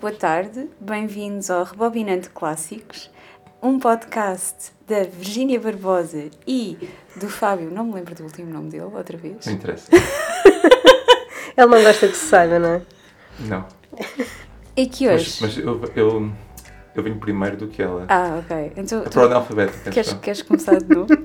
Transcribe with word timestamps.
Boa 0.00 0.12
tarde, 0.12 0.68
bem-vindos 0.80 1.50
ao 1.50 1.64
Rebobinante 1.64 2.30
Clássicos, 2.30 3.10
um 3.62 3.78
podcast 3.78 4.72
da 4.88 5.02
Virgínia 5.04 5.60
Barbosa 5.60 6.30
e 6.46 6.88
do 7.16 7.28
Fábio, 7.28 7.70
não 7.70 7.84
me 7.84 7.94
lembro 7.94 8.14
do 8.14 8.24
último 8.24 8.50
nome 8.50 8.70
dele, 8.70 8.84
outra 8.84 9.16
vez. 9.18 9.44
Não 9.46 9.52
interessa. 9.52 9.90
Ele 11.56 11.66
não 11.66 11.82
gosta 11.82 12.08
que 12.08 12.16
se 12.16 12.26
saiba, 12.26 12.58
não 12.58 12.68
é? 12.70 12.82
Não. 13.40 13.66
E 14.76 14.86
que 14.86 15.08
hoje. 15.08 15.38
Mas, 15.42 15.56
mas 15.56 15.64
eu, 15.64 15.82
eu, 15.94 16.32
eu 16.94 17.02
venho 17.02 17.18
primeiro 17.18 17.56
do 17.58 17.68
que 17.68 17.82
ela. 17.82 18.06
Ah, 18.08 18.40
ok. 18.42 18.72
Então, 18.76 19.00
A 19.00 19.04
tu- 19.04 19.10
por 19.10 19.24
analfabética. 19.24 19.90
queres, 19.90 20.08
então. 20.08 20.20
queres 20.20 20.42
começar 20.42 20.78
de 20.78 20.94
novo? 20.94 21.08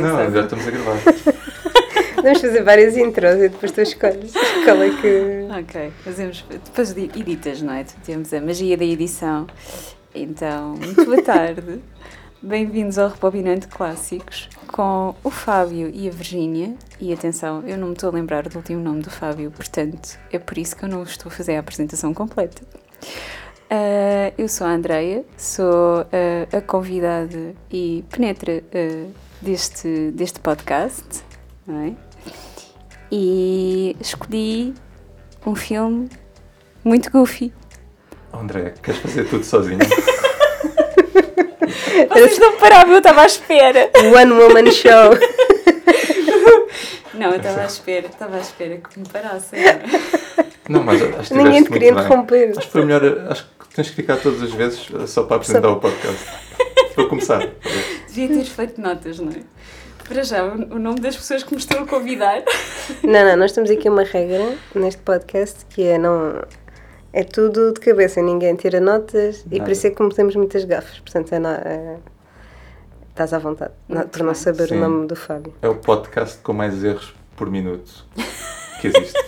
Não, 0.00 0.16
não, 0.16 0.30
já 0.32 0.42
estamos 0.42 0.66
a 0.66 0.70
gravar. 0.70 0.96
Vamos 2.22 2.40
fazer 2.40 2.62
várias 2.62 2.96
intros 2.96 3.34
e 3.36 3.48
depois 3.48 3.72
tu 3.72 3.80
escolhes 3.80 4.32
qual 4.64 4.82
é 4.82 4.90
que. 4.90 5.46
Ok, 5.60 5.92
fazemos. 6.04 6.44
Depois 6.48 6.92
de- 6.94 7.10
editas, 7.18 7.62
não 7.62 7.72
é? 7.74 7.84
Temos 8.04 8.32
a 8.32 8.40
magia 8.40 8.76
da 8.76 8.84
edição. 8.84 9.46
Então, 10.14 10.70
muito 10.76 11.04
boa 11.04 11.22
tarde. 11.22 11.80
Bem-vindos 12.42 12.98
ao 12.98 13.08
Rebobinante 13.08 13.66
Clássicos 13.68 14.48
com 14.68 15.14
o 15.22 15.30
Fábio 15.30 15.90
e 15.92 16.08
a 16.08 16.10
Virgínia. 16.10 16.74
E 17.00 17.12
atenção, 17.12 17.62
eu 17.66 17.76
não 17.76 17.88
me 17.88 17.92
estou 17.94 18.10
a 18.10 18.12
lembrar 18.12 18.48
do 18.48 18.56
último 18.56 18.80
nome 18.82 19.02
do 19.02 19.10
Fábio, 19.10 19.50
portanto, 19.50 20.18
é 20.32 20.38
por 20.38 20.56
isso 20.58 20.76
que 20.76 20.84
eu 20.84 20.88
não 20.88 21.02
estou 21.02 21.30
a 21.30 21.32
fazer 21.34 21.56
a 21.56 21.60
apresentação 21.60 22.14
completa. 22.14 22.62
Ah, 23.70 24.32
eu 24.38 24.48
sou 24.48 24.66
a 24.66 24.70
Andreia, 24.70 25.24
sou 25.36 26.00
ah, 26.12 26.56
a 26.56 26.60
convidada 26.60 27.54
e 27.70 28.04
penetra 28.10 28.62
ah, 28.72 29.10
deste, 29.42 30.10
deste 30.12 30.40
podcast, 30.40 31.04
é? 31.68 32.05
E 33.10 33.96
escolhi 34.00 34.74
um 35.46 35.54
filme 35.54 36.08
muito 36.84 37.10
goofy. 37.10 37.52
Oh, 38.32 38.38
André, 38.38 38.74
queres 38.82 39.00
fazer 39.00 39.24
tudo 39.28 39.44
sozinho? 39.44 39.78
Vocês 42.10 42.38
não 42.38 42.56
paravam, 42.58 42.92
eu 42.92 42.98
estava 42.98 43.22
à 43.22 43.26
espera. 43.26 43.90
One 44.14 44.32
Woman 44.32 44.70
Show. 44.70 45.16
Não, 47.14 47.30
eu 47.30 47.36
estava 47.36 47.62
à 47.62 47.66
espera, 47.66 48.06
estava 48.06 48.36
à 48.36 48.40
espera 48.40 48.76
que 48.76 48.98
me 48.98 49.08
parassem. 49.08 49.60
Não, 50.68 50.82
mas 50.82 51.00
acho 51.02 51.28
que 51.28 51.34
Ninguém 51.34 51.62
te 51.62 51.70
queria 51.70 51.90
interromper. 51.90 52.50
Acho 52.50 52.66
que 52.66 52.72
foi 52.72 52.84
melhor. 52.84 53.02
Acho 53.30 53.46
que 53.58 53.74
tens 53.74 53.88
que 53.88 53.96
ficar 53.96 54.16
todas 54.16 54.42
as 54.42 54.52
vezes 54.52 54.86
só 55.06 55.22
para 55.22 55.36
apresentar 55.36 55.68
o 55.70 55.76
podcast. 55.76 56.24
Para 56.94 57.06
começar. 57.08 57.46
Devia 58.08 58.28
ter 58.28 58.44
feito 58.44 58.80
notas, 58.80 59.18
não 59.18 59.30
é? 59.32 59.40
Para 60.08 60.22
já, 60.22 60.44
o 60.44 60.78
nome 60.78 61.00
das 61.00 61.16
pessoas 61.16 61.42
que 61.42 61.52
me 61.52 61.58
estão 61.60 61.82
a 61.82 61.86
convidar. 61.86 62.42
Não, 63.02 63.24
não, 63.24 63.36
nós 63.36 63.50
temos 63.52 63.70
aqui 63.70 63.88
uma 63.88 64.04
regra 64.04 64.56
neste 64.74 65.02
podcast 65.02 65.64
que 65.68 65.82
é 65.82 65.98
não. 65.98 66.42
É 67.12 67.24
tudo 67.24 67.72
de 67.72 67.80
cabeça, 67.80 68.20
ninguém 68.22 68.54
tira 68.54 68.78
notas 68.78 69.40
e 69.46 69.50
por 69.50 69.58
Nada. 69.60 69.72
isso 69.72 69.86
é 69.86 69.90
que 69.90 69.96
cometemos 69.96 70.36
muitas 70.36 70.64
gafas. 70.64 71.00
Portanto, 71.00 71.32
é, 71.32 71.36
é- 71.38 71.96
estás 73.08 73.32
à 73.32 73.38
vontade 73.38 73.72
não- 73.88 73.96
Muito 73.98 74.10
por 74.10 74.22
não 74.22 74.34
saber 74.34 74.68
Sim. 74.68 74.76
o 74.76 74.80
nome 74.80 75.06
do 75.06 75.16
Fábio. 75.16 75.54
É 75.62 75.68
o 75.68 75.74
podcast 75.76 76.38
com 76.42 76.52
mais 76.52 76.84
erros 76.84 77.14
por 77.36 77.50
minuto 77.50 78.04
que 78.80 78.88
existe. 78.88 79.18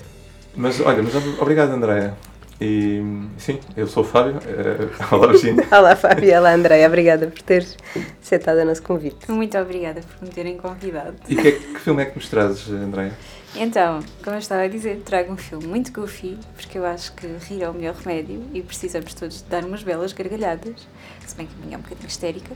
Mas 0.58 0.80
olha, 0.80 1.02
mas 1.02 1.14
ob- 1.14 1.38
obrigado, 1.42 1.70
Andréia. 1.72 2.14
E 2.60 3.02
sim, 3.36 3.60
eu 3.76 3.86
sou 3.86 4.02
o 4.02 4.06
Fábio. 4.06 4.38
eh, 4.46 4.88
olá, 5.14 5.26
Virginia. 5.28 5.66
Olá, 5.70 5.94
Fábio. 5.94 6.38
Olá, 6.38 6.54
Andréia. 6.54 6.86
Obrigada 6.86 7.26
por 7.26 7.42
teres 7.42 7.76
aceitado 8.22 8.58
o 8.58 8.64
nosso 8.64 8.82
convite. 8.82 9.30
Muito 9.30 9.58
obrigada 9.58 10.00
por 10.00 10.26
me 10.26 10.32
terem 10.32 10.56
convidado. 10.56 11.16
E 11.28 11.36
que, 11.36 11.48
é- 11.48 11.52
que 11.52 11.78
filme 11.80 12.02
é 12.02 12.06
que 12.06 12.16
nos 12.16 12.28
trazes, 12.28 12.68
Andréia? 12.70 13.12
Então, 13.54 14.00
como 14.22 14.36
eu 14.36 14.40
estava 14.40 14.62
a 14.62 14.68
dizer, 14.68 15.02
trago 15.04 15.32
um 15.32 15.36
filme 15.36 15.66
muito 15.66 15.90
goofy, 15.92 16.38
porque 16.54 16.78
eu 16.78 16.84
acho 16.84 17.12
que 17.14 17.26
rir 17.48 17.62
é 17.62 17.68
o 17.70 17.74
melhor 17.74 17.94
remédio 17.94 18.42
e 18.52 18.60
precisamos 18.62 19.12
todos 19.14 19.40
dar 19.42 19.64
umas 19.64 19.82
belas 19.82 20.12
gargalhadas. 20.12 20.86
Se 21.26 21.36
bem 21.36 21.46
que 21.46 21.52
a 21.54 21.64
minha 21.64 21.76
é 21.76 21.78
um 21.78 21.82
bocadinho 21.82 22.08
histérica. 22.08 22.54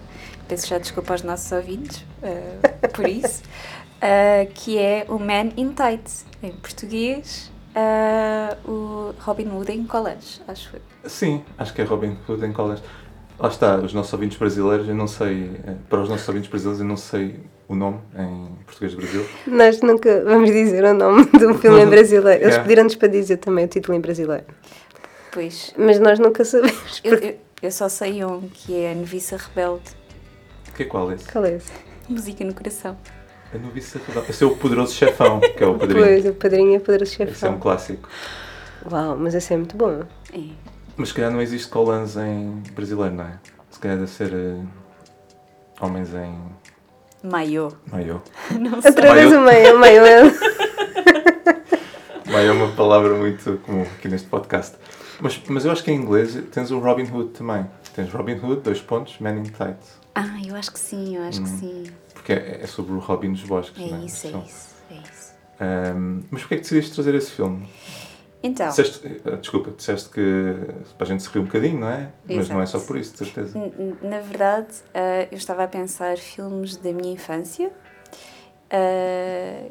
Peço 0.48 0.66
já 0.66 0.78
desculpa 0.78 1.12
aos 1.14 1.22
nossos 1.22 1.50
ouvintes 1.52 2.04
eh, 2.22 2.88
por 2.88 3.06
isso. 3.06 3.42
Eh, 4.02 4.48
que 4.54 4.78
é 4.78 5.04
o 5.10 5.18
Man 5.18 5.50
in 5.58 5.74
Tights, 5.74 6.24
em 6.42 6.52
português, 6.52 7.52
eh, 7.74 8.56
o 8.66 9.12
Robin 9.20 9.48
Hood 9.48 9.72
em 9.72 9.84
College, 9.84 10.40
acho 10.48 10.76
eu. 10.76 11.08
Sim, 11.08 11.44
acho 11.58 11.72
que 11.74 11.80
é 11.82 11.84
Robin 11.84 12.16
Hood 12.28 12.44
em 12.44 12.52
College. 12.52 12.82
Lá 13.38 13.48
está, 13.48 13.76
os 13.76 13.94
nossos 13.94 14.12
ouvintes 14.12 14.36
brasileiros, 14.38 14.86
eu 14.88 14.94
não 14.94 15.06
sei, 15.06 15.50
eh, 15.66 15.74
para 15.88 16.02
os 16.02 16.08
nossos 16.08 16.28
ouvintes 16.28 16.50
brasileiros, 16.50 16.80
eu 16.80 16.86
não 16.86 16.96
sei 16.96 17.40
o 17.68 17.74
nome 17.74 17.98
em 18.18 18.48
português 18.66 18.92
do 18.94 18.98
Brasil. 18.98 19.24
Nós 19.46 19.80
nunca 19.80 20.22
vamos 20.24 20.50
dizer 20.50 20.84
o 20.84 20.92
nome 20.92 21.24
do 21.24 21.54
filme 21.54 21.80
em 21.80 21.86
brasileiro. 21.88 22.28
Eles 22.42 22.48
Yeah. 22.48 22.62
pediram-nos 22.64 22.94
para 22.96 23.08
dizer 23.08 23.36
também 23.38 23.64
o 23.64 23.68
título 23.68 23.96
em 23.96 24.00
brasileiro. 24.00 24.44
Pois, 25.32 25.72
Mas 25.78 25.98
nós 26.00 26.18
nunca 26.18 26.44
sabemos. 26.44 27.00
eu, 27.04 27.14
eu, 27.16 27.38
eu 27.62 27.70
só 27.70 27.88
sei 27.88 28.24
um, 28.24 28.40
que 28.52 28.76
é 28.76 28.92
a 28.92 28.94
Noviça 28.94 29.36
Rebelde, 29.36 29.90
Que 30.74 30.82
é 30.82 30.86
qual 30.86 31.10
é 31.10 31.14
esse? 31.14 31.30
Qual 31.32 31.44
é 31.44 31.54
esse? 31.54 31.70
música 32.08 32.44
no 32.44 32.52
coração. 32.52 32.96
A 33.54 33.58
noviça 33.58 34.00
rebelde. 34.06 34.30
Esse 34.30 34.44
é 34.44 34.46
o 34.46 34.56
poderoso 34.56 34.94
chefão, 34.94 35.40
que 35.40 35.62
é 35.62 35.66
o 35.66 35.78
padrinho. 35.78 36.04
Pois, 36.04 36.26
o 36.26 36.34
padrinho 36.34 36.76
é 36.76 36.78
poderoso 36.78 37.12
Esse 37.12 37.22
é 37.22 37.26
um 37.26 37.28
chefão. 37.28 37.58
clássico. 37.58 38.08
Uau, 38.90 39.16
mas 39.18 39.34
esse 39.34 39.52
é 39.52 39.56
muito 39.56 39.76
bom. 39.76 40.02
É. 40.32 40.40
Mas 40.96 41.08
se 41.08 41.14
calhar 41.14 41.30
não 41.30 41.40
existe 41.42 41.68
colãs 41.68 42.16
em 42.16 42.62
brasileiro, 42.74 43.14
não 43.14 43.24
é? 43.24 43.38
Se 43.70 43.78
calhar 43.78 43.98
deve 43.98 44.10
ser 44.10 44.32
eh, 44.32 44.56
homens 45.80 46.08
em 46.14 46.38
Maiô. 47.28 47.72
maiô. 47.90 48.20
Não 48.58 48.80
sei. 48.80 48.90
Outra 48.90 49.14
vez 49.14 49.32
o 49.32 49.36
o 49.38 49.78
meio 49.78 50.04
é... 50.06 50.22
Maiô 52.30 52.48
é 52.48 52.52
uma 52.52 52.68
palavra 52.72 53.14
muito 53.14 53.58
comum 53.64 53.82
aqui 53.82 54.08
neste 54.08 54.28
podcast. 54.28 54.76
Mas, 55.20 55.40
mas 55.48 55.64
eu 55.64 55.72
acho 55.72 55.82
que 55.84 55.90
em 55.90 55.96
inglês 55.96 56.38
tens 56.52 56.70
o 56.70 56.78
Robin 56.78 57.04
Hood 57.10 57.30
também. 57.30 57.66
Tens 57.94 58.10
Robin 58.12 58.38
Hood, 58.42 58.62
dois 58.62 58.80
pontos, 58.80 59.18
Man 59.18 59.36
in 59.36 59.42
Tights. 59.44 59.98
Ah, 60.14 60.36
eu 60.46 60.54
acho 60.56 60.72
que 60.72 60.78
sim, 60.80 61.16
eu 61.16 61.22
acho 61.24 61.42
que 61.42 61.48
Hum. 61.50 61.58
sim. 61.58 61.84
Porque 62.30 62.50
é, 62.50 62.60
é 62.62 62.66
sobre 62.66 62.92
o 62.92 62.98
Robin 62.98 63.32
dos 63.32 63.42
Bosques, 63.42 63.82
É 63.82 63.90
não 63.90 64.02
é? 64.02 64.04
isso, 64.04 64.26
é 64.26 64.30
isso, 64.30 64.76
é 64.90 64.94
isso. 64.94 65.34
ahm, 65.60 66.20
mas 66.30 66.42
porquê 66.42 66.54
é 66.54 66.56
que 66.58 66.62
decidiste 66.62 66.94
trazer 66.94 67.14
esse 67.16 67.32
filme? 67.32 67.68
Então, 68.42 68.68
Disseste, 68.68 69.06
eh, 69.06 69.36
desculpa, 69.36 69.70
disseste 69.72 70.08
que 70.08 70.22
para 70.96 71.06
a 71.06 71.10
gente 71.10 71.22
se 71.22 71.28
rir 71.28 71.40
um 71.40 71.44
bocadinho, 71.44 71.80
não 71.80 71.88
é? 71.88 72.10
Mas 72.26 72.48
não 72.48 72.62
é 72.62 72.66
só 72.66 72.78
Exato. 72.78 72.86
por 72.86 72.96
isso, 72.98 73.12
de 73.12 73.18
certeza. 73.18 73.58
na 74.00 74.20
verdade, 74.20 74.68
ah, 74.94 75.26
eu 75.30 75.36
estava 75.36 75.64
a 75.64 75.68
pensar 75.68 76.16
filmes 76.16 76.76
da 76.76 76.90
minha 76.92 77.12
infância 77.12 77.70
ah, 78.70 79.68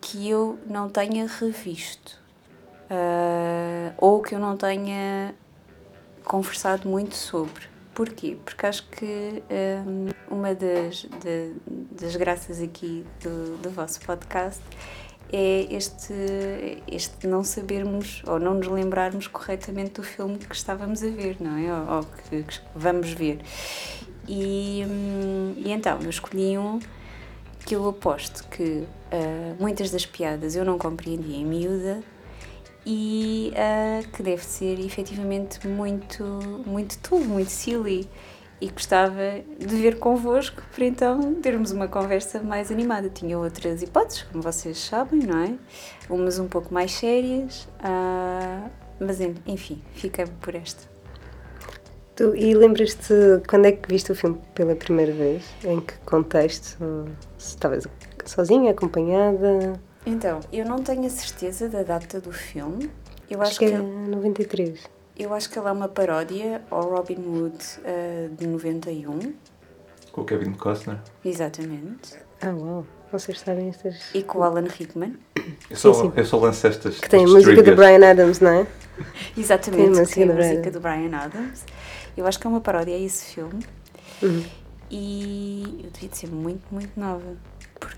que 0.00 0.28
eu 0.30 0.58
não 0.66 0.88
tenha 0.88 1.26
revisto 1.26 2.18
ah, 2.88 3.92
ou 3.98 4.22
que 4.22 4.34
eu 4.34 4.38
não 4.38 4.56
tenha 4.56 5.34
conversado 6.24 6.88
muito 6.88 7.14
sobre. 7.14 7.71
Porquê? 7.94 8.36
Porque 8.44 8.64
acho 8.66 8.88
que 8.88 9.42
hum, 9.86 10.06
uma 10.30 10.54
das, 10.54 11.06
de- 11.22 11.52
das 12.00 12.16
graças 12.16 12.60
aqui 12.60 13.04
do, 13.22 13.58
do 13.58 13.70
vosso 13.70 14.00
podcast 14.00 14.62
é 15.30 15.66
este, 15.74 16.12
este 16.90 17.26
não 17.26 17.42
sabermos 17.44 18.22
ou 18.26 18.38
não 18.38 18.54
nos 18.54 18.66
lembrarmos 18.68 19.26
corretamente 19.26 19.92
do 19.92 20.02
filme 20.02 20.38
que 20.38 20.54
estávamos 20.54 21.02
a 21.02 21.08
ver, 21.08 21.36
não 21.40 21.56
é? 21.56 21.72
Ou, 21.90 21.96
ou 21.98 22.02
que, 22.04 22.42
que 22.42 22.60
vamos 22.74 23.10
ver. 23.12 23.40
E, 24.28 24.84
hum, 24.88 25.54
e 25.56 25.70
então, 25.72 25.98
eu 26.00 26.08
escolhi 26.10 26.56
um 26.56 26.78
que 27.66 27.76
eu 27.76 27.88
aposto 27.88 28.46
que 28.48 28.84
ah, 29.10 29.54
muitas 29.60 29.90
das 29.90 30.04
piadas 30.06 30.56
eu 30.56 30.64
não 30.64 30.78
compreendi 30.78 31.34
em 31.34 31.44
miúda 31.44 32.02
e 32.86 33.52
ah, 33.56 34.00
que 34.12 34.22
deve 34.22 34.44
ser 34.44 34.78
efetivamente 34.80 35.66
muito, 35.66 36.24
muito 36.66 36.98
tudo, 36.98 37.24
muito 37.24 37.50
silly. 37.50 38.08
E 38.60 38.68
gostava 38.70 39.40
de 39.58 39.74
ver 39.74 39.98
convosco 39.98 40.62
para 40.72 40.84
então 40.84 41.34
termos 41.34 41.72
uma 41.72 41.88
conversa 41.88 42.40
mais 42.40 42.70
animada. 42.70 43.08
Tinha 43.10 43.36
outras 43.36 43.82
hipóteses, 43.82 44.22
como 44.22 44.40
vocês 44.40 44.78
sabem, 44.78 45.18
não 45.20 45.38
é? 45.42 45.54
Umas 46.08 46.38
um 46.38 46.46
pouco 46.46 46.72
mais 46.72 46.92
sérias, 46.92 47.66
ah, 47.80 48.68
mas 49.00 49.20
en- 49.20 49.34
enfim, 49.46 49.82
fica 49.94 50.26
por 50.40 50.54
esta. 50.54 50.88
Tu, 52.14 52.36
e 52.36 52.54
lembras-te 52.54 53.12
quando 53.48 53.66
é 53.66 53.72
que 53.72 53.88
viste 53.88 54.12
o 54.12 54.14
filme 54.14 54.38
pela 54.54 54.76
primeira 54.76 55.12
vez? 55.12 55.42
Em 55.64 55.80
que 55.80 55.94
contexto? 56.04 56.76
Se 57.38 57.48
estavas 57.56 57.84
sozinha, 58.24 58.70
acompanhada? 58.70 59.80
Então, 60.04 60.40
eu 60.52 60.64
não 60.64 60.78
tenho 60.78 61.06
a 61.06 61.10
certeza 61.10 61.68
da 61.68 61.82
data 61.82 62.20
do 62.20 62.32
filme. 62.32 62.90
Eu 63.30 63.40
Acho, 63.40 63.52
acho, 63.52 63.58
que 63.60 63.66
que, 63.66 63.72
é 63.74 63.78
93. 63.78 64.80
eu 65.18 65.32
acho 65.32 65.48
que 65.48 65.58
ela 65.58 65.70
é 65.70 65.72
uma 65.72 65.88
paródia 65.88 66.62
ao 66.70 66.82
Robin 66.82 67.16
Hood 67.16 67.56
ah, 67.84 68.28
de 68.36 68.46
91. 68.46 69.34
Com 70.10 70.20
o 70.20 70.24
Kevin 70.24 70.52
Costner. 70.52 70.98
Exatamente. 71.24 72.16
Ah, 72.40 72.50
uau. 72.50 72.86
Vocês 73.10 73.40
sabem 73.40 73.68
estas... 73.68 74.14
E 74.14 74.22
com 74.22 74.38
o 74.38 74.42
Alan 74.42 74.66
Rickman. 74.66 75.16
Eu 75.70 75.76
só, 75.76 75.92
sim. 75.92 76.12
eu 76.16 76.24
só 76.24 76.38
lanço 76.38 76.66
estas. 76.66 76.98
Que 76.98 77.08
tem 77.08 77.24
a 77.24 77.28
música 77.28 77.62
do. 77.62 77.76
Brian 77.76 78.10
Adams, 78.10 78.40
não 78.40 78.50
é? 78.50 78.66
Exatamente, 79.36 79.82
Tem 79.82 79.90
a 79.90 79.92
que 79.92 80.00
música 80.00 80.14
tem 80.14 80.24
a 80.24 80.26
do 80.26 80.32
Brian 80.34 80.48
música 80.50 80.70
do 80.70 80.80
Brian 80.80 81.16
Adams. 81.16 81.64
Eu 82.16 82.26
acho 82.26 82.38
que 82.38 82.46
é 82.46 82.50
uma 82.50 82.60
paródia 82.60 82.94
a 82.94 82.98
esse 82.98 83.34
filme. 83.34 83.64
Uhum. 84.22 84.44
E 84.90 85.80
eu 85.84 85.90
devia 85.90 86.08
de 86.08 86.16
ser 86.16 86.30
muito, 86.30 86.62
muito 86.70 86.98
nova. 86.98 87.36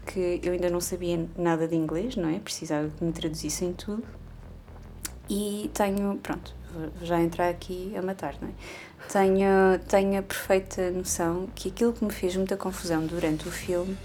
Porque 0.05 0.39
eu 0.43 0.53
ainda 0.53 0.69
não 0.69 0.81
sabia 0.81 1.19
nada 1.37 1.67
de 1.67 1.75
inglês, 1.75 2.15
não 2.15 2.29
é? 2.29 2.39
Precisava 2.39 2.89
que 2.97 3.03
me 3.03 3.11
traduzissem 3.11 3.73
tudo. 3.73 4.03
E 5.29 5.71
tenho, 5.73 6.19
pronto, 6.23 6.55
vou 6.75 6.91
já 7.03 7.19
entrar 7.21 7.49
aqui 7.49 7.95
a 7.97 8.03
matar, 8.03 8.35
não 8.41 8.49
é? 8.49 8.53
Tenho, 9.11 9.79
tenho 9.89 10.19
a 10.19 10.23
perfeita 10.23 10.91
noção 10.91 11.49
que 11.55 11.69
aquilo 11.71 11.93
que 11.95 12.05
me 12.05 12.13
fez 12.13 12.37
muita 12.37 12.57
confusão 12.57 13.05
durante 13.07 13.49
o 13.49 13.51
filme 13.51 13.97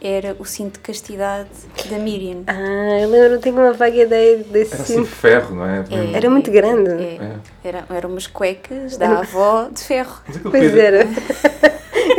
era 0.00 0.36
o 0.38 0.44
cinto 0.44 0.74
de 0.74 0.80
castidade 0.80 1.48
da 1.88 1.98
Miriam. 1.98 2.42
Ah, 2.46 3.00
eu 3.00 3.08
lembro, 3.08 3.38
tenho 3.40 3.56
uma 3.56 3.72
vaga 3.72 3.96
ideia 3.96 4.38
desse 4.38 4.74
Era 4.74 4.82
assim 4.82 4.94
cinto. 4.96 5.04
de 5.06 5.10
ferro, 5.14 5.54
não 5.56 5.64
é? 5.64 5.84
É, 5.90 6.12
Era 6.16 6.28
muito 6.28 6.50
grande. 6.50 6.90
É, 6.90 7.16
É. 7.64 7.68
Era, 7.68 7.86
eram 7.90 8.10
umas 8.10 8.26
cuecas 8.26 8.96
da 8.96 9.20
avó 9.20 9.68
de 9.68 9.80
ferro. 9.82 10.20
Pois 10.42 10.76
era. 10.76 11.06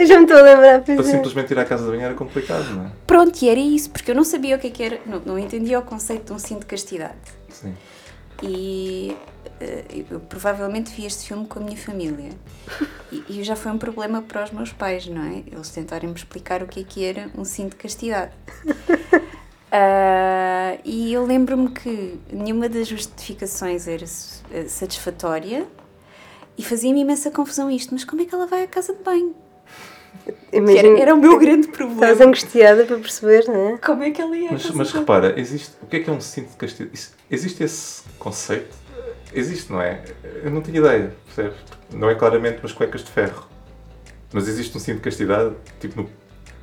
já 0.09 0.18
me 0.18 0.24
estou 0.24 0.38
a 0.38 0.42
lembrar, 0.42 0.81
Para 0.81 0.94
é. 0.94 1.04
simplesmente 1.04 1.51
ir 1.51 1.59
à 1.59 1.65
casa 1.65 1.86
da 1.86 1.92
banho 1.92 2.04
era 2.04 2.13
complicado, 2.13 2.65
não 2.75 2.86
é? 2.86 2.92
Pronto, 3.06 3.42
e 3.42 3.50
era 3.50 3.59
isso, 3.59 3.89
porque 3.89 4.12
eu 4.12 4.15
não 4.15 4.24
sabia 4.24 4.56
o 4.56 4.59
que 4.59 4.68
é 4.68 4.69
que 4.69 4.83
era, 4.83 5.00
não, 5.06 5.21
não 5.25 5.39
entendia 5.39 5.77
o 5.80 5.81
conceito 5.81 6.25
de 6.25 6.33
um 6.33 6.39
cinto 6.39 6.62
de 6.62 6.65
castidade. 6.68 7.15
Sim. 7.50 7.75
E 8.42 9.15
eh, 9.59 10.06
eu 10.09 10.19
provavelmente 10.19 10.92
vi 10.92 11.06
este 11.06 11.27
filme 11.27 11.45
com 11.48 11.59
a 11.59 11.63
minha 11.63 11.77
família. 11.77 12.30
E, 13.12 13.24
e 13.30 13.44
já 13.44 13.56
foi 13.56 13.71
um 13.71 13.77
problema 13.77 14.21
para 14.21 14.44
os 14.44 14.51
meus 14.51 14.71
pais, 14.71 15.07
não 15.07 15.24
é? 15.24 15.44
Eles 15.51 15.69
tentarem 15.69 16.09
me 16.09 16.15
explicar 16.15 16.62
o 16.62 16.68
que 16.68 16.81
é 16.81 16.83
que 16.83 17.04
era 17.04 17.30
um 17.38 17.44
cinto 17.44 17.71
de 17.71 17.77
castidade. 17.77 18.31
Ah, 19.69 20.77
e 20.86 21.12
eu 21.12 21.25
lembro-me 21.25 21.69
que 21.69 22.18
nenhuma 22.31 22.69
das 22.69 22.88
justificações 22.88 23.86
era 23.86 24.06
eh, 24.51 24.65
satisfatória 24.68 25.68
e 26.57 26.63
fazia-me 26.63 27.01
imensa 27.01 27.30
confusão 27.30 27.69
isto. 27.69 27.94
Mas 27.94 28.06
como 28.06 28.21
é 28.21 28.25
que 28.25 28.33
ela 28.33 28.48
vai 28.48 28.63
à 28.63 28.68
casa 28.68 28.94
de 28.94 29.04
banho? 29.04 29.36
Era, 30.51 31.00
era 31.00 31.13
o 31.15 31.18
meu 31.18 31.38
grande 31.38 31.68
estavas 31.68 31.89
problema. 31.97 32.25
angustiada 32.25 32.85
para 32.85 32.97
perceber, 32.97 33.45
não 33.47 33.69
é? 33.69 33.77
Como 33.77 34.03
é 34.03 34.12
que 34.12 34.21
ela 34.21 34.35
ia 34.35 34.50
à 34.50 34.53
Mas, 34.53 34.69
mas 34.71 34.91
repara, 34.91 35.39
existe, 35.39 35.75
o 35.81 35.85
que 35.85 35.97
é 35.97 36.00
que 36.01 36.09
é 36.09 36.13
um 36.13 36.21
cinto 36.21 36.50
de 36.51 36.56
castigo? 36.57 36.89
Existe 37.29 37.63
esse 37.63 38.03
conceito? 38.19 38.75
Existe, 39.33 39.71
não 39.71 39.81
é? 39.81 40.01
Eu 40.44 40.50
não 40.51 40.62
tinha 40.62 40.79
ideia, 40.79 41.13
percebes? 41.25 41.57
Não 41.94 42.09
é 42.09 42.15
claramente 42.15 42.59
umas 42.59 42.71
cuecas 42.71 43.03
de 43.03 43.12
ferro. 43.12 43.47
Mas 44.33 44.47
existe 44.47 44.75
um 44.75 44.79
cinto 44.79 44.97
de 44.97 45.01
castidade, 45.03 45.53
tipo 45.79 46.01
no- 46.01 46.09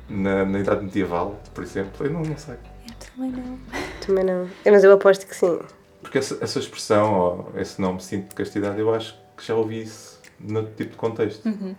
na, 0.09 0.45
na 0.45 0.59
idade 0.59 0.83
medieval, 0.83 1.39
por 1.53 1.63
exemplo. 1.63 2.05
Eu 2.05 2.11
não, 2.11 2.21
não 2.21 2.37
sei. 2.37 2.55
Eu 2.55 2.93
também 3.15 3.31
não. 3.31 3.59
Também 4.05 4.23
não. 4.23 4.47
É, 4.63 4.71
Mas 4.71 4.83
eu 4.83 4.91
aposto 4.91 5.25
que 5.25 5.35
sim. 5.35 5.59
Porque 6.01 6.17
essa, 6.19 6.37
essa 6.41 6.59
expressão, 6.59 7.13
ou 7.53 7.59
esse 7.59 7.81
nome 7.81 8.01
cinto 8.03 8.29
de 8.29 8.35
castidade, 8.35 8.79
eu 8.79 8.93
acho 8.93 9.15
que 9.35 9.45
já 9.45 9.55
ouvi 9.55 9.81
isso 9.83 10.19
no 10.39 10.63
tipo 10.63 10.91
de 10.91 10.97
contexto. 10.97 11.45
Uhum. 11.47 11.75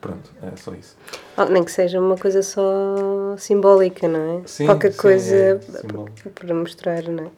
Pronto, 0.00 0.30
é 0.42 0.56
só 0.56 0.72
isso. 0.74 0.96
Oh, 1.36 1.44
nem 1.46 1.64
que 1.64 1.72
seja 1.72 2.00
uma 2.00 2.16
coisa 2.16 2.42
só 2.42 3.36
simbólica, 3.36 4.06
não 4.06 4.40
é? 4.40 4.46
Sim, 4.46 4.66
Qualquer 4.66 4.92
sim, 4.92 4.98
coisa 4.98 5.36
é 5.36 6.30
para 6.34 6.54
mostrar, 6.54 7.02
não 7.02 7.24
é? 7.24 7.30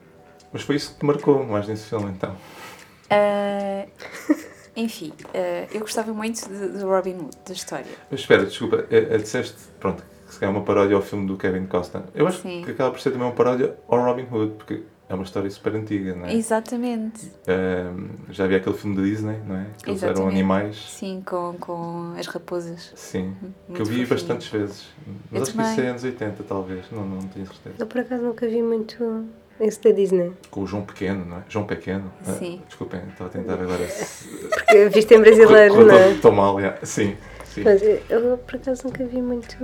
Mas 0.52 0.62
foi 0.62 0.76
isso 0.76 0.92
que 0.92 1.00
te 1.00 1.06
marcou 1.06 1.44
mais 1.44 1.66
nesse 1.68 1.86
filme, 1.86 2.10
então. 2.10 2.36
Ah, 3.08 3.86
enfim, 4.76 5.12
ah, 5.34 5.66
eu 5.72 5.80
gostava 5.80 6.12
muito 6.12 6.46
de 6.48 6.82
Robin 6.84 7.16
Hood, 7.16 7.36
da 7.46 7.52
história. 7.52 7.86
Mas 8.10 8.20
espera, 8.20 8.44
desculpa, 8.44 8.84
é, 8.90 9.14
é, 9.14 9.16
disseste, 9.18 9.56
pronto, 9.78 10.02
que 10.26 10.34
se 10.34 10.40
calhar 10.40 10.54
é 10.54 10.58
uma 10.58 10.64
paródia 10.64 10.96
ao 10.96 11.02
filme 11.02 11.26
do 11.26 11.36
Kevin 11.36 11.66
Costner. 11.66 12.04
Eu 12.14 12.26
acho 12.26 12.42
Sim. 12.42 12.62
que 12.64 12.72
acaba 12.72 12.90
por 12.90 13.00
ser 13.00 13.10
também 13.12 13.26
uma 13.26 13.34
paródia 13.34 13.76
ao 13.88 14.04
Robin 14.04 14.26
Hood, 14.30 14.54
porque 14.56 14.82
é 15.10 15.14
uma 15.14 15.24
história 15.24 15.50
super 15.50 15.74
antiga, 15.74 16.14
não 16.14 16.26
é? 16.26 16.34
Exatamente. 16.34 17.32
Ahm, 17.48 18.10
já 18.30 18.44
havia 18.44 18.58
aquele 18.58 18.76
filme 18.76 18.96
da 18.96 19.02
Disney, 19.02 19.36
não 19.44 19.56
é? 19.56 19.66
Que 19.82 19.90
eles 19.90 20.02
eram 20.04 20.28
animais. 20.28 20.76
Sim, 20.88 21.20
com, 21.26 21.54
com 21.58 22.14
as 22.16 22.28
raposas. 22.28 22.92
Sim, 22.94 23.34
que 23.40 23.46
Muito 23.72 23.80
eu 23.80 23.84
vi 23.86 23.90
fofinho. 24.06 24.08
bastantes 24.08 24.46
vezes. 24.48 24.86
Mas 25.30 25.40
Eu 25.40 25.42
acho 25.42 25.52
que 25.52 25.60
isso 25.62 25.70
é 25.72 25.74
também. 25.74 25.90
anos 25.90 26.04
80, 26.04 26.42
talvez, 26.44 26.84
não, 26.92 27.04
não 27.04 27.18
tenho 27.22 27.46
certeza. 27.46 27.74
Eu 27.78 27.86
por 27.86 28.00
acaso 28.00 28.22
nunca 28.22 28.46
vi 28.46 28.62
muito 28.62 29.24
esse 29.58 29.82
da 29.82 29.90
Disney. 29.90 30.32
Com 30.48 30.62
o 30.62 30.66
João 30.66 30.84
Pequeno, 30.84 31.24
não 31.24 31.38
é? 31.38 31.42
João 31.48 31.66
Pequeno? 31.66 32.12
Ah, 32.26 32.32
Sim. 32.34 32.62
desculpem, 32.68 33.00
estava 33.10 33.28
a 33.28 33.32
tentar 33.32 33.54
agora. 33.54 33.84
Porque 34.48 34.88
visto 34.90 35.10
em 35.12 35.20
brasileiro, 35.20 35.86
não 35.86 35.92
é? 35.94 36.12
Estou 36.12 36.30
mal, 36.30 36.60
já. 36.60 36.76
sim. 36.84 37.16
sim. 37.46 37.62
Mas 37.64 37.82
eu, 37.82 38.00
eu, 38.08 38.38
por 38.38 38.54
acaso 38.54 38.84
nunca 38.86 39.04
vi 39.04 39.20
muito. 39.20 39.56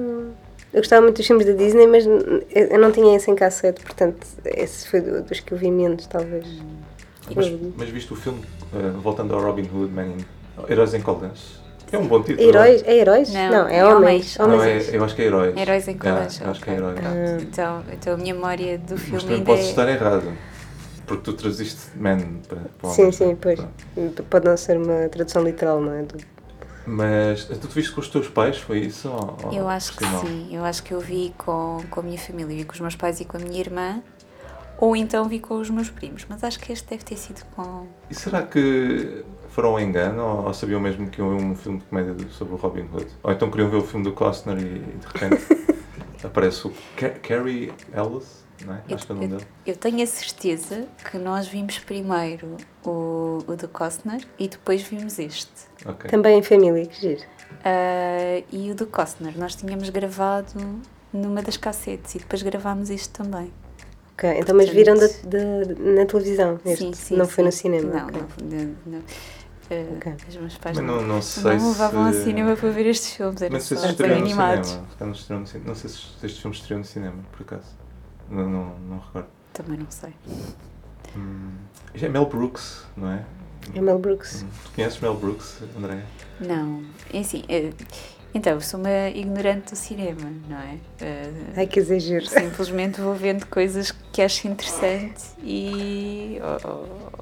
Eu 0.77 0.83
gostava 0.83 1.01
muito 1.01 1.17
dos 1.17 1.27
filmes 1.27 1.47
da 1.47 1.53
Disney, 1.55 1.87
mas 1.87 2.05
eu 2.07 2.79
não 2.79 2.93
tinha 2.93 3.17
esse 3.17 3.31
em 3.31 3.35
cassete, 3.35 3.83
portanto, 3.83 4.27
esse 4.45 4.87
foi 4.87 5.01
do- 5.01 5.23
dos 5.23 5.41
que 5.41 5.53
eu 5.53 5.57
vi 5.57 5.71
menos, 5.71 6.07
talvez. 6.07 6.45
Mas, 7.35 7.51
mas 7.77 7.89
viste 7.89 8.13
o 8.13 8.17
filme, 8.17 8.43
ah, 8.75 8.93
voltando 9.03 9.35
ao 9.35 9.41
Robin 9.41 9.63
Hood, 9.63 9.91
Man 9.91 10.05
in, 10.09 10.25
Heróis 10.69 10.93
em 10.93 11.01
Colãs? 11.01 11.63
É 11.91 11.97
um 11.97 12.07
bom 12.07 12.23
título. 12.23 12.47
Heróis? 12.47 12.83
É 12.85 12.95
heróis? 12.95 13.33
Não, 13.33 13.67
é 13.69 13.79
é 13.79 13.85
homens. 13.87 14.39
homens. 14.39 14.59
Não, 14.59 14.63
é, 14.65 14.97
eu 14.99 15.03
acho 15.05 15.17
que 15.17 15.23
é 15.23 15.25
Heróis. 15.25 15.57
Heróis 15.57 15.89
em 15.89 15.93
Ah, 15.93 15.99
colégio. 15.99 16.45
eu 16.45 16.51
acho 16.51 16.61
que 16.61 16.71
é 16.71 16.75
Heróis. 16.75 17.01
pronto. 17.01 17.43
Então, 17.43 17.83
então 17.93 18.13
a 18.15 18.17
minha 18.19 18.35
memória 18.35 18.77
do 18.79 18.93
Mas 18.95 19.01
filme 19.03 19.21
também 19.21 19.37
ainda 19.37 19.47
posso 19.47 19.63
é... 19.63 19.71
estar 19.71 19.89
errado. 19.89 20.33
Porque 21.07 21.23
tu 21.23 21.33
traduziste 21.33 21.81
Man 21.97 22.19
para, 22.49 22.59
para 22.79 22.91
Sim, 22.91 23.01
homens, 23.03 23.17
sim, 23.17 23.25
não 23.25 23.33
é? 23.33 23.37
pois. 23.41 23.61
Pronto. 23.95 24.23
Pode 24.25 24.45
não 24.47 24.57
ser 24.59 24.77
uma 24.77 25.09
tradução 25.09 25.43
literal, 25.43 25.81
não 25.81 25.93
é? 25.95 26.03
Do- 26.03 26.36
Mas 26.87 27.45
tu 27.45 27.67
te 27.67 27.75
viste 27.75 27.93
com 27.93 28.01
os 28.01 28.09
teus 28.09 28.29
pais, 28.29 28.59
foi 28.59 28.79
isso? 28.79 29.09
Ou, 29.11 29.53
Eu 29.53 29.69
acho 29.69 29.97
que 29.97 30.05
não? 30.05 30.21
sim. 30.21 30.49
Eu 30.53 30.65
acho 30.65 30.83
que 30.83 30.95
eu 30.95 31.01
vi 31.01 31.35
com, 31.37 31.83
com 31.91 32.01
a 32.01 32.03
minha 32.03 32.19
família. 32.19 32.57
Vi 32.57 32.65
com 32.65 32.75
os 32.75 32.81
meus 32.81 32.95
pais 32.95 33.21
e 33.21 33.25
com 33.25 33.37
a 33.37 33.41
minha 33.41 33.59
irmã. 33.59 34.03
Ou 34.79 34.95
então 34.95 35.25
vi 35.29 35.41
com 35.41 35.59
os 35.59 35.69
meus 35.69 35.91
primos. 35.91 36.25
Mas 36.29 36.45
acho 36.45 36.61
que 36.61 36.73
este 36.73 36.89
deve 36.89 37.03
ter 37.03 37.17
sido 37.17 37.45
com... 37.57 37.87
E 38.09 38.15
será 38.15 38.43
que 38.43 39.25
foram 39.49 39.71
ao 39.71 39.81
engano 39.81 40.23
ou, 40.23 40.45
ou 40.47 40.55
sabiam 40.55 40.81
mesmo 40.81 41.09
que 41.09 41.21
iam 41.21 41.37
ver 41.37 41.45
um 41.45 41.57
filme 41.57 41.79
de 41.79 41.85
comédia 41.87 42.29
sobre 42.31 42.55
o 42.55 42.57
Robin 42.57 42.89
Hood? 42.93 43.07
Ou 43.23 43.33
então 43.33 43.51
queriam 43.51 43.69
ver 43.71 43.79
o 43.79 43.83
filme 43.83 44.05
do 44.05 44.13
Costner 44.13 44.59
e, 44.59 44.77
e 44.77 44.99
de 44.99 45.07
repente 45.07 45.77
aparece 46.23 46.69
o 46.69 46.73
Ca 46.97 47.11
Carrie 47.11 47.73
Ellis, 47.95 48.46
é? 48.69 48.83
Eu, 48.89 48.97
é 48.97 49.25
eu- 49.35 49.41
eu 49.67 49.77
tenho 49.77 50.03
a 50.03 50.07
certeza 50.07 50.87
que 51.11 51.19
nós 51.19 51.47
vimos 51.47 51.79
primeiro 51.79 52.57
o, 52.85 53.39
o 53.47 53.57
do 53.57 53.69
Costner 53.69 54.23
e 54.39 54.49
depois 54.49 54.83
vimos 54.83 55.19
este. 55.19 55.51
Ok. 55.85 56.11
Também 56.11 56.39
em 56.39 56.43
família, 56.43 56.87
que 56.87 57.01
giro. 57.01 57.23
Ah, 57.65 58.43
e 58.51 58.71
o 58.71 58.75
do 58.75 58.87
Costner 58.87 59.37
nós 59.39 59.55
tínhamos 59.55 59.89
gravado 59.91 60.81
numa 61.13 61.43
das 61.43 61.57
cassetes 61.57 62.15
e 62.15 62.19
depois 62.19 62.43
gravámos 62.43 62.91
este 62.91 63.09
também. 63.11 63.53
Ok, 64.15 64.31
então, 64.39 64.57
mas 64.57 64.69
viram 64.71 64.95
da, 64.95 65.09
Portanto- 65.09 65.29
da- 65.29 65.93
na 66.01 66.07
televisão? 66.07 66.61
Este, 66.65 66.79
sim, 66.85 66.93
sim. 66.95 67.17
não 67.17 67.27
foi 67.29 67.45
no 67.45 67.53
sim. 67.53 67.59
cinema? 67.59 67.93
Não, 67.95 68.07
ok. 68.07 68.23
não, 68.43 68.59
não, 68.59 68.77
não. 68.87 69.03
Ok. 69.97 70.15
Os 70.29 70.37
meus 70.37 70.57
pais 70.59 70.77
Mas 70.77 70.87
não, 70.87 71.03
não, 71.03 71.21
sei 71.21 71.43
não 71.43 71.69
levavam 71.71 72.13
se... 72.13 72.19
ao 72.19 72.25
cinema 72.25 72.57
para 72.57 72.71
ver 72.71 72.87
estes 72.87 73.15
filmes, 73.15 73.43
eram 73.43 73.53
Não 73.55 73.61
sei 73.61 73.77
só 73.77 73.89
se 73.93 74.03
animados. 74.05 74.69
cinema. 74.69 74.89
Não 75.01 75.11
estreou 75.13 75.41
no 75.41 75.47
cinema. 75.47 75.69
Não 75.69 75.75
sei 75.75 75.91
se 75.91 75.97
se 75.97 76.27
este 76.27 76.41
filme 76.41 76.57
estreou 76.57 76.79
no 76.79 76.85
cinema, 76.85 77.17
por 77.33 77.43
acaso. 77.43 77.67
Não, 78.31 78.49
não, 78.49 78.79
não 78.81 78.99
recordo. 78.99 79.29
Também 79.53 79.79
não 79.79 79.91
sei. 79.91 80.13
Hum, 81.17 81.53
é 81.95 82.09
Mel 82.09 82.27
Brooks, 82.27 82.85
não 82.97 83.11
é? 83.13 83.25
É 83.75 83.81
Mel 83.81 83.99
Brooks. 83.99 84.43
Hum. 84.43 84.49
Tu 84.65 84.71
conheces 84.75 85.01
Mel 85.01 85.15
Brooks, 85.15 85.63
André? 85.77 86.03
Não, 86.41 86.85
é 87.13 87.21
assim. 87.21 87.43
eh, 87.49 87.73
então, 88.35 88.61
sou 88.61 88.79
uma 88.81 89.09
ignorante 89.09 89.71
do 89.73 89.77
cinema, 89.77 90.31
não 90.49 90.59
é? 90.59 90.79
Eh, 91.01 91.33
Ai, 91.57 91.67
que 91.67 91.79
exagero. 91.81 92.27
simplesmente 92.27 93.01
vou 93.01 93.15
vendo 93.15 93.47
coisas 93.47 93.91
que 94.13 94.21
acho 94.21 94.47
interessante 94.49 95.23
e. 95.43 96.39
Ou, 96.65 96.71
ou- 96.73 97.13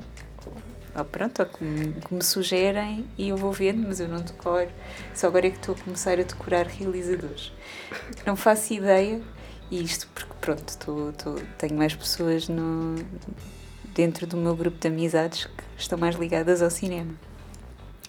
ou 0.97 1.05
pronto, 1.07 1.41
ou 1.41 1.47
que 1.47 1.65
me, 1.65 1.93
que 1.93 2.15
me 2.15 2.23
sugerem 2.23 3.05
e 3.19 3.29
eu 3.31 3.37
vou 3.37 3.51
vendo, 3.53 3.85
mas 3.87 3.99
eu 3.99 4.07
não 4.09 4.21
decoro. 4.21 4.69
Só 5.13 5.27
agora 5.27 5.49
é 5.49 5.51
que 5.51 5.57
estou 5.57 5.75
a 5.75 5.79
começar 5.79 6.13
a 6.13 6.23
decorar 6.23 6.67
realizadores. 6.69 7.53
Não 8.25 8.37
faço 8.37 8.75
ideia, 8.75 9.21
e 9.73 9.83
isto 9.83 10.07
porque, 10.15 10.33
pronto, 10.45 10.69
estou, 10.69 11.09
estou- 11.11 11.41
tenho 11.57 11.75
mais 11.75 11.95
pessoas 11.95 12.49
no, 12.49 12.97
dentro 13.95 14.27
do 14.27 14.37
meu 14.37 14.55
grupo 14.55 14.77
de 14.79 14.89
amizades 14.89 15.47
que 15.47 15.65
estão 15.79 15.97
mais 15.99 16.17
ligadas 16.17 16.61
ao 16.61 16.69
cinema. 16.69 17.15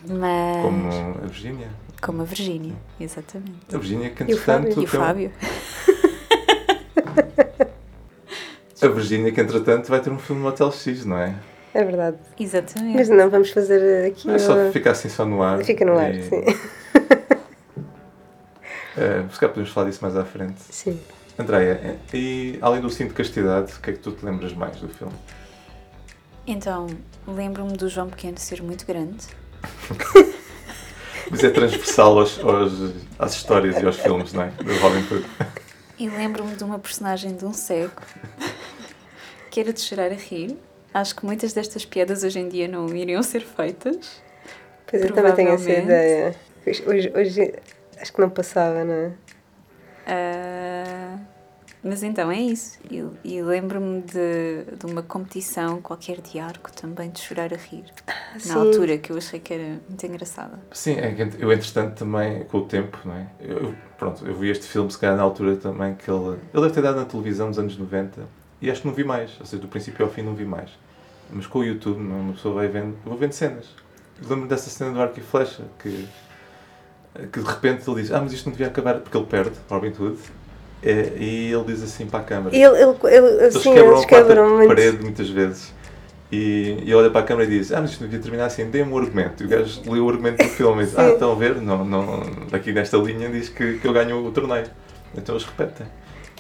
Mas. 0.06 0.62
Como 0.62 0.90
a 0.90 1.28
Virgínia. 1.28 1.70
Como 2.02 2.22
a 2.22 2.26
Virgínia, 2.26 2.76
exatamente. 3.00 3.74
A 3.74 3.78
Virgínia 3.78 4.10
que, 4.10 4.24
E 4.24 4.34
o 4.34 4.38
Fábio? 4.38 4.70
entretanto... 4.70 4.82
E 4.82 4.84
o 4.84 4.88
Fábio. 4.88 5.32
A 8.82 8.88
Virgínia 8.90 9.32
que, 9.32 9.40
entretanto, 9.42 9.88
vai 9.88 10.02
ter 10.02 10.12
um 10.12 10.20
filme 10.20 10.42
no 10.44 10.50
Hotel 10.50 10.70
X, 10.72 11.06
não 11.06 11.18
é? 11.18 11.34
É 11.74 11.84
verdade. 11.84 12.18
Exatamente. 12.40 12.98
Mas 12.98 13.10
não, 13.10 13.30
vamos 13.30 13.50
fazer 13.50 14.06
aqui. 14.12 14.28
Não 14.28 14.36
é 14.36 14.38
só 14.40 14.70
ficar 14.72 14.92
assim 14.92 15.10
só 15.10 15.26
no 15.26 15.42
ar. 15.42 15.64
Fica 15.64 15.86
no 15.86 15.98
ar, 15.98 16.14
e, 16.14 16.22
sim. 16.22 16.44
eh, 18.98 19.24
se 19.32 19.40
calhar 19.40 19.54
podemos 19.54 19.70
falar 19.72 19.90
disso 19.90 20.00
mais 20.04 20.16
à 20.16 20.26
frente. 20.26 20.62
Sim. 20.70 21.00
Andréia, 21.38 21.98
e 22.14 22.58
além 22.62 22.80
do 22.82 22.90
cinto 22.90 23.10
de 23.10 23.14
castidade, 23.16 23.74
o 23.74 23.80
que 23.82 23.90
é 23.90 23.94
que 23.94 24.00
tu 24.00 24.12
te 24.12 24.26
lembras 24.26 24.54
mais 24.54 24.78
do 24.78 24.88
filme? 24.88 25.14
Então, 26.48 26.88
lembro-me 27.28 27.74
do 27.74 27.90
João 27.90 28.08
Pequeno 28.10 28.38
ser 28.38 28.62
muito 28.64 28.86
grande. 28.86 29.26
Mas 31.30 31.44
é 31.44 31.50
transversal 31.50 32.20
aos, 32.20 32.40
aos- 32.40 32.94
às 33.18 33.34
histórias 33.34 33.82
e 33.82 33.86
aos 33.86 33.98
filmes, 33.98 34.32
não 34.32 34.44
é? 34.44 34.50
Do 34.52 34.74
Robin 34.80 35.00
Hood. 35.12 35.26
E 35.98 36.08
lembro-me 36.10 36.56
de 36.56 36.64
uma 36.64 36.78
personagem 36.78 37.36
de 37.36 37.46
um 37.46 37.54
cego 37.54 37.92
que 39.50 39.60
era 39.60 39.74
de 39.74 39.80
chorar 39.82 40.12
a 40.12 40.16
rir. 40.16 40.56
Acho 40.94 41.16
que 41.16 41.26
muitas 41.26 41.52
destas 41.52 41.84
piadas 41.84 42.24
hoje 42.24 42.40
em 42.40 42.48
dia 42.48 42.68
não 42.68 42.88
iriam 42.96 43.24
ser 43.24 43.42
feitas. 43.42 44.22
Pois 44.88 45.04
eu 45.04 45.12
também 45.14 45.34
tenho 45.34 45.50
essa 45.50 45.70
ideia. 45.72 46.36
Hoje, 46.66 46.84
hoje, 46.88 47.12
hoje 47.16 47.54
acho 48.00 48.14
que 48.14 48.22
não 48.22 48.30
passava, 48.30 48.84
não 48.84 48.94
é? 48.94 49.12
Ah, 50.06 51.18
Mas 51.84 52.02
então 52.04 52.32
é 52.32 52.40
isso. 52.40 52.80
E, 52.90 53.04
e 53.24 53.42
lembro-me 53.44 54.02
de, 54.02 54.66
de 54.78 54.86
uma 54.86 55.04
competição 55.04 55.82
qualquer 55.82 56.20
de 56.22 56.40
arco 56.40 56.72
também 56.74 57.12
de 57.12 57.20
chorar 57.20 57.54
a 57.54 57.58
rir. 57.58 57.86
Na 58.34 58.40
Sim. 58.40 58.54
altura, 58.54 58.98
que 58.98 59.12
eu 59.12 59.18
achei 59.18 59.40
que 59.40 59.54
era 59.54 59.80
muito 59.88 60.06
engraçada. 60.06 60.60
Sim, 60.72 60.94
é 60.98 61.14
que 61.14 61.44
eu 61.44 61.52
entretanto 61.54 61.96
também, 61.96 62.44
com 62.46 62.58
o 62.60 62.66
tempo, 62.66 63.00
não 63.06 63.14
é? 63.14 63.28
Eu, 63.40 63.76
pronto, 63.98 64.26
eu 64.26 64.36
vi 64.36 64.50
este 64.50 64.66
filme 64.68 64.92
se 64.92 64.98
calhar 64.98 65.16
na 65.16 65.24
altura 65.24 65.58
também 65.58 65.96
que 65.96 66.10
ele... 66.10 66.40
Ele 66.54 66.64
deve 66.64 66.74
ter 66.74 66.82
dado 66.82 66.96
na 66.98 67.06
televisão 67.06 67.48
nos 67.48 67.60
anos 67.60 67.78
90 67.78 68.22
e 68.62 68.72
acho 68.72 68.82
que 68.82 68.88
não 68.88 68.94
vi 68.96 69.04
mais. 69.04 69.40
Ou 69.40 69.46
seja, 69.46 69.62
do 69.62 69.68
princípio 69.68 70.06
ao 70.06 70.12
fim 70.12 70.22
não 70.24 70.34
vi 70.36 70.46
mais. 70.46 70.72
Mas 71.30 71.46
com 71.48 71.60
o 71.60 71.64
YouTube, 71.64 72.00
não 72.00 72.16
é? 72.18 72.20
uma 72.20 72.34
pessoa 72.34 72.56
vai 72.56 72.68
vendo... 72.68 72.96
Eu 73.06 73.10
vou 73.12 73.18
vendo 73.18 73.34
cenas. 73.34 73.68
Eu 74.18 74.24
Lembro-me 74.24 74.48
dessa 74.48 74.70
cena 74.70 74.92
do 74.92 75.02
arco 75.02 75.20
e 75.20 75.24
flecha 75.24 75.64
que... 75.80 76.08
Que 77.32 77.40
de 77.40 77.48
repente 77.48 77.90
ele 77.90 78.02
diz, 78.02 78.12
ah, 78.12 78.22
mas 78.22 78.34
isto 78.34 78.46
não 78.46 78.52
devia 78.52 78.68
acabar 78.68 78.96
porque 78.96 79.18
ele 79.18 79.26
perde, 79.26 79.56
Robin 79.70 79.94
Hood. 79.98 80.18
É, 80.84 81.14
e 81.18 81.52
ele 81.52 81.64
diz 81.64 81.82
assim 81.82 82.06
para 82.06 82.20
a 82.20 82.24
câmara. 82.24 82.56
Ele, 82.56 82.66
ele, 82.66 82.96
ele, 83.06 83.28
Eles 83.44 83.56
assim, 83.56 83.74
quebram 83.74 83.94
eles 83.94 84.04
a 84.04 84.08
quarta 84.08 84.28
quebram 84.28 84.50
muito. 84.56 84.68
parede 84.68 85.04
muitas 85.04 85.30
vezes. 85.30 85.74
E, 86.32 86.84
e 86.84 86.94
olha 86.94 87.10
para 87.10 87.22
a 87.22 87.24
câmera 87.24 87.50
e 87.50 87.58
diz: 87.58 87.72
Ah, 87.72 87.82
mas 87.82 87.92
isto 87.92 88.02
não 88.02 88.10
devia 88.10 88.22
terminar 88.22 88.46
assim, 88.46 88.70
dê-me 88.70 88.92
o 88.92 88.98
argumento. 88.98 89.42
E 89.42 89.46
o 89.46 89.50
gajo 89.50 89.82
lê 89.88 90.00
o 90.00 90.10
argumento 90.10 90.44
do 90.44 90.50
filme 90.50 90.84
e 90.84 90.86
diz: 90.86 90.94
Ah, 91.00 91.10
estão 91.10 91.32
a 91.32 91.36
ver? 91.36 91.56
Não, 91.62 91.84
não, 91.86 92.24
aqui 92.52 92.72
nesta 92.72 92.98
linha 92.98 93.30
diz 93.30 93.50
que, 93.50 93.80
que 93.80 93.88
eu 93.88 93.94
ganho 93.94 94.26
o 94.26 94.32
torneio. 94.32 94.68
Então 95.16 95.36
eles 95.36 95.46
repetem. 95.46 95.88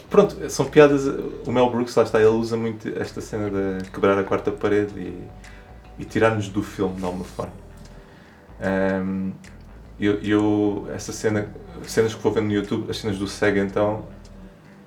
Pronto, 0.10 0.50
são 0.50 0.66
piadas. 0.66 1.08
O 1.46 1.52
Mel 1.52 1.70
Brooks, 1.70 1.96
lá 1.96 2.04
está, 2.04 2.20
ele 2.20 2.30
usa 2.30 2.58
muito 2.58 2.88
esta 3.00 3.22
cena 3.22 3.50
de 3.50 3.90
quebrar 3.90 4.18
a 4.18 4.24
quarta 4.24 4.52
parede 4.52 4.94
e, 5.00 5.24
e 5.98 6.06
tirar-nos 6.06 6.50
do 6.50 6.62
filme 6.62 6.96
de 6.98 7.06
alguma 7.06 7.26
forma. 7.26 7.54
Ahm, 10.00 10.04
eu, 10.04 10.20
eu, 10.22 10.88
essa 10.94 11.12
cena, 11.12 11.48
cenas 11.84 12.14
que 12.14 12.22
vou 12.22 12.32
vendo 12.32 12.48
no 12.48 12.54
YouTube, 12.54 12.90
as 12.90 12.98
cenas 12.98 13.18
do 13.18 13.28
Sega, 13.28 13.62
então, 13.62 14.06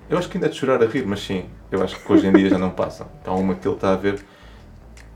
eu 0.09 0.19
acho 0.19 0.29
que 0.29 0.37
ainda 0.37 0.47
é 0.47 0.50
de 0.50 0.57
chorar 0.57 0.83
a 0.83 0.87
rir, 0.87 1.07
mas 1.07 1.21
sim, 1.21 1.47
eu 1.71 1.83
acho 1.83 1.99
que 1.99 2.12
hoje 2.12 2.27
em 2.27 2.33
dia 2.33 2.50
já 2.50 2.59
não 2.59 2.71
passam. 2.71 3.07
Então, 3.21 3.37
uma 3.41 3.55
que 3.55 3.67
ele 3.67 3.75
está 3.75 3.93
a 3.93 3.97
ver, 3.97 4.25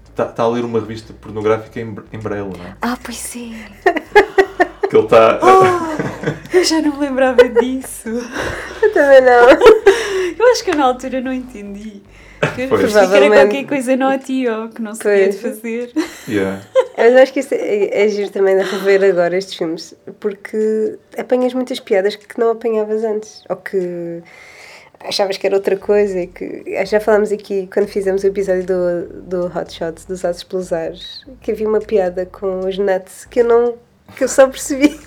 está, 0.09 0.27
está 0.27 0.43
a 0.43 0.49
ler 0.49 0.65
uma 0.65 0.81
revista 0.81 1.13
pornográfica 1.13 1.81
em, 1.81 1.95
em 2.13 2.19
braille, 2.19 2.53
não 2.57 2.65
é? 2.65 2.77
Ah, 2.81 2.99
pois 3.03 3.37
é! 3.37 3.93
Que 4.93 4.97
ele 4.99 5.05
está. 5.05 5.41
Oh, 5.43 6.57
eu 6.57 6.65
já 6.65 6.83
não 6.83 6.93
me 6.93 7.07
lembrava 7.07 7.49
disso. 7.49 8.11
Eu 8.11 8.93
também 8.93 9.23
não. 9.23 9.49
Eu 10.39 10.53
acho 10.53 10.63
que 10.63 10.71
eu 10.71 10.77
na 10.77 10.85
altura 10.85 11.21
não 11.21 11.33
entendi. 11.33 12.03
Que 12.55 12.67
Pois. 12.67 12.83
pensei 12.83 13.09
que 13.09 13.15
era 13.15 13.29
qualquer 13.31 13.67
coisa 13.67 13.97
naughty 13.97 14.49
ou 14.49 14.69
que 14.69 14.83
não 14.83 14.95
se 14.95 15.03
podia 15.03 15.29
de 15.29 15.39
fazer. 15.39 15.93
Yeah. 16.29 16.61
Mas 16.97 17.13
eu 17.13 17.23
acho 17.23 17.33
que 17.33 17.41
isso 17.41 17.55
é, 17.55 18.05
é 18.05 18.09
giro 18.09 18.31
também 18.31 18.57
de 18.57 18.63
rever 18.63 19.03
agora 19.05 19.37
estes 19.37 19.55
filmes, 19.55 19.95
porque 20.21 20.99
apanhas 21.17 21.55
muitas 21.55 21.81
piadas 21.81 22.17
que 22.17 22.39
não 22.39 22.51
apanhavas 22.51 23.03
antes, 23.05 23.43
ou 23.49 23.57
que 23.57 24.23
achavas 25.01 25.37
que 25.37 25.47
era 25.47 25.57
outra 25.57 25.77
coisa 25.77 26.21
e 26.21 26.27
que 26.27 26.65
já 26.85 27.01
falámos 27.01 27.33
aqui 27.33 27.69
quando 27.73 27.89
fizemos 27.89 28.23
o 28.23 28.27
episódio 28.27 28.65
do, 28.65 29.23
do 29.23 29.47
Hot 29.47 29.73
Shots 29.73 30.05
dos 30.05 30.25
Atos 30.25 30.45
pelos 30.45 30.73
Ares, 30.73 31.25
que 31.41 31.53
havia 31.53 31.69
uma 31.69 31.81
piada 31.81 32.27
com 32.27 32.61
os 32.61 32.79
nuts 32.79 33.25
que 33.25 33.41
eu 33.41 33.45
não 33.45 33.75
que 34.17 34.25
eu 34.25 34.29
só 34.29 34.47
percebi 34.47 35.01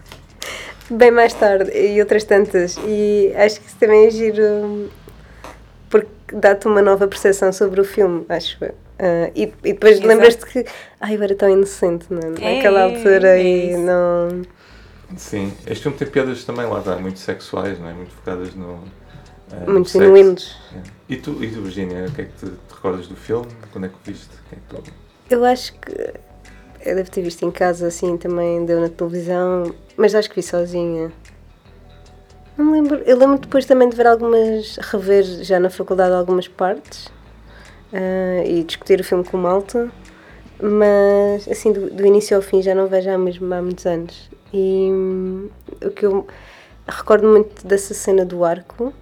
bem 0.90 1.10
mais 1.10 1.32
tarde 1.32 1.70
e 1.76 1.98
outras 2.00 2.24
tantas 2.24 2.76
e 2.86 3.32
acho 3.36 3.60
que 3.60 3.66
isso 3.66 3.76
também 3.78 4.06
é 4.06 4.10
giro 4.10 4.90
porque 5.88 6.08
dá-te 6.32 6.66
uma 6.66 6.82
nova 6.82 7.06
percepção 7.06 7.52
sobre 7.52 7.80
o 7.80 7.84
filme, 7.84 8.24
acho 8.28 8.64
eu. 8.64 8.74
Ah, 8.98 9.30
e, 9.34 9.52
e 9.62 9.72
depois 9.72 10.00
lembras-te 10.00 10.46
que 10.46 10.64
ai, 11.00 11.16
eu 11.16 11.22
era 11.22 11.34
tão 11.34 11.50
inocente 11.50 12.06
não? 12.08 12.34
É, 12.40 12.56
naquela 12.56 12.84
altura 12.84 13.38
é 13.38 13.42
e 13.42 13.76
não. 13.76 14.42
Sim, 15.16 15.52
este 15.66 15.82
filme 15.82 15.98
tem 15.98 16.08
piadas 16.08 16.44
também 16.44 16.66
lá, 16.66 16.78
está, 16.78 16.96
muito 16.96 17.18
sexuais, 17.18 17.78
não 17.78 17.88
é? 17.88 17.92
Muito 17.92 18.10
focadas 18.12 18.54
no. 18.54 18.80
no 19.66 19.72
muito 19.72 19.90
genuínos. 19.90 20.56
É. 20.74 20.80
E 21.10 21.16
tu, 21.16 21.44
e 21.44 21.48
tu, 21.48 21.62
Virginia, 21.62 22.06
o 22.06 22.12
que 22.12 22.22
é 22.22 22.24
que 22.24 22.32
te, 22.32 22.46
te 22.46 22.74
recordas 22.74 23.06
do 23.06 23.14
filme? 23.14 23.46
Quando 23.70 23.84
é 23.84 23.88
que 23.88 23.94
o 23.94 23.98
viste? 24.04 24.34
É 24.50 24.56
que 24.56 24.82
tu... 24.82 24.92
Eu 25.30 25.44
acho 25.44 25.72
que 25.74 25.92
eu 26.84 26.94
devo 26.94 27.10
ter 27.10 27.22
visto 27.22 27.44
em 27.44 27.50
casa 27.50 27.88
assim 27.88 28.16
também, 28.16 28.64
deu 28.64 28.80
na 28.80 28.88
televisão, 28.88 29.74
mas 29.96 30.14
acho 30.14 30.28
que 30.28 30.36
vi 30.36 30.42
sozinha. 30.42 31.12
Não 32.56 32.72
lembro. 32.72 33.02
Eu 33.04 33.18
lembro 33.18 33.38
depois 33.38 33.66
também 33.66 33.88
de 33.88 33.96
ver 33.96 34.06
algumas, 34.06 34.76
rever 34.76 35.24
já 35.24 35.60
na 35.60 35.68
faculdade 35.68 36.14
algumas 36.14 36.48
partes 36.48 37.08
ah, 37.92 38.44
e 38.44 38.62
discutir 38.64 39.00
o 39.00 39.04
filme 39.04 39.24
com 39.24 39.36
malta, 39.36 39.90
mas 40.60 41.46
assim 41.48 41.72
do, 41.72 41.90
do 41.90 42.06
início 42.06 42.36
ao 42.36 42.42
fim 42.42 42.62
já 42.62 42.74
não 42.74 42.86
vejo 42.86 43.10
há 43.10 43.18
mesmo 43.18 43.52
há 43.52 43.60
muitos 43.60 43.84
anos. 43.86 44.30
E 44.52 44.88
hum, 44.90 45.48
o 45.84 45.90
que 45.90 46.06
eu 46.06 46.26
recordo 46.88 47.26
muito 47.26 47.66
dessa 47.66 47.92
cena 47.94 48.24
do 48.24 48.44
arco. 48.44 48.92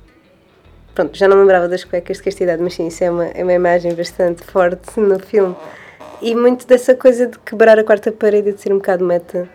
Pronto, 0.95 1.17
já 1.17 1.27
não 1.27 1.37
me 1.37 1.43
lembrava 1.43 1.69
das 1.69 1.85
cuecas 1.85 2.19
de 2.19 2.23
castidade, 2.23 2.63
mas 2.63 2.75
sim, 2.75 2.87
isso 2.87 3.03
é 3.03 3.11
uma, 3.11 3.27
é 3.27 3.43
uma 3.43 3.53
imagem 3.53 3.95
bastante 3.95 4.45
forte 4.45 4.99
no 4.99 5.19
filme. 5.19 5.57
E 6.23 6.35
muito 6.35 6.67
dessa 6.67 6.95
coisa 6.95 7.27
de 7.27 7.39
quebrar 7.41 7.79
a 7.79 7.85
quarta 7.85 8.13
parede 8.13 8.51
e 8.51 8.53
de 8.53 8.61
ser 8.61 8.73
um 8.73 8.77
bocado 8.77 9.05
meta. 9.05 9.49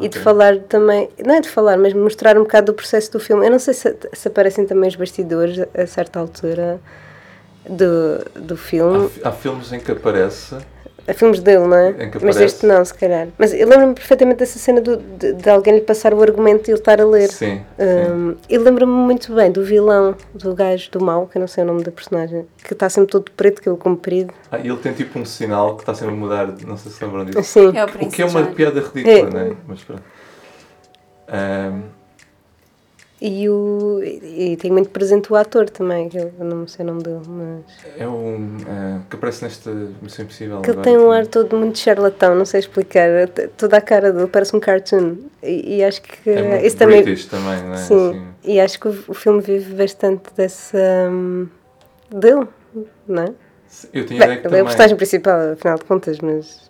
E 0.00 0.08
de 0.08 0.18
falar 0.18 0.56
também, 0.60 1.08
não 1.24 1.34
é 1.34 1.40
de 1.40 1.48
falar, 1.48 1.76
mas 1.76 1.92
mostrar 1.92 2.36
um 2.38 2.42
bocado 2.42 2.72
do 2.72 2.74
processo 2.74 3.12
do 3.12 3.20
filme. 3.20 3.44
Eu 3.46 3.50
não 3.50 3.58
sei 3.58 3.74
se, 3.74 3.96
se 4.12 4.28
aparecem 4.28 4.64
também 4.66 4.88
os 4.88 4.96
bastidores 4.96 5.58
a 5.76 5.86
certa 5.86 6.18
altura 6.18 6.80
do, 7.68 8.40
do 8.40 8.54
Há, 8.54 8.56
filme. 8.56 9.08
fi- 9.10 9.20
há 9.22 9.32
filmes 9.32 9.72
em 9.72 9.80
que 9.80 9.92
aparece. 9.92 10.56
Há 11.10 11.14
filmes 11.14 11.40
dele, 11.40 11.66
não 11.66 11.76
é? 11.76 11.90
Em 11.90 11.94
que 12.10 12.24
Mas 12.24 12.36
aparece. 12.36 12.44
este 12.44 12.66
não, 12.66 12.84
se 12.84 12.94
calhar. 12.94 13.26
Mas 13.36 13.52
eu 13.52 13.68
lembro-me 13.68 13.94
perfeitamente 13.94 14.38
dessa 14.38 14.58
cena 14.60 14.80
do, 14.80 14.96
de, 14.96 15.32
de 15.32 15.50
alguém 15.50 15.74
lhe 15.74 15.80
passar 15.80 16.14
o 16.14 16.22
argumento 16.22 16.68
e 16.68 16.70
ele 16.70 16.78
estar 16.78 17.00
a 17.00 17.04
ler. 17.04 17.28
Sim. 17.30 17.60
sim. 17.78 18.12
Um, 18.12 18.36
e 18.48 18.56
lembro-me 18.56 18.92
muito 18.92 19.34
bem 19.34 19.50
do 19.50 19.64
vilão, 19.64 20.14
do 20.32 20.54
gajo 20.54 20.88
do 20.92 21.04
mal, 21.04 21.26
que 21.26 21.36
eu 21.36 21.40
não 21.40 21.48
sei 21.48 21.64
o 21.64 21.66
nome 21.66 21.82
da 21.82 21.90
personagem, 21.90 22.46
que 22.62 22.72
está 22.72 22.88
sempre 22.88 23.10
todo 23.10 23.30
preto, 23.32 23.58
cabelo 23.60 23.76
comprido. 23.76 24.32
Ah, 24.52 24.58
e 24.58 24.68
ele 24.68 24.76
tem 24.76 24.92
tipo 24.92 25.18
um 25.18 25.24
sinal 25.24 25.74
que 25.74 25.82
está 25.82 25.94
sempre 25.94 26.14
a 26.14 26.16
mudar, 26.16 26.46
não 26.66 26.76
sei 26.76 26.92
se 26.92 27.04
lembram 27.04 27.24
disso. 27.24 27.38
Assim. 27.40 27.76
É 27.76 27.84
o 27.84 27.88
O 28.06 28.10
que 28.10 28.22
é 28.22 28.24
uma 28.26 28.44
piada 28.46 28.80
ridícula, 28.80 29.12
É. 29.18 29.22
não 29.30 29.40
é? 29.40 29.56
Mas 29.66 29.82
pronto. 29.82 30.02
Ahm, 31.28 31.82
E, 33.22 33.48
o, 33.50 34.00
e, 34.02 34.52
e 34.52 34.56
tem 34.56 34.70
muito 34.70 34.88
presente 34.88 35.30
o 35.30 35.36
ator 35.36 35.68
também, 35.68 36.08
que 36.08 36.16
eu 36.16 36.32
não 36.38 36.66
sei 36.66 36.84
o 36.84 36.88
nome 36.88 37.02
dele, 37.02 37.20
mas. 37.28 37.64
é 37.98 38.08
um. 38.08 38.56
ah, 38.66 39.00
que 39.10 39.16
aparece 39.16 39.44
nesta 39.44 39.70
Missão 40.00 40.24
Impossível. 40.24 40.62
Que 40.62 40.70
ele 40.70 40.80
tem 40.80 40.96
um 40.96 41.00
também. 41.00 41.18
ar 41.18 41.26
todo 41.26 41.56
muito 41.56 41.78
charlatão, 41.78 42.34
não 42.34 42.46
sei 42.46 42.60
explicar. 42.60 43.08
Toda 43.58 43.76
a 43.76 43.80
cara 43.82 44.10
dele 44.12 44.26
parece 44.26 44.56
um 44.56 44.60
cartoon. 44.60 45.16
E, 45.42 45.76
e 45.76 45.84
acho 45.84 46.00
que 46.00 46.30
É 46.30 46.42
muito 46.42 46.64
isso 46.64 46.76
também. 46.76 47.02
Também, 47.28 47.62
não 47.62 47.74
é? 47.74 47.76
Sim, 47.76 47.94
Assim, 48.10 48.26
e 48.42 48.60
acho 48.60 48.80
que 48.80 48.88
o, 48.88 49.04
o 49.08 49.14
filme 49.14 49.42
vive 49.42 49.74
bastante 49.74 50.22
dessa. 50.34 50.78
hum, 51.10 51.46
dele, 52.10 52.46
não 53.06 53.22
é? 53.24 53.34
eu 53.92 54.04
tinha 54.06 54.18
Bem, 54.18 54.28
ideia 54.28 54.40
que 54.40 54.46
ele 54.48 54.56
é 54.56 54.60
a 54.60 54.62
também. 54.62 54.64
personagem 54.64 54.96
principal, 54.96 55.52
afinal 55.52 55.76
de 55.78 55.84
contas, 55.84 56.18
mas. 56.20 56.69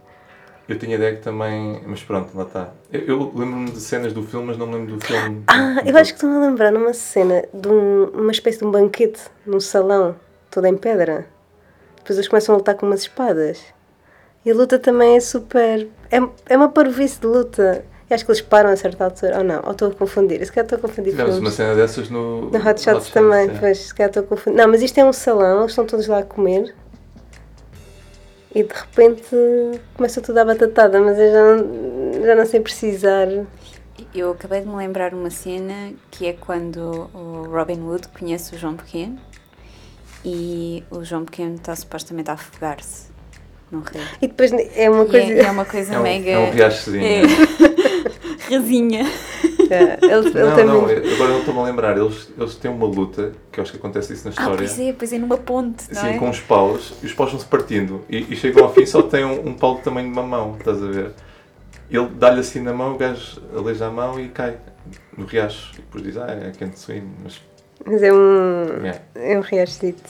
Eu 0.70 0.78
tinha 0.78 0.94
ideia 0.94 1.16
que 1.16 1.22
também. 1.22 1.80
Mas 1.84 2.02
pronto, 2.02 2.30
lá 2.36 2.44
está. 2.44 2.70
Eu, 2.92 3.00
eu 3.06 3.32
lembro-me 3.34 3.70
de 3.72 3.80
cenas 3.80 4.12
do 4.12 4.22
filme, 4.22 4.46
mas 4.46 4.56
não 4.56 4.66
me 4.68 4.74
lembro 4.76 4.96
do 4.96 5.04
filme. 5.04 5.42
Ah, 5.48 5.82
eu 5.84 5.96
acho 5.96 6.12
que 6.12 6.16
estou-me 6.18 6.36
a 6.36 6.48
lembrar 6.48 6.70
numa 6.70 6.92
cena 6.94 7.44
de 7.52 7.68
um- 7.68 8.04
uma 8.14 8.30
espécie 8.30 8.60
de 8.60 8.64
um 8.64 8.70
banquete 8.70 9.20
num 9.44 9.58
salão, 9.58 10.14
todo 10.50 10.66
em 10.66 10.76
pedra. 10.76 11.26
Depois 11.96 12.16
eles 12.16 12.28
começam 12.28 12.54
a 12.54 12.58
lutar 12.58 12.76
com 12.76 12.86
umas 12.86 13.00
espadas. 13.00 13.60
E 14.44 14.50
a 14.50 14.54
luta 14.54 14.78
também 14.78 15.16
é 15.16 15.20
super. 15.20 15.88
É, 16.10 16.18
é 16.48 16.56
uma 16.56 16.68
parvoíce 16.68 17.20
de 17.20 17.26
luta. 17.26 17.84
E 18.08 18.14
acho 18.14 18.24
que 18.24 18.30
eles 18.30 18.40
param 18.40 18.70
a 18.70 18.76
certa 18.76 19.04
altura. 19.04 19.38
Ou 19.38 19.44
não, 19.44 19.60
ou 19.64 19.72
estou 19.72 19.88
a 19.88 19.94
confundir. 19.94 20.44
Se 20.46 20.52
calhar 20.52 20.64
estou 20.66 20.78
a 20.78 20.80
confundir 20.80 21.10
Tivemos 21.10 21.38
uma 21.38 21.50
cena 21.50 21.74
dessas 21.74 22.08
no. 22.08 22.50
No 22.50 22.58
Hot 22.68 22.80
Shots 22.80 23.10
também, 23.10 23.50
é. 23.50 23.58
pois, 23.58 23.78
se 23.78 23.94
calhar 23.94 24.08
estou 24.10 24.22
a 24.22 24.26
confundir. 24.26 24.56
Não, 24.56 24.68
mas 24.70 24.82
isto 24.82 24.98
é 24.98 25.04
um 25.04 25.12
salão, 25.12 25.58
eles 25.60 25.72
estão 25.72 25.84
todos 25.84 26.06
lá 26.06 26.20
a 26.20 26.22
comer. 26.22 26.74
E 28.54 28.64
de 28.64 28.74
repente 28.74 29.24
começa 29.94 30.20
tudo 30.20 30.38
a 30.38 30.44
batatada, 30.44 31.00
mas 31.00 31.18
eu 31.18 31.30
já 31.32 31.42
não, 31.56 32.24
já 32.24 32.34
não 32.34 32.46
sei 32.46 32.60
precisar. 32.60 33.28
Eu 34.14 34.32
acabei 34.32 34.62
de 34.62 34.66
me 34.68 34.74
lembrar 34.76 35.14
uma 35.14 35.30
cena 35.30 35.92
que 36.10 36.26
é 36.26 36.32
quando 36.32 37.08
o 37.14 37.44
Robin 37.50 37.80
Hood 37.80 38.08
conhece 38.08 38.54
o 38.54 38.58
João 38.58 38.74
Pequeno 38.76 39.18
e 40.24 40.82
o 40.90 41.04
João 41.04 41.24
Pequeno 41.24 41.54
está 41.54 41.74
supostamente 41.76 42.30
a 42.30 42.34
afogar-se 42.34 43.10
num 43.70 43.80
rio. 43.80 44.02
E 44.20 44.26
depois 44.26 44.50
é 44.52 44.90
uma 44.90 45.04
E 45.04 45.08
coisa. 45.08 45.32
é, 45.32 45.38
é 45.42 45.50
uma 45.50 45.64
coisa 45.64 45.94
É 45.94 45.98
um, 45.98 46.02
mega. 46.02 46.30
é 46.30 46.38
um 46.38 46.50
riachozinho. 46.50 47.04
É. 47.04 47.20
Rasinha. 48.50 49.02
É, 49.70 49.98
ele, 50.04 50.28
ele 50.28 50.40
Não, 50.40 50.66
não, 50.66 50.80
muito- 50.82 50.92
eu- 51.00 51.14
agora 51.14 51.30
não 51.30 51.38
estou-me 51.40 51.60
a 51.60 51.62
lembrar. 51.64 51.96
Eles, 51.98 52.28
eles 52.36 52.54
têm 52.56 52.70
uma 52.70 52.86
luta, 52.86 53.32
que 53.52 53.60
eu 53.60 53.62
acho 53.62 53.72
que 53.72 53.78
acontece 53.78 54.12
isso 54.12 54.24
na 54.24 54.30
Ah, 54.30 54.32
história. 54.32 54.56
pois 54.56 54.80
é, 54.80 54.92
pois 54.92 55.12
é, 55.12 55.18
numa 55.18 55.36
ponte, 55.36 55.84
não 55.92 56.00
Sim, 56.00 56.08
é? 56.08 56.18
com 56.18 56.30
os 56.30 56.40
paus, 56.40 56.94
e 57.02 57.06
os 57.06 57.12
paus 57.14 57.30
vão-se 57.30 57.46
partindo. 57.46 58.04
E, 58.08 58.32
e 58.32 58.36
chegam 58.36 58.64
ao 58.64 58.72
fim 58.74 58.84
só 58.86 59.02
tem 59.02 59.24
um, 59.24 59.48
um 59.48 59.54
pau 59.54 59.76
do 59.76 59.80
tamanho 59.82 60.08
de 60.08 60.12
uma 60.12 60.22
mão, 60.26 60.56
estás 60.58 60.82
a 60.82 60.86
ver? 60.86 61.12
Ele 61.90 62.06
dá-lhe 62.08 62.40
assim 62.40 62.60
na 62.60 62.72
mão, 62.72 62.94
o 62.94 62.98
gajo 62.98 63.40
aleija 63.56 63.86
a 63.86 63.90
mão 63.90 64.18
e 64.18 64.28
cai 64.28 64.56
no 65.16 65.24
riacho. 65.26 65.72
E 65.74 65.76
depois 65.76 66.02
diz, 66.04 66.16
ah, 66.16 66.26
é 66.30 66.50
quente 66.56 66.78
swim, 66.78 67.02
mas. 67.22 67.40
Mas 67.84 68.02
é 68.02 68.12
um. 68.12 68.64
Yeah. 68.82 69.00
É 69.14 69.38
um 69.38 69.40
riachito. 69.40 70.02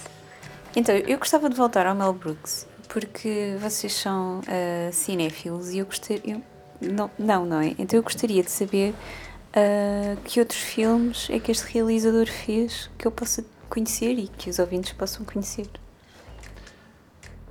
Então, 0.76 0.94
eu 0.94 1.18
gostava 1.18 1.48
de 1.50 1.56
voltar 1.56 1.86
ao 1.86 1.94
Mel 1.94 2.12
Brooks, 2.12 2.66
porque 2.88 3.56
vocês 3.60 3.92
são 3.94 4.40
ah, 4.46 4.90
cinéfilos 4.92 5.70
e 5.70 5.78
eu 5.78 5.84
gostaria. 5.86 6.40
Não, 6.80 7.10
não, 7.18 7.44
não 7.44 7.60
é? 7.60 7.74
Então 7.78 7.98
eu 7.98 8.02
gostaria 8.02 8.42
de 8.42 8.50
saber 8.50 8.94
ah, 9.52 10.16
que 10.24 10.40
outros 10.40 10.60
filmes 10.60 11.28
é 11.30 11.38
que 11.38 11.50
este 11.50 11.72
realizador 11.72 12.26
fez 12.26 12.90
que 12.96 13.06
eu 13.06 13.10
possa 13.10 13.44
conhecer 13.68 14.12
e 14.12 14.28
que 14.28 14.48
os 14.48 14.58
ouvintes 14.58 14.92
possam 14.92 15.24
conhecer. 15.24 15.68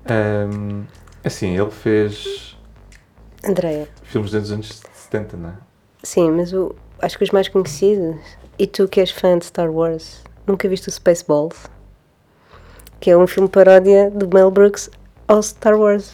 Ahm, 0.06 0.86
assim, 1.24 1.58
ele 1.58 1.72
fez 1.72 2.58
Andreia. 3.44 3.88
filmes 4.04 4.32
dos 4.32 4.52
anos 4.52 4.82
70, 4.94 5.38
não 5.38 5.50
é? 5.50 5.54
Sim, 6.04 6.32
mas 6.32 6.54
o, 6.54 6.76
acho 7.02 7.18
que 7.18 7.24
os 7.24 7.32
mais 7.32 7.48
conhecidos. 7.48 8.16
E 8.58 8.68
tu 8.68 8.88
que 8.88 9.00
és 9.00 9.12
fã 9.12 9.38
de 9.38 9.46
Star 9.46 9.70
Wars, 9.72 10.24
nunca 10.48 10.68
viste 10.68 10.88
o 10.88 10.92
Spaceballs? 10.92 11.70
Que 13.00 13.12
é 13.12 13.18
um 13.18 13.28
filme 13.28 13.48
paródia 13.48 14.10
do 14.10 14.28
Mel 14.28 14.52
Brooks 14.52 14.90
ao 15.28 15.42
Star 15.42 15.78
Wars, 15.80 16.14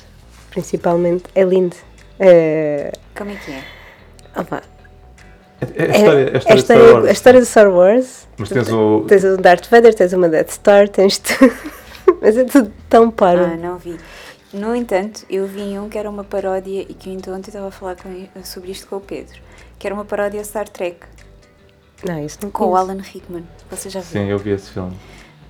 principalmente. 0.51 1.23
É 1.33 1.43
lindo. 1.43 1.75
É, 2.19 2.91
Como 3.15 3.31
é 3.31 3.35
que 3.35 3.51
é? 3.51 3.63
É, 4.35 4.39
opa, 4.41 4.61
é 5.61 5.83
a 5.83 5.85
é- 5.85 5.91
história, 5.97 6.29
é 6.29 6.35
a 6.35 6.37
história 6.37 6.41
de 6.41 6.41
Star 6.41 6.57
história, 6.57 6.93
Wars. 6.93 7.05
a 7.07 7.11
história 7.11 7.39
de 7.41 7.45
Star 7.47 7.69
Wars. 7.71 8.27
Mas 8.37 8.49
tens 8.49 8.69
o. 8.71 9.05
Tens 9.07 9.23
o 9.23 9.37
Darth 9.37 9.67
Vader, 9.69 9.93
tens 9.93 10.13
uma 10.13 10.27
Death 10.29 10.49
Star, 10.51 10.89
tens 10.89 11.17
tudo. 11.19 11.53
mas 12.21 12.37
é 12.37 12.43
tudo 12.43 12.71
tão 12.89 13.09
paro. 13.09 13.45
Ah, 13.45 13.55
não 13.55 13.77
vi. 13.77 13.97
No 14.53 14.75
entanto, 14.75 15.25
eu 15.29 15.45
vi 15.47 15.77
um 15.79 15.89
que 15.89 15.97
era 15.97 16.09
uma 16.09 16.23
paródia 16.23 16.81
e 16.81 16.93
que 16.93 17.09
eu 17.09 17.13
então 17.13 17.33
ontem 17.35 17.49
estava 17.49 17.67
a 17.67 17.71
falar 17.71 17.95
com- 17.95 18.25
sobre 18.43 18.71
isto 18.71 18.87
com 18.87 18.97
o 18.97 19.01
Pedro, 19.01 19.37
que 19.79 19.85
era 19.87 19.93
uma 19.93 20.05
paródia 20.05 20.41
Star 20.43 20.67
Trek, 20.69 20.97
Não, 22.07 22.23
isso 22.25 22.37
não 22.41 22.49
com 22.51 22.67
o. 22.71 22.75
Alan 22.75 22.99
Rickman. 23.01 23.45
Você 23.69 23.89
já 23.89 23.99
viu? 24.01 24.09
Sim, 24.21 24.29
eu 24.29 24.37
vi 24.37 24.51
esse 24.51 24.69
filme. 24.71 24.95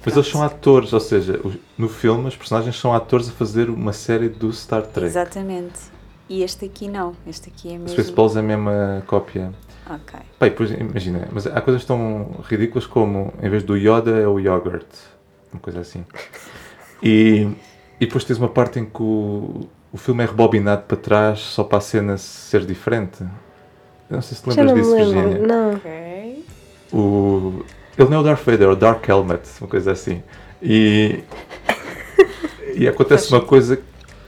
Mas 0.04 0.16
eles 0.16 0.28
são 0.28 0.44
atores, 0.44 0.94
ou 0.94 1.00
seja, 1.00 1.40
no 1.78 1.90
filme 1.90 2.28
os 2.28 2.36
personagens 2.36 2.76
são 2.80 2.94
atores 2.94 3.28
a 3.28 3.32
fazer 3.32 3.70
uma 3.72 3.92
série 3.92 4.30
do 4.30 4.52
Star 4.54 4.84
Trek. 4.84 5.08
Exatamente. 5.08 5.80
E 6.28 6.42
este 6.44 6.66
aqui 6.66 6.88
não. 6.88 7.14
Este 7.28 7.50
aqui 7.50 7.70
é 7.70 7.78
mesmo. 7.78 7.90
Spaceballs 7.90 8.36
é 8.36 8.40
a 8.40 8.44
mesma 8.44 9.04
cópia. 9.06 9.54
Ok. 9.88 10.20
Bem, 10.40 10.52
pois 10.52 10.72
imagina, 10.72 11.28
mas 11.32 11.46
há 11.46 11.62
coisas 11.62 11.86
tão 11.86 12.32
ridículas 12.44 12.88
como 12.88 13.34
em 13.42 13.50
vez 13.50 13.64
do 13.64 13.78
Yoda 13.78 14.12
é 14.12 14.28
o 14.28 14.40
yogurt. 14.40 14.88
Uma 15.54 15.60
coisa 15.62 15.82
assim. 15.82 16.04
E, 17.04 17.48
e 18.00 18.06
depois 18.06 18.24
tens 18.24 18.40
uma 18.40 18.50
parte 18.50 18.80
em 18.80 18.86
que 18.86 19.02
o, 19.02 19.68
o 19.94 19.98
filme 19.98 20.24
é 20.24 20.26
rebobinado 20.26 20.84
para 20.84 20.98
trás 20.98 21.40
só 21.40 21.64
para 21.64 21.78
a 21.78 21.82
cena 21.82 22.18
ser 22.18 22.66
diferente. 22.66 23.22
Eu 24.10 24.16
não 24.16 24.22
sei 24.22 24.36
se 24.36 24.44
te 24.44 24.52
Já 24.52 24.64
lembras 24.64 24.86
disso, 24.86 24.96
lembro. 24.96 25.22
Virginia. 25.22 25.48
Não. 25.48 25.74
Ok. 25.76 26.46
O, 26.92 27.64
ele 27.98 28.10
não 28.10 28.18
é 28.18 28.20
o 28.20 28.24
Darth 28.24 28.44
Vader, 28.44 28.68
é 28.68 28.72
o 28.72 28.76
Dark 28.76 29.08
Helmet, 29.08 29.42
uma 29.62 29.70
coisa 29.70 29.92
assim. 29.92 30.24
E, 30.62 31.24
e 32.76 32.88
acontece 32.88 33.32
uma 33.32 33.42
coisa, 33.42 33.80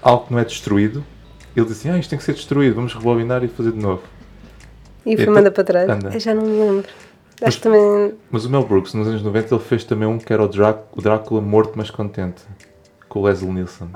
algo 0.01 0.27
que 0.27 0.33
não 0.33 0.39
é 0.39 0.45
destruído. 0.45 1.03
Ele 1.57 1.65
diz 1.65 1.77
assim, 1.79 1.89
ah, 1.89 1.97
isto 1.97 2.09
tem 2.09 2.19
que 2.19 2.23
ser 2.25 2.33
destruído, 2.33 2.75
vamos 2.75 2.93
rebobinar 2.93 3.43
e 3.43 3.47
fazer 3.47 3.71
de 3.71 3.79
novo. 3.79 4.01
E 5.05 5.09
o 5.09 5.13
Então, 5.13 5.25
filme 5.25 5.39
anda 5.39 5.51
para 5.51 5.63
trás? 5.63 5.89
anda. 5.89 6.09
Eu 6.13 6.19
já 6.19 6.33
não 6.33 6.43
me 6.43 6.59
lembro. 6.59 6.85
Mas- 7.41 7.47
Acho 7.49 7.61
também. 7.61 8.13
Mas 8.31 8.45
o 8.45 8.49
Mel 8.49 8.63
Brooks, 8.63 8.93
nos 8.93 9.07
anos 9.07 9.21
90, 9.23 9.53
ele 9.55 9.63
fez 9.63 9.83
também 9.83 10.07
um 10.07 10.17
que 10.17 10.31
era 10.31 10.43
o, 10.43 10.47
Drá- 10.47 10.77
o 10.95 11.01
Drácula 11.01 11.41
morto 11.41 11.73
mas 11.75 11.89
contente, 11.91 12.41
com 13.09 13.19
o 13.19 13.25
Leslie 13.25 13.51
Nielsen. 13.51 13.89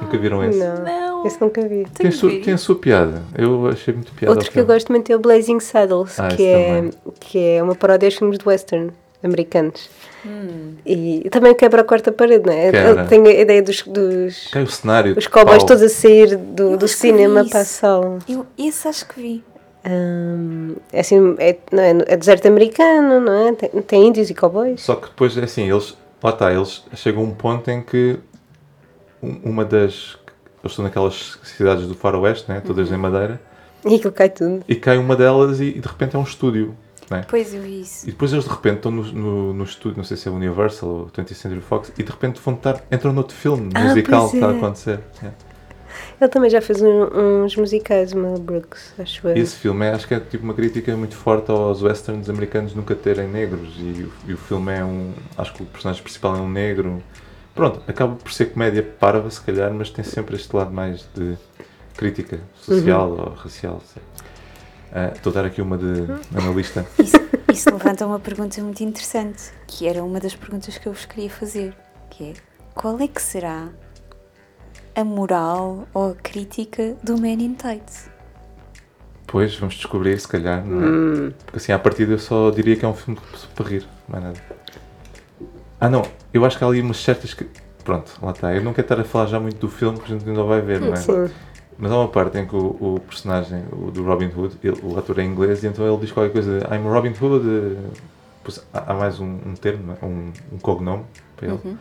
Nunca 0.00 0.18
viram 0.18 0.42
esse? 0.44 0.58
Não. 0.58 0.84
Não. 0.84 1.26
Esse 1.26 1.40
nunca 1.40 1.60
vi. 1.62 1.84
Tem, 1.94 2.10
tem 2.42 2.54
a 2.54 2.58
sua 2.58 2.76
piada. 2.76 3.22
Eu 3.36 3.66
achei 3.68 3.92
muito 3.92 4.12
piada. 4.12 4.32
Outro 4.32 4.44
que 4.50 4.58
eu 4.58 4.64
filme. 4.64 4.74
gosto 4.74 4.92
muito 4.92 5.10
é 5.12 5.16
o 5.16 5.18
Blazing 5.18 5.60
Saddles, 5.60 6.18
Ah, 6.20 6.28
que, 6.28 6.44
é, 6.44 6.76
também. 6.76 6.92
que 7.20 7.38
é 7.38 7.62
uma 7.62 7.74
paródia 7.74 8.06
aos 8.06 8.14
filmes 8.14 8.38
de 8.38 8.46
western 8.48 8.90
americanos. 9.22 9.88
Hum. 10.26 10.74
E 10.84 11.28
também 11.30 11.54
quebra 11.54 11.82
a 11.82 11.84
quarta 11.84 12.10
parede, 12.10 12.46
não 12.46 12.52
é? 12.52 13.04
Tem 13.06 13.24
a 13.26 13.30
ideia 13.40 13.62
dos, 13.62 13.82
dos 13.82 14.48
Cai 14.50 14.62
o 14.62 14.66
cenário. 14.66 15.14
os 15.16 15.26
cowboys 15.26 15.62
todos 15.64 15.82
a 15.82 15.88
sair 15.88 16.36
do, 16.36 16.76
do 16.76 16.86
que 16.86 16.88
cinema 16.88 17.44
para 17.48 17.60
a 17.60 17.62
isso. 17.62 17.72
sala. 17.74 18.18
Eu, 18.28 18.44
esse 18.58 18.88
acho 18.88 19.06
que 19.08 19.20
vi. 19.20 19.44
Hum, 19.88 20.74
é 20.92 21.00
assim, 21.00 21.36
é, 21.38 21.56
não 21.72 21.82
é, 21.82 21.90
é 22.08 22.16
deserto 22.16 22.46
americano, 22.46 23.20
não 23.20 23.48
é? 23.48 23.52
Tem, 23.54 23.70
tem 23.82 24.06
índios 24.08 24.28
e 24.28 24.34
cowboys. 24.34 24.82
Só 24.82 24.96
que 24.96 25.06
depois, 25.08 25.36
é 25.38 25.44
assim, 25.44 25.70
eles, 25.70 25.96
lá 26.22 26.30
está, 26.30 26.52
eles 26.52 26.82
chegam 26.94 27.22
a 27.22 27.24
um 27.26 27.30
ponto 27.34 27.70
em 27.70 27.80
que 27.80 28.18
um- 29.22 29.40
uma 29.44 29.64
das. 29.64 30.16
Eles 30.62 30.72
estão 30.72 30.84
naquelas 30.84 31.38
cidades 31.44 31.86
do 31.86 31.94
faroeste, 31.94 32.50
né, 32.50 32.60
todas 32.64 32.88
Uhum. 32.88 32.96
em 32.96 32.98
madeira, 32.98 33.40
E 33.86 33.94
aquilo 33.94 34.12
cai 34.12 34.28
tudo. 34.28 34.64
e 34.68 34.74
cai 34.74 34.98
uma 34.98 35.14
delas 35.14 35.60
e, 35.60 35.66
e 35.66 35.80
de 35.80 35.86
repente 35.86 36.16
é 36.16 36.18
um 36.18 36.24
estúdio. 36.24 36.74
Né? 37.10 37.24
Pois 37.28 37.54
eu 37.54 37.62
vi 37.62 37.80
isso. 37.80 38.06
E 38.06 38.10
depois 38.12 38.32
eles 38.32 38.44
de 38.44 38.50
repente 38.50 38.76
estão 38.76 38.90
no, 38.90 39.02
no, 39.04 39.52
no 39.54 39.64
estúdio, 39.64 39.96
não 39.96 40.04
sei 40.04 40.16
se 40.16 40.28
é 40.28 40.30
Universal 40.30 40.88
ou 40.88 41.06
20th 41.06 41.34
Century 41.34 41.60
Fox, 41.62 41.90
e 41.98 42.02
de 42.02 42.10
repente 42.10 42.40
vão 42.44 42.54
estar, 42.54 42.82
entram 42.92 43.12
noutro 43.12 43.34
filme 43.34 43.70
Ah, 43.74 43.80
musical 43.84 44.28
que 44.28 44.36
está 44.36 44.50
a 44.50 44.52
é. 44.52 44.56
acontecer. 44.56 45.00
É. 45.24 45.30
Ele 46.20 46.28
também 46.30 46.50
já 46.50 46.60
fez 46.60 46.82
um- 46.82 47.44
uns 47.44 47.56
musicais, 47.56 48.12
o 48.12 48.18
Mel 48.18 48.38
Brooks, 48.38 48.92
acho 48.98 49.26
eu. 49.26 49.36
Esse 49.36 49.56
filme 49.56 49.86
é, 49.86 49.92
acho 49.92 50.06
que 50.06 50.14
é 50.14 50.20
tipo 50.20 50.44
uma 50.44 50.52
crítica 50.54 50.94
muito 50.96 51.16
forte 51.16 51.50
aos 51.50 51.82
westerns 51.82 52.28
americanos 52.28 52.74
nunca 52.74 52.94
terem 52.94 53.26
negros 53.26 53.74
e, 53.78 54.06
e 54.26 54.32
o 54.34 54.36
filme 54.36 54.72
é 54.72 54.84
um. 54.84 55.12
Acho 55.36 55.54
que 55.54 55.62
o 55.62 55.66
personagem 55.66 56.02
principal 56.02 56.36
é 56.36 56.40
um 56.40 56.48
negro. 56.50 57.02
Pronto, 57.54 57.80
acaba 57.88 58.14
por 58.16 58.30
ser 58.32 58.46
comédia 58.52 58.82
parva, 58.82 59.28
se 59.30 59.40
calhar, 59.40 59.72
mas 59.72 59.90
tem 59.90 60.04
sempre 60.04 60.36
este 60.36 60.54
lado 60.54 60.70
mais 60.72 61.08
de 61.14 61.36
crítica 61.96 62.38
social 62.60 63.10
ou 63.10 63.32
racial. 63.34 63.80
sei. 63.92 64.02
Ah, 64.92 65.12
Estou 65.14 65.30
a 65.30 65.34
dar 65.34 65.44
aqui 65.44 65.60
uma 65.60 65.76
de 65.76 66.06
analista. 66.36 66.86
Isso, 66.98 67.16
isso 67.52 67.70
levanta 67.70 68.06
uma 68.06 68.18
pergunta 68.18 68.60
muito 68.62 68.82
interessante, 68.82 69.50
que 69.66 69.86
era 69.88 70.02
uma 70.04 70.20
das 70.20 70.34
perguntas 70.34 70.76
que 70.78 70.86
eu 70.86 70.92
vos 70.92 71.04
queria 71.04 71.30
fazer, 71.30 71.74
que 72.10 72.30
é 72.30 72.32
qual 72.74 72.98
é 73.00 73.08
que 73.08 73.20
será 73.20 73.68
a 74.94 75.04
moral 75.04 75.86
ou 75.92 76.12
a 76.12 76.14
crítica 76.14 76.94
do 77.02 77.18
Man 77.18 77.32
in 77.42 77.54
Tights? 77.54 78.08
Pois, 79.26 79.54
vamos 79.56 79.74
descobrir, 79.74 80.18
se 80.18 80.26
calhar, 80.28 80.64
não 80.64 80.82
é? 80.82 80.86
Hum, 80.86 81.32
Porque 81.44 81.58
assim, 81.58 81.72
à 81.72 81.78
partida 81.78 82.12
eu 82.12 82.18
só 82.18 82.50
diria 82.50 82.76
que 82.76 82.84
é 82.84 82.88
um 82.88 82.94
filme 82.94 83.20
para 83.54 83.66
rir, 83.68 83.86
mais 84.08 84.24
nada. 84.24 84.40
Ah 85.80 85.88
não, 85.88 86.02
eu 86.32 86.44
acho 86.44 86.56
que 86.56 86.64
há 86.64 86.66
ali 86.66 86.80
umas 86.80 86.96
certas 86.98 87.34
que. 87.34 87.46
Pronto, 87.84 88.10
lá 88.22 88.32
está. 88.32 88.54
Eu 88.54 88.62
não 88.62 88.72
quero 88.72 88.84
estar 88.84 89.00
a 89.00 89.04
falar 89.04 89.26
já 89.26 89.38
muito 89.40 89.58
do 89.58 89.68
filme, 89.68 89.96
porque 89.98 90.12
a 90.12 90.16
gente 90.18 90.28
ainda 90.28 90.42
vai 90.42 90.60
ver, 90.60 90.80
não 90.80 90.92
é? 90.92 90.96
sim. 90.96 91.28
Mas 91.78 91.92
há 91.92 91.96
uma 91.96 92.08
parte 92.08 92.36
em 92.38 92.46
que 92.46 92.56
o, 92.56 92.76
o 92.80 93.00
personagem, 93.06 93.62
o 93.72 93.90
do 93.90 94.04
Robin 94.04 94.30
Hood, 94.36 94.56
ele- 94.64 94.80
o 94.82 94.98
ator 94.98 95.18
é 95.18 95.24
inglês, 95.24 95.62
e 95.62 95.68
então 95.68 95.86
ele 95.86 95.96
diz 96.00 96.10
qualquer 96.12 96.32
coisa, 96.32 96.58
I'm 96.74 96.82
Robin 96.88 97.14
Hood. 97.20 97.46
eh, 97.48 97.76
pois 98.42 98.66
há, 98.74 98.92
há 98.92 98.94
mais 98.94 99.20
um, 99.20 99.38
um 99.46 99.54
termo, 99.54 99.96
é? 100.00 100.04
um, 100.04 100.32
um 100.52 100.58
cognome 100.58 101.04
para 101.36 101.46
ele. 101.48 101.58
Uhum. 101.64 101.76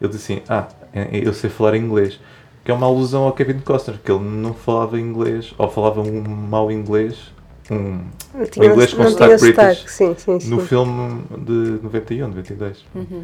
Ele 0.00 0.10
diz 0.10 0.22
assim: 0.22 0.42
Ah, 0.48 0.68
eh, 0.92 1.08
eu 1.12 1.32
sei 1.32 1.48
falar 1.50 1.76
inglês. 1.76 2.20
Que 2.64 2.70
é 2.70 2.74
uma 2.74 2.86
alusão 2.86 3.22
ao 3.24 3.32
Kevin 3.32 3.60
Costner, 3.60 3.98
que 4.04 4.12
ele 4.12 4.22
não 4.22 4.52
falava 4.52 5.00
inglês, 5.00 5.54
ou 5.56 5.70
falava 5.70 6.02
um 6.02 6.20
mau 6.22 6.70
inglês, 6.70 7.32
um, 7.70 8.00
o 8.34 8.64
inglês 8.64 8.92
com 8.92 9.08
sotaque 9.08 9.40
british 9.40 9.84
sim, 9.86 10.14
sim, 10.18 10.38
sim. 10.38 10.50
no 10.50 10.60
filme 10.60 11.22
de 11.38 11.82
91, 11.82 12.28
92. 12.28 12.84
Uhum. 12.94 13.22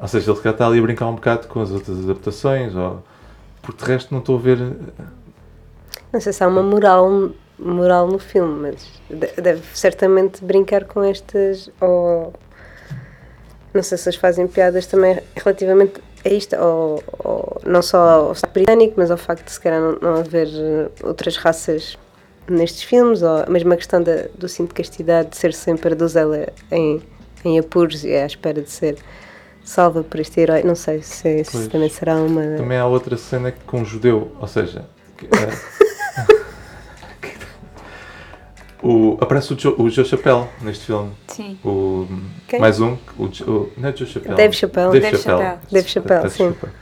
Ou 0.00 0.08
seja, 0.08 0.30
ele 0.30 0.38
está 0.48 0.66
ali 0.66 0.78
a 0.78 0.82
brincar 0.82 1.08
um 1.08 1.14
bocado 1.14 1.46
com 1.46 1.60
as 1.60 1.70
outras 1.70 1.98
adaptações, 1.98 2.74
ou... 2.74 3.02
porque 3.60 3.84
de 3.84 3.90
resto 3.92 4.12
não 4.12 4.20
estou 4.20 4.38
a 4.38 4.40
ver. 4.40 4.58
Não 6.12 6.20
sei 6.20 6.32
se 6.32 6.42
há 6.42 6.48
uma 6.48 6.62
moral, 6.62 7.30
moral 7.58 8.06
no 8.08 8.18
filme, 8.18 8.60
mas 8.72 8.86
de- 9.08 9.40
deve 9.40 9.62
certamente 9.74 10.44
brincar 10.44 10.84
com 10.84 11.02
estas. 11.02 11.70
Ou, 11.80 12.32
não 13.72 13.82
sei 13.82 13.96
se 13.96 14.08
eles 14.08 14.18
fazem 14.18 14.46
piadas 14.48 14.86
também 14.86 15.20
relativamente 15.36 16.00
a 16.24 16.28
isto, 16.28 16.56
ou, 16.56 17.02
ou 17.20 17.60
não 17.64 17.80
só 17.82 17.98
ao 17.98 18.32
Estado 18.32 18.52
britânico, 18.52 18.94
mas 18.96 19.10
ao 19.10 19.16
facto 19.16 19.44
de 19.44 19.52
se 19.52 19.60
calhar 19.60 19.80
não, 19.80 19.92
não 20.00 20.14
haver 20.20 20.48
eh, 20.48 20.88
outras 21.04 21.36
raças 21.36 21.96
nestes 22.48 22.82
filmes, 22.82 23.22
ou 23.22 23.44
a 23.44 23.46
mesma 23.48 23.76
questão 23.76 24.02
da, 24.02 24.24
do 24.36 24.48
cinto 24.48 24.70
de 24.70 24.74
castidade, 24.74 25.30
de 25.30 25.36
ser 25.36 25.54
sempre 25.54 25.92
a 25.92 25.96
donzela 25.96 26.48
em, 26.72 27.00
em 27.44 27.58
apuros 27.60 28.04
e 28.04 28.12
à 28.12 28.26
espera 28.26 28.60
de 28.60 28.68
ser 28.70 28.96
salva 29.64 30.02
por 30.02 30.18
este 30.18 30.40
herói. 30.40 30.64
Não 30.64 30.74
sei 30.74 31.00
se, 31.02 31.44
se 31.44 31.68
também 31.68 31.88
será 31.88 32.16
uma. 32.16 32.56
Também 32.56 32.76
há 32.76 32.86
outra 32.86 33.16
cena 33.16 33.54
com 33.66 33.78
um 33.78 33.84
judeu, 33.84 34.32
ou 34.40 34.48
seja. 34.48 34.84
que, 35.16 35.26
eh, 35.26 35.30
o, 38.82 39.16
aparece 39.20 39.52
o 39.52 39.58
Joe, 39.58 39.74
o 39.78 39.88
Joe 39.90 40.04
Chappelle 40.04 40.44
neste 40.62 40.86
filme. 40.86 41.10
Sim. 41.28 41.58
O, 41.64 42.06
Quem? 42.48 42.60
Mais 42.60 42.80
um. 42.80 42.96
O, 43.18 43.24
o, 43.24 43.70
não 43.76 43.88
é 43.88 43.96
Joe 43.96 44.06
Chappelle. 44.08 44.36
Dave 44.36 44.54
Chappelle. 44.54 45.00
Dave 45.00 45.16
Chappelle. 45.18 45.58
Dave 45.70 45.88
Chappelle, 45.88 46.22
Peço 46.22 46.36
sim. 46.36 46.48
desculpa. 46.50 46.74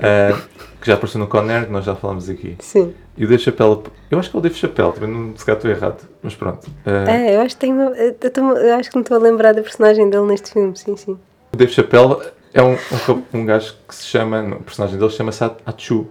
Eh, 0.00 0.34
que 0.80 0.86
já 0.86 0.94
apareceu 0.94 1.18
no 1.20 1.26
Conner, 1.26 1.66
que 1.66 1.72
nós 1.72 1.84
já 1.84 1.94
falamos 1.96 2.28
aqui. 2.28 2.56
Sim. 2.60 2.94
E 3.16 3.24
o 3.24 3.28
Dave 3.28 3.42
Chappelle, 3.42 3.78
eu 4.10 4.18
acho 4.18 4.30
que 4.30 4.36
é 4.36 4.38
o 4.38 4.42
Dave 4.42 4.54
Chappelle, 4.54 4.92
também 4.92 5.10
não, 5.10 5.36
se 5.36 5.44
calhar 5.44 5.58
estou 5.58 5.70
errado, 5.70 6.08
mas 6.22 6.34
pronto. 6.36 6.68
Eh, 6.86 7.04
É, 7.32 7.36
eu 7.36 7.40
acho 7.40 7.56
que 7.56 7.60
tenho. 7.60 7.80
Eu, 7.94 8.14
tô- 8.14 8.52
eu 8.56 8.74
acho 8.76 8.90
que 8.90 8.96
me 8.96 9.02
estou 9.02 9.16
a 9.16 9.20
lembrar 9.20 9.52
da 9.54 9.62
personagem 9.62 10.08
dele 10.08 10.26
neste 10.26 10.52
filme, 10.52 10.76
sim, 10.76 10.96
sim. 10.96 11.18
O 11.52 11.56
Dave 11.56 11.72
Chappelle 11.72 12.16
é 12.54 12.62
um, 12.62 12.74
um, 12.74 13.22
um 13.40 13.44
gajo 13.46 13.74
que 13.88 13.94
se 13.94 14.04
chama, 14.06 14.40
o 14.60 14.62
personagem 14.62 14.98
dele 14.98 15.10
chama-se 15.10 15.42
Achu. 15.66 16.06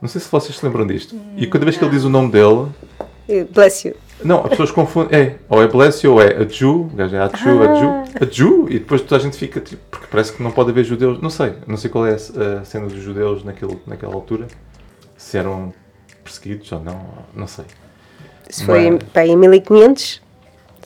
Não 0.00 0.08
sei 0.08 0.20
se 0.20 0.28
vocês 0.30 0.56
se 0.58 0.66
lembram 0.66 0.86
disto. 0.86 1.14
E 1.36 1.46
cada 1.46 1.64
vez 1.64 1.76
que 1.78 1.84
ele 1.84 1.92
diz 1.92 2.04
o 2.04 2.10
nome 2.10 2.30
dele, 2.32 2.66
Eh, 3.28 3.44
Bless 3.44 3.86
you. 3.86 3.94
Não, 4.24 4.40
as 4.42 4.50
pessoas 4.50 4.70
confundem. 4.70 5.18
É, 5.18 5.34
ou 5.48 5.62
é 5.62 5.68
Bless 5.68 6.06
you, 6.06 6.14
ou 6.14 6.22
é 6.22 6.36
Aju, 6.36 6.82
o 6.82 6.96
gajo 6.96 7.16
é 7.16 7.20
Achu, 7.20 7.48
Ah. 7.48 7.70
Aju, 7.72 8.24
Aju, 8.24 8.66
e 8.70 8.78
depois 8.78 9.00
toda 9.02 9.16
a 9.16 9.18
gente 9.24 9.36
fica 9.36 9.60
tipo, 9.60 9.82
porque 9.90 10.06
parece 10.10 10.32
que 10.32 10.42
não 10.42 10.50
pode 10.50 10.70
haver 10.70 10.84
judeus. 10.84 11.20
Não 11.20 11.30
sei, 11.30 11.54
não 11.66 11.76
sei 11.76 11.90
qual 11.90 12.06
é 12.06 12.12
a, 12.12 12.60
a 12.60 12.64
cena 12.64 12.86
dos 12.86 13.00
judeus 13.02 13.44
naquele, 13.44 13.78
naquela 13.86 14.14
altura. 14.14 14.46
Se 15.16 15.38
eram 15.38 15.72
perseguidos 16.24 16.70
ou 16.72 16.80
não, 16.80 17.00
não 17.34 17.46
sei. 17.46 17.64
Se 18.50 18.64
foi 18.64 18.90
Mas- 18.90 19.02
para 19.04 19.22
aí 19.22 19.30
em 19.30 19.36
1500, 19.36 20.20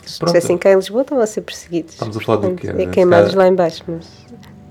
se 0.05 0.23
estivessem 0.23 0.57
cá 0.59 0.71
em 0.73 0.77
Lisboa, 0.77 1.03
estavam 1.03 1.25
a 1.25 1.27
ser 1.27 1.41
perseguidos. 1.41 1.95
Estamos 1.95 2.17
a 2.17 2.21
falar 2.21 2.39
do 2.39 2.49
Portanto, 2.51 2.77
quê? 2.77 2.83
É 2.83 2.87
queimados 2.87 3.35
lá 3.35 3.49
em 3.49 3.55
baixo, 3.55 3.83
mas. 3.89 4.07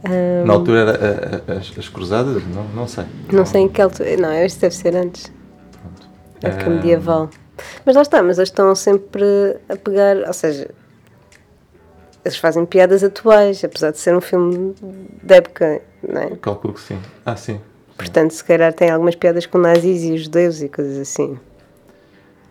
Ahm, 0.05 0.45
Na 0.45 0.53
altura 0.53 0.79
era 0.81 0.91
a- 0.91 1.53
a- 1.53 1.57
as, 1.57 1.73
as 1.77 1.89
cruzadas? 1.89 2.43
Não, 2.53 2.63
não 2.75 2.87
sei. 2.87 3.05
Não 3.31 3.45
sei 3.45 3.61
em 3.63 3.67
que 3.69 3.81
altura. 3.81 4.15
Não, 4.17 4.33
isto 4.45 4.61
deve 4.61 4.75
ser 4.75 4.95
antes. 4.95 5.31
Pronto. 5.81 6.07
Época 6.43 6.69
Ahm, 6.69 6.75
medieval. 6.75 7.29
Mas 7.85 7.95
lá 7.95 8.01
está, 8.01 8.21
mas 8.21 8.37
eles 8.37 8.49
estão 8.49 8.73
sempre 8.75 9.23
a 9.69 9.75
pegar, 9.75 10.17
ou 10.27 10.33
seja, 10.33 10.69
eles 12.23 12.37
fazem 12.37 12.65
piadas 12.65 13.03
atuais, 13.03 13.63
apesar 13.63 13.91
de 13.91 13.97
ser 13.99 14.15
um 14.15 14.21
filme 14.21 14.75
da 15.21 15.35
época, 15.35 15.81
não 16.07 16.21
é? 16.21 16.29
Calculo 16.37 16.73
que 16.73 16.81
sim. 16.81 16.99
Ah, 17.25 17.35
sim. 17.35 17.61
Portanto, 17.97 18.31
se 18.31 18.43
calhar 18.43 18.73
tem 18.73 18.89
algumas 18.89 19.15
piadas 19.15 19.45
com 19.45 19.57
nazis 19.57 20.03
e 20.03 20.11
os 20.13 20.23
judeus 20.23 20.61
e 20.61 20.67
coisas 20.69 20.97
assim. 20.97 21.39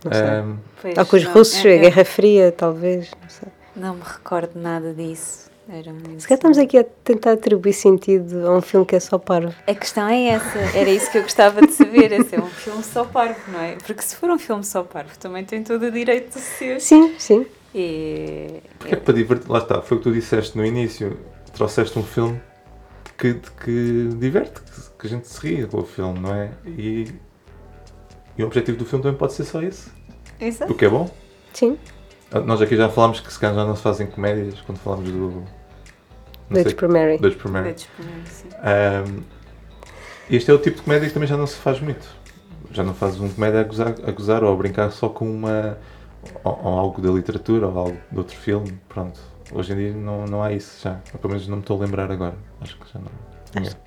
Não 0.03 0.11
sei. 0.11 0.21
Ahm, 0.23 0.57
Pois, 0.81 0.97
Ou 0.97 1.05
com 1.05 1.15
os 1.17 1.23
não, 1.23 1.33
russos, 1.33 1.65
é- 1.65 1.69
a 1.69 1.73
é- 1.73 1.77
Guerra 1.79 2.05
Fria, 2.05 2.51
talvez. 2.51 3.11
Não 3.21 3.29
sei. 3.29 3.47
Não 3.75 3.95
me 3.95 4.01
recordo 4.03 4.51
nada 4.59 4.93
disso. 4.93 5.49
Era 5.67 5.91
muito... 5.91 6.21
Se 6.21 6.27
calhar 6.27 6.37
estamos 6.37 6.57
aqui 6.57 6.77
a 6.77 6.83
tentar 6.83 7.31
atribuir 7.31 7.73
sentido 7.73 8.47
a 8.47 8.57
um 8.57 8.61
filme 8.61 8.85
que 8.85 8.95
é 8.95 8.99
só 8.99 9.17
parvo. 9.17 9.53
A 9.65 9.73
questão 9.73 10.07
é 10.07 10.27
essa, 10.27 10.59
era 10.77 10.89
isso 10.89 11.11
que 11.11 11.17
eu 11.17 11.23
gostava 11.23 11.65
de 11.65 11.73
saber, 11.73 12.11
é 12.11 12.23
se 12.23 12.35
é 12.35 12.39
um 12.39 12.47
filme 12.47 12.83
só 12.83 13.03
parvo, 13.03 13.39
não 13.51 13.59
é? 13.59 13.75
Porque 13.85 14.01
se 14.01 14.15
for 14.15 14.29
um 14.29 14.37
filme 14.37 14.63
só 14.63 14.83
parvo, 14.83 15.17
também 15.17 15.43
tem 15.43 15.63
todo 15.63 15.83
o 15.83 15.91
direito 15.91 16.35
de 16.35 16.39
ser. 16.39 16.79
Sim, 16.79 17.15
sim. 17.17 17.45
E, 17.73 18.61
porque 18.77 18.93
é 18.93 18.97
para 18.97 19.13
divertir. 19.13 19.51
Lá 19.51 19.59
está, 19.59 19.81
foi 19.81 19.97
o 19.97 19.99
que 19.99 20.03
tu 20.03 20.13
disseste 20.13 20.57
no 20.57 20.65
início. 20.65 21.17
Trouxeste 21.53 21.97
um 21.97 22.03
filme 22.03 22.39
que, 23.17 23.33
de 23.33 23.51
que 23.51 24.09
diverte, 24.17 24.61
que, 24.61 24.81
que 24.99 25.07
a 25.07 25.09
gente 25.09 25.27
se 25.27 25.39
ria 25.39 25.67
com 25.67 25.79
o 25.79 25.85
filme, 25.85 26.19
não 26.19 26.33
é? 26.33 26.51
E, 26.65 27.11
e 28.37 28.43
o 28.43 28.45
objetivo 28.45 28.77
do 28.77 28.85
filme 28.85 29.03
também 29.03 29.17
pode 29.17 29.33
ser 29.33 29.45
só 29.45 29.61
isso. 29.61 29.91
Exato. 30.39 30.71
O 30.71 30.75
que 30.75 30.85
é 30.85 30.89
bom. 30.89 31.09
Sim. 31.53 31.77
Nós 32.45 32.61
aqui 32.61 32.75
já 32.75 32.89
falámos 32.89 33.19
que 33.19 33.31
se 33.31 33.39
calhar 33.39 33.55
já 33.55 33.65
não 33.65 33.75
se 33.75 33.81
fazem 33.81 34.07
comédias 34.07 34.59
quando 34.61 34.77
falamos 34.79 35.09
do. 35.09 35.43
Doidos 36.49 36.73
por 36.73 36.89
Mary. 36.89 37.17
Doidos 37.17 37.41
por 37.41 37.51
Mary. 37.51 37.75
Por 37.95 38.05
mim, 38.05 38.11
sim. 38.25 38.47
Ahm, 38.61 39.23
este 40.29 40.51
é 40.51 40.53
o 40.53 40.57
tipo 40.57 40.77
de 40.77 40.83
comédia 40.83 41.07
que 41.07 41.13
também 41.13 41.27
já 41.29 41.37
não 41.37 41.47
se 41.47 41.55
faz 41.55 41.79
muito. 41.79 42.07
Já 42.71 42.83
não 42.83 42.93
fazes 42.93 43.19
uma 43.19 43.29
comédia 43.29 43.61
a 43.61 43.63
gozar, 43.63 43.95
a 44.05 44.11
gozar 44.11 44.43
ou 44.43 44.53
a 44.53 44.55
brincar 44.55 44.91
só 44.91 45.07
com 45.09 45.29
uma. 45.31 45.77
Ou, 46.43 46.59
ou 46.63 46.79
algo 46.79 47.01
da 47.01 47.09
literatura 47.11 47.67
ou 47.67 47.77
algo 47.77 47.97
de 48.11 48.17
outro 48.17 48.35
filme. 48.35 48.79
Pronto. 48.89 49.19
Hoje 49.53 49.73
em 49.73 49.75
dia 49.77 49.93
não, 49.93 50.25
não 50.25 50.43
há 50.43 50.51
isso 50.51 50.81
já. 50.83 50.99
Ou 51.13 51.19
pelo 51.19 51.33
menos 51.33 51.47
não 51.47 51.57
me 51.57 51.61
estou 51.61 51.77
a 51.81 51.85
lembrar 51.85 52.11
agora. 52.11 52.35
Acho 52.59 52.77
que 52.77 52.85
já 52.93 52.99
não. 52.99 53.61
Acho- 53.63 53.77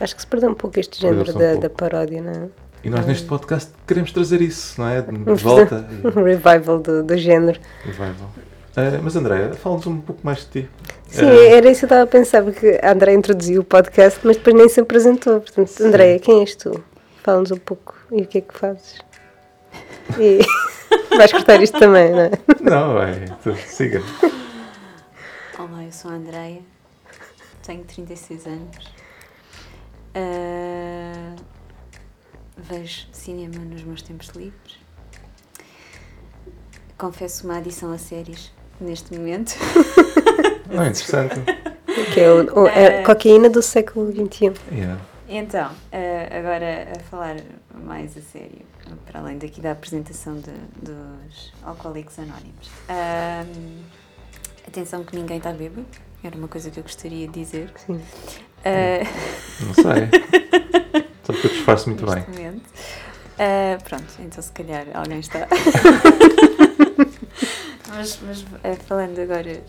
Acho 0.00 0.14
que 0.14 0.20
se 0.22 0.26
perdeu 0.26 0.50
um 0.50 0.54
pouco 0.54 0.78
este 0.80 1.00
género 1.00 1.22
um 1.22 1.38
da, 1.38 1.46
pouco. 1.50 1.60
da 1.60 1.70
paródia, 1.70 2.22
não 2.22 2.32
é? 2.32 2.48
E 2.84 2.90
nós 2.90 3.06
neste 3.06 3.26
podcast 3.26 3.70
queremos 3.86 4.10
trazer 4.12 4.40
isso, 4.40 4.80
não 4.80 4.88
é? 4.88 5.00
De 5.02 5.34
volta. 5.34 5.86
Um 6.04 6.22
revival 6.22 6.78
do, 6.80 7.02
do 7.04 7.16
género. 7.16 7.60
Vai. 7.96 8.12
Ah, 8.76 8.98
mas 9.02 9.14
Andréia, 9.14 9.52
fala-nos 9.54 9.86
um 9.86 10.00
pouco 10.00 10.20
mais 10.24 10.38
de 10.40 10.62
ti. 10.62 10.70
Sim, 11.08 11.26
Ah, 11.26 11.56
era 11.56 11.70
isso 11.70 11.80
que 11.80 11.84
eu 11.84 11.86
estava 11.88 12.02
a 12.02 12.06
pensar, 12.06 12.42
porque 12.42 12.80
a 12.82 12.90
André 12.92 13.12
introduziu 13.14 13.60
o 13.60 13.64
podcast, 13.64 14.18
mas 14.24 14.36
depois 14.36 14.56
nem 14.56 14.68
se 14.68 14.80
apresentou. 14.80 15.40
Portanto, 15.40 15.80
Andréia, 15.80 16.18
quem 16.18 16.40
és 16.40 16.56
tu? 16.56 16.82
Fala-nos 17.22 17.50
um 17.52 17.56
pouco 17.58 17.94
e 18.10 18.22
o 18.22 18.26
que 18.26 18.38
é 18.38 18.40
que 18.40 18.58
fazes? 18.58 18.98
E 20.18 20.40
vais 21.16 21.30
cortar 21.30 21.62
isto 21.62 21.78
também, 21.78 22.10
não 22.10 22.20
é? 22.22 22.30
Não, 22.60 22.94
vai, 22.94 23.24
tu, 23.44 23.54
siga. 23.68 24.02
Olá, 25.58 25.84
eu 25.84 25.92
sou 25.92 26.10
a 26.10 26.14
Andreia, 26.14 26.60
tenho 27.64 27.84
36 27.84 28.46
anos. 28.46 28.92
Vejo 32.72 33.06
cinema 33.12 33.58
nos 33.58 33.82
meus 33.84 34.00
tempos 34.02 34.28
livres. 34.28 34.78
Confesso 36.96 37.44
uma 37.46 37.58
adição 37.58 37.92
a 37.92 37.98
séries 37.98 38.52
neste 38.80 39.14
momento. 39.16 39.54
Ah, 40.70 40.86
interessante. 40.86 41.34
Que 42.14 42.20
é 42.20 42.30
o, 42.32 42.60
o- 42.62 42.66
a 42.66 42.70
Ah. 43.00 43.04
cocaína 43.04 43.50
do 43.50 43.60
século 43.60 44.10
XXI. 44.10 44.52
Yeah. 44.72 45.00
Então, 45.28 45.70
ah, 45.92 46.38
agora 46.38 46.88
a 46.96 47.00
falar 47.00 47.36
mais 47.74 48.16
a 48.16 48.20
sério, 48.22 48.62
para 49.06 49.20
além 49.20 49.36
daqui 49.38 49.60
da 49.60 49.72
apresentação 49.72 50.36
de- 50.36 50.50
dos 50.90 51.52
Alcoólicos 51.62 52.18
Anónimos. 52.18 52.70
Ah, 52.88 53.44
atenção 54.66 55.04
que 55.04 55.14
ninguém 55.16 55.38
está 55.38 55.52
bêbado, 55.52 55.84
era 56.24 56.36
uma 56.36 56.48
coisa 56.48 56.70
que 56.70 56.78
eu 56.78 56.82
gostaria 56.84 57.26
de 57.28 57.40
dizer. 57.40 57.70
Sim. 57.76 58.00
Ah, 58.64 59.04
Não 59.60 59.74
sei. 59.74 60.08
Só 61.24 61.32
que 61.32 61.46
eu 61.46 61.50
disfarço 61.50 61.88
muito 61.88 62.04
bem. 62.04 62.24
neste. 62.36 62.51
Ah, 63.38 63.78
pronto, 63.82 64.04
então 64.20 64.42
se 64.42 64.52
calhar 64.52 64.86
alguém 64.94 65.20
está. 65.20 65.46
mas 67.88 68.18
mas 68.26 68.44
ah, 68.64 68.76
falando 68.86 69.18
agora 69.18 69.50
eh, 69.50 69.62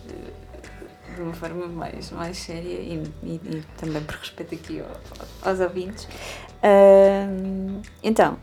de 1.16 1.22
uma 1.22 1.34
forma 1.34 1.68
mais, 1.68 2.12
mais 2.12 2.38
séria 2.38 2.68
e, 2.80 3.04
e- 3.24 3.42
e 3.44 3.64
também 3.78 4.02
por 4.04 4.16
respeito 4.16 4.56
aqui 4.56 4.82
ao- 4.82 5.50
aos 5.50 5.60
ouvintes. 5.60 6.08
ah, 6.62 7.28
então, 8.04 8.38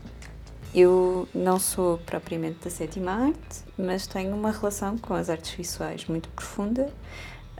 eu 0.73 1.27
não 1.33 1.59
sou 1.59 1.97
propriamente 1.99 2.63
da 2.63 2.69
sétima 2.69 3.11
arte, 3.27 3.63
mas 3.77 4.07
tenho 4.07 4.33
uma 4.35 4.51
relação 4.51 4.97
com 4.97 5.13
as 5.13 5.29
artes 5.29 5.51
visuais 5.51 6.05
muito 6.05 6.29
profunda. 6.29 6.89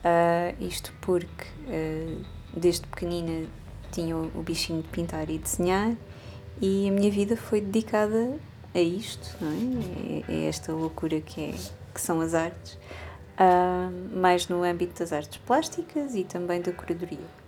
Ah, 0.04 0.54
isto 0.60 0.94
porque 1.02 1.46
ah, 1.68 2.22
desde 2.56 2.86
pequenina 2.88 3.48
tinha 3.92 4.16
o 4.16 4.32
o 4.36 4.42
bichinho 4.44 4.82
de 4.82 4.88
pintar 4.90 5.30
e 5.30 5.38
desenhar 5.38 5.94
e 6.62 6.88
a 6.88 6.92
minha 6.92 7.10
vida 7.10 7.36
foi 7.36 7.60
dedicada 7.60 8.38
a 8.74 8.80
isto, 8.80 9.36
é? 9.42 10.32
É, 10.32 10.36
é 10.36 10.48
esta 10.48 10.72
loucura 10.72 11.20
que, 11.20 11.42
é, 11.42 11.54
que 11.94 12.00
são 12.00 12.22
as 12.22 12.34
artes, 12.36 12.78
ah, 13.38 13.90
mais 14.14 14.48
no 14.48 14.64
âmbito 14.64 15.00
das 15.00 15.12
artes 15.12 15.38
plásticas 15.40 16.14
e 16.14 16.24
também 16.24 16.62
da 16.62 16.72
curadoria. 16.72 17.42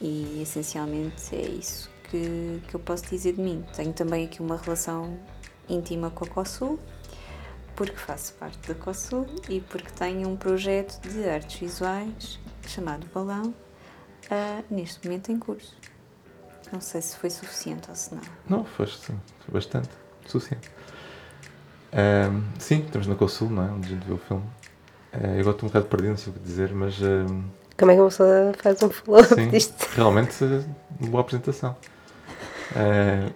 E 0.00 0.40
essencialmente 0.42 1.34
é 1.34 1.42
isso 1.42 1.90
que, 2.04 2.62
que 2.68 2.74
eu 2.74 2.80
posso 2.80 3.06
dizer 3.06 3.32
de 3.34 3.40
mim. 3.40 3.64
Tenho 3.74 3.92
também 3.92 4.26
aqui 4.26 4.40
uma 4.40 4.56
relação 4.56 5.18
íntima 5.68 6.10
com 6.10 6.24
a 6.24 6.28
COSUL, 6.28 6.78
porque 7.74 7.96
faço 7.96 8.34
parte 8.34 8.68
da 8.68 8.74
COSUL 8.74 9.26
e 9.48 9.60
porque 9.60 9.90
tenho 9.90 10.28
um 10.28 10.36
projeto 10.36 11.00
de 11.00 11.28
artes 11.28 11.58
visuais 11.58 12.38
chamado 12.68 13.06
Balão, 13.12 13.52
ah, 14.30 14.62
neste 14.70 15.04
momento 15.04 15.32
em 15.32 15.38
curso. 15.38 15.76
Não 16.72 16.80
sei 16.80 17.02
se 17.02 17.16
foi 17.16 17.28
suficiente 17.30 17.88
ou 17.90 17.94
se 17.94 18.14
não. 18.14 18.22
Não, 18.48 18.64
foste 18.64 18.98
sim, 19.06 19.14
foi 19.44 19.52
bastante. 19.52 19.90
Suficiente. 20.26 20.70
Ahm, 21.92 22.42
sim, 22.58 22.82
estamos 22.86 23.06
na 23.06 23.14
Consul, 23.14 23.50
não 23.50 23.62
é? 23.62 23.70
Onde 23.70 23.86
a 23.86 23.90
gente 23.90 24.06
vê 24.06 24.12
o 24.14 24.18
filme. 24.18 24.42
Ah, 25.12 25.18
eu 25.34 25.40
agora 25.40 25.50
estou 25.50 25.64
um 25.64 25.68
bocado 25.68 25.84
perdido, 25.86 26.10
não 26.10 26.16
sei 26.16 26.32
o 26.32 26.36
que 26.36 26.42
dizer, 26.42 26.72
mas 26.72 26.94
ahm, 27.02 27.42
Como 27.78 27.90
é 27.90 27.94
que 27.94 28.00
uma 28.00 28.08
pessoa 28.08 28.52
faz 28.62 28.82
um 28.82 28.88
follow-up 28.90 29.34
sim, 29.34 29.48
disto? 29.50 29.86
realmente 29.94 30.44
uma 31.00 31.10
boa 31.10 31.20
apresentação. 31.20 31.76
Ah, 32.74 33.28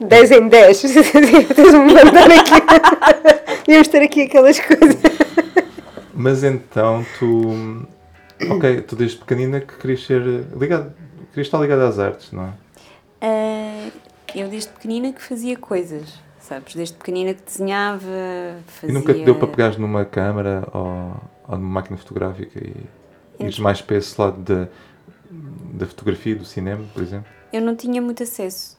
10 0.00 0.30
em 0.30 0.48
10. 0.48 0.80
Tens-me 0.80 1.92
mandar 1.92 2.30
aqui. 2.30 3.60
Devíamos 3.66 3.88
ter 3.88 4.02
aqui 4.02 4.22
aquelas 4.22 4.58
coisas. 4.58 4.96
mas 6.14 6.42
então 6.42 7.04
tu. 7.18 7.86
Ok, 8.50 8.80
tu 8.82 8.96
desde 8.96 9.18
pequenina 9.18 9.60
que 9.60 9.76
querias 9.76 10.04
ser 10.04 10.22
ligado. 10.58 10.92
Querias 11.34 11.48
estar 11.48 11.58
ligado 11.58 11.80
às 11.82 11.98
artes, 11.98 12.30
não 12.30 12.44
é? 12.44 12.52
Ah, 13.20 13.90
eu 14.36 14.48
desde 14.48 14.70
pequenina 14.70 15.12
que 15.12 15.20
fazia 15.20 15.56
coisas, 15.56 16.14
sabes? 16.38 16.76
Desde 16.76 16.94
pequenina 16.94 17.34
que 17.34 17.42
desenhava, 17.42 18.06
E 18.06 18.70
fazia... 18.70 18.94
nunca 18.94 19.12
te 19.12 19.24
deu 19.24 19.34
para 19.34 19.48
pegares 19.48 19.76
numa 19.76 20.04
câmara 20.04 20.62
ou, 20.72 21.16
ou 21.48 21.58
numa 21.58 21.80
máquina 21.80 21.96
fotográfica 21.96 22.60
e 22.64 23.44
ires 23.44 23.58
mais 23.58 23.82
para 23.82 23.96
esse 23.96 24.20
lado 24.20 24.40
da, 24.42 24.68
da 25.72 25.86
fotografia, 25.86 26.36
do 26.36 26.44
cinema, 26.44 26.84
por 26.94 27.02
exemplo? 27.02 27.26
Eu 27.52 27.62
não 27.62 27.74
tinha 27.74 28.00
muito 28.00 28.22
acesso 28.22 28.78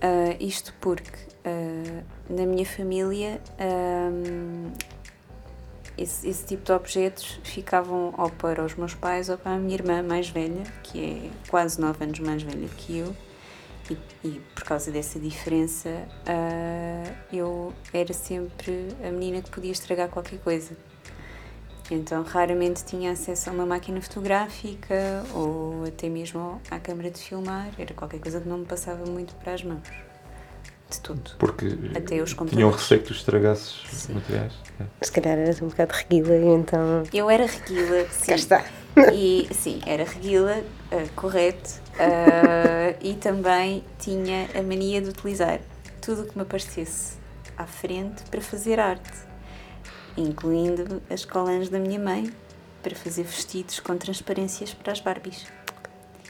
a 0.00 0.42
isto 0.42 0.72
porque 0.80 1.10
ah, 1.44 2.02
na 2.30 2.46
minha 2.46 2.64
família 2.64 3.42
ahm, 3.58 4.70
esse, 6.00 6.28
esse 6.28 6.46
tipo 6.46 6.64
de 6.64 6.72
objetos 6.72 7.38
ficavam 7.44 8.14
ou 8.16 8.30
para 8.30 8.64
os 8.64 8.74
meus 8.74 8.94
pais 8.94 9.28
ou 9.28 9.36
para 9.36 9.52
a 9.52 9.58
minha 9.58 9.74
irmã 9.74 10.02
mais 10.02 10.28
velha, 10.30 10.62
que 10.82 11.04
é 11.04 11.30
quase 11.48 11.80
9 11.80 12.04
anos 12.04 12.18
mais 12.20 12.42
velha 12.42 12.68
que 12.68 12.98
eu. 12.98 13.14
E, 13.90 13.98
e 14.24 14.40
por 14.54 14.64
causa 14.64 14.90
dessa 14.90 15.18
diferença, 15.18 15.90
ah, 16.26 17.12
eu 17.32 17.72
era 17.92 18.12
sempre 18.14 18.88
a 19.06 19.10
menina 19.10 19.42
que 19.42 19.50
podia 19.50 19.72
estragar 19.72 20.08
qualquer 20.08 20.38
coisa. 20.38 20.76
Então 21.90 22.22
raramente 22.22 22.84
tinha 22.84 23.10
acesso 23.10 23.50
a 23.50 23.52
uma 23.52 23.66
máquina 23.66 24.00
fotográfica 24.00 25.24
ou 25.34 25.84
até 25.84 26.08
mesmo 26.08 26.62
à 26.70 26.78
câmara 26.78 27.10
de 27.10 27.18
filmar. 27.18 27.68
Era 27.76 27.92
qualquer 27.92 28.20
coisa 28.20 28.40
que 28.40 28.48
não 28.48 28.58
me 28.58 28.66
passava 28.66 29.04
muito 29.04 29.34
para 29.34 29.54
as 29.54 29.64
mãos. 29.64 30.09
De 30.90 31.00
tudo. 31.00 31.30
Porque 31.38 31.66
Até 31.96 32.20
os 32.20 32.34
tinham 32.34 32.70
receio 32.70 33.00
que 33.00 33.06
tu 33.06 33.12
estragasses 33.12 33.82
Sim. 33.88 34.14
materiais. 34.14 34.52
É. 34.80 34.84
Se 35.04 35.12
calhar 35.12 35.38
eras 35.38 35.62
um 35.62 35.68
bocado 35.68 35.92
reguila 35.94 36.36
e 36.36 36.46
então. 36.46 37.04
Eu 37.12 37.30
era 37.30 37.46
reguila, 37.46 38.06
sim. 38.10 38.26
Cá 38.26 38.34
está. 38.34 38.64
E 39.12 39.48
sim, 39.52 39.80
era 39.86 40.04
reguila, 40.04 40.62
ah, 40.90 41.06
correto. 41.14 41.80
ah, 41.98 42.94
e 43.00 43.14
também 43.14 43.84
tinha 43.98 44.48
a 44.52 44.62
mania 44.62 45.00
de 45.00 45.10
utilizar 45.10 45.60
tudo 46.00 46.22
o 46.22 46.26
que 46.26 46.36
me 46.36 46.42
aparecesse 46.42 47.14
à 47.56 47.66
frente 47.66 48.22
para 48.30 48.40
fazer 48.40 48.80
arte, 48.80 49.12
incluindo 50.16 51.00
as 51.08 51.24
colãs 51.24 51.68
da 51.68 51.78
minha 51.78 52.00
mãe, 52.00 52.32
para 52.82 52.96
fazer 52.96 53.22
vestidos 53.22 53.78
com 53.78 53.96
transparências 53.96 54.74
para 54.74 54.92
as 54.92 55.00
Barbies. 55.00 55.46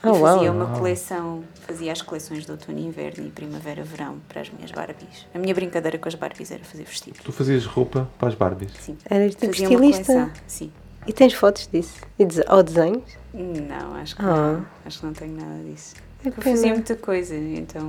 Oh, 0.02 0.16
e 0.16 0.20
fazia 0.20 0.50
uma 0.52 0.66
coleção, 0.78 1.44
fazia 1.66 1.92
as 1.92 2.00
coleções 2.00 2.44
de 2.46 2.50
outono 2.50 2.78
inverno 2.78 3.26
e 3.26 3.30
primavera-verão 3.30 4.16
para 4.28 4.40
as 4.40 4.50
minhas 4.50 4.70
Barbies. 4.70 5.26
A 5.34 5.38
minha 5.38 5.54
brincadeira 5.54 5.98
com 5.98 6.08
as 6.08 6.14
Barbies 6.14 6.50
era 6.50 6.64
fazer 6.64 6.84
vestidos. 6.84 7.20
Tu 7.22 7.32
fazias 7.32 7.66
roupa 7.66 8.08
para 8.18 8.28
as 8.28 8.34
Barbies. 8.34 8.72
Sim. 8.80 8.96
Eras 9.08 9.34
tipo 9.34 9.52
Fazia 9.52 9.68
estilista. 9.68 10.30
sim. 10.46 10.72
E 11.06 11.12
tens 11.12 11.32
fotos 11.32 11.66
disso? 11.70 11.94
E 12.18 12.24
de, 12.24 12.42
ou 12.48 12.62
desenhos? 12.62 13.02
Não, 13.34 13.94
acho 13.96 14.14
que 14.16 14.22
Ah. 14.22 14.26
não. 14.26 14.66
Acho 14.84 15.00
que 15.00 15.06
não 15.06 15.12
tenho 15.12 15.32
nada 15.34 15.62
disso. 15.64 15.94
É 16.24 16.28
Eu 16.28 16.32
fazia 16.32 16.72
muita 16.74 16.94
coisa, 16.96 17.34
então. 17.34 17.82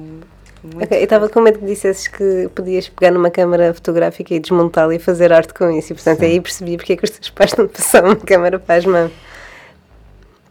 muito 0.63 0.83
Ok, 0.85 0.97
eu 0.97 1.03
estava 1.03 1.27
com 1.27 1.41
medo 1.41 1.59
que 1.59 1.65
dissesses 1.65 2.07
que 2.07 2.49
podias 2.55 2.87
pegar 2.87 3.11
numa 3.11 3.29
câmara 3.29 3.73
fotográfica 3.73 4.33
e 4.33 4.39
desmontá-la 4.39 4.95
e 4.95 4.99
fazer 4.99 5.33
arte 5.33 5.53
com 5.53 5.69
isso. 5.71 5.91
E 5.91 5.95
portanto 5.95 6.19
Sim. 6.19 6.25
aí 6.25 6.39
percebi 6.41 6.77
porque 6.77 6.93
é 6.93 6.95
que 6.97 7.03
os 7.03 7.09
teus 7.09 7.29
pais 7.29 7.53
não 7.57 7.67
te 7.69 7.73
passavam 7.77 8.11
uma 8.11 8.15
câmara 8.15 8.57
para 8.59 8.75
as 8.75 8.85
mãos. 8.85 9.11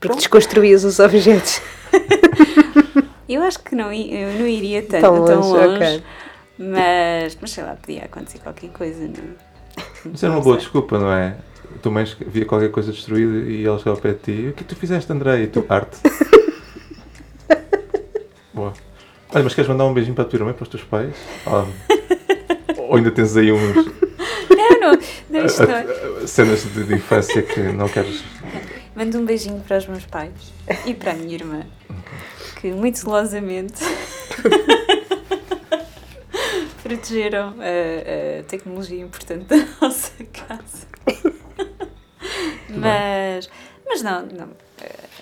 Porque 0.01 0.17
desconstruías 0.17 0.83
os 0.85 0.99
objetos. 0.99 1.61
Eu 3.29 3.43
acho 3.45 3.61
que 3.61 3.77
não, 3.77 3.93
eu 3.93 4.33
não 4.41 4.47
iria 4.49 4.83
tanto, 4.83 5.03
Tão 5.03 5.25
tão, 5.25 5.41
longe, 5.41 5.67
longe, 5.69 5.77
ok. 5.77 6.03
mas, 6.59 7.39
mas 7.41 7.51
sei 7.53 7.63
lá, 7.63 7.77
podia 7.77 8.03
acontecer 8.07 8.41
qualquer 8.41 8.71
coisa, 8.71 9.05
não? 9.05 9.37
Mas 10.05 10.21
era 10.25 10.33
uma 10.33 10.39
Não 10.39 10.43
boa 10.43 10.57
desculpa, 10.57 10.99
não 10.99 11.13
é? 11.13 11.37
Tua 11.81 11.93
mãe 11.93 12.05
via 12.27 12.45
qualquer 12.45 12.73
coisa 12.73 12.91
destruída 12.91 13.49
e 13.49 13.65
ela 13.65 13.79
chegava 13.79 13.97
ao 13.99 14.03
pé 14.03 14.15
de 14.15 14.19
ti. 14.19 14.33
O 14.49 14.53
que 14.53 14.59
é 14.61 14.63
que 14.65 14.65
tu 14.65 14.75
fizeste, 14.75 15.13
André? 15.13 15.43
E 15.43 15.47
tu, 15.47 15.65
arte. 15.69 15.97
Boa. 18.53 18.73
Olha, 19.33 19.45
mas 19.45 19.55
queres 19.55 19.71
mandar 19.71 19.85
um 19.85 19.95
beijinho 19.95 20.17
para 20.17 20.25
a 20.25 20.27
tua 20.27 20.37
irmã, 20.39 20.53
para 20.53 20.65
os 20.65 20.69
teus 20.69 20.83
pais? 20.83 21.15
Ou, 21.47 21.69
ou 22.79 22.97
ainda 22.97 23.13
tens 23.13 23.37
aí 23.37 23.53
uns 23.53 23.77
Não, 23.77 23.85
não, 24.81 24.91
não, 25.31 25.31
não. 25.31 25.41
é. 25.45 26.27
cenas 26.27 26.65
de, 26.65 26.83
de 26.85 26.95
infância 26.95 27.43
que 27.43 27.61
não 27.61 27.89
queres. 27.89 28.25
Mando 28.95 29.19
um 29.19 29.25
beijinho 29.25 29.61
para 29.61 29.79
os 29.79 29.87
meus 29.87 30.05
pais 30.05 30.53
e 30.85 30.95
para 30.95 31.13
a 31.13 31.15
minha 31.15 31.35
irmã, 31.35 31.65
que 32.61 32.73
muito 32.73 32.99
zelosamente 32.99 33.83
protegeram 36.83 37.55
a, 37.61 38.41
a 38.41 38.43
tecnologia 38.45 39.03
importante 39.03 39.45
da 39.45 39.57
nossa 39.81 40.13
casa. 40.25 40.87
Mas, 42.69 43.49
mas 43.87 44.03
não, 44.03 44.27
não, 44.27 44.49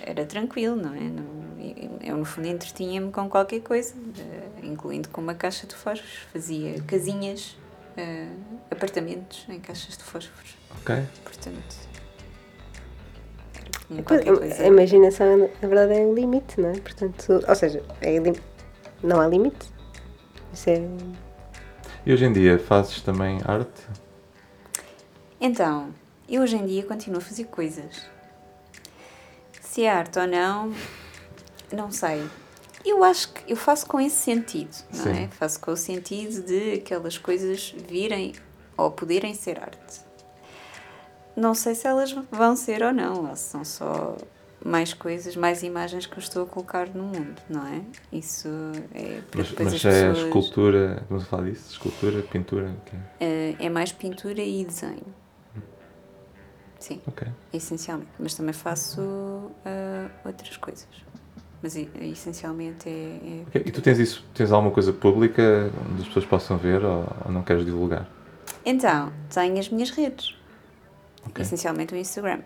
era 0.01 0.25
tranquilo, 0.25 0.75
não 0.75 0.93
é? 0.93 0.99
Não, 0.99 1.39
eu, 2.01 2.17
no 2.17 2.25
fundo, 2.25 2.47
entretinha-me 2.47 3.11
com 3.11 3.29
qualquer 3.29 3.61
coisa, 3.61 3.93
eh, 4.17 4.65
incluindo 4.65 5.09
com 5.09 5.21
uma 5.21 5.35
caixa 5.35 5.67
de 5.67 5.75
fósforos. 5.75 6.19
Fazia 6.31 6.81
casinhas, 6.83 7.55
eh, 7.95 8.27
apartamentos 8.71 9.45
em 9.49 9.59
caixas 9.59 9.97
de 9.97 10.03
fósforos. 10.03 10.55
Ok? 10.81 10.95
Portanto, 11.23 11.88
coisa. 14.03 14.63
A 14.63 14.67
imaginação, 14.67 15.49
na 15.61 15.67
verdade, 15.67 15.93
é 15.99 16.05
o 16.05 16.13
limite, 16.13 16.59
não 16.59 16.69
é? 16.69 16.79
Portanto, 16.79 17.43
ou 17.47 17.55
seja, 17.55 17.83
é 18.01 18.17
lim- 18.17 18.35
não 19.03 19.19
há 19.19 19.27
limite. 19.27 19.67
Isso 20.53 20.69
é. 20.69 20.81
E 22.05 22.13
hoje 22.13 22.25
em 22.25 22.33
dia 22.33 22.57
fazes 22.59 23.01
também 23.01 23.39
arte? 23.45 23.81
Então, 25.41 25.89
eu 26.27 26.41
hoje 26.41 26.55
em 26.55 26.65
dia 26.65 26.83
continuo 26.83 27.19
a 27.19 27.21
fazer 27.21 27.45
coisas. 27.45 28.05
Se 29.61 29.83
é 29.83 29.91
arte 29.91 30.19
ou 30.19 30.27
não, 30.27 30.73
não 31.71 31.91
sei. 31.91 32.23
Eu 32.85 33.03
acho 33.03 33.31
que 33.33 33.51
eu 33.51 33.55
faço 33.57 33.85
com 33.85 33.99
esse 33.99 34.15
sentido, 34.15 34.75
não 34.93 35.03
Sim. 35.03 35.23
é? 35.23 35.27
Faço 35.27 35.59
com 35.59 35.71
o 35.71 35.77
sentido 35.77 36.41
de 36.43 36.73
aquelas 36.73 37.17
coisas 37.17 37.73
virem 37.87 38.33
ou 38.77 38.89
poderem 38.89 39.33
ser 39.33 39.59
arte. 39.59 40.01
Não 41.39 41.53
sei 41.53 41.73
se 41.73 41.87
elas 41.87 42.11
vão 42.29 42.53
ser 42.55 42.83
ou 42.83 42.91
não, 42.91 43.33
se 43.33 43.43
são 43.51 43.63
só 43.63 44.17
mais 44.63 44.93
coisas, 44.93 45.37
mais 45.37 45.63
imagens 45.63 46.05
que 46.05 46.15
eu 46.15 46.19
estou 46.19 46.43
a 46.43 46.45
colocar 46.45 46.89
no 46.89 47.03
mundo, 47.03 47.41
não 47.49 47.65
é? 47.65 47.81
Isso 48.11 48.49
é 48.93 49.21
Mas, 49.33 49.51
mas 49.53 49.73
as 49.73 49.85
é 49.85 49.89
pessoas... 50.09 50.17
escultura, 50.25 51.03
vamos 51.09 51.25
falar 51.27 51.49
disso? 51.49 51.71
Escultura, 51.71 52.21
pintura? 52.23 52.75
ok. 52.81 52.99
Eh, 53.21 53.55
é 53.57 53.69
mais 53.69 53.93
pintura 53.93 54.41
e 54.41 54.65
desenho. 54.65 55.15
Sim. 56.77 57.01
Ok. 57.07 57.25
Essencialmente. 57.53 58.09
Mas 58.19 58.33
também 58.33 58.53
faço 58.53 59.01
ah, 59.65 60.09
outras 60.25 60.57
coisas. 60.57 60.87
Mas 61.61 61.75
essencialmente 62.01 62.87
é. 62.89 62.91
é- 63.23 63.43
Ok, 63.47 63.63
E 63.65 63.71
tu 63.71 63.81
tens 63.81 63.97
isso, 63.99 64.25
tens 64.33 64.51
alguma 64.51 64.73
coisa 64.73 64.91
pública 64.91 65.71
onde 65.89 66.01
as 66.01 66.07
pessoas 66.07 66.25
possam 66.25 66.57
ver 66.57 66.83
ou, 66.83 67.05
ou 67.25 67.31
não 67.31 67.43
queres 67.43 67.63
divulgar? 67.65 68.07
Então, 68.65 69.11
tenho 69.33 69.57
as 69.57 69.69
minhas 69.69 69.89
redes. 69.89 70.38
Ok. 71.27 71.41
Essencialmente 71.43 71.93
o 71.93 71.97
Instagram. 71.97 72.41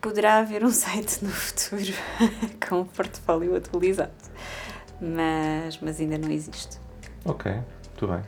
Poderá 0.00 0.38
haver 0.38 0.64
um 0.64 0.70
site 0.72 1.24
no 1.24 1.30
futuro 1.30 1.92
com 2.68 2.80
um 2.80 2.84
portfólio 2.84 3.56
atualizado. 3.56 4.12
Mas, 5.00 5.78
mas 5.80 6.00
ainda 6.00 6.18
não 6.18 6.30
existe. 6.30 6.78
Ok, 7.24 7.52
muito 7.52 8.06
bem. 8.06 8.22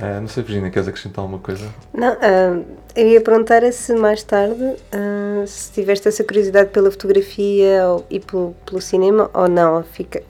Ah, 0.00 0.20
não 0.20 0.28
sei, 0.28 0.44
Virginia, 0.44 0.70
queres 0.70 0.86
acrescentar 0.86 1.22
alguma 1.22 1.40
coisa? 1.40 1.68
Não, 1.92 2.16
ah, 2.20 2.62
eu 2.94 3.08
ia 3.08 3.20
perguntar 3.20 3.64
é 3.64 3.72
se 3.72 3.94
mais 3.94 4.22
tarde 4.22 4.76
ah, 4.92 5.44
se 5.46 5.72
tiveste 5.72 6.06
essa 6.06 6.22
curiosidade 6.22 6.70
pela 6.70 6.90
fotografia 6.90 7.84
ou, 7.88 8.06
e 8.08 8.20
pelo, 8.20 8.54
pelo 8.64 8.80
cinema 8.80 9.28
ou 9.34 9.48
não. 9.48 9.82
Fica, 9.82 10.22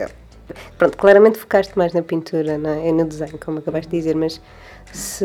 pronto, 0.76 0.96
claramente 0.96 1.38
focaste 1.38 1.76
mais 1.76 1.92
na 1.92 2.02
pintura 2.02 2.56
não 2.58 2.70
é? 2.70 2.88
e 2.88 2.92
no 2.92 3.04
desenho, 3.04 3.38
como 3.38 3.58
acabaste 3.58 3.90
de 3.90 3.96
dizer, 3.98 4.14
mas 4.16 4.40
se 4.92 5.24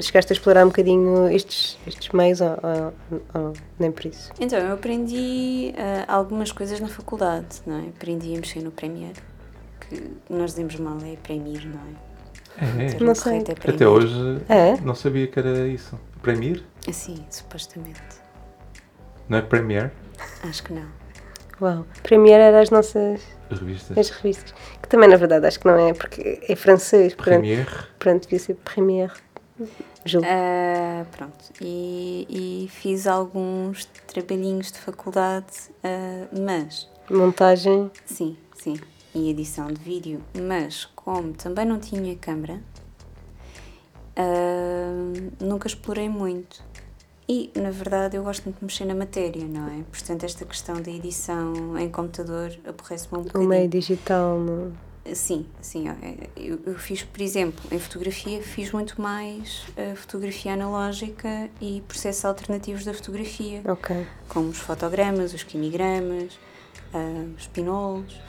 chegaste 0.00 0.32
a 0.32 0.34
explorar 0.34 0.64
um 0.64 0.68
bocadinho 0.68 1.28
estes, 1.30 1.78
estes 1.86 2.10
meios 2.12 2.40
ou, 2.40 2.50
ou- 3.10 3.22
ou 3.34 3.52
nem 3.78 3.90
por 3.90 4.06
isso. 4.06 4.30
Então, 4.38 4.58
eu 4.58 4.74
aprendi 4.74 5.74
ah, 5.78 6.04
algumas 6.14 6.52
coisas 6.52 6.78
na 6.80 6.88
faculdade, 6.88 7.62
não 7.66 7.76
é? 7.78 7.88
Aprendi 7.88 8.34
a 8.34 8.38
mexer 8.40 8.62
no 8.62 8.70
Premiere, 8.70 9.18
que 9.80 10.10
nós 10.28 10.50
dizemos 10.50 10.76
mal, 10.76 10.98
é 11.04 11.16
Premiere, 11.16 11.66
não 11.66 11.80
é? 11.80 12.06
É, 12.58 12.96
é. 12.96 13.00
Não 13.00 13.14
sei. 13.14 13.38
é. 13.38 13.70
Até 13.70 13.86
hoje 13.86 14.40
É? 14.48 14.76
não 14.80 14.94
sabia 14.94 15.26
que 15.26 15.38
era 15.38 15.66
isso. 15.68 15.98
Premiere? 16.22 16.62
Sim, 16.92 17.24
supostamente. 17.30 18.00
Não 19.28 19.38
é 19.38 19.42
Premiere? 19.42 19.90
Acho 20.42 20.62
que 20.62 20.72
não. 20.72 20.86
Uau. 21.60 21.86
Premiere 22.02 22.42
era 22.42 22.60
as 22.60 22.70
nossas 22.70 23.20
As 23.50 23.58
revistas? 23.60 23.96
as 23.98 24.10
revistas, 24.10 24.54
que 24.82 24.88
também 24.88 25.08
na 25.08 25.16
verdade 25.16 25.46
acho 25.46 25.58
que 25.60 25.66
não 25.66 25.78
é, 25.78 25.94
porque 25.94 26.40
é 26.46 26.54
francês, 26.56 27.14
portanto, 27.14 27.38
Premiere? 27.40 27.70
portanto 27.98 28.22
devia 28.24 28.38
ser 28.38 28.54
Premiere. 28.56 29.12
Julgo. 30.04 30.26
Ah, 30.30 31.04
pronto, 31.16 31.44
e, 31.60 32.64
e 32.64 32.68
fiz 32.68 33.06
alguns 33.06 33.86
trabalhinhos 34.06 34.70
de 34.70 34.78
faculdade, 34.78 35.46
ah, 35.82 36.26
mas, 36.38 36.88
Montagem. 37.10 37.90
sim, 38.04 38.36
sim, 38.54 38.78
e 39.14 39.30
edição 39.30 39.68
de 39.68 39.80
vídeo, 39.80 40.20
mas 40.38 40.84
como 40.94 41.32
também 41.32 41.64
não 41.64 41.78
tinha 41.80 42.14
câmara, 42.16 42.60
ah, 44.16 44.92
nunca 45.40 45.66
explorei 45.66 46.08
muito. 46.08 46.62
E, 47.28 47.50
na 47.56 47.70
verdade, 47.70 48.16
eu 48.16 48.22
gosto 48.22 48.44
muito 48.44 48.58
de 48.60 48.64
mexer 48.64 48.84
na 48.84 48.94
matéria, 48.94 49.44
não 49.44 49.66
é? 49.68 49.82
Portanto, 49.90 50.22
esta 50.24 50.44
questão 50.44 50.80
da 50.80 50.90
edição 50.90 51.76
em 51.76 51.88
computador 51.88 52.52
aborrece-me 52.64 53.18
um 53.18 53.20
O 53.22 53.24
bocadinho. 53.24 53.48
meio 53.48 53.68
digital. 53.68 54.38
Não? 54.38 54.72
Sim, 55.12 55.44
sim. 55.60 55.88
ó, 55.88 55.92
é, 56.04 56.28
Eu, 56.36 56.60
eu 56.66 56.74
fiz, 56.76 57.02
por 57.02 57.20
exemplo, 57.20 57.62
em 57.72 57.78
fotografia, 57.80 58.40
fiz 58.42 58.70
muito 58.72 59.00
mais 59.00 59.64
a 59.76 59.96
fotografia 59.96 60.52
analógica 60.54 61.48
e 61.60 61.82
processos 61.88 62.24
alternativos 62.24 62.84
da 62.84 62.94
fotografia, 62.94 63.60
Ok. 63.66 64.06
como 64.28 64.48
os 64.48 64.58
fotogramas, 64.58 65.32
os 65.34 65.42
quimigramas, 65.42 66.38
ah, 66.94 67.24
os 67.36 67.46
pinolos. 67.48 68.20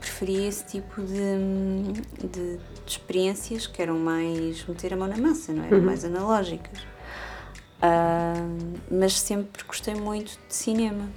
Preferia 0.00 0.48
esse 0.48 0.64
tipo 0.66 1.00
de, 1.02 2.26
de, 2.28 2.56
de 2.56 2.60
experiências 2.86 3.66
que 3.66 3.80
eram 3.82 3.98
mais 3.98 4.64
meter 4.66 4.94
a 4.94 4.96
mão 4.96 5.08
na 5.08 5.16
massa, 5.16 5.52
não 5.52 5.64
eram 5.64 5.80
mais 5.80 6.04
analógicas. 6.04 6.78
Ah, 7.82 8.34
mas 8.90 9.18
sempre 9.20 9.62
gostei 9.64 9.94
muito 9.94 10.38
de 10.48 10.54
cinema. 10.54 11.08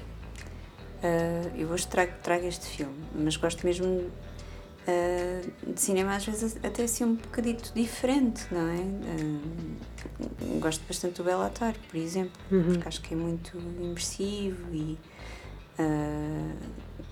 Ah, 1.04 1.50
eu 1.56 1.70
hoje 1.70 1.88
trago, 1.88 2.12
trago 2.22 2.46
este 2.46 2.66
filme, 2.66 2.96
mas 3.16 3.38
gosto 3.38 3.66
mesmo 3.66 3.86
uh, 3.88 4.12
de 5.74 5.80
cinema 5.82 6.16
às 6.16 6.26
vezes 6.26 6.58
até 6.64 6.84
assim 6.84 7.06
um 7.06 7.16
bocadito 7.16 7.72
diferente, 7.74 8.46
não 8.52 8.68
é? 8.68 8.76
Uh, 8.76 10.60
gosto 10.60 10.84
bastante 10.88 11.16
do 11.16 11.24
Bellatar, 11.24 11.74
por 11.90 11.98
exemplo, 11.98 12.32
porque 12.50 12.88
acho 12.88 13.02
que 13.02 13.14
é 13.14 13.18
muito 13.18 13.58
imersivo 13.80 14.74
e 14.74 14.98
uh, 15.80 16.56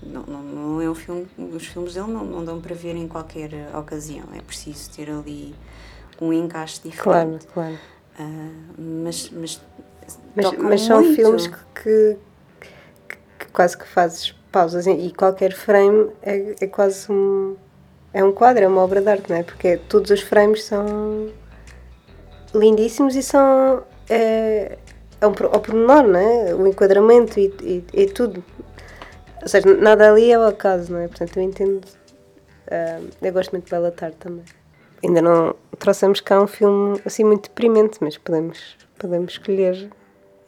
não, 0.02 0.22
não, 0.24 0.42
não 0.42 0.80
é 0.82 0.90
um 0.90 0.94
filme, 0.94 1.26
os 1.38 1.66
filmes 1.66 1.94
dele 1.94 2.08
não, 2.08 2.24
não 2.24 2.44
dão 2.44 2.60
para 2.60 2.74
ver 2.74 2.94
em 2.94 3.08
qualquer 3.08 3.50
ocasião, 3.74 4.26
é 4.34 4.40
preciso 4.42 4.90
ter 4.90 5.10
ali 5.10 5.54
um 6.20 6.32
encaixe 6.32 6.80
Claro, 6.96 7.30
diferente. 7.38 7.46
claro. 7.46 7.78
Uh, 8.18 8.74
mas, 8.78 9.30
mas, 9.30 9.60
Mas, 10.34 10.52
mas 10.58 10.80
são 10.82 11.02
filmes 11.14 11.46
que, 11.46 11.56
que, 11.82 12.16
que- 13.38 13.46
quase 13.52 13.76
que 13.78 13.86
fazes 13.86 14.32
pausas 14.50 14.86
e, 14.86 15.12
qualquer 15.12 15.52
frame 15.52 16.10
é, 16.22 16.54
é 16.60 16.66
quase 16.66 17.10
um. 17.12 17.56
É 18.12 18.24
um 18.24 18.32
quadro, 18.32 18.64
é 18.64 18.68
uma 18.68 18.82
obra 18.82 19.00
de 19.00 19.08
arte, 19.08 19.28
não 19.30 19.36
é? 19.36 19.42
Porque 19.42 19.76
todos 19.76 20.10
os 20.10 20.20
frames 20.22 20.64
são 20.64 21.30
lindíssimos 22.54 23.14
e 23.14 23.22
são. 23.22 23.84
é, 24.08 24.78
ao, 25.20 25.32
por- 25.32 25.46
ao 25.46 25.60
pormenor, 25.60 26.04
não 26.04 26.18
é? 26.18 26.54
O 26.54 26.66
enquadramento 26.66 27.38
e, 27.38 27.52
e, 27.62 27.84
e 28.02 28.06
tudo. 28.06 28.42
Ou 29.42 29.48
seja, 29.48 29.66
nada 29.76 30.10
ali 30.10 30.30
é 30.30 30.34
ao 30.34 30.46
acaso, 30.46 30.92
não 30.92 31.00
é? 31.00 31.08
Portanto, 31.08 31.36
eu 31.36 31.42
entendo. 31.42 31.86
ah, 32.70 33.00
eu 33.22 33.32
gosto 33.32 33.52
muito 33.52 33.66
de 33.66 33.70
Bela 33.70 33.90
Tarde 33.90 34.16
também. 34.18 34.44
Ainda 35.02 35.22
não 35.22 35.54
trouxemos 35.78 36.20
cá 36.20 36.40
um 36.40 36.46
filme 36.46 37.00
assim 37.04 37.24
muito 37.24 37.44
deprimente, 37.44 37.98
mas 38.00 38.16
podemos, 38.18 38.76
podemos 38.98 39.32
escolher 39.32 39.90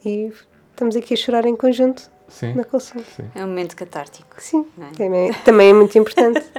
e 0.05 0.31
estamos 0.71 0.95
aqui 0.95 1.13
a 1.13 1.17
chorar 1.17 1.45
em 1.45 1.55
conjunto 1.55 2.09
Sim. 2.27 2.53
na 2.53 2.63
consola. 2.63 3.03
Sim. 3.15 3.23
É 3.35 3.43
um 3.43 3.47
momento 3.47 3.75
catártico. 3.75 4.35
Sim, 4.37 4.65
é? 4.79 4.95
também, 4.95 5.33
também 5.45 5.69
é 5.69 5.73
muito 5.73 5.97
importante. 5.97 6.43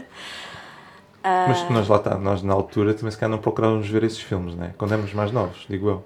Ah, 1.25 1.47
Mas 1.47 1.71
nós 1.71 1.87
lá 1.87 1.99
está, 1.99 2.19
nós 2.19 2.43
na 2.43 2.53
altura 2.53 2.95
também 2.95 3.13
se 3.13 3.17
calhar 3.17 3.31
não 3.31 3.39
procurávamos 3.39 3.89
ver 3.89 4.03
esses 4.03 4.21
filmes, 4.21 4.57
né? 4.57 4.75
Quando 4.77 4.91
éramos 4.93 5.15
mais 5.15 5.31
novos, 5.31 5.65
digo 5.69 5.89
eu. 5.89 6.05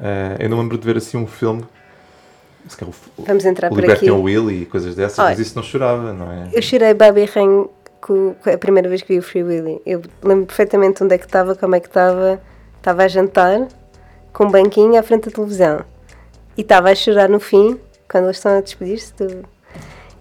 Eh, 0.00 0.36
eu 0.44 0.48
não 0.48 0.60
lembro 0.60 0.78
de 0.78 0.86
ver 0.86 0.96
assim 0.96 1.16
um 1.18 1.26
filme. 1.26 1.64
Se 2.68 2.76
calhar 2.76 2.94
o, 3.16 3.24
Vamos 3.24 3.44
entrar 3.44 3.72
o 3.72 3.74
por 3.74 3.80
Liberty 3.80 4.08
aqui. 4.08 4.10
Willy 4.12 4.62
e 4.62 4.66
coisas 4.66 4.94
dessas, 4.94 5.18
Olha, 5.18 5.30
mas 5.30 5.40
isso 5.40 5.56
não 5.56 5.64
chorava, 5.64 6.12
não 6.12 6.30
é? 6.30 6.48
Eu 6.52 6.62
chorei 6.62 6.94
Babi 6.94 7.24
Rain 7.24 7.66
com 8.00 8.34
a 8.44 8.56
primeira 8.58 8.88
vez 8.88 9.02
que 9.02 9.12
vi 9.12 9.18
o 9.18 9.22
Free 9.22 9.42
Willy. 9.42 9.80
Eu 9.86 10.02
lembro 10.22 10.46
perfeitamente 10.46 11.02
onde 11.02 11.14
é 11.14 11.18
que 11.18 11.26
estava, 11.26 11.54
como 11.54 11.74
é 11.74 11.80
que 11.80 11.88
estava. 11.88 12.40
Estava 12.76 13.02
a 13.02 13.08
jantar, 13.08 13.66
com 14.32 14.44
um 14.44 14.50
banquinho 14.50 14.98
à 14.98 15.02
frente 15.02 15.28
da 15.28 15.34
televisão. 15.34 15.80
E 16.56 16.60
estava 16.62 16.90
a 16.90 16.94
chorar 16.94 17.28
no 17.28 17.40
fim, 17.40 17.78
quando 18.10 18.24
eles 18.24 18.36
estão 18.36 18.56
a 18.56 18.60
despedir-se 18.60 19.12
do... 19.14 19.44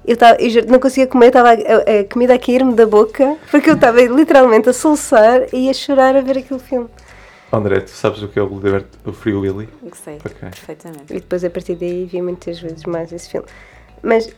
Eu, 0.06 0.14
estava, 0.14 0.38
eu 0.42 0.66
não 0.68 0.80
conseguia 0.80 1.06
comer, 1.08 1.28
estava 1.28 1.50
a, 1.50 1.54
a- 1.54 2.04
comida 2.12 2.34
a 2.34 2.40
cair-me 2.40 2.74
da 2.74 2.86
boca, 2.86 3.38
porque 3.52 3.70
eu 3.70 3.76
estava 3.76 4.02
literalmente 4.02 4.70
a 4.70 4.74
soluçar 4.74 5.48
e 5.54 5.70
a 5.70 5.74
chorar 5.74 6.16
a 6.16 6.22
ver 6.22 6.38
aquele 6.40 6.60
filme. 6.60 6.88
André, 7.52 7.82
tu 7.82 7.90
sabes 7.92 8.22
o 8.24 8.28
que 8.28 8.40
é 8.40 8.42
o, 8.42 8.48
Liberty, 8.48 8.88
o 9.06 9.12
Free 9.14 9.34
Willy? 9.34 9.70
sei, 9.94 10.16
Ok. 10.16 10.34
perfeitamente. 10.42 11.12
E 11.14 11.20
depois 11.20 11.44
a 11.44 11.50
partir 11.50 11.76
daí 11.76 12.06
vi 12.06 12.22
muitas 12.22 12.60
vezes 12.60 12.84
mais 12.86 13.12
esse 13.14 13.30
filme. 13.30 13.48
Mas 14.02 14.30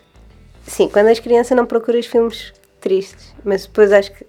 sim, 0.67 0.89
quando 0.89 1.08
és 1.08 1.19
criança 1.19 1.54
não 1.56 1.65
procuras 1.65 2.06
filmes 2.06 2.52
tristes, 2.79 3.33
mas 3.43 3.65
depois 3.65 3.91
acho 3.91 4.11
que 4.11 4.25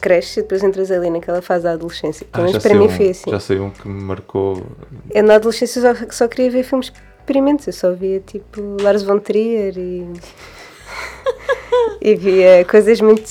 cresces 0.00 0.36
e 0.36 0.42
depois 0.42 0.62
entras 0.62 0.90
ali 0.90 1.08
naquela 1.10 1.40
fase 1.40 1.64
da 1.64 1.72
adolescência. 1.72 2.26
Pelo 2.30 2.44
Ah, 2.44 2.46
menos 2.46 2.52
já, 2.52 2.60
para 2.60 2.70
sei 2.70 2.78
mim 2.78 2.86
um, 2.92 2.96
foi 2.96 3.08
assim. 3.10 3.30
já 3.30 3.40
sei 3.40 3.58
um 3.60 3.70
que 3.70 3.88
me 3.88 4.02
marcou. 4.02 4.62
Eu 5.10 5.22
na 5.22 5.36
adolescência 5.36 5.80
só, 5.80 5.94
só 6.10 6.28
queria 6.28 6.50
ver 6.50 6.62
filmes 6.62 6.92
experimentos, 7.18 7.66
eu 7.66 7.72
só 7.72 7.92
via 7.92 8.20
tipo 8.20 8.60
Lars 8.82 9.02
von 9.02 9.18
Trier 9.18 9.78
e. 9.78 10.06
e 12.00 12.14
via 12.14 12.64
coisas 12.66 13.00
muito, 13.00 13.24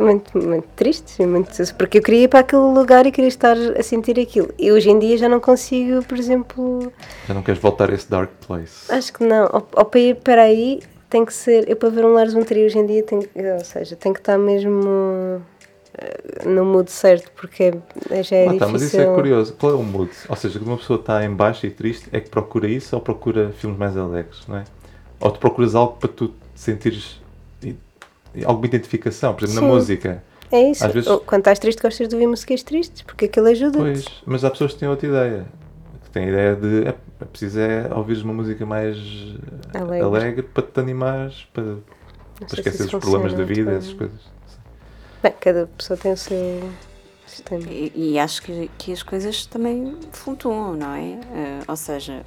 muito, 0.00 0.38
muito 0.38 0.68
tristes, 0.76 1.18
e 1.18 1.26
muito, 1.26 1.50
porque 1.74 1.98
eu 1.98 2.02
queria 2.02 2.24
ir 2.24 2.28
para 2.28 2.40
aquele 2.40 2.62
lugar 2.62 3.04
e 3.06 3.10
queria 3.10 3.28
estar 3.28 3.56
a 3.56 3.82
sentir 3.82 4.18
aquilo. 4.20 4.50
E 4.56 4.70
hoje 4.70 4.88
em 4.88 4.98
dia 5.00 5.18
já 5.18 5.28
não 5.28 5.40
consigo, 5.40 6.04
por 6.04 6.16
exemplo, 6.16 6.92
Já 7.26 7.34
não 7.34 7.42
queres 7.42 7.60
voltar 7.60 7.90
a 7.90 7.94
esse 7.94 8.08
dark 8.08 8.30
place? 8.46 8.90
Acho 8.90 9.12
que 9.12 9.24
não. 9.24 9.50
Ou, 9.52 9.68
ou 9.74 9.84
para 9.84 10.00
ir 10.00 10.14
para 10.16 10.42
aí 10.42 10.80
tem 11.10 11.24
que 11.24 11.34
ser. 11.34 11.68
Eu 11.68 11.76
para 11.76 11.90
ver 11.90 12.04
um 12.04 12.12
Lars 12.14 12.32
von 12.32 12.42
Trier 12.42 12.66
hoje 12.66 12.78
em 12.78 12.86
dia 12.86 13.02
tem, 13.02 13.18
ou 13.18 13.64
seja, 13.64 13.96
tem 13.96 14.12
que 14.12 14.20
estar 14.20 14.38
mesmo 14.38 15.42
eh, 15.98 16.46
no 16.48 16.64
mood 16.64 16.90
certo, 16.90 17.30
porque 17.32 17.72
é- 18.10 18.22
já 18.22 18.36
é 18.36 18.42
Ah, 18.42 18.46
tá, 18.46 18.52
difícil. 18.52 18.68
mas 18.72 18.82
isso 18.82 19.00
é 19.00 19.06
curioso. 19.14 19.54
Qual 19.58 19.72
é 19.72 19.74
o 19.74 19.82
mood? 19.82 20.10
Ou 20.28 20.36
seja, 20.36 20.58
quando 20.58 20.68
uma 20.68 20.76
pessoa 20.78 20.98
está 21.00 21.24
em 21.24 21.34
baixo 21.34 21.66
e 21.66 21.70
triste, 21.70 22.08
é 22.12 22.20
que 22.20 22.30
procura 22.30 22.68
isso 22.68 22.94
ou 22.96 23.02
procura 23.02 23.50
filmes 23.50 23.78
mais 23.78 23.96
alegres, 23.96 24.46
não 24.48 24.56
é? 24.58 24.64
Ou 25.20 25.30
tu 25.30 25.38
procuras 25.40 25.74
algo 25.74 25.96
para 25.98 26.08
tu 26.08 26.28
te 26.28 26.34
sentires 26.54 27.20
alguma 28.46 28.66
identificação, 28.66 29.34
por 29.34 29.44
exemplo, 29.44 29.62
na 29.62 29.68
Sim. 29.68 29.74
música. 29.74 30.22
É 30.52 30.70
isso. 30.70 30.84
às 30.84 30.92
vezes- 30.92 31.08
quando 31.26 31.42
estás 31.42 31.58
triste, 31.60 31.80
gostas 31.80 32.08
de 32.08 32.14
ouvir 32.16 32.26
músicas 32.26 32.62
tristes, 32.64 33.02
porque 33.02 33.26
aquilo 33.26 33.46
ajuda. 33.46 33.78
Pois, 33.78 34.04
mas 34.26 34.44
há 34.44 34.50
pessoas 34.50 34.72
que 34.72 34.80
têm 34.80 34.88
outra 34.88 35.06
ideia. 35.08 35.46
Que 36.10 36.14
têm 36.14 36.24
a 36.24 36.28
ideia 36.28 36.56
de 36.56 36.88
é, 36.88 36.94
é 37.20 37.24
preciso 37.24 37.60
é 37.60 37.88
ouvires 37.94 38.22
uma 38.22 38.34
música 38.34 38.66
mais 38.66 38.96
Alegre. 39.72 40.04
alegre, 40.04 40.42
para 40.42 40.62
te 40.64 40.80
animares, 40.80 41.46
para, 41.52 41.76
para 42.38 42.46
esquecer 42.46 42.84
os 42.84 42.90
problemas 42.90 43.32
da 43.32 43.44
vida, 43.44 43.70
muito 43.70 43.84
essas 43.84 43.92
bem. 43.92 43.98
coisas. 43.98 44.20
Bem, 45.22 45.32
cada 45.40 45.66
pessoa 45.68 45.96
tem 45.96 46.12
o 46.12 46.16
seu 46.16 46.70
sistema. 47.26 47.62
E, 47.70 47.92
e 47.94 48.18
acho 48.18 48.42
que, 48.42 48.68
que 48.76 48.92
as 48.92 49.02
coisas 49.04 49.46
também 49.46 49.96
flutuam, 50.12 50.74
não 50.74 50.92
é? 50.94 51.12
Eh, 51.12 51.60
ou 51.68 51.76
seja, 51.76 52.24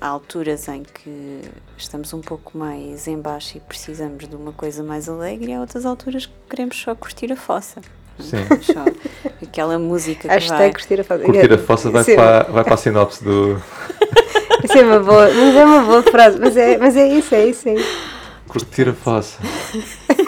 há 0.00 0.06
alturas 0.08 0.66
em 0.68 0.82
que 0.82 1.42
estamos 1.76 2.12
um 2.14 2.20
pouco 2.20 2.56
mais 2.56 3.06
em 3.06 3.20
baixo 3.20 3.58
e 3.58 3.60
precisamos 3.60 4.26
de 4.26 4.34
uma 4.34 4.52
coisa 4.52 4.82
mais 4.82 5.08
alegre 5.08 5.50
e 5.50 5.54
há 5.54 5.60
outras 5.60 5.84
alturas 5.84 6.24
que 6.24 6.32
queremos 6.48 6.80
só 6.80 6.94
curtir 6.94 7.30
a 7.32 7.36
fossa. 7.36 7.82
Sim. 8.18 8.44
Aquela 9.42 9.78
música 9.78 10.22
que 10.22 10.28
Hashtag 10.28 10.58
vai... 10.58 10.72
curtir 10.72 11.00
a 11.00 11.04
foto. 11.04 11.22
Curtir 11.22 11.52
a 11.52 11.58
fossa 11.58 11.90
vai, 11.90 12.04
para, 12.04 12.42
vai 12.44 12.64
para 12.64 12.74
a 12.74 12.76
sinopse 12.76 13.22
do 13.24 13.60
Isso 14.64 14.78
é 14.78 14.82
uma 14.84 15.00
boa, 15.00 15.28
mas 15.28 15.54
é 15.56 15.64
uma 15.64 15.82
boa 15.82 16.02
frase. 16.04 16.38
Mas 16.38 16.56
é, 16.56 16.78
mas 16.78 16.96
é 16.96 17.08
isso, 17.08 17.34
é 17.34 17.46
isso, 17.46 17.68
é 17.68 17.74
isso. 17.74 17.96
curtir 18.48 18.88
a 18.88 18.92
fossa. 18.92 19.38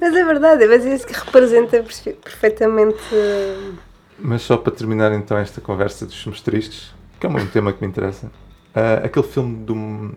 Mas 0.00 0.14
é 0.14 0.24
verdade, 0.24 0.66
mas 0.66 0.84
é 0.84 0.94
isso 0.94 1.06
que 1.06 1.14
representa 1.14 1.82
perfe- 1.82 2.12
perfeitamente. 2.12 2.98
eh, 3.12 3.70
Mas 4.18 4.42
só 4.42 4.56
para 4.56 4.72
terminar 4.72 5.12
então 5.12 5.36
esta 5.38 5.60
conversa 5.60 6.04
dos 6.04 6.20
filmes 6.20 6.40
tristes, 6.42 6.92
que 7.18 7.26
é 7.26 7.28
um 7.30 7.46
tema 7.46 7.72
que 7.72 7.80
me 7.80 7.88
interessa, 7.88 8.30
ah, 8.74 9.00
aquele 9.04 9.26
filme 9.26 9.56
do 9.64 10.14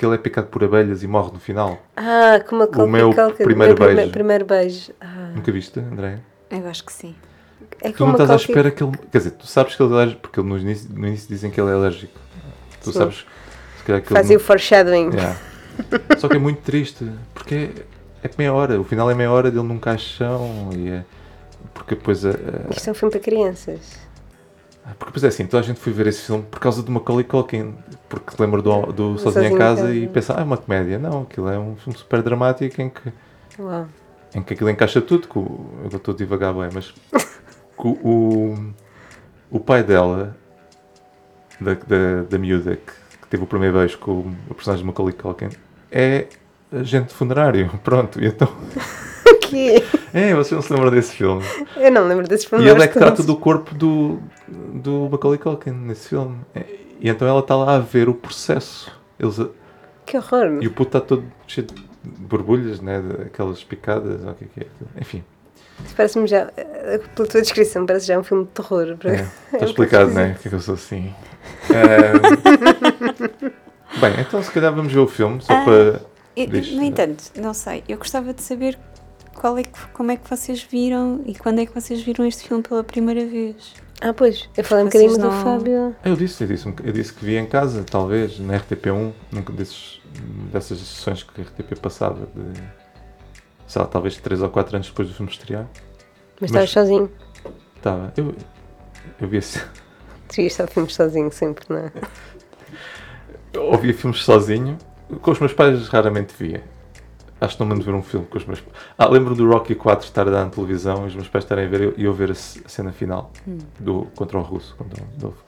que 0.00 0.06
ele 0.06 0.14
é 0.14 0.18
picado 0.18 0.46
por 0.46 0.64
abelhas 0.64 1.02
e 1.02 1.06
morre 1.06 1.30
no 1.34 1.38
final. 1.38 1.78
Ah, 1.94 2.42
como 2.48 2.62
a 2.62 2.66
O 2.82 2.86
meu 2.86 3.12
Calca- 3.12 3.44
primeiro 3.44 3.78
meu 3.78 3.94
beijo. 3.94 4.10
primeiro 4.10 4.44
beijo. 4.46 4.92
Ah, 4.98 5.32
Nunca 5.36 5.52
viste, 5.52 5.78
André? 5.78 6.20
Eu 6.50 6.66
acho 6.66 6.82
que 6.86 6.90
sim. 6.92 7.14
é 7.82 7.92
Tu 7.92 8.02
não 8.06 8.12
estás 8.12 8.30
à 8.30 8.36
espera 8.36 8.70
que 8.70 8.82
ele. 8.82 8.96
Quer 9.12 9.18
dizer, 9.18 9.30
tu 9.32 9.46
sabes 9.46 9.76
que 9.76 9.82
ele 9.82 9.92
é 9.92 9.96
alérgico, 9.96 10.22
porque 10.22 10.40
ele 10.40 10.48
no 10.48 10.56
início, 10.58 10.88
no 10.90 11.06
início 11.06 11.28
dizem 11.28 11.50
que 11.50 11.60
ele 11.60 11.68
é 11.70 11.74
alérgico. 11.74 12.18
Tu 12.82 12.92
Sim. 12.92 12.98
sabes, 12.98 13.26
se 13.76 13.84
calhar 13.84 14.00
que 14.00 14.08
ele. 14.10 14.18
Fazia 14.18 14.36
o 14.38 14.40
foreshadowing. 14.40 15.10
Yeah. 15.12 15.36
Só 16.18 16.28
que 16.28 16.36
é 16.36 16.38
muito 16.38 16.62
triste, 16.62 17.06
porque 17.34 17.70
é, 18.24 18.26
é 18.26 18.30
meia 18.38 18.54
hora, 18.54 18.80
o 18.80 18.84
final 18.84 19.10
é 19.10 19.14
meia 19.14 19.30
hora 19.30 19.50
dele 19.50 19.66
num 19.68 19.78
caixão 19.78 20.70
e 20.74 20.88
é. 20.88 21.04
Porque 21.74 21.94
depois 21.94 22.24
a, 22.24 22.30
a- 22.30 22.34
Isto 22.74 22.88
é 22.88 22.90
um 22.90 22.94
filme 22.94 23.10
para 23.12 23.20
crianças. 23.20 23.98
Porque 24.82 25.06
depois 25.06 25.24
é 25.24 25.28
assim, 25.28 25.46
toda 25.46 25.62
a 25.62 25.66
gente 25.66 25.78
foi 25.78 25.92
ver 25.92 26.06
esse 26.06 26.22
filme 26.22 26.42
por 26.42 26.58
causa 26.58 26.82
de 26.82 26.90
Macaulay 26.90 27.24
Culkin, 27.24 27.74
porque 28.08 28.34
lembra 28.42 28.62
do, 28.62 28.86
do 28.86 29.18
Sozinho, 29.18 29.18
Sozinho 29.18 29.54
em 29.54 29.58
Casa 29.58 29.94
e 29.94 30.08
pensa, 30.08 30.34
ah, 30.36 30.40
é 30.40 30.44
uma 30.44 30.56
comédia. 30.56 30.98
Não, 30.98 31.22
aquilo 31.22 31.48
é 31.48 31.58
um 31.58 31.76
filme 31.76 31.98
super 31.98 32.22
dramático 32.22 32.80
em 32.80 32.88
que, 32.88 33.12
Uau. 33.58 33.86
em 34.34 34.42
que 34.42 34.54
aquilo 34.54 34.70
encaixa 34.70 35.00
tudo, 35.00 35.28
que 35.28 35.38
o, 35.38 35.68
eu 35.90 35.96
estou 35.96 36.14
a 36.14 36.16
divagar 36.16 36.54
bem, 36.54 36.70
mas 36.72 36.94
o, 37.76 37.88
o, 37.88 38.74
o 39.50 39.60
pai 39.60 39.82
dela, 39.82 40.36
da, 41.60 41.74
da, 41.74 42.22
da 42.28 42.38
miúda 42.38 42.76
que, 42.76 42.92
que 43.22 43.28
teve 43.28 43.44
o 43.44 43.46
primeiro 43.46 43.78
beijo 43.78 43.98
com 43.98 44.34
o, 44.48 44.54
personagem 44.54 44.84
de 44.84 44.86
Macaulay 44.86 45.14
Culkin, 45.14 45.50
é 45.90 46.26
agente 46.72 47.12
funerário, 47.12 47.70
pronto, 47.84 48.22
e 48.22 48.26
então, 48.26 48.48
quê? 49.38 49.82
é, 50.12 50.34
vocês 50.34 50.52
não 50.52 50.62
se 50.62 50.72
lembram 50.72 50.90
desse 50.90 51.12
filme. 51.16 51.42
Eu 51.76 51.90
não 51.90 52.06
lembro 52.06 52.26
desses 52.26 52.46
E 52.46 52.48
filmes. 52.48 52.66
ele 52.66 52.82
é 52.82 52.88
que 52.88 52.98
trata 52.98 53.22
do 53.22 53.36
corpo 53.36 53.74
do, 53.74 54.18
do 54.48 55.08
Macaulay 55.10 55.38
Culkin 55.38 55.70
nesse 55.70 56.08
filme. 56.08 56.38
E 57.00 57.08
então 57.08 57.26
ela 57.26 57.40
está 57.40 57.56
lá 57.56 57.76
a 57.76 57.78
ver 57.78 58.08
o 58.08 58.14
processo. 58.14 58.90
Eles, 59.18 59.40
Que 60.06 60.16
horror. 60.16 60.58
e 60.62 60.66
o 60.66 60.70
puto 60.70 60.96
está 60.98 61.00
todo 61.00 61.24
cheio 61.46 61.66
de 61.66 61.74
borbulhas, 62.04 62.80
né? 62.80 63.02
Aquelas 63.26 63.62
picadas, 63.62 64.22
ou 64.24 64.30
o 64.30 64.34
que 64.34 64.44
é 64.44 64.48
que 64.54 64.60
é. 64.60 64.66
Enfim, 65.00 65.22
Parece-me 65.96 66.26
já. 66.26 66.46
Pela 67.14 67.26
tua 67.28 67.40
descrição, 67.40 67.86
parece 67.86 68.06
já 68.06 68.18
um 68.18 68.22
filme 68.22 68.44
de 68.44 68.50
terror. 68.50 68.96
para- 68.98 69.12
é, 69.12 69.14
é 69.52 69.54
está 69.54 69.64
explicado, 69.66 70.10
eu 70.10 70.14
né? 70.14 70.32
Porque 70.34 70.48
é 70.48 70.50
que 70.50 70.56
eu 70.56 70.60
sou 70.60 70.74
assim. 70.74 71.14
Bem, 74.00 74.12
então 74.20 74.42
se 74.42 74.50
calhar 74.50 74.72
vamos 74.74 74.92
ver 74.92 74.98
o 75.00 75.06
filme, 75.08 75.40
só 75.42 75.52
Ah. 75.52 75.64
para. 75.64 76.00
E, 76.36 76.46
Diz. 76.46 76.72
no 76.72 76.82
entanto, 76.82 77.24
não 77.36 77.52
sei, 77.52 77.82
eu 77.88 77.98
gostava 77.98 78.32
de 78.32 78.40
saber 78.42 78.78
qual 79.40 79.56
é 79.56 79.64
que, 79.64 79.86
como 79.94 80.10
é 80.10 80.16
que 80.16 80.28
vocês 80.28 80.62
viram 80.62 81.22
e 81.24 81.34
quando 81.34 81.60
é 81.60 81.66
que 81.66 81.74
vocês 81.74 82.02
viram 82.02 82.26
este 82.26 82.46
filme 82.46 82.62
pela 82.62 82.84
primeira 82.84 83.24
vez. 83.26 83.72
Ah, 84.02 84.12
pois. 84.12 84.48
Eu 84.56 84.64
falei 84.64 84.84
um 84.84 84.86
bocadinho 84.88 85.12
do 85.12 85.18
não- 85.18 85.42
Fábio. 85.42 85.96
Ah, 86.04 86.08
Eu 86.08 86.16
disse, 86.16 86.44
eu 86.44 86.48
disse, 86.48 86.66
eu 86.84 86.92
disse 86.92 87.12
que 87.14 87.24
via 87.24 87.40
em 87.40 87.46
casa, 87.46 87.84
talvez, 87.84 88.38
na 88.38 88.54
RTP1, 88.58 89.12
nunca 89.32 89.52
desses, 89.52 90.00
dessas 90.52 90.78
sessões 90.78 91.22
que 91.22 91.40
a 91.40 91.44
RTP 91.44 91.74
passava, 91.80 92.26
de, 92.34 92.60
sei 93.66 93.80
lá, 93.82 93.88
talvez 93.88 94.16
3 94.18 94.42
ou 94.42 94.48
4 94.50 94.76
anos 94.76 94.88
depois 94.88 95.08
do 95.08 95.14
filme 95.14 95.30
estrear. 95.32 95.66
Mas 96.40 96.50
Mas- 96.50 96.64
estavas 96.64 96.70
sozinho. 96.70 97.10
Estava. 97.76 98.12
Eu, 98.16 98.34
eu 99.20 99.28
via, 99.28 99.40
Tu 100.28 100.40
ias 100.42 100.52
só 100.54 100.66
filmes 100.66 100.94
sozinho 100.94 101.30
sempre, 101.32 101.64
não 101.68 101.78
é? 101.78 101.92
eu 103.52 103.64
ouvia 103.64 103.92
filmes 103.94 104.22
sozinho, 104.22 104.76
com 105.22 105.30
os 105.30 105.38
meus 105.40 105.52
pais 105.52 105.88
raramente 105.88 106.34
via. 106.38 106.62
Acho 107.40 107.56
que 107.56 107.60
não 107.62 107.68
mando 107.68 107.82
ver 107.82 107.94
um 107.94 108.02
filme 108.02 108.26
com 108.26 108.36
os 108.36 108.44
meus 108.44 108.60
pais. 108.60 108.76
Ah, 108.98 109.06
lembro 109.08 109.34
do 109.34 109.48
Rocky 109.50 109.74
4 109.74 110.04
estar 110.04 110.28
a 110.28 110.30
dar 110.30 110.44
na 110.44 110.50
televisão 110.50 111.04
e 111.04 111.06
os 111.08 111.14
meus 111.14 111.28
pais 111.28 111.44
estarem 111.44 111.64
a 111.64 111.68
ver 111.68 111.94
e 111.96 112.04
eu 112.04 112.12
ver 112.12 112.30
a, 112.32 112.34
ce- 112.34 112.60
a 112.64 112.68
cena 112.68 112.92
final 112.92 113.32
do, 113.78 114.06
contra 114.14 114.38
o 114.38 114.42
russo, 114.42 114.74
contra 114.76 115.02
o 115.02 115.06
Dolph, 115.18 115.38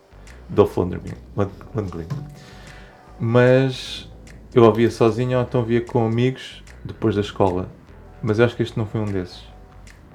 Dolph 0.49 0.77
Lundgren. 0.79 1.15
Lund- 1.37 1.51
Lundgren. 1.75 2.07
Mas 3.21 4.09
eu 4.55 4.65
ouvia 4.65 4.91
sozinho 4.91 5.39
ou 5.39 5.45
então 5.45 5.63
via 5.63 5.81
com 5.81 6.07
amigos 6.07 6.63
depois 6.85 7.15
da 7.15 7.21
escola. 7.21 7.69
Mas 8.23 8.39
eu 8.39 8.45
acho 8.45 8.57
que 8.57 8.63
este 8.63 8.79
não 8.79 8.87
foi 8.87 9.01
um 9.01 9.05
desses. 9.05 9.43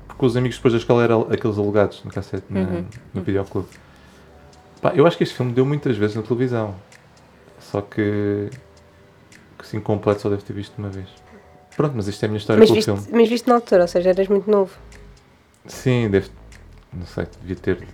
Porque 0.07 0.25
os 0.25 0.35
amigos 0.35 0.57
depois 0.57 0.73
da 0.73 0.79
escola 0.79 1.03
eram 1.03 1.27
aqueles 1.31 1.57
alugados 1.57 2.03
no 2.03 2.11
cassete, 2.11 2.45
na- 2.49 2.61
Uhum. 2.61 2.85
no 3.13 3.21
videoclube. 3.21 3.67
Pá, 4.81 4.93
eu 4.95 5.05
acho 5.05 5.17
que 5.17 5.23
este 5.23 5.35
filme 5.35 5.51
deu 5.53 5.65
muitas 5.65 5.95
vezes 5.97 6.15
na 6.15 6.21
televisão. 6.23 6.73
Só 7.59 7.81
que. 7.81 8.49
que 9.57 9.61
assim 9.63 9.79
completo 9.79 10.21
só 10.21 10.29
deve 10.29 10.41
ter 10.43 10.53
visto 10.53 10.73
uma 10.77 10.89
vez. 10.89 11.07
Pronto, 11.77 11.93
mas 11.95 12.07
isto 12.07 12.23
é 12.23 12.25
a 12.25 12.29
minha 12.29 12.39
história 12.39 12.59
Mas 12.59 12.67
com 12.69 12.73
o 12.73 12.75
viste, 12.75 12.91
filme. 12.91 13.07
mas 13.11 13.29
viste 13.29 13.47
na 13.47 13.55
altura, 13.55 13.83
ou 13.83 13.87
seja, 13.87 14.09
eras 14.09 14.27
muito 14.27 14.49
novo. 14.51 14.73
Sim, 15.67 16.09
deve. 16.09 16.29
Não 16.91 17.05
sei, 17.05 17.27
devia 17.41 17.55
ter 17.55 17.87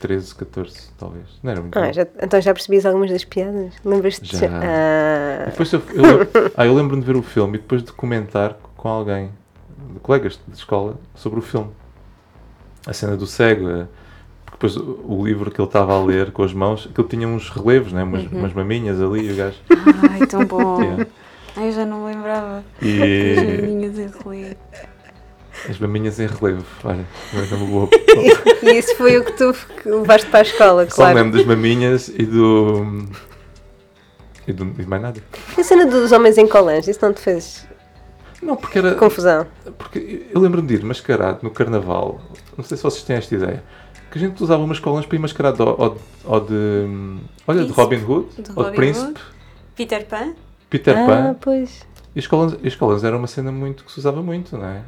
13, 0.00 0.34
14, 0.34 0.90
talvez. 0.98 1.26
Não 1.42 1.50
era 1.52 1.60
muito 1.60 1.76
Ah, 1.78 1.82
novo. 1.82 1.92
já, 1.92 2.06
então 2.22 2.40
já 2.40 2.54
percebias 2.54 2.86
algumas 2.86 3.10
das 3.10 3.22
piadas? 3.24 3.74
Lembras-te? 3.84 4.34
Já. 4.34 4.48
Ah, 4.62 5.44
Depois 5.50 5.70
eu, 5.72 5.82
eu 5.92 6.28
ah, 6.56 6.66
eu 6.66 6.74
lembro-me 6.74 7.02
de 7.02 7.06
ver 7.06 7.16
o 7.18 7.22
filme 7.22 7.58
e 7.58 7.60
depois 7.60 7.82
de 7.82 7.92
comentar 7.92 8.54
com 8.78 8.88
alguém, 8.88 9.30
de 9.92 10.00
colegas 10.00 10.40
de 10.48 10.54
escola, 10.56 10.96
sobre 11.14 11.38
o 11.38 11.42
filme. 11.42 11.70
A 12.86 12.94
cena 12.94 13.14
do 13.14 13.26
cego. 13.26 13.68
eh, 13.68 13.86
Porque 14.46 14.52
depois 14.68 14.76
o, 14.78 15.04
o 15.06 15.26
livro 15.26 15.50
que 15.50 15.60
ele 15.60 15.68
estava 15.68 15.92
a 15.94 16.02
ler 16.02 16.32
com 16.32 16.42
as 16.42 16.54
mãos, 16.54 16.88
aquilo 16.90 17.06
tinha 17.06 17.28
uns 17.28 17.50
relevos, 17.50 17.92
né? 17.92 18.02
umas, 18.02 18.24
umas 18.24 18.54
maminhas 18.54 18.98
ali 19.02 19.28
e 19.28 19.32
o 19.32 19.36
gajo. 19.36 19.58
Ai, 20.10 20.26
tão 20.26 20.46
bom. 20.46 20.80
Yeah. 20.82 21.06
Ai, 21.56 21.68
eu 21.68 21.72
já 21.72 21.84
não 21.86 22.06
me 22.06 22.14
lembrava. 22.14 22.64
As 22.80 22.86
E 22.86 23.62
minhas 23.62 23.98
em 23.98 24.06
relevo. 24.08 24.56
as 25.68 25.78
maminhas 25.78 26.20
em 26.20 26.26
relevo. 26.26 26.64
Olha, 26.84 27.04
mas 27.32 27.52
é 27.52 27.54
uma 27.56 27.66
boa. 27.66 27.88
e 28.62 28.70
isso 28.78 28.94
foi 28.96 29.18
o 29.18 29.24
que 29.24 29.32
tu 29.32 29.54
levaste 29.84 30.26
para 30.28 30.40
a 30.40 30.42
escola, 30.42 30.88
Só 30.88 30.96
claro. 30.96 31.16
lembro 31.18 31.38
das 31.38 31.46
maminhas 31.46 32.08
e 32.08 32.24
do. 32.24 33.04
E, 34.46 34.52
do, 34.52 34.64
e 34.64 34.82
de 34.82 34.86
mais 34.86 35.02
nada. 35.02 35.22
A 35.58 35.62
cena 35.62 35.86
dos 35.86 36.12
homens 36.12 36.38
em 36.38 36.46
colãs, 36.46 36.88
isso 36.88 36.98
não 37.02 37.12
te 37.12 37.20
fez 37.20 37.66
Não, 38.42 38.56
porque 38.56 38.78
era. 38.78 38.94
confusão? 38.94 39.46
Porque 39.78 40.26
eu 40.32 40.40
lembro-me 40.40 40.66
de 40.66 40.74
ir 40.74 40.82
mascarado 40.84 41.40
no 41.42 41.50
carnaval, 41.50 42.20
não 42.56 42.64
sei 42.64 42.76
se 42.76 42.82
vocês 42.82 43.02
têm 43.04 43.16
esta 43.16 43.34
ideia, 43.34 43.62
que 44.10 44.18
a 44.18 44.20
gente 44.20 44.42
usava 44.42 44.62
umas 44.62 44.80
colãs 44.80 45.04
para 45.06 45.16
ir 45.16 45.18
mascarado 45.20 45.62
ou, 45.62 45.76
ou, 45.78 45.98
ou 46.24 46.40
de. 46.40 47.18
Olha, 47.46 47.64
de 47.64 47.72
Príncipe. 47.72 47.80
Robin 47.80 48.04
Hood, 48.04 48.42
De 48.42 48.50
ou 48.56 48.64
de 48.64 48.76
Príncipe, 48.76 49.20
Peter 49.76 50.06
Pan? 50.06 50.34
Peter 50.70 50.96
ah, 50.96 51.06
Pan. 51.06 51.36
pois. 51.40 51.86
E 52.14 52.20
as 52.20 52.26
colãs, 52.26 52.56
e 52.62 52.68
as 52.68 52.74
colãs 52.76 53.04
era 53.04 53.16
uma 53.16 53.26
cena 53.26 53.52
muito 53.52 53.84
que 53.84 53.92
se 53.92 53.98
usava 53.98 54.22
muito, 54.22 54.56
não 54.56 54.66
é? 54.66 54.82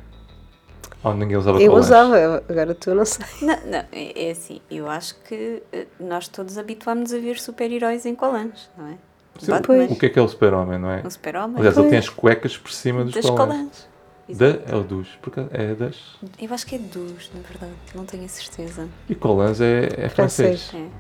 Ou 1.05 1.15
ninguém 1.15 1.37
usava 1.37 1.61
Eu 1.61 1.71
colãs. 1.71 1.87
usava, 1.87 2.43
agora 2.49 2.75
tu 2.75 2.95
não 2.95 3.05
sei. 3.05 3.27
Não, 3.43 3.57
não, 3.67 3.85
é 3.91 4.29
é 4.29 4.31
assim, 4.31 4.61
eu 4.71 4.89
acho 4.89 5.17
que 5.25 5.63
eh, 5.73 5.87
nós 5.99 6.29
todos 6.29 6.57
habituámos 6.57 7.13
a 7.13 7.19
ver 7.19 7.39
super-heróis 7.41 8.07
em 8.07 8.15
colãs, 8.15 8.71
não 8.79 8.87
é? 8.87 8.97
Sim, 9.39 9.53
o 9.91 9.97
que 9.97 10.07
é 10.07 10.09
que 10.11 10.19
é 10.19 10.23
o 10.23 10.29
super-homem, 10.29 10.79
não 10.79 10.91
é? 10.91 11.03
um 11.05 11.11
super-homem, 11.11 11.57
Aliás, 11.57 11.77
ele 11.77 11.85
Pois. 11.85 11.91
tem 11.91 11.99
as 11.99 12.09
cuecas 12.09 12.57
por 12.57 12.71
cima 12.71 13.03
dos 13.03 13.15
das 13.15 13.25
colãs. 13.25 13.49
colãs. 13.49 13.89
Da, 14.29 14.47
é 14.73 14.77
o 14.77 14.85
dos, 14.85 15.09
porque 15.21 15.41
é 15.51 15.75
das. 15.75 15.97
Eu 16.41 16.53
acho 16.55 16.67
que 16.67 16.77
é 16.77 16.79
dos, 16.79 17.31
na 17.35 17.41
verdade, 17.41 17.73
não 17.95 18.05
tenho 18.05 18.25
a 18.25 18.29
certeza. 18.29 18.89
E 19.09 19.15
colãs 19.15 19.61
é, 19.61 19.89
é 19.97 20.09
francês. 20.09 20.69
Francês. 20.69 20.93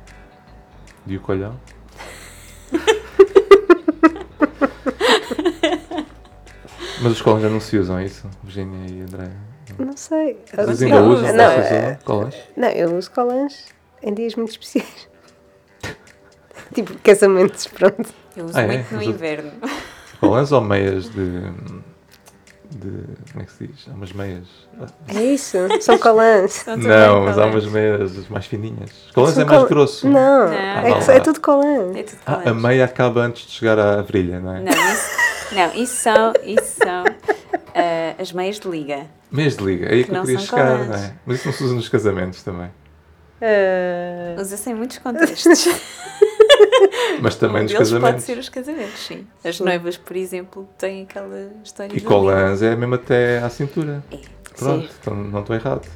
É. 1.07 1.11
E 1.13 1.17
o 1.17 1.21
colhão? 1.21 1.55
Mas 7.03 7.13
os 7.13 7.23
colãs 7.23 7.43
já 7.43 7.49
não 7.49 7.61
se 7.61 7.77
usam, 7.79 7.99
é 7.99 8.05
isso? 8.05 8.29
Virginia 8.43 8.87
e 8.91 9.01
André. 9.03 9.29
Não 9.79 9.97
sei. 9.97 10.39
Vocês 10.55 10.81
não, 10.91 10.99
ainda 10.99 11.03
usam? 11.03 11.33
não, 11.35 11.51
Vocês 11.51 11.73
é- 11.73 11.79
usam 11.87 11.99
colãs? 12.05 12.35
não, 12.57 12.69
eu 12.69 12.97
uso 12.97 13.11
colãs 13.11 13.65
em 14.03 14.13
dias 14.15 14.35
muito 14.35 14.51
especiais. 14.51 15.09
tipo 16.75 16.95
casamentos, 17.03 17.67
pronto. 17.67 18.09
Eu 18.37 18.45
uso 18.47 18.57
Ah, 18.59 18.63
é? 18.63 18.67
muito 18.67 18.91
no 18.91 18.97
Mas 18.99 19.07
eu- 19.07 19.13
inverno. 19.13 19.53
Colãs 20.21 20.53
ou 20.53 20.61
meias 20.61 21.05
de. 21.11 21.41
de. 22.71 23.05
como 23.33 23.43
é 23.43 23.45
que 23.45 23.53
se 23.53 23.67
diz? 23.67 23.87
Há 23.89 23.93
umas 23.95 24.13
meias. 24.13 24.47
É 25.09 25.23
isso, 25.23 25.59
são 25.81 25.99
colãs. 25.99 26.65
Não, 26.67 26.77
Não, 26.77 27.25
mas 27.25 27.39
há 27.39 27.47
umas 27.47 27.67
meias 27.67 28.29
mais 28.29 28.47
fininhas. 28.47 28.91
Colãs 29.15 29.37
é 29.37 29.45
mais 29.45 29.59
col- 29.59 29.69
grosso. 29.69 30.07
Não, 30.09 30.47
Não. 30.47 30.53
é, 30.53 30.75
Ah, 30.85 30.89
é 30.89 31.15
lá. 31.15 31.21
tudo 31.21 31.41
colã. 31.41 31.93
É 31.99 32.03
tudo 32.05 32.19
Ah, 32.27 32.43
a 32.51 32.55
meia 32.55 32.85
acaba 32.85 33.23
antes 33.23 33.47
de 33.47 33.53
chegar 33.53 33.79
à 33.79 34.01
virilha, 34.03 34.39
não 34.41 34.55
é? 34.55 34.61
Não, 34.61 34.73
isso, 34.73 35.22
não, 35.55 35.75
isso 35.75 35.97
são, 35.97 36.33
isso 36.45 36.77
são 36.83 37.05
eh, 37.75 38.15
as 38.19 38.33
meias 38.33 38.59
de 38.61 38.69
liga. 38.69 39.07
Meias 39.31 39.57
de 39.57 39.65
liga, 39.65 39.87
é 39.87 39.93
aí 39.95 40.05
que 40.05 40.11
eu 40.11 40.15
Não 40.15 40.23
queria 40.23 40.39
são 40.39 40.47
chegar, 40.49 40.79
não 40.87 40.95
é? 40.95 41.15
Mas 41.27 41.39
isso 41.39 41.49
não 41.49 41.55
se 41.55 41.65
usa 41.65 41.75
nos 41.75 41.89
casamentos 41.89 42.43
também. 42.43 42.71
Ah, 43.41 44.41
Usa-se 44.41 44.71
em 44.71 44.75
muitos 44.75 44.99
contextos. 44.99 45.67
Mas 47.21 47.35
também 47.37 47.61
um 47.61 47.63
nos 47.65 47.73
deles 47.73 47.89
pode 47.91 48.01
casamentos. 48.01 48.25
ser 48.25 48.39
os 48.39 48.49
casamentos, 48.49 49.07
sim. 49.07 49.27
As 49.45 49.59
noivas, 49.61 49.97
por 49.97 50.17
exemplo, 50.17 50.69
têm 50.79 51.03
aquela 51.03 51.51
história 51.65 51.97
E 51.97 52.01
colãs 52.01 52.63
é 52.63 52.75
mesmo 52.77 52.95
até 52.95 53.39
à 53.39 53.49
cintura. 53.51 54.03
É. 54.11 54.19
Pronto, 54.57 54.87
Sim. 54.87 54.95
então 55.01 55.15
não 55.15 55.41
estou 55.41 55.57
errado. 55.57 55.89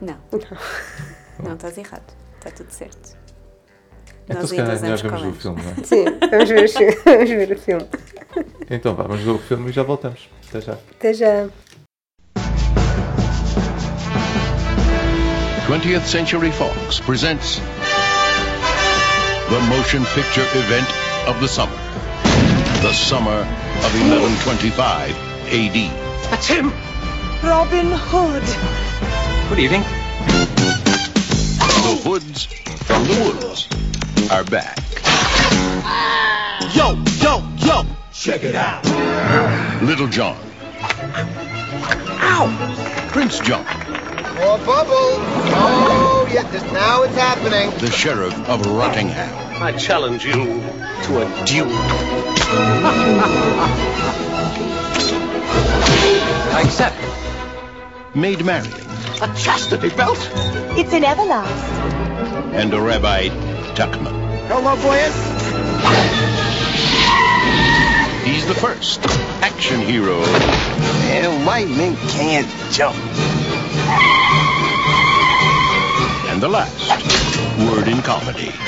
Não. 0.00 0.16
Não 1.42 1.54
estás 1.54 1.76
errado. 1.78 2.12
Está 2.38 2.50
tudo 2.50 2.70
certo. 2.70 3.16
Então 4.28 4.40
Nós 4.40 4.50
se 4.50 4.56
calhar 4.56 4.74
ainda 4.74 4.88
nós 4.88 5.00
usamos 5.00 5.20
vemos 5.22 5.38
o 5.38 5.40
colãs. 5.40 5.42
filme, 5.42 5.62
não 5.62 5.70
é? 5.70 5.74
sim, 5.86 6.04
vamos 6.30 6.48
ver, 6.48 6.64
o 6.64 7.04
vamos 7.04 7.30
ver 7.30 7.52
o 7.52 7.58
filme. 7.58 7.86
Então 8.70 8.94
vá, 8.94 9.02
vamos 9.04 9.22
ver 9.22 9.30
o 9.30 9.38
filme 9.38 9.70
e 9.70 9.72
já 9.72 9.82
voltamos. 9.84 10.28
Até 10.48 10.60
já. 10.60 10.72
Até 10.72 11.14
já. 11.14 11.48
20th 15.68 16.06
Century 16.06 16.50
Fox 16.52 17.00
presents 17.00 17.60
the 19.50 19.60
motion 19.68 20.04
picture 20.14 20.46
event 20.54 20.86
of 21.28 21.40
the 21.40 21.48
summer. 21.48 21.76
The 22.82 22.92
summer 22.92 23.40
of 23.84 23.94
1125 23.94 25.14
AD. 25.48 26.30
That's 26.30 26.46
him! 26.46 26.72
Robin 27.42 27.90
Hood. 27.92 28.44
Good 29.48 29.58
evening. 29.60 29.82
The 31.86 32.00
hoods 32.04 32.44
from 32.86 33.04
the 33.06 33.14
woods 33.24 33.68
are 34.30 34.44
back. 34.44 34.78
Yo, 36.74 36.94
yo, 37.22 37.42
yo! 37.58 37.84
Check 38.12 38.42
it 38.44 38.54
out. 38.54 38.84
Little 39.82 40.08
John. 40.08 40.36
Ow! 42.20 43.08
Prince 43.12 43.38
John, 43.40 43.64
More 44.36 44.58
bubbles. 44.58 45.20
Oh, 45.58 46.28
yeah, 46.32 46.50
just 46.50 46.66
now 46.72 47.02
it's 47.04 47.14
happening. 47.14 47.70
the 47.78 47.90
Sheriff 47.90 48.34
of 48.48 48.66
Rottingham. 48.66 49.62
I 49.62 49.72
challenge 49.72 50.24
you 50.24 50.32
to 50.34 51.22
a 51.22 51.44
duel. 51.46 51.68
I 56.52 56.62
accept. 56.64 56.96
Maid 58.16 58.44
Marian 58.44 58.72
A 59.22 59.26
chastity 59.36 59.90
belt? 59.90 60.18
It's 60.78 60.92
an 60.92 61.02
everlast. 61.02 61.46
and 62.54 62.72
a 62.72 62.80
Rabbi 62.80 63.28
Tuckman. 63.76 64.14
Hello, 64.48 64.74
boys. 64.76 65.14
He's 68.24 68.46
the 68.46 68.54
first 68.54 69.00
action 69.42 69.80
hero 69.80 70.22
And 71.12 71.44
lightning 71.44 71.96
can't 72.08 72.48
jump. 72.72 72.96
and 76.28 76.42
the 76.42 76.48
last 76.48 76.88
word 77.70 77.88
in 77.88 78.02
comedy. 78.02 78.50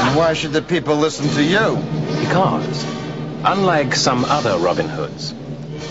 And 0.00 0.16
why 0.16 0.32
should 0.34 0.52
the 0.52 0.62
people 0.62 0.96
listen 0.96 1.28
to 1.30 1.42
you? 1.42 1.76
Because, 2.20 2.84
unlike 3.44 3.94
some 3.94 4.24
other 4.24 4.56
Robin 4.56 4.88
Hoods, 4.88 5.34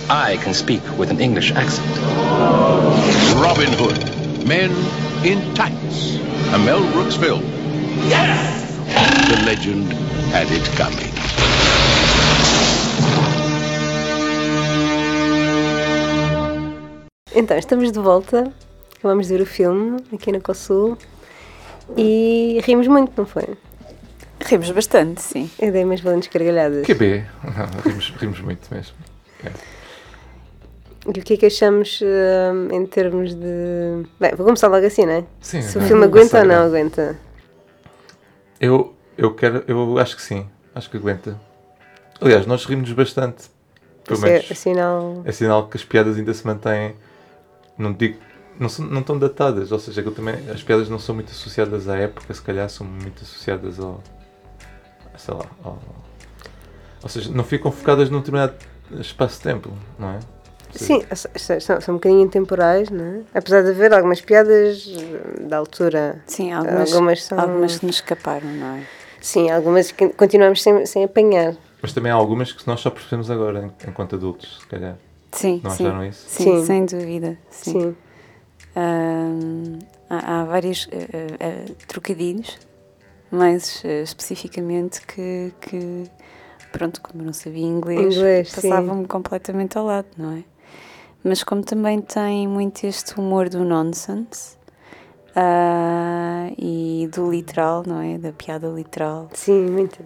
I 0.09 0.37
can 0.37 0.53
speak 0.53 0.81
with 0.97 1.11
an 1.11 1.19
English 1.19 1.51
accent. 1.51 1.97
Robin 3.37 3.71
Hood, 3.73 3.99
Men 4.45 4.71
in 5.23 5.53
Tights, 5.53 6.17
a 6.53 6.57
Mel 6.57 6.81
Brooks 6.91 7.15
film. 7.15 7.43
Yes! 8.07 8.77
The 9.29 9.43
legend 9.45 9.91
had 10.31 10.47
it 10.51 10.65
coming. 10.75 11.09
Então, 17.35 17.57
estamos 17.57 17.91
de 17.91 17.99
volta. 17.99 18.51
Vamos 19.03 19.29
ver 19.29 19.41
o 19.41 19.45
filme 19.45 20.03
aqui 20.13 20.31
na 20.31 20.39
Consul. 20.39 20.97
E 21.97 22.59
rimos 22.63 22.87
muito, 22.87 23.13
não 23.15 23.25
foi? 23.25 23.57
Rimos 24.41 24.71
bastante, 24.71 25.21
sim. 25.21 25.49
Eu 25.59 25.71
dei 25.71 25.83
umas 25.83 26.01
valentes 26.01 26.29
gargalhadas. 26.29 26.85
QB. 26.85 27.23
Não, 27.43 27.81
rimos, 27.85 28.13
rimos 28.17 28.39
muito 28.41 28.73
mesmo. 28.73 28.95
É. 29.43 29.78
E 31.05 31.19
o 31.19 31.23
que 31.23 31.33
é 31.33 31.37
que 31.37 31.45
achamos 31.45 32.01
hum, 32.01 32.67
em 32.71 32.85
termos 32.85 33.33
de. 33.33 34.03
Bem, 34.19 34.35
vou 34.35 34.45
começar 34.45 34.67
logo 34.67 34.85
assim, 34.85 35.05
não 35.05 35.13
é? 35.13 35.23
Sim, 35.39 35.61
Se 35.61 35.77
o 35.77 35.81
não, 35.81 35.87
filme 35.87 36.03
aguenta 36.03 36.39
ou 36.39 36.45
não 36.45 36.65
aguenta. 36.65 37.17
Eu, 38.59 38.93
eu 39.17 39.33
quero, 39.33 39.63
eu 39.67 39.97
acho 39.97 40.15
que 40.15 40.21
sim, 40.21 40.45
acho 40.75 40.89
que 40.89 40.97
aguenta. 40.97 41.39
Aliás, 42.19 42.45
nós 42.45 42.65
rimos 42.65 42.91
bastante. 42.91 43.45
Pelo 44.03 44.25
é, 44.25 44.29
menos 44.29 44.51
é 44.51 44.53
sinal. 44.53 45.21
é 45.23 45.31
sinal 45.31 45.67
que 45.67 45.77
as 45.77 45.85
piadas 45.85 46.17
ainda 46.17 46.33
se 46.33 46.45
mantêm. 46.45 46.95
Não 47.77 47.93
digo. 47.93 48.17
Não, 48.59 48.67
são, 48.67 48.85
não 48.85 48.99
estão 48.99 49.17
datadas, 49.17 49.71
ou 49.71 49.79
seja, 49.79 50.03
que 50.03 50.11
também, 50.11 50.35
as 50.49 50.61
piadas 50.61 50.89
não 50.89 50.99
são 50.99 51.15
muito 51.15 51.31
associadas 51.31 51.87
à 51.87 51.95
época, 51.95 52.33
se 52.33 52.41
calhar 52.41 52.69
são 52.69 52.85
muito 52.85 53.23
associadas 53.23 53.79
ao. 53.79 54.03
sei 55.15 55.33
lá. 55.33 55.45
Ao, 55.63 55.79
ou 57.01 57.07
seja, 57.07 57.31
não 57.31 57.45
ficam 57.45 57.71
focadas 57.71 58.09
num 58.09 58.19
determinado 58.19 58.53
espaço 58.99 59.37
de 59.37 59.43
tempo, 59.43 59.71
não 59.97 60.09
é? 60.09 60.19
Sim, 60.75 61.03
são, 61.15 61.59
são- 61.59 61.81
são 61.81 61.93
um 61.95 61.97
bocadinho 61.97 62.21
intemporais, 62.21 62.89
não 62.89 63.03
é? 63.03 63.21
Apesar 63.33 63.63
de 63.63 63.69
haver 63.71 63.93
algumas 63.93 64.21
piadas 64.21 64.85
da 65.41 65.57
altura. 65.57 66.21
Sim, 66.27 66.51
algumas, 66.53 66.91
Algumas 66.93 67.23
são- 67.23 67.39
algumas 67.39 67.77
que 67.79 67.85
nos 67.85 67.95
escaparam, 67.95 68.47
não 68.53 68.75
é? 68.77 68.83
Sim, 69.19 69.49
algumas 69.49 69.91
que 69.91 70.09
continuamos 70.09 70.61
sem, 70.61 70.85
sem 70.85 71.03
apanhar. 71.03 71.55
Mas 71.81 71.91
também 71.93 72.11
há 72.11 72.15
algumas 72.15 72.51
que 72.51 72.65
nós 72.67 72.79
só 72.79 72.89
percebemos 72.89 73.29
agora, 73.31 73.65
en- 73.65 73.89
enquanto 73.89 74.15
adultos, 74.15 74.59
se 74.61 74.67
calhar. 74.67 74.95
Sim, 75.31 75.59
Não 75.63 75.71
sim. 75.71 75.85
acharam 75.87 76.05
isso? 76.05 76.25
Sim, 76.27 76.43
Sim. 76.59 76.65
sem 76.65 76.85
dúvida. 76.85 77.37
Sim. 77.49 77.71
Sim. 77.81 77.95
Ahm, 78.75 79.79
há, 80.09 80.41
há 80.41 80.45
vários 80.45 80.87
eh, 80.91 81.07
eh, 81.39 81.65
trocadilhos, 81.87 82.57
mais 83.31 83.81
eh, 83.83 84.01
especificamente 84.03 85.01
que, 85.05 85.51
que, 85.61 86.03
pronto, 86.71 87.01
como 87.01 87.21
eu 87.21 87.25
não 87.27 87.33
sabia 87.33 87.65
inglês, 87.65 88.15
Inglês, 88.15 88.53
passavam-me 88.53 89.05
completamente 89.07 89.77
ao 89.77 89.85
lado, 89.85 90.07
não 90.17 90.33
é? 90.37 90.43
Mas 91.23 91.43
como 91.43 91.63
também 91.63 92.01
tem 92.01 92.47
muito 92.47 92.85
este 92.85 93.19
humor 93.19 93.49
do 93.49 93.63
nonsense 93.65 94.57
ah, 95.35 96.49
e 96.57 97.09
do 97.13 97.29
literal, 97.29 97.83
não 97.85 98.01
é? 98.01 98.17
Da 98.17 98.31
piada 98.31 98.67
literal. 98.67 99.29
Sim, 99.33 99.69
muitas. 99.69 100.05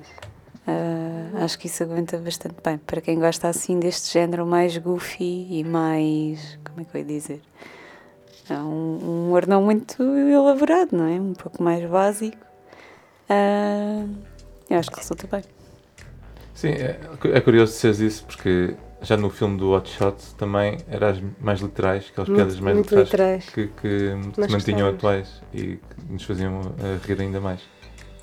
Ah, 0.67 1.43
acho 1.43 1.59
que 1.59 1.67
isso 1.67 1.83
aguenta 1.83 2.17
bastante 2.17 2.55
bem. 2.63 2.77
Para 2.77 3.01
quem 3.01 3.19
gosta 3.19 3.47
assim 3.47 3.79
deste 3.79 4.11
género 4.11 4.45
mais 4.45 4.77
goofy 4.77 5.47
e 5.51 5.63
mais. 5.63 6.57
Como 6.63 6.81
é 6.81 6.83
que 6.83 6.97
eu 6.97 7.01
ia 7.01 7.05
dizer? 7.05 7.41
É 8.49 8.55
um, 8.55 8.99
um 9.01 9.27
humor 9.27 9.47
não 9.47 9.61
muito 9.61 10.01
elaborado, 10.03 10.97
não 10.97 11.05
é? 11.05 11.19
Um 11.19 11.33
pouco 11.33 11.61
mais 11.61 11.87
básico. 11.89 12.45
Ah, 13.29 14.05
eu 14.69 14.79
acho 14.79 14.89
que 14.89 14.97
resulta 14.97 15.27
bem. 15.27 15.43
Sim, 16.53 16.69
é, 16.69 16.99
é 17.33 17.41
curioso 17.41 17.73
dizeres 17.73 17.99
isso 17.99 18.25
porque 18.25 18.75
já 19.03 19.17
no 19.17 19.29
filme 19.29 19.57
do 19.57 19.71
Hot 19.71 19.89
Shot 19.89 20.15
também 20.37 20.77
eram 20.89 21.07
as 21.09 21.21
mais 21.39 21.59
literais, 21.59 22.07
aquelas 22.11 22.29
Muito- 22.29 22.39
piadas 22.39 22.59
mais 22.59 22.77
literais, 22.77 23.05
literais. 23.09 23.49
que, 23.49 23.67
que 23.67 24.45
se 24.47 24.51
mantinham 24.51 24.87
atuais 24.89 25.41
e 25.53 25.59
que 25.77 25.79
nos 26.11 26.23
faziam 26.23 26.61
eh, 26.81 26.97
rir 27.05 27.19
ainda 27.21 27.39
mais. 27.41 27.59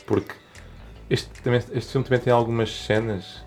Porque 0.07 0.33
este, 1.09 1.29
também, 1.43 1.61
este 1.73 1.93
filme 1.93 2.05
também 2.07 2.19
tem 2.21 2.33
algumas 2.33 2.71
cenas, 2.85 3.45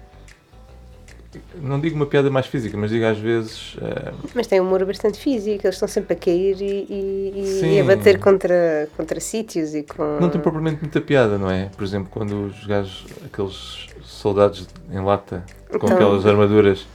não 1.56 1.80
digo 1.80 1.96
uma 1.96 2.06
piada 2.06 2.30
mais 2.30 2.46
física, 2.46 2.78
mas 2.78 2.92
digo 2.92 3.06
às 3.06 3.18
vezes. 3.18 3.76
eh, 3.82 4.14
Mas 4.36 4.46
tem 4.46 4.62
um 4.62 4.66
humor 4.68 4.86
bastante 4.86 5.18
físico, 5.18 5.66
eles 5.66 5.76
estão 5.76 5.88
sempre 5.88 6.14
a 6.14 6.16
cair 6.16 6.62
e, 6.62 6.86
e- 6.88 7.62
e 7.76 7.80
a 7.80 7.84
bater 7.84 8.20
contra, 8.20 8.88
contra 8.96 9.20
sítios 9.20 9.74
e 9.74 9.82
com. 9.82 10.20
Não 10.20 10.30
tem 10.30 10.40
propriamente 10.40 10.82
muita 10.82 11.02
piada, 11.02 11.38
não 11.40 11.50
é? 11.50 11.70
Por 11.76 11.84
exemplo, 11.84 12.10
quando 12.12 12.46
os 12.46 12.64
gajos, 12.68 13.08
aqueles 13.26 13.88
soldados 14.04 14.68
em 14.92 15.04
lata 15.04 15.44
com 15.70 15.78
Então- 15.78 15.90
aquelas 15.96 16.26
armaduras 16.28 16.86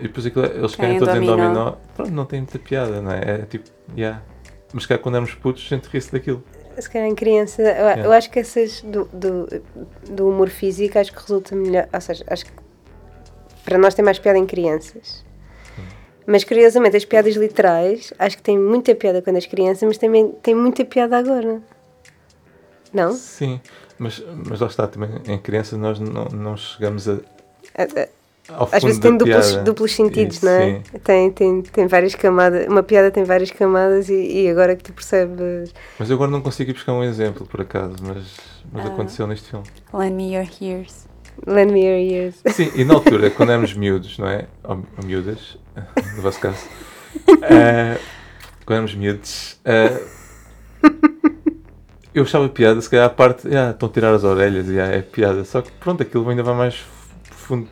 e 0.00 0.08
depois 0.08 0.26
aquilo, 0.26 0.44
eles 0.46 0.74
Caem 0.74 0.88
caem 0.90 0.98
todos 0.98 1.14
em 1.14 1.26
dominó. 1.26 1.72
pronto, 1.94 2.10
não 2.10 2.24
tem 2.24 2.40
muita 2.40 2.58
piada, 2.58 3.00
não 3.02 3.12
é? 3.12 3.20
É 3.42 3.46
tipo, 3.46 3.68
yeah. 3.96 4.22
Mas 4.72 4.86
cá 4.86 4.96
quando 4.98 5.16
éramos 5.16 5.34
putos, 5.34 5.64
a 5.66 5.74
gente 5.76 5.86
ri-se 5.88 6.12
daquilo. 6.12 6.42
Se 6.78 6.88
calhar 6.88 7.08
em 7.08 7.14
criança, 7.14 7.60
eu, 7.62 8.04
eu 8.04 8.12
acho 8.12 8.30
que 8.30 8.38
essas 8.38 8.80
do, 8.82 9.04
do, 9.12 9.46
do 10.10 10.28
humor 10.28 10.48
físico 10.48 10.98
acho 10.98 11.12
que 11.12 11.20
resulta 11.20 11.54
melhor. 11.54 11.88
Ou 11.92 12.00
seja, 12.00 12.24
acho 12.28 12.46
que 12.46 12.52
para 13.64 13.76
nós 13.76 13.94
tem 13.94 14.04
mais 14.04 14.18
piada 14.18 14.38
em 14.38 14.46
crianças. 14.46 15.24
Mas 16.26 16.44
curiosamente, 16.44 16.96
as 16.96 17.04
piadas 17.04 17.34
literais 17.34 18.12
acho 18.18 18.36
que 18.36 18.42
tem 18.42 18.56
muita 18.58 18.94
piada 18.94 19.20
quando 19.20 19.36
as 19.36 19.46
crianças, 19.46 19.82
mas 19.82 19.98
também 19.98 20.30
tem 20.42 20.54
muita 20.54 20.84
piada 20.84 21.18
agora. 21.18 21.60
Não? 22.92 23.12
Sim, 23.12 23.60
mas, 23.98 24.22
mas 24.46 24.60
lá 24.60 24.66
está, 24.68 24.86
também 24.86 25.10
em 25.26 25.38
criança 25.38 25.76
nós 25.76 25.98
não, 25.98 26.24
não 26.26 26.56
chegamos 26.56 27.08
a, 27.08 27.14
A- 27.76 27.82
a- 28.02 28.08
Às 28.72 28.82
vezes 28.82 28.98
fundo 28.98 29.00
tem 29.00 29.16
duplos, 29.16 29.56
duplos 29.56 29.94
sentidos, 29.94 30.36
Isso, 30.36 30.46
não 30.46 30.52
é? 30.52 30.74
Sim. 30.74 30.82
Tem, 31.04 31.30
tem, 31.30 31.62
tem 31.62 31.86
várias 31.86 32.14
camadas. 32.14 32.66
Uma 32.66 32.82
piada 32.82 33.10
tem 33.10 33.24
várias 33.24 33.50
camadas 33.50 34.08
e, 34.08 34.42
e 34.42 34.48
agora 34.50 34.74
que 34.76 34.82
tu 34.84 34.92
percebes. 34.92 35.72
Mas 35.98 36.10
eu 36.10 36.16
agora 36.16 36.30
não 36.30 36.40
consigo 36.40 36.70
ir 36.70 36.74
buscar 36.74 36.92
um 36.92 37.02
exemplo, 37.04 37.46
por 37.46 37.60
acaso, 37.60 37.94
mas, 38.02 38.24
mas 38.72 38.84
Ah. 38.86 38.88
aconteceu 38.88 39.26
neste 39.26 39.48
filme. 39.50 39.64
Lend 39.92 40.14
me 40.14 40.34
your 40.34 40.46
ears. 40.60 41.06
Lend 41.46 41.72
me 41.72 41.80
your 41.84 41.98
ears. 41.98 42.34
Sim, 42.54 42.70
e 42.74 42.84
na 42.84 42.94
altura, 42.94 43.30
quando 43.32 43.50
éramos 43.50 43.72
miúdos, 43.74 44.18
não 44.18 44.28
é? 44.28 44.46
Ou, 44.64 44.76
ou 44.98 45.04
miúdas, 45.06 45.56
no 46.16 46.22
vosso 46.22 46.38
caso. 46.40 46.58
eh, 47.42 47.98
quando 48.66 48.76
éramos 48.76 48.94
miúdos, 48.94 49.58
eh, 49.64 50.00
eu 52.14 52.24
achava 52.24 52.48
piada, 52.48 52.80
se 52.80 52.90
calhar 52.90 53.06
a 53.06 53.10
parte, 53.10 53.48
ah, 53.56 53.70
estão 53.70 53.88
a 53.88 53.92
tirar 53.92 54.12
as 54.14 54.24
orelhas, 54.24 54.68
e 54.68 54.80
ah, 54.80 54.86
é 54.86 55.00
piada. 55.00 55.44
Só 55.44 55.62
que 55.62 55.70
pronto, 55.72 56.02
aquilo 56.02 56.28
ainda 56.28 56.42
vai 56.42 56.54
mais 56.54 56.84
profundo. 57.28 57.68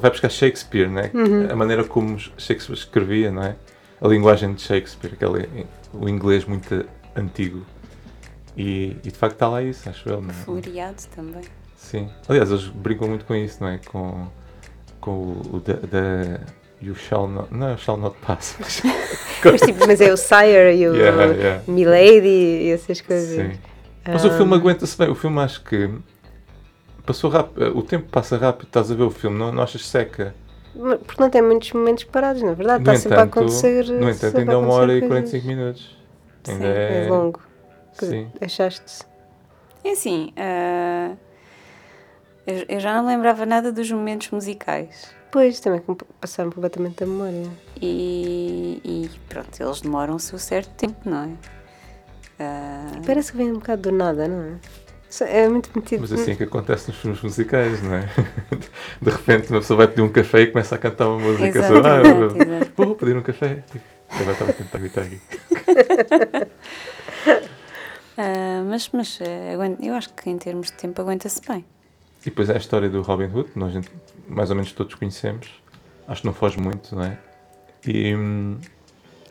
Vai 0.00 0.10
buscar 0.10 0.28
Shakespeare, 0.30 0.88
não 0.88 1.00
é? 1.00 1.10
A 1.50 1.56
maneira 1.56 1.84
como 1.84 2.18
Shakespeare 2.18 2.76
escrevia, 2.78 3.30
não 3.30 3.42
é? 3.42 3.56
A 4.00 4.06
linguagem 4.08 4.54
de 4.54 4.62
Shakespeare, 4.62 5.12
aquele, 5.14 5.66
o 5.92 6.08
inglês 6.08 6.44
muito 6.44 6.84
antigo. 7.16 7.64
E, 8.56 8.96
e 9.04 9.10
de 9.10 9.16
facto 9.16 9.34
está 9.34 9.48
lá 9.48 9.62
isso, 9.62 9.88
acho 9.88 10.08
eu. 10.08 10.20
Não 10.20 10.30
é? 10.30 10.32
Floreado 10.32 11.02
também. 11.14 11.42
Sim. 11.76 12.08
Aliás, 12.28 12.50
eles 12.50 12.64
brincam 12.66 13.08
muito 13.08 13.24
com 13.24 13.34
isso, 13.34 13.58
não 13.62 13.68
é? 13.70 13.78
Com, 13.86 14.26
com 15.00 15.10
o, 15.12 15.56
o 15.56 15.60
da, 15.60 16.40
You 16.82 16.94
Shall 16.94 17.28
Not. 17.28 17.54
Não, 17.54 17.74
o 17.74 17.78
Shall 17.78 17.96
Not 17.96 18.16
Pass. 18.24 18.56
mas- 19.44 19.60
tipo, 19.60 19.86
mas 19.86 20.00
é 20.00 20.12
o 20.12 20.16
Sire 20.16 20.74
e 20.76 20.88
o 20.88 20.94
Yeah, 20.94 21.24
yeah. 21.26 21.62
Milady 21.66 22.26
e 22.28 22.70
essas 22.72 23.00
coisas. 23.00 23.36
Sim. 23.52 23.58
Mas 24.06 24.24
o 24.24 24.28
Ah. 24.28 24.36
filme 24.36 24.54
aguenta-se 24.54 24.96
bem. 24.98 25.08
O 25.08 25.14
filme 25.14 25.40
acho 25.40 25.62
que 25.64 25.90
passou 27.08 27.30
rápido. 27.30 27.76
O 27.76 27.82
tempo 27.82 28.06
passa 28.10 28.36
rápido. 28.36 28.66
Estás 28.66 28.90
a 28.90 28.94
ver 28.94 29.02
o 29.04 29.10
filme, 29.10 29.38
não, 29.38 29.50
não 29.50 29.62
achas 29.62 29.86
seca? 29.86 30.34
Porque 30.74 31.20
não 31.20 31.30
tem 31.30 31.40
muitos 31.40 31.72
momentos 31.72 32.04
parados, 32.04 32.42
na 32.42 32.52
verdade. 32.52 32.84
No 32.84 32.92
Está 32.92 33.02
sempre 33.02 33.18
a 33.18 33.22
acontecer. 33.22 33.86
no 33.86 34.10
entanto 34.10 34.36
ainda 34.38 34.52
é 34.52 34.56
uma 34.56 34.74
hora 34.74 34.92
e 34.92 35.00
coisas. 35.00 35.30
45 35.30 35.46
minutos. 35.46 35.96
Ainda 36.46 36.64
Sim, 36.64 36.70
é, 36.70 37.06
É 37.06 37.08
longo. 37.08 37.40
Sim. 37.94 38.30
Achaste? 38.40 39.06
É 39.82 39.92
assim, 39.92 40.32
ah, 40.36 41.14
eu, 42.46 42.64
eu 42.68 42.80
já 42.80 42.94
não 42.94 43.08
lembrava 43.08 43.46
nada 43.46 43.72
dos 43.72 43.90
momentos 43.90 44.30
musicais. 44.30 45.08
Pois, 45.30 45.60
também 45.60 45.82
passaram 46.20 46.50
completamente 46.50 47.00
da 47.00 47.06
memória. 47.06 47.46
E, 47.80 48.80
e 48.84 49.10
pronto, 49.28 49.60
eles 49.60 49.80
demoram 49.80 50.14
o 50.14 50.20
seu 50.20 50.38
certo 50.38 50.70
tempo, 50.70 51.08
não 51.08 51.24
é? 51.24 51.30
Ah, 52.38 52.92
Parece 53.04 53.32
que 53.32 53.38
vem 53.38 53.50
um 53.50 53.54
bocado 53.54 53.82
do 53.90 53.92
nada, 53.92 54.28
não 54.28 54.42
é? 54.42 54.54
É 55.22 55.48
muito 55.48 55.70
metido. 55.74 56.00
Mas 56.02 56.12
assim 56.12 56.32
é 56.32 56.34
que 56.36 56.42
acontece 56.44 56.88
nos 56.88 56.98
filmes 56.98 57.22
musicais, 57.22 57.82
não 57.82 57.94
é? 57.94 58.08
De 59.00 59.10
repente 59.10 59.50
uma 59.50 59.60
pessoa 59.60 59.78
vai 59.78 59.88
pedir 59.88 60.02
um 60.02 60.08
café 60.10 60.42
e 60.42 60.46
começa 60.48 60.74
a 60.74 60.78
cantar 60.78 61.08
uma 61.08 61.18
música. 61.18 61.46
Exato, 61.58 61.74
ah, 61.86 62.00
exato, 62.00 62.72
vou- 62.76 62.94
pedir 62.94 63.16
um 63.16 63.22
café. 63.22 63.62
Agora 64.10 64.32
estava 64.32 64.50
a 64.50 64.54
tentar 64.54 64.78
evitar 64.78 65.02
aqui. 65.02 65.20
ah, 68.18 68.62
mas 68.66 68.90
mas 68.92 69.18
aguenta- 69.54 69.84
eu 69.84 69.94
acho 69.94 70.12
que 70.14 70.28
em 70.30 70.38
termos 70.38 70.66
de 70.68 70.72
tempo 70.74 71.00
aguenta-se 71.00 71.40
bem. 71.46 71.64
E 72.22 72.24
depois 72.30 72.50
é 72.50 72.54
a 72.54 72.58
história 72.58 72.88
do 72.88 73.00
Robin 73.02 73.26
Hood, 73.32 73.50
que 73.52 73.58
nós 73.58 73.72
mais 74.28 74.50
ou 74.50 74.56
menos 74.56 74.72
todos 74.72 74.94
conhecemos. 74.94 75.48
Acho 76.06 76.22
que 76.22 76.26
não 76.26 76.34
foge 76.34 76.58
muito, 76.58 76.94
não 76.94 77.02
é? 77.04 77.18
E 77.86 78.14
hum, 78.14 78.58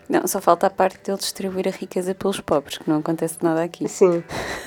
Não, 0.10 0.26
só 0.26 0.40
falta 0.40 0.68
a 0.68 0.70
parte 0.70 0.98
dele 1.04 1.18
distribuir 1.18 1.68
a 1.68 1.72
riqueza 1.72 2.16
pelos 2.16 2.40
pobres, 2.40 2.78
que 2.78 2.90
não 2.90 3.00
acontece 3.00 3.38
nada 3.42 3.62
aqui. 3.62 3.90
Sim. 3.90 4.24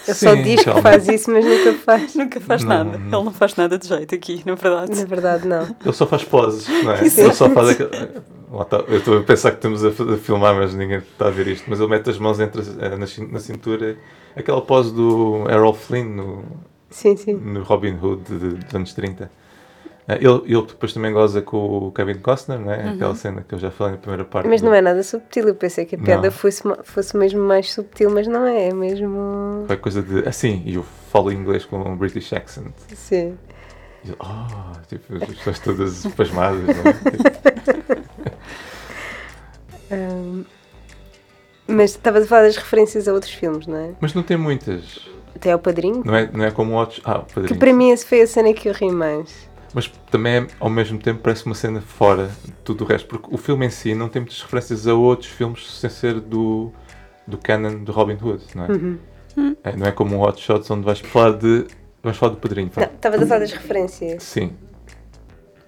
Ele 0.06 0.14
só 0.14 0.34
diz 0.34 0.62
calma. 0.64 0.80
que 0.80 0.82
faz 0.82 1.08
isso, 1.08 1.30
mas 1.30 1.44
nunca 1.44 1.72
faz. 1.74 2.14
Nunca 2.14 2.40
faz 2.40 2.62
Não, 2.62 2.68
nada. 2.68 2.98
não. 2.98 3.18
Ele 3.18 3.24
não 3.24 3.32
faz 3.32 3.56
nada 3.56 3.78
de 3.78 3.88
jeito 3.88 4.14
aqui, 4.14 4.42
na 4.44 4.54
verdade. 4.54 4.94
Na 4.98 5.04
verdade, 5.06 5.48
não. 5.48 5.62
ele 5.82 5.92
só 5.94 6.06
faz 6.06 6.24
poses, 6.24 6.68
não 6.84 6.92
é? 6.92 7.00
Ele 7.00 7.32
só 7.32 7.48
faz 7.48 7.70
aquele... 7.70 7.90
Eu 8.88 8.98
estou 8.98 9.18
a 9.18 9.22
pensar 9.22 9.52
que 9.52 9.58
estamos 9.58 9.84
a, 9.84 9.92
filmar, 10.18 10.54
mas 10.56 10.74
ninguém 10.74 10.98
está 10.98 11.28
a 11.28 11.30
ver 11.30 11.46
isto. 11.46 11.64
Mas 11.70 11.78
ele 11.78 11.88
mete 11.88 12.10
as 12.10 12.18
mãos 12.18 12.38
entre 12.40 12.62
eh, 12.80 12.96
na, 12.96 13.06
cin- 13.06 13.28
na 13.30 13.38
cintura. 13.38 13.96
Aquela 14.36 14.60
pose 14.60 14.92
do 14.92 15.46
Errol 15.48 15.72
Flynn 15.72 16.04
no, 16.16 16.44
Sim, 16.90 17.16
sim. 17.16 17.32
no 17.34 17.62
Robin 17.62 17.96
Hood 18.02 18.22
dos 18.24 18.74
anos 18.74 18.92
30. 18.92 19.30
Eh, 20.08 20.16
Ele, 20.16 20.42
ele 20.46 20.66
depois 20.66 20.92
também 20.92 21.12
goza 21.12 21.40
com 21.42 21.56
o 21.88 21.92
Kevin 21.92 22.18
Costner, 22.18 22.58
não 22.58 22.72
é? 22.72 22.90
Aquela 22.90 23.14
cena 23.14 23.44
que 23.46 23.54
eu 23.54 23.58
já 23.58 23.70
falei 23.70 23.92
na 23.92 23.98
primeira 23.98 24.24
parte. 24.24 24.48
Mas 24.48 24.60
do- 24.60 24.66
não 24.66 24.74
é 24.74 24.80
nada 24.80 25.02
subtil. 25.02 25.46
Eu 25.48 25.54
pensei 25.54 25.84
que 25.84 25.94
a 25.94 25.98
piada 25.98 26.30
fosse, 26.30 26.62
fosse 26.84 27.16
mesmo 27.16 27.40
mais 27.40 27.72
subtil, 27.72 28.10
mas 28.10 28.26
não 28.26 28.46
é. 28.46 28.68
É 28.68 28.74
mesmo. 28.74 29.64
Foi 29.66 29.76
coisa 29.76 30.02
de. 30.02 30.26
Assim, 30.28 30.62
e 30.66 30.74
eu 30.74 30.82
falo 31.12 31.30
inglês 31.32 31.64
com 31.64 31.78
um 31.80 31.96
British 31.96 32.32
accent. 32.32 32.72
Sim. 32.94 33.36
E 34.04 34.12
oh, 34.18 34.78
tipo, 34.88 35.14
as 35.16 35.24
pessoas 35.28 35.58
todas 35.60 36.06
pasmadas, 36.16 36.60
não 36.62 36.72
é? 36.74 38.00
Ahm, 39.92 40.44
mas 41.66 41.90
estavas 41.90 42.24
a 42.24 42.26
falar 42.26 42.42
das 42.42 42.56
referências 42.56 43.06
a 43.08 43.12
outros 43.12 43.32
filmes, 43.32 43.66
não 43.66 43.76
é? 43.76 43.90
Mas 44.00 44.14
não 44.14 44.22
tem 44.22 44.36
muitas. 44.36 45.00
Até 45.34 45.52
ao 45.52 45.58
Padrinho. 45.58 46.02
Não 46.04 46.14
é, 46.16 46.30
não 46.32 46.44
é 46.44 46.50
como 46.50 46.74
outros. 46.74 47.00
Ah, 47.04 47.18
o 47.18 47.24
Que 47.24 47.34
Padrinho. 47.34 47.58
para 47.58 47.72
mim 47.72 47.90
esse 47.90 48.04
foi 48.06 48.20
a 48.22 48.26
cena 48.26 48.52
que 48.52 48.68
eu 48.68 48.72
ri 48.72 48.90
mais. 48.90 49.49
Mas 49.72 49.86
também, 50.10 50.46
ao 50.58 50.68
mesmo 50.68 50.98
tempo, 50.98 51.20
parece 51.22 51.46
uma 51.46 51.54
cena 51.54 51.80
fora 51.80 52.30
de 52.44 52.52
tudo 52.64 52.84
o 52.84 52.86
resto. 52.86 53.08
Porque 53.08 53.28
o 53.32 53.36
filme 53.36 53.66
em 53.66 53.70
si 53.70 53.94
não 53.94 54.08
tem 54.08 54.20
muitas 54.20 54.40
referências 54.42 54.86
a 54.86 54.94
outros 54.94 55.30
filmes 55.30 55.70
sem 55.78 55.88
ser 55.88 56.20
do, 56.20 56.72
do 57.26 57.38
canon 57.38 57.84
do 57.84 57.92
Robin 57.92 58.18
Hood, 58.20 58.44
não 58.54 58.64
é? 58.64 58.68
Uhum. 58.68 58.98
É, 59.62 59.76
não 59.76 59.86
é 59.86 59.92
como 59.92 60.16
um 60.16 60.22
Hot 60.22 60.40
Shots 60.40 60.70
onde 60.70 60.84
vais 60.84 60.98
falar 61.00 61.32
de. 61.32 61.66
Vais 62.02 62.16
falar 62.16 62.32
do 62.32 62.38
Padrinho. 62.38 62.70
Não, 62.74 62.82
pá. 62.82 62.90
estavas 62.92 63.22
a 63.22 63.26
falar 63.26 63.40
das 63.40 63.52
referências. 63.52 64.22
Sim. 64.22 64.52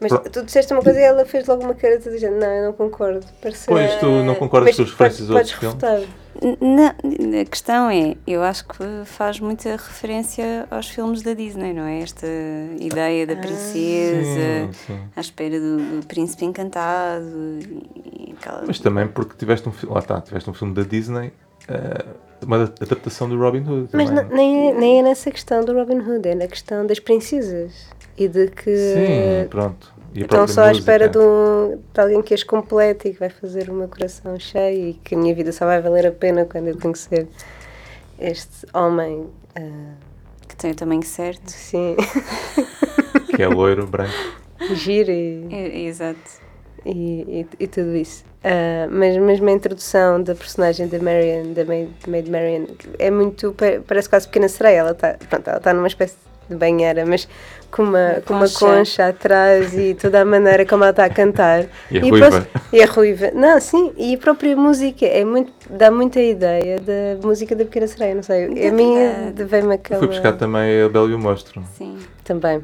Mas 0.00 0.12
tu 0.32 0.42
disseste 0.44 0.72
uma 0.72 0.82
coisa 0.82 0.98
e 0.98 1.02
ela 1.02 1.24
fez 1.24 1.46
logo 1.46 1.62
uma 1.62 1.74
cara 1.74 1.96
de 1.96 2.10
dizer, 2.10 2.30
não, 2.30 2.46
eu 2.46 2.64
não 2.64 2.72
concordo. 2.72 3.24
Parece... 3.40 3.66
Pois, 3.66 3.94
tu 4.00 4.06
não 4.24 4.34
concordas 4.34 4.74
com 4.74 4.82
as 4.82 4.90
referências 4.90 5.28
dos 5.28 5.36
outros 5.36 5.52
filmes? 5.52 6.08
Não, 6.60 7.40
a 7.40 7.44
questão 7.44 7.88
é, 7.90 8.16
eu 8.26 8.42
acho 8.42 8.64
que 8.66 8.84
faz 9.04 9.38
muita 9.38 9.70
referência 9.72 10.66
aos 10.70 10.88
filmes 10.88 11.22
da 11.22 11.34
Disney, 11.34 11.72
não 11.72 11.84
é? 11.84 12.00
Esta 12.00 12.26
ideia 12.80 13.26
da 13.26 13.36
princesa, 13.36 14.66
Sim, 14.66 14.72
sim. 14.86 15.00
à 15.16 15.20
espera 15.20 15.58
do, 15.60 16.00
do 16.00 16.06
príncipe 16.06 16.44
encantado 16.44 17.24
e 18.04 18.32
aquela... 18.38 18.64
Mas 18.66 18.78
também 18.80 19.06
porque 19.08 19.36
tiveste 19.36 19.68
um 19.68 19.72
filme, 19.72 19.94
lá 19.94 20.00
está, 20.00 20.20
tiveste 20.20 20.50
um 20.50 20.54
filme 20.54 20.74
da 20.74 20.82
Disney, 20.82 21.32
eh, 21.68 22.04
uma 22.44 22.56
adaptação 22.80 23.28
do 23.28 23.38
Robin 23.38 23.60
Hood. 23.60 23.90
Mas 23.92 24.08
também. 24.10 24.24
n- 24.24 24.34
nem, 24.34 24.68
é- 24.70 24.74
nem 24.74 24.98
é 24.98 25.02
nessa 25.02 25.30
questão 25.30 25.64
do 25.64 25.72
Robin 25.74 25.98
Hood, 26.00 26.28
é 26.28 26.34
na 26.34 26.46
questão 26.48 26.84
das 26.86 26.98
princesas. 26.98 27.72
E 28.18 28.28
de 28.28 28.48
que 28.48 28.76
Sim, 28.76 29.48
pronto. 29.48 29.92
E 30.14 30.24
própria 30.24 30.54
só 30.54 30.62
à 30.64 30.72
espera 30.72 31.08
de, 31.08 31.18
um, 31.18 31.78
de 31.92 32.00
alguém 32.00 32.20
que 32.22 32.34
as 32.34 32.42
complete 32.42 33.08
e 33.08 33.12
que 33.14 33.18
vai 33.18 33.30
fazer 33.30 33.70
o 33.70 33.74
meu 33.74 33.88
coração 33.88 34.38
cheio 34.38 34.88
e 34.90 34.92
que 34.94 35.14
a 35.14 35.18
minha 35.18 35.34
vida 35.34 35.52
só 35.52 35.64
vai 35.64 35.80
valer 35.80 36.06
a 36.06 36.12
pena 36.12 36.44
quando 36.44 36.68
eu 36.68 36.78
conhecer 36.78 37.26
este 38.18 38.66
homem. 38.74 39.26
ah, 39.56 39.94
que 40.48 40.56
tem 40.56 40.70
o 40.72 40.74
tamanho 40.74 41.02
certo. 41.02 41.48
sim, 41.50 41.96
Que 43.34 43.42
é 43.42 43.48
loiro, 43.48 43.86
branco. 43.86 44.12
giro 44.74 45.10
e, 45.10 45.48
É, 45.50 45.78
exato. 45.86 46.18
e, 46.84 47.46
e, 47.58 47.64
e 47.64 47.66
tudo 47.66 47.96
isso. 47.96 48.24
Ah, 48.44 48.86
mas 48.90 49.16
mesmo 49.16 49.48
a 49.48 49.52
introdução 49.52 50.22
da 50.22 50.34
personagem 50.34 50.88
da 50.88 50.98
Marion, 50.98 51.52
da 51.54 51.64
Maid, 51.64 51.90
Maid 52.06 52.30
Marion, 52.30 52.66
é 52.98 53.10
muito. 53.10 53.52
pa- 53.52 53.80
parece 53.86 54.08
quase 54.10 54.26
pequena 54.26 54.48
sereia. 54.48 54.78
Ela 54.78 54.90
está 54.92 55.16
ela 55.46 55.60
tá 55.60 55.72
numa 55.72 55.86
espécie 55.86 56.14
de 56.14 56.31
banheira, 56.52 57.04
mas 57.06 57.28
com 57.70 57.82
uma, 57.84 58.22
com 58.26 58.34
uma 58.34 58.48
concha. 58.48 59.08
atrás 59.08 59.72
e 59.72 59.94
toda 59.94 60.20
a 60.20 60.24
maneira 60.24 60.66
como 60.66 60.84
ela 60.84 60.90
está 60.90 61.04
a 61.06 61.10
cantar. 61.10 61.64
E 61.90 61.98
a 61.98 62.00
ruiva. 62.02 62.30
posso- 62.30 62.46
e 62.72 62.82
a 62.82 62.86
ruiva. 62.86 63.30
Não, 63.34 63.60
sim, 63.60 63.92
e 63.96 64.14
a 64.14 64.18
própria 64.18 64.54
música 64.56 65.06
é 65.06 65.24
muito, 65.24 65.52
dá 65.70 65.90
muita 65.90 66.20
ideia 66.20 66.78
da 66.80 67.26
música 67.26 67.56
da 67.56 67.64
Pequena 67.64 67.86
Sereia, 67.86 68.14
não 68.14 68.22
sei. 68.22 68.44
A 68.68 68.72
minha 68.72 69.32
veio-me 69.34 69.74
aquela. 69.74 69.98
Fui 70.00 70.08
buscar 70.08 70.32
também 70.34 70.82
a 70.82 70.88
Bela 70.88 71.08
e 71.10 71.14
o 71.14 71.18
Monstro. 71.18 71.62
Sim. 71.78 71.98
Também. 72.24 72.62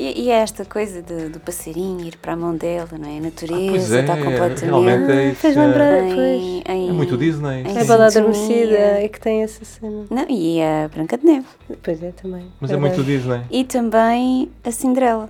E, 0.00 0.22
e 0.22 0.30
é 0.30 0.36
esta 0.36 0.64
coisa 0.64 1.02
de- 1.02 1.28
do 1.28 1.38
passarinho 1.40 2.00
ir 2.06 2.16
para 2.16 2.32
a 2.32 2.36
mão 2.36 2.56
dela, 2.56 2.88
não 2.98 3.06
é? 3.06 3.18
A 3.18 3.20
natureza 3.20 3.68
pois 3.70 3.92
é, 3.92 4.00
está 4.00 4.16
completamente. 4.16 4.64
realmente 4.64 5.12
é 5.12 5.24
isso. 5.26 5.40
Fez 5.42 5.56
é- 5.56 5.60
lembrar, 5.66 6.02
em- 6.02 6.14
pois. 6.14 6.42
em- 6.74 6.88
É 6.88 6.92
muito 6.92 7.16
Disney. 7.18 7.60
em 7.64 7.78
A 7.78 7.84
balada 7.84 8.06
adormecida 8.18 8.76
é 8.78 9.08
que 9.08 9.20
tem 9.20 9.42
essa 9.42 9.62
cena. 9.62 10.06
Não, 10.08 10.24
e 10.26 10.62
a 10.62 10.88
Branca 10.88 11.18
de 11.18 11.26
Neve. 11.26 11.46
Pois 11.82 12.02
é, 12.02 12.12
também. 12.12 12.50
Mas 12.60 12.70
é 12.70 12.76
verdade. 12.78 12.96
muito 12.96 13.06
Disney. 13.06 13.42
E 13.50 13.62
também 13.64 14.50
a 14.64 14.70
Cinderela. 14.70 15.28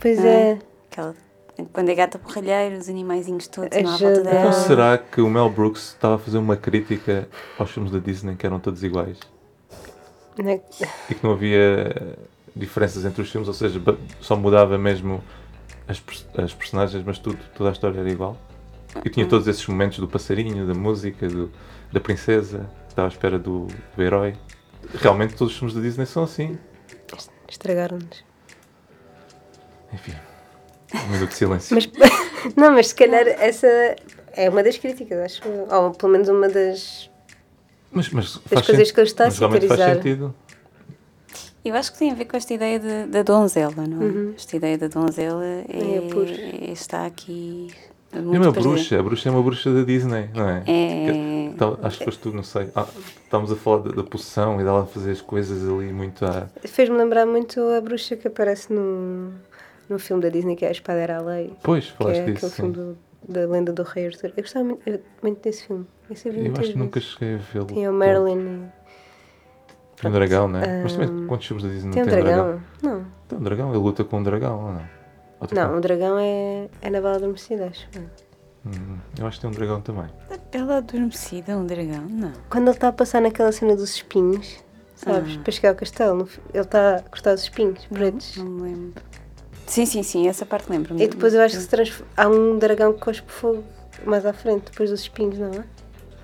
Pois 0.00 0.18
Ah, 0.18 0.26
é. 0.28 0.58
Aquela, 0.90 1.14
quando 1.72 1.88
é 1.90 1.94
gata 1.94 2.18
porralheira, 2.18 2.76
os 2.78 2.88
animaizinhos 2.88 3.46
todos 3.46 3.70
na 3.80 3.94
Ajuda. 3.94 4.14
volta 4.14 4.22
dela. 4.24 4.40
Então 4.40 4.52
será 4.54 4.98
que 4.98 5.20
o 5.20 5.30
Mel 5.30 5.48
Brooks 5.50 5.90
estava 5.90 6.16
a 6.16 6.18
fazer 6.18 6.38
uma 6.38 6.56
crítica 6.56 7.28
aos 7.56 7.70
filmes 7.70 7.92
da 7.92 8.00
Disney 8.00 8.34
que 8.34 8.44
eram 8.44 8.58
todos 8.58 8.82
iguais? 8.82 9.18
Não 10.36 10.50
é- 10.50 10.60
E 11.08 11.14
que 11.14 11.22
não 11.22 11.32
havia 11.32 12.16
diferenças 12.54 13.04
entre 13.04 13.22
os 13.22 13.30
filmes, 13.30 13.48
ou 13.48 13.54
seja, 13.54 13.80
só 14.20 14.36
mudava 14.36 14.76
mesmo 14.78 15.22
as, 15.88 16.02
as 16.36 16.52
personagens, 16.54 17.02
mas 17.04 17.18
tudo, 17.18 17.38
toda 17.56 17.70
a 17.70 17.72
história 17.72 18.00
era 18.00 18.10
igual? 18.10 18.36
E 19.04 19.08
tinha 19.08 19.26
todos 19.26 19.46
esses 19.46 19.64
momentos 19.66 19.98
do 19.98 20.08
passarinho, 20.08 20.66
da 20.66 20.74
música, 20.74 21.28
do- 21.28 21.50
da 21.92 22.00
princesa, 22.00 22.68
que 22.86 22.92
estava 22.92 23.06
à 23.08 23.10
espera 23.10 23.38
do, 23.38 23.66
do 23.96 24.02
herói. 24.02 24.34
Realmente 24.94 25.34
todos 25.34 25.52
os 25.52 25.58
filmes 25.58 25.74
da 25.74 25.80
Disney 25.80 26.06
são 26.06 26.24
assim. 26.24 26.58
Estragaram-nos. 27.48 28.24
Enfim, 29.92 30.14
um 30.94 31.08
minuto 31.08 31.30
de 31.30 31.34
silêncio. 31.36 31.74
Mas, 31.74 31.88
não, 32.56 32.72
mas 32.72 32.88
se 32.88 32.94
calhar 32.94 33.26
essa 33.26 33.66
é 34.32 34.48
uma 34.48 34.62
das 34.62 34.76
críticas, 34.78 35.18
acho. 35.18 35.42
Ou 35.48 35.90
pelo 35.92 36.12
menos 36.12 36.28
uma 36.28 36.48
das. 36.48 37.10
Mas, 37.92 38.08
mas 38.10 38.40
Das 38.50 38.64
coisas 38.66 38.90
que 38.92 39.00
ele 39.00 39.06
está 39.08 39.26
a 39.26 39.28
realmente 39.30 39.66
faz 39.66 39.80
satirizar. 39.80 39.96
sentido. 39.96 40.34
Eu 41.64 41.74
acho 41.74 41.92
que 41.92 41.98
tem 41.98 42.10
a 42.10 42.14
ver 42.14 42.24
com 42.24 42.36
esta 42.36 42.54
ideia 42.54 42.78
de- 42.78 43.06
da 43.10 43.22
donzela, 43.22 43.86
não 43.86 44.00
é? 44.00 44.04
Uhum. 44.04 44.32
Esta 44.36 44.56
ideia 44.56 44.78
da 44.78 44.88
donzela 44.88 45.44
é, 45.44 45.64
É 45.68 46.68
é- 46.68 46.72
está 46.72 47.04
aqui 47.06 47.68
É 48.12 48.18
uma 48.18 48.30
presente. 48.52 48.62
bruxa, 48.62 48.98
a 48.98 49.02
bruxa 49.02 49.28
é 49.28 49.32
uma 49.32 49.42
bruxa 49.42 49.72
da 49.72 49.82
Disney, 49.82 50.30
não 50.34 50.48
é? 50.48 50.58
É. 50.66 51.50
Que- 51.50 51.54
tal- 51.58 51.78
acho 51.82 51.98
que 51.98 52.04
foste 52.06 52.20
tu, 52.20 52.32
não 52.32 52.42
sei. 52.42 52.68
Ah, 52.74 52.86
estávamos 53.24 53.52
a 53.52 53.56
falar 53.56 53.82
da, 53.82 53.90
da 53.92 54.02
poção 54.02 54.58
e 54.60 54.64
dela 54.64 54.86
fazer 54.86 55.10
as 55.12 55.20
coisas 55.20 55.62
ali 55.68 55.92
muito 55.92 56.24
à. 56.24 56.48
Fez-me 56.64 56.96
lembrar 56.96 57.26
muito 57.26 57.60
a 57.60 57.80
bruxa 57.80 58.16
que 58.16 58.26
aparece 58.26 58.72
no, 58.72 59.30
no 59.88 59.98
filme 59.98 60.22
da 60.22 60.28
Disney, 60.30 60.56
que 60.56 60.64
é 60.64 60.68
A 60.68 60.72
Espada 60.72 60.98
Era 60.98 61.18
a 61.18 61.20
Lei. 61.20 61.52
Pois, 61.62 61.84
Que 61.90 61.96
falaste 61.98 62.20
é 62.20 62.24
disso. 62.24 62.46
aquele 62.46 62.52
filme 62.52 62.74
sim. 62.74 62.80
do- 62.80 62.98
da 63.28 63.46
lenda 63.46 63.70
do 63.72 63.82
Rei 63.82 64.06
Arthur. 64.06 64.32
Eu 64.34 64.42
gostava 64.42 64.64
muito, 64.64 64.80
eu- 64.88 65.00
muito 65.22 65.42
desse 65.42 65.66
filme. 65.66 65.84
Eu, 66.08 66.16
sempre 66.16 66.38
vi 66.40 66.46
Eu 66.46 66.50
muitas 66.52 66.64
acho 66.64 66.72
que 66.72 66.78
nunca 66.78 67.00
cheguei 67.00 67.34
a 67.34 67.38
vê-lo. 67.38 67.66
Tem 67.66 67.86
o 67.88 67.92
Merlin. 67.92 68.62
Tem 70.00 70.10
um 70.10 70.14
dragão, 70.14 70.48
não 70.48 70.60
é? 70.60 70.82
Mas 70.82 70.92
também 70.94 71.26
quantos 71.26 71.46
filmes 71.46 71.64
da 71.64 71.70
Disney 71.70 71.92
Tem 71.92 72.02
não 72.02 72.08
um 72.08 72.14
tem 72.14 72.24
dragão? 72.24 72.60
Não. 72.82 73.06
Tem 73.28 73.38
um 73.38 73.42
dragão, 73.42 73.68
ele 73.70 73.78
luta 73.78 74.04
com 74.04 74.18
um 74.18 74.22
dragão 74.22 74.66
ou 74.66 74.72
não? 74.72 74.82
Ou 75.40 75.46
tem 75.46 75.58
Não, 75.58 75.76
o 75.76 75.80
dragão 75.80 76.18
é, 76.18 76.68
é 76.80 76.90
na 76.90 77.00
Bala 77.00 77.16
Adormecida, 77.16 77.66
acho. 77.66 77.86
eu. 77.94 78.02
Hum, 78.66 78.98
eu 79.18 79.26
acho 79.26 79.38
que 79.38 79.42
tem 79.42 79.50
um 79.50 79.54
dragão 79.54 79.80
também. 79.80 80.06
A 80.30 80.36
Bela 80.50 80.78
Adormecida, 80.78 81.56
um 81.56 81.66
dragão? 81.66 82.06
Não. 82.08 82.32
Quando 82.48 82.64
ele 82.68 82.76
está 82.76 82.88
a 82.88 82.92
passar 82.92 83.20
naquela 83.20 83.52
cena 83.52 83.74
dos 83.76 83.90
espinhos, 83.94 84.62
sabes? 84.96 85.36
Ah. 85.38 85.42
Para 85.42 85.52
chegar 85.52 85.68
ao 85.70 85.74
castelo, 85.74 86.28
ele 86.52 86.62
está 86.62 86.96
a 86.96 87.02
cortar 87.02 87.34
os 87.34 87.42
espinhos 87.42 87.84
pretos. 87.86 88.36
Não 88.36 88.46
me 88.46 88.62
lembro. 88.62 89.02
Sim, 89.66 89.86
sim, 89.86 90.02
sim, 90.02 90.28
essa 90.28 90.44
parte 90.44 90.70
lembro-me. 90.70 91.02
E 91.02 91.08
depois 91.08 91.32
eu 91.32 91.40
acho 91.42 91.56
que 91.56 91.62
se 91.62 91.68
transf... 91.68 92.02
há 92.16 92.26
um 92.26 92.58
dragão 92.58 92.92
que 92.92 93.00
cospe 93.00 93.30
fogo 93.30 93.64
mais 94.04 94.26
à 94.26 94.32
frente, 94.32 94.70
depois 94.70 94.90
dos 94.90 95.00
espinhos, 95.00 95.38
não 95.38 95.50
é? 95.52 95.64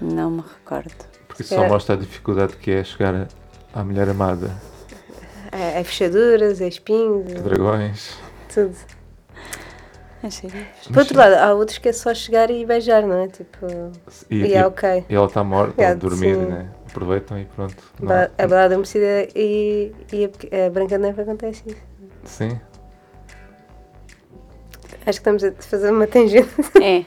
Não 0.01 0.31
me 0.31 0.43
recordo. 0.43 0.93
Porque 1.29 1.43
isso 1.43 1.55
só 1.55 1.67
mostra 1.69 1.95
a 1.95 1.99
dificuldade 1.99 2.57
que 2.57 2.71
é 2.71 2.83
chegar 2.85 3.29
a- 3.77 3.81
à 3.81 3.85
mulher 3.85 4.09
amada. 4.09 4.51
É, 5.53 5.81
é 5.81 5.85
fechaduras, 5.85 6.61
é 6.61 6.69
espinhos, 6.69 7.31
é 7.33 7.35
Dragões. 7.41 8.17
tudo. 8.53 8.75
Achei 10.23 10.51
isso. 10.51 10.89
Por 10.93 10.99
outro 10.99 11.17
lado, 11.17 11.35
há 11.35 11.55
outros 11.55 11.79
que 11.79 11.89
é 11.89 11.93
só 11.93 12.13
chegar 12.13 12.51
e 12.51 12.65
beijar, 12.67 13.03
não 13.03 13.23
é? 13.23 13.29
Tipo, 13.29 13.67
E, 14.29 14.39
e 14.47 14.55
é 14.55 14.67
ok. 14.67 15.05
e 15.09 15.15
ela 15.15 15.27
está 15.27 15.45
morta, 15.45 15.81
É, 15.81 15.95
sim. 16.11 16.35
né? 16.37 16.69
Aproveitam 16.91 17.39
e 17.39 17.45
pronto. 17.45 17.77
Não 18.01 18.09
Ba- 18.09 18.31
há- 18.37 18.45
A 18.45 18.49
balada 18.49 18.65
adormecida 18.67 19.29
e, 19.37 19.93
e 20.13 20.25
a, 20.25 20.67
a 20.67 20.71
Branca 20.71 20.97
de 20.97 21.03
Neve 21.03 21.23
acontece 21.23 21.63
isso. 21.67 21.81
Sim. 22.25 22.59
Acho 25.03 25.05
que 25.05 25.11
estamos 25.31 25.45
a 25.45 25.53
fazer 25.53 25.91
uma 25.93 26.07
tangente. 26.09 26.49
É, 26.83 27.05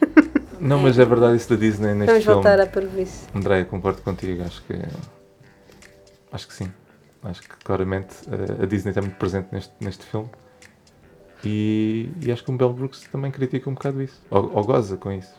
Não, 0.59 0.79
mas 0.79 0.97
é 0.97 1.03
verdade 1.03 1.35
isso 1.37 1.49
da 1.49 1.55
Disney 1.57 1.93
neste 1.93 2.05
Vamos 2.11 2.23
filme. 2.23 2.41
voltar 2.41 2.61
à 2.61 2.67
parvoíce. 2.67 3.25
André, 3.35 3.63
concordo 3.65 4.01
contigo, 4.01 4.43
acho 4.43 4.61
que 4.63 4.73
acho 6.31 6.47
que 6.47 6.53
sim. 6.53 6.71
Acho 7.23 7.41
que 7.41 7.49
claramente 7.63 8.15
eh, 8.31 8.63
a 8.63 8.65
Disney 8.65 8.91
está 8.91 9.01
muito 9.01 9.17
presente 9.17 9.47
neste, 9.51 9.73
neste 9.81 10.05
filme 10.05 10.29
e, 11.43 12.09
e 12.21 12.31
acho 12.31 12.43
que 12.43 12.51
o 12.51 12.55
Bell 12.57 12.73
Brooks 12.73 13.01
também 13.11 13.31
critica 13.31 13.69
um 13.69 13.73
bocado 13.73 14.01
isso, 14.01 14.21
ou, 14.29 14.51
ou 14.55 14.63
goza 14.63 14.97
com 14.97 15.11
isso. 15.11 15.33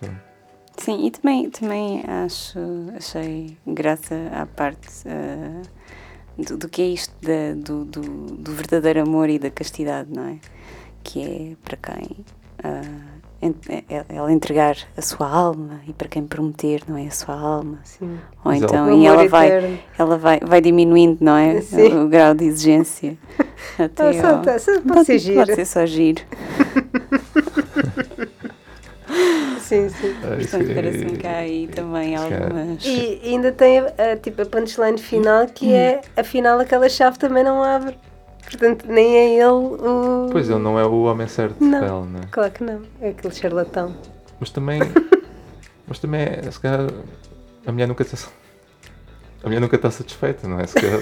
sim, 0.78 1.07
e 1.07 1.11
também, 1.11 1.51
também 1.51 2.03
acho, 2.07 2.59
achei 2.97 3.57
graça 3.66 4.14
à 4.32 4.47
parte 4.47 4.88
ah, 5.07 5.62
do, 6.38 6.57
do 6.57 6.68
que 6.68 6.80
é 6.82 6.86
isto 6.86 7.14
da- 7.24 7.55
do, 7.55 7.84
do, 7.84 8.01
do 8.36 8.53
verdadeiro 8.53 9.03
amor 9.03 9.28
e 9.28 9.38
da 9.38 9.51
castidade, 9.51 10.11
não 10.12 10.24
é? 10.24 10.38
Que 11.03 11.22
é 11.22 11.57
para 11.64 11.76
quem 11.76 12.05
é- 12.05 12.39
ela 14.09 14.31
entregar 14.33 14.77
a 14.97 15.01
sua 15.03 15.29
alma 15.29 15.81
e 15.89 15.93
para 15.93 16.09
quem 16.09 16.27
prometer, 16.27 16.83
não 16.87 16.97
é? 16.99 17.07
A 17.07 17.11
sua 17.11 17.35
alma. 17.35 17.79
Sim. 17.85 18.19
Ou 18.45 18.53
ela- 18.53 18.65
então, 18.65 18.93
e 19.03 19.07
ela 19.07 19.27
vai, 19.29 19.47
eterno. 19.49 19.79
ela 19.99 20.19
vai, 20.19 20.41
vai 20.41 20.61
diminuindo, 20.61 21.19
não 21.21 21.37
é? 21.37 21.61
Sim. 21.63 22.05
O, 22.05 22.09
grau 22.09 22.35
de 22.35 22.45
exigência. 22.45 23.17
Até 23.79 24.09
Ah, 24.11 24.13
só- 24.23 24.37
tá, 24.39 24.59
só 24.59 24.81
pode 24.83 25.05
ser 25.07 25.19
giro. 25.19 25.39
Pode 25.41 25.55
ser 25.55 25.65
só 25.65 25.87
giro. 25.87 26.23
Sim, 29.61 29.89
sim. 29.89 30.15
Ah, 30.25 30.37
Portanto, 30.37 30.71
é- 30.71 30.75
parece-me 30.75 31.17
que 31.17 31.27
há 31.27 31.37
aí 31.39 31.69
também 31.69 32.17
algumas. 32.17 32.85
E 32.85 33.21
ainda 33.25 33.53
tem 33.53 33.79
a, 33.79 33.85
a- 34.13 34.17
tipo, 34.17 34.43
a 34.43 34.47
punchline 34.47 34.99
final 34.99 35.47
que 35.47 35.73
é 35.73 36.01
afinal 36.17 36.59
aquela 36.59 36.89
chave 36.89 37.19
também 37.19 37.45
não 37.45 37.63
abre. 37.63 37.97
Portanto, 38.51 38.84
nem 38.88 39.16
é 39.16 39.34
ele 39.36 39.44
o. 39.44 40.28
Pois 40.32 40.51
ele 40.51 40.59
não 40.59 40.78
é 40.78 40.84
o 40.84 41.03
homem 41.05 41.28
certo 41.28 41.62
Não. 41.62 41.78
para 41.78 41.86
ela, 41.88 42.05
né? 42.07 42.20
Claro 42.32 42.51
que 42.51 42.64
não. 42.64 42.82
É 43.01 43.11
aquele 43.11 43.32
charlatão. 43.34 43.94
Mas 44.40 44.51
também, 44.51 44.80
mas 45.86 45.98
também 46.01 46.22
é, 46.22 46.51
se 46.51 46.59
calhar, 46.59 46.88
a 47.66 47.72
mulher 47.72 47.86
nunca 47.86 48.03
está 48.03 48.28
a 49.42 49.46
mulher 49.46 49.61
nunca 49.61 49.76
está 49.76 49.90
satisfeita, 49.90 50.46
não 50.48 50.59
é? 50.61 50.66
Se 50.66 50.74
calhar, 50.74 51.01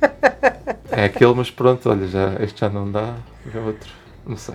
é 0.92 1.04
aquele, 1.04 1.34
mas 1.34 1.50
pronto, 1.50 1.88
olha, 1.88 2.06
já, 2.06 2.34
este 2.40 2.60
já 2.60 2.68
não 2.68 2.90
dá, 2.90 3.14
é 3.52 3.58
outro, 3.58 3.90
não 4.26 4.36
sei. 4.36 4.54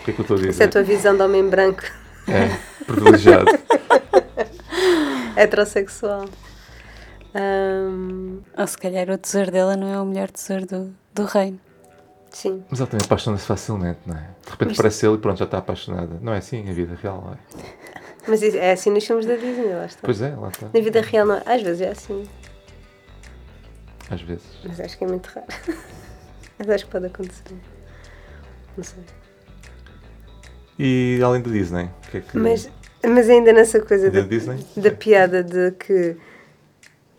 O 0.00 0.04
que 0.04 0.10
é 0.10 0.14
que 0.14 0.20
eu 0.20 0.22
estou 0.22 0.36
a 0.36 0.40
Essa 0.40 0.48
é 0.48 0.50
dizer? 0.50 0.64
a 0.64 0.68
tua 0.68 0.82
visão 0.82 1.16
de 1.16 1.22
homem 1.22 1.48
branco 1.48 1.82
É, 2.28 2.56
privilegiado. 2.84 3.46
heterossexual. 5.36 6.26
Ahm, 7.34 8.40
Ou 8.56 8.66
se 8.66 8.76
calhar 8.78 9.08
o 9.10 9.16
tesouro 9.18 9.50
dela 9.50 9.76
não 9.76 9.88
é 9.88 10.00
o 10.00 10.04
melhor 10.04 10.30
tesouro 10.30 10.66
do, 10.66 10.94
do 11.14 11.24
reino. 11.24 11.60
Sim. 12.30 12.62
Mas 12.70 12.80
ela 12.80 12.88
também 12.88 13.04
apaixona-se 13.04 13.44
facilmente, 13.46 13.98
não 14.06 14.16
é? 14.16 14.20
De 14.44 14.50
repente 14.50 14.68
Mas- 14.68 14.78
aparece 14.78 15.06
ele 15.06 15.14
e 15.16 15.18
pronto, 15.18 15.38
já 15.38 15.44
está 15.44 15.58
apaixonada. 15.58 16.18
Não 16.20 16.32
é 16.32 16.38
assim 16.38 16.68
a 16.68 16.72
vida 16.72 16.94
real, 17.00 17.22
não 17.24 17.32
é? 17.32 17.36
Mas 18.28 18.42
é 18.42 18.72
assim 18.72 18.90
nos 18.90 19.04
filmes 19.04 19.26
da 19.26 19.34
Disney, 19.34 19.72
lá 19.72 19.86
está. 19.86 20.00
Pois 20.02 20.20
é, 20.22 20.34
lá 20.36 20.48
está. 20.48 20.66
Na 20.72 20.80
vida 20.80 21.00
real, 21.00 21.26
não, 21.26 21.36
é. 21.36 21.42
às 21.46 21.62
vezes 21.62 21.80
é 21.80 21.88
assim. 21.90 22.28
Às 24.10 24.20
vezes. 24.22 24.44
Mas 24.64 24.78
acho 24.80 24.98
que 24.98 25.04
é 25.04 25.06
muito 25.06 25.26
raro. 25.28 25.46
Mas 26.58 26.68
acho 26.70 26.84
que 26.84 26.90
pode 26.92 27.06
acontecer. 27.06 27.42
Não 28.76 28.84
sei. 28.84 29.02
E 30.78 31.20
além 31.22 31.42
da 31.42 31.50
Disney, 31.50 31.84
o 32.06 32.10
que 32.10 32.16
é 32.18 32.20
que. 32.20 32.36
Mas, 32.38 32.70
mas 33.06 33.28
ainda 33.28 33.52
nessa 33.52 33.80
coisa 33.80 34.10
Da 34.10 34.20
da, 34.20 34.26
Disney? 34.26 34.64
da 34.76 34.90
piada 34.90 35.42
de 35.42 35.72
que 35.72 36.16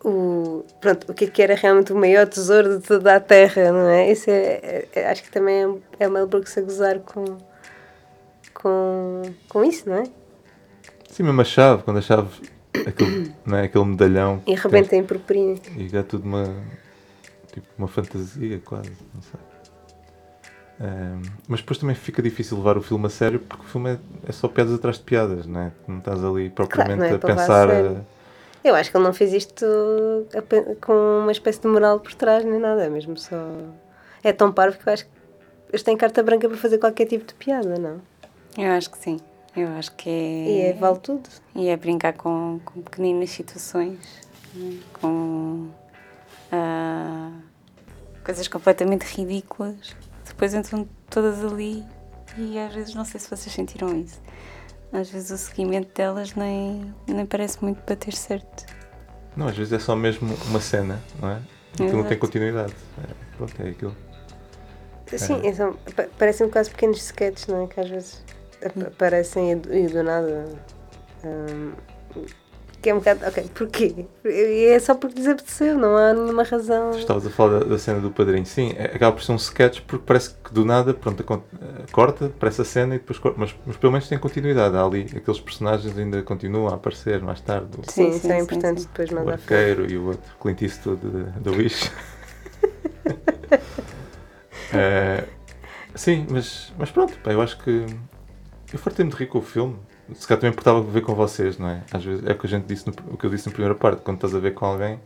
o, 0.03 0.65
pronto, 0.79 1.11
o 1.11 1.13
que 1.13 1.25
é 1.25 1.27
que 1.27 1.41
era 1.41 1.55
realmente 1.55 1.93
o 1.93 1.95
maior 1.95 2.27
tesouro 2.27 2.79
de 2.79 2.87
toda 2.87 3.15
a 3.15 3.19
Terra, 3.19 3.71
não 3.71 3.87
é? 3.89 4.11
Isso 4.11 4.29
é, 4.29 4.33
é- 4.33 4.87
é- 4.93 5.09
acho 5.11 5.23
que 5.23 5.31
também 5.31 5.81
é, 5.99 6.05
é 6.05 6.09
Mel 6.09 6.27
Brooks 6.27 6.57
a 6.57 6.61
gozar 6.61 6.99
com, 6.99 7.37
com, 8.53 9.21
com 9.49 9.63
isso, 9.63 9.89
não 9.89 9.97
é? 9.97 10.03
Sim, 11.09 11.23
mesmo 11.23 11.41
a 11.41 11.45
chave, 11.45 11.83
quando 11.83 11.97
a 11.97 12.01
chave. 12.01 12.29
Aquele, 12.87 13.31
não 13.45 13.57
é? 13.57 13.65
aquele 13.65 13.85
medalhão. 13.85 14.41
E 14.47 14.55
arrebenta 14.55 14.95
em 14.95 15.03
purpurina. 15.03 15.59
E 15.77 15.95
é 15.95 16.03
tudo 16.03 16.23
uma. 16.25 16.45
Tipo, 17.51 17.67
uma 17.77 17.87
fantasia, 17.87 18.61
quase. 18.63 18.91
Não 19.13 19.21
sei. 19.21 19.39
Ahm, 20.79 21.21
mas 21.47 21.59
depois 21.59 21.77
também 21.77 21.95
fica 21.95 22.23
difícil 22.23 22.57
levar 22.57 22.75
o 22.75 22.81
filme 22.81 23.05
a 23.05 23.09
sério 23.09 23.39
porque 23.39 23.63
o 23.63 23.67
filme 23.67 23.91
é, 23.91 23.99
é 24.27 24.31
só 24.31 24.47
piadas 24.47 24.73
atrás 24.73 24.97
de 24.97 25.03
piadas, 25.03 25.45
não 25.45 25.59
é? 25.61 25.71
Não 25.87 25.99
estás 25.99 26.23
ali 26.23 26.49
propriamente 26.49 26.97
não 26.97 27.05
é 27.05 27.11
a 27.11 27.15
a 27.15 27.19
pensar. 27.19 27.69
sério. 27.69 28.07
Eu 28.63 28.75
acho 28.75 28.91
que 28.91 28.97
ele 28.97 29.03
não 29.03 29.13
fez 29.13 29.33
isto 29.33 29.65
com 30.81 30.93
uma 31.21 31.31
espécie 31.31 31.61
de 31.61 31.67
moral 31.67 31.99
por 31.99 32.13
trás 32.13 32.45
nem 32.45 32.59
nada, 32.59 32.85
é 32.85 32.89
mesmo 32.89 33.17
só. 33.17 33.35
É 34.23 34.31
tão 34.31 34.51
parvo 34.51 34.77
que 34.77 34.87
eu 34.87 34.93
acho 34.93 35.05
que 35.05 35.11
eles 35.69 35.83
têm 35.83 35.97
carta 35.97 36.21
branca 36.21 36.47
para 36.47 36.57
fazer 36.57 36.77
qualquer 36.77 37.07
tipo 37.07 37.25
de 37.25 37.33
piada, 37.33 37.77
não? 37.77 38.01
Eu 38.57 38.71
acho 38.73 38.91
que 38.91 38.97
sim. 38.97 39.19
Eu 39.55 39.67
acho 39.69 39.91
que 39.95 40.09
é. 40.09 40.13
E 40.13 40.61
é, 40.61 40.73
vale 40.73 40.99
tudo. 40.99 41.27
E 41.55 41.67
é 41.67 41.75
brincar 41.75 42.13
com, 42.13 42.59
com 42.63 42.81
pequeninas 42.81 43.31
situações, 43.31 43.99
com 44.93 45.69
ah, 46.51 47.31
coisas 48.23 48.47
completamente 48.47 49.03
ridículas. 49.03 49.95
Depois 50.25 50.53
entram 50.53 50.87
todas 51.09 51.43
ali 51.43 51.83
e 52.37 52.57
às 52.57 52.73
vezes 52.73 52.95
não 52.95 53.05
sei 53.05 53.19
se 53.19 53.29
vocês 53.29 53.53
sentiram 53.53 53.95
isso. 53.97 54.21
Às 54.93 55.09
vezes 55.09 55.31
o 55.31 55.37
seguimento 55.37 55.93
delas 55.95 56.35
nem, 56.35 56.93
nem 57.07 57.25
parece 57.25 57.63
muito 57.63 57.81
bater 57.87 58.13
certo. 58.13 58.65
Não, 59.35 59.47
às 59.47 59.55
vezes 59.57 59.71
é 59.71 59.79
só 59.79 59.95
mesmo 59.95 60.35
uma 60.47 60.59
cena, 60.59 61.01
não 61.21 61.29
é? 61.29 61.39
Aquilo 61.73 61.97
não 62.01 62.03
tem 62.09 62.17
continuidade. 62.17 62.73
É, 62.97 63.13
pronto, 63.37 63.53
é 63.61 63.69
aquilo. 63.69 63.95
Sim, 65.07 65.41
é 65.45 65.91
pa- 65.93 66.07
parecem 66.17 66.49
quase 66.49 66.69
pequenos 66.69 66.97
sketches, 67.03 67.47
não 67.47 67.63
é? 67.63 67.67
Que 67.67 67.79
às 67.79 67.89
vezes 67.89 68.23
ap- 68.65 68.87
aparecem 68.87 69.51
e 69.51 69.55
do, 69.55 69.73
e 69.73 69.87
do 69.87 70.03
nada. 70.03 70.45
hum, 71.23 71.73
que 72.81 72.89
é 72.89 72.93
um 72.93 72.97
bocado. 72.99 73.25
Ok, 73.27 73.43
porquê? 73.53 74.05
E 74.25 74.65
é 74.65 74.79
só 74.79 74.95
porque 74.95 75.19
lhes 75.19 75.27
apeteceu, 75.27 75.77
não 75.77 75.95
há 75.95 76.13
nenhuma 76.13 76.43
razão. 76.43 76.91
Tu 76.91 76.99
estavas 76.99 77.25
a 77.27 77.29
falar 77.29 77.59
da, 77.59 77.65
da 77.65 77.77
cena 77.77 77.99
do 77.99 78.09
padrinho. 78.11 78.45
Sim, 78.45 78.73
é- 78.75 78.85
acaba 78.95 79.15
por 79.15 79.23
ser 79.23 79.31
um 79.33 79.35
sketch 79.35 79.81
porque 79.81 80.03
parece 80.05 80.33
que 80.43 80.51
do 80.53 80.65
nada, 80.65 80.93
pronto, 80.93 81.21
eh, 81.21 81.85
corta, 81.91 82.31
parece 82.39 82.61
a 82.61 82.65
cena 82.65 82.95
e 82.95 82.99
depois 82.99 83.19
corta. 83.19 83.39
Mas, 83.39 83.55
mas 83.65 83.77
pelo 83.77 83.91
menos 83.93 84.07
tem 84.09 84.17
continuidade. 84.17 84.75
Há 84.75 84.83
ali 84.83 85.07
aqueles 85.15 85.39
personagens 85.39 85.97
ainda 85.97 86.21
continuam 86.23 86.67
a 86.69 86.75
aparecer 86.75 87.21
mais 87.21 87.39
tarde. 87.41 87.69
O, 87.77 87.91
Sim, 87.91 88.11
Sim, 88.11 88.17
isso 88.17 88.19
sim, 88.19 88.31
é 88.31 88.37
sim, 88.37 88.43
importante 88.43 88.81
sim. 88.81 88.87
depois 88.87 89.11
o 89.11 89.29
à 89.29 89.37
frente. 89.37 89.41
arqueiro 89.41 89.91
e 89.91 89.97
o 89.97 90.07
outro 90.07 90.31
Clint 90.41 90.61
Eastwood 90.63 91.01
de- 91.01 91.39
da 91.39 91.51
Wish. 91.51 91.91
Eh, 94.73 95.25
sim, 95.95 96.25
mas, 96.29 96.71
mas 96.77 96.89
pronto, 96.91 97.17
pá, 97.19 97.31
eu 97.33 97.41
acho 97.41 97.57
que 97.59 97.85
eu 98.71 98.79
fartei-me 98.79 99.11
de 99.11 99.17
rir 99.17 99.27
com 99.27 99.39
o 99.39 99.41
filme. 99.41 99.75
Se 100.15 100.27
calhar 100.27 100.39
também 100.41 100.51
importava 100.51 100.81
ver 100.81 101.01
com 101.01 101.15
vocês, 101.15 101.57
não 101.57 101.69
é? 101.69 101.81
Às 101.91 102.03
vezes 102.03 102.25
é 102.25 102.31
o 102.31 102.37
que, 102.37 102.45
a 102.45 102.49
gente 102.49 102.65
disse 102.65 102.85
no- 102.87 102.93
o 103.13 103.17
que 103.17 103.25
eu 103.25 103.29
disse 103.29 103.47
na 103.47 103.51
primeira 103.53 103.75
parte, 103.75 104.01
quando 104.01 104.17
estás 104.17 104.35
a 104.35 104.39
ver 104.39 104.53
com 104.53 104.65
alguém, 104.65 104.99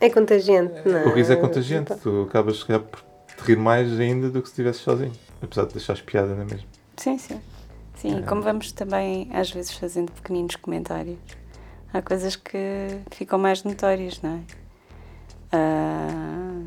É 0.00 0.10
contagiante, 0.10 0.88
não 0.88 0.98
é? 0.98 1.04
o 1.06 1.10
riso 1.10 1.32
é 1.32 1.36
contagiante. 1.36 1.94
Tu 1.96 2.22
acabas 2.28 2.58
se 2.58 2.64
calhar 2.66 2.82
por 2.82 3.00
te 3.36 3.40
rir 3.44 3.56
mais 3.56 4.00
ainda 4.00 4.30
do 4.30 4.40
que 4.42 4.48
se 4.48 4.52
estivesse 4.52 4.80
sozinho. 4.80 5.12
Apesar 5.40 5.66
de 5.66 5.74
deixares 5.74 6.02
piada, 6.02 6.34
não 6.34 6.42
é 6.42 6.44
mesmo? 6.44 6.66
Sim, 6.96 7.18
sim. 7.18 7.40
Sim, 7.94 8.18
e 8.18 8.22
como 8.24 8.42
vamos 8.42 8.72
também 8.72 9.28
às 9.32 9.50
vezes 9.50 9.72
fazendo 9.76 10.10
pequeninos 10.10 10.56
comentários, 10.56 11.18
há 11.92 12.02
coisas 12.02 12.34
que 12.34 12.98
ficam 13.12 13.38
mais 13.38 13.62
notórias, 13.62 14.20
não 14.22 14.36
é? 14.36 14.40
Ah, 15.52 16.62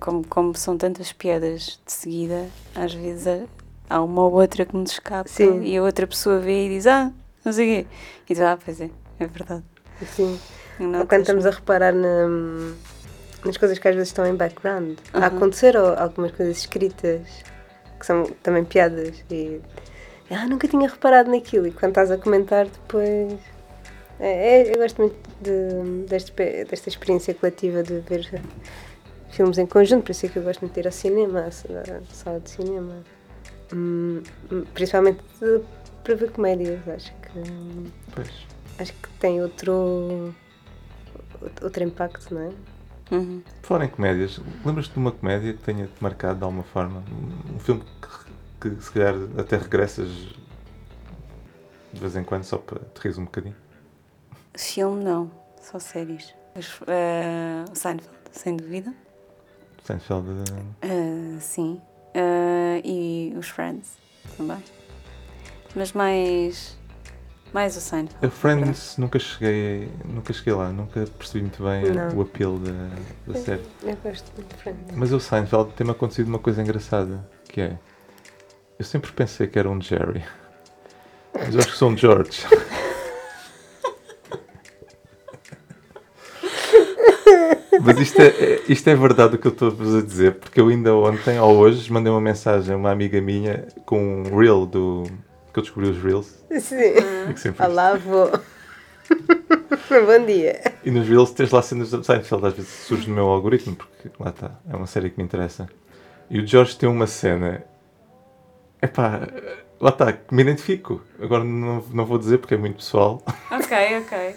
como, 0.00 0.26
como 0.26 0.56
são 0.56 0.76
tantas 0.76 1.12
piadas 1.12 1.80
de 1.84 1.92
seguida, 1.92 2.48
às 2.74 2.92
vezes 2.94 3.46
há- 3.88 4.02
uma 4.02 4.22
ou 4.24 4.32
outra 4.34 4.64
que 4.64 4.76
nos 4.76 4.92
escapa 4.92 5.28
Sim. 5.28 5.62
e 5.62 5.76
a 5.76 5.82
outra 5.82 6.06
pessoa 6.06 6.38
vê 6.38 6.66
e 6.66 6.68
diz, 6.68 6.86
ah, 6.86 7.12
não 7.44 7.52
sei 7.52 7.64
o 7.64 7.82
quê. 7.84 7.86
E 8.28 8.34
diz, 8.34 8.42
ah, 8.42 8.58
pois 8.62 8.80
é, 8.80 8.90
é 9.18 9.26
verdade. 9.26 9.64
Sim. 10.14 10.38
E 10.80 10.84
Ou 10.84 11.06
quando 11.06 11.22
estamos 11.22 11.44
a 11.46 11.50
reparar 11.50 11.92
na- 11.92 12.28
nas 13.44 13.56
coisas 13.56 13.78
que 13.78 13.88
às 13.88 13.94
vezes 13.94 14.08
estão 14.08 14.26
em 14.26 14.34
background. 14.34 14.98
A 15.12 15.18
Uhum. 15.18 15.24
acontecer 15.24 15.76
ou 15.76 15.94
algumas 15.96 16.32
coisas 16.32 16.56
escritas 16.58 17.20
que 17.98 18.06
são 18.06 18.24
também 18.42 18.64
piadas 18.64 19.24
e 19.30 19.60
ah, 20.30 20.46
nunca 20.46 20.68
tinha 20.68 20.88
reparado 20.88 21.30
naquilo 21.30 21.66
e 21.66 21.72
quando 21.72 21.90
estás 21.90 22.10
a 22.12 22.18
comentar 22.18 22.66
depois 22.66 23.32
é, 24.20 24.60
é- 24.68 24.74
eu 24.74 24.78
gosto 24.78 25.00
muito 25.00 25.16
de, 25.40 26.04
desta, 26.06 26.30
pe- 26.32 26.64
desta 26.64 26.88
experiência 26.88 27.32
coletiva 27.34 27.82
de 27.82 27.98
ver 28.00 28.28
filmes 29.30 29.58
em 29.58 29.66
conjunto, 29.66 30.02
por 30.04 30.10
isso 30.12 30.26
é 30.26 30.28
que 30.28 30.36
eu 30.38 30.42
gosto 30.42 30.60
muito 30.60 30.74
de 30.74 30.80
ir 30.80 30.86
ao 30.86 30.92
cinema, 30.92 31.40
à 31.46 31.50
sala 32.12 32.38
de 32.40 32.50
cinema. 32.50 33.02
Hum, 33.72 34.22
principalmente 34.72 35.20
para 36.02 36.14
ver 36.14 36.30
comédias, 36.32 36.88
acho 36.88 37.12
que 37.16 37.90
Pois. 38.14 38.30
acho 38.78 38.92
que 38.94 39.08
tem 39.20 39.42
outro 39.42 40.34
outro 41.62 41.82
impacto, 41.84 42.34
não 42.34 42.40
é? 42.42 42.50
Uhum. 43.14 43.42
Por 43.62 43.68
Falar 43.68 43.84
em 43.84 43.88
comédias, 43.88 44.40
lembras-te 44.64 44.92
de 44.92 44.98
uma 44.98 45.12
comédia 45.12 45.52
que 45.52 45.62
tenha-te 45.62 46.02
marcado 46.02 46.38
de 46.38 46.44
alguma 46.44 46.62
forma? 46.64 47.02
Um 47.54 47.58
filme 47.58 47.82
que, 48.60 48.70
que 48.76 48.82
se 48.82 48.90
calhar 48.90 49.14
até 49.38 49.56
regressas 49.56 50.08
de 51.92 52.00
vez 52.00 52.16
em 52.16 52.24
quando 52.24 52.44
só 52.44 52.58
para 52.58 52.80
te 52.80 52.98
rires 53.00 53.18
um 53.18 53.24
bocadinho? 53.24 53.56
Filme 54.54 55.04
não, 55.04 55.30
só 55.60 55.78
séries. 55.78 56.34
Mas, 56.54 56.80
o 57.70 57.74
Seinfeld, 57.74 58.10
sem 58.32 58.56
dúvida. 58.56 58.94
Seinfeld. 59.84 60.26
Ah, 60.82 61.40
sim. 61.40 61.80
Ah, 62.18 62.80
e 62.84 63.32
os 63.36 63.48
Friends 63.48 63.96
também. 64.36 64.58
Mas 65.74 65.92
mais. 65.92 66.76
Mais 67.52 67.76
o 67.76 67.80
Seinfeld. 67.80 68.26
A 68.26 68.28
Friends 68.28 68.98
nunca 68.98 69.18
cheguei, 69.18 69.88
nunca 70.04 70.34
cheguei 70.34 70.52
lá, 70.52 70.68
nunca 70.68 71.06
percebi 71.16 71.42
muito 71.42 71.62
bem 71.62 71.90
Não. 71.92 72.18
o 72.18 72.20
apelo 72.20 72.58
da, 72.58 72.72
da 73.26 73.38
série. 73.38 73.62
Eu 73.82 73.96
gosto 73.96 74.30
muito 74.36 74.54
de 74.54 74.62
Friends. 74.62 74.94
Mas 74.94 75.12
o 75.12 75.20
Seinfeld 75.20 75.72
tem-me 75.72 75.92
acontecido 75.92 76.28
uma 76.28 76.38
coisa 76.38 76.60
engraçada, 76.60 77.26
que 77.48 77.62
é 77.62 77.78
eu 78.78 78.84
sempre 78.84 79.10
pensei 79.12 79.46
que 79.46 79.58
era 79.58 79.68
um 79.68 79.80
Jerry. 79.80 80.22
Mas 81.34 81.54
eu 81.54 81.60
acho 81.60 81.68
que 81.72 81.76
sou 81.76 81.90
um 81.90 81.96
George. 81.96 82.42
Mas 87.82 87.98
isto 88.00 88.20
é, 88.20 88.26
é- 88.28 88.62
isto 88.68 88.88
é 88.88 88.94
verdade 88.94 89.36
o 89.36 89.38
que 89.38 89.46
eu 89.46 89.52
estou-vos 89.52 89.94
a 89.94 90.02
dizer, 90.02 90.34
porque 90.34 90.60
eu 90.60 90.68
ainda 90.68 90.94
ontem 90.94 91.38
ou 91.38 91.56
hoje 91.56 91.92
mandei 91.92 92.10
uma 92.12 92.20
mensagem 92.20 92.74
a 92.74 92.76
uma 92.76 92.90
amiga 92.90 93.20
minha 93.20 93.68
com 93.86 94.22
um 94.22 94.36
reel 94.36 94.66
do. 94.66 95.04
que 95.52 95.58
eu 95.58 95.62
descobri 95.62 95.88
os 95.90 96.02
reels. 96.02 96.44
Sim. 96.60 96.76
e 97.28 97.32
que 97.34 97.40
sempre- 97.40 97.64
Olá, 97.66 97.94
vou. 97.94 98.30
Bom 99.88 100.26
dia. 100.26 100.60
E 100.84 100.90
nos 100.90 101.08
Reels 101.08 101.30
tens 101.30 101.50
lá 101.50 101.62
cenas 101.62 101.90
de 101.90 102.04
Seinfeld, 102.04 102.46
às 102.46 102.52
vezes 102.52 102.70
surge 102.70 103.08
no 103.08 103.14
meu 103.14 103.26
algoritmo, 103.26 103.74
porque 103.74 104.10
lá 104.20 104.28
está, 104.30 104.50
é 104.70 104.76
uma 104.76 104.86
série 104.86 105.08
que 105.10 105.16
me 105.18 105.24
interessa. 105.24 105.66
E 106.30 106.38
o 106.38 106.46
George 106.46 106.76
tem 106.76 106.86
uma 106.88 107.06
cena, 107.06 107.64
epá, 108.82 109.26
lá 109.80 109.88
está, 109.90 110.12
que 110.12 110.34
me 110.34 110.42
identifico. 110.42 111.02
Agora 111.20 111.42
não, 111.42 111.82
não 111.90 112.04
vou 112.04 112.18
dizer 112.18 112.36
porque 112.38 112.54
é 112.54 112.58
muito 112.58 112.76
pessoal. 112.76 113.22
Ok, 113.50 113.76
ok. 113.98 114.36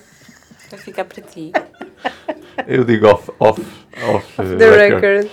Vai 0.70 0.80
ficar 0.80 1.04
para 1.06 1.22
ti. 1.22 1.52
Eu 2.68 2.84
digo 2.84 3.08
off, 3.08 3.32
off, 3.40 3.62
off, 4.14 4.42
uh, 4.42 4.58
The 4.58 4.70
record. 4.70 5.04
record. 5.04 5.32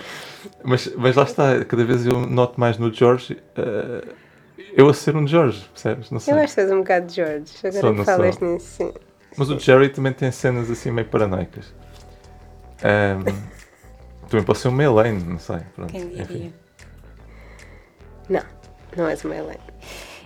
Mas, 0.65 0.93
mas 0.97 1.17
lá 1.17 1.23
está, 1.25 1.65
cada 1.65 1.85
vez 1.85 2.07
eu 2.07 2.21
noto 2.27 2.59
mais 2.59 2.79
no 2.79 2.93
George, 2.93 3.35
uh, 3.57 4.09
eu 4.73 4.89
a 4.89 4.95
ser 4.95 5.17
um 5.17 5.27
George, 5.27 5.65
percebes? 5.73 6.11
Não 6.11 6.21
sei. 6.21 6.35
Eu 6.35 6.39
acho 6.39 6.55
que 6.55 6.61
és 6.61 6.71
um 6.71 6.79
bocado 6.79 7.07
de 7.07 7.15
George. 7.15 7.53
Agora 7.59 7.81
Sou, 7.81 7.91
que 7.93 7.99
não 7.99 8.05
falas 8.05 8.35
sou. 8.37 8.53
nisso, 8.53 8.67
sim. 8.67 8.93
Mas 9.37 9.51
o 9.51 9.59
Jerry 9.59 9.89
também 9.89 10.13
tem 10.13 10.31
cenas 10.33 10.71
assim 10.71 10.91
meio 10.91 11.07
paranoicas. 11.07 11.73
Ahm, 12.83 13.23
também 14.29 14.45
pode 14.45 14.59
ser 14.59 14.69
uma 14.69 14.83
Elaine, 14.83 15.23
não 15.23 15.39
sei. 15.39 15.59
Pronto, 15.75 15.91
Quem 15.93 16.09
diria? 16.09 16.23
enfim. 16.23 16.53
Não, 18.29 18.43
não 18.97 19.07
és 19.09 19.25
uma 19.25 19.37
Elaine. 19.37 19.61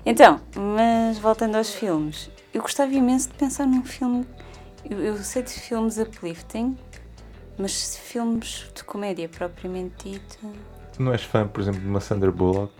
Então, 0.04 0.40
mas 0.56 1.18
voltando 1.18 1.56
aos 1.56 1.72
filmes, 1.74 2.30
eu 2.52 2.60
gostava 2.62 2.92
imenso 2.92 3.28
de 3.28 3.34
pensar 3.34 3.66
num 3.66 3.84
filme. 3.84 4.26
Eu, 4.88 4.98
eu 4.98 5.16
sei 5.18 5.42
de 5.42 5.50
filmes 5.50 5.96
uplifting, 5.98 6.76
Mas 7.58 7.96
filmes 7.96 8.66
de 8.74 8.82
comédia 8.84 9.28
propriamente 9.28 10.10
dito. 10.10 10.38
Tu 10.92 11.02
não 11.02 11.12
és 11.12 11.22
fã, 11.22 11.46
por 11.46 11.60
exemplo, 11.60 11.80
de 11.80 11.86
uma 11.86 12.00
Sandra 12.00 12.30
Bullock? 12.30 12.72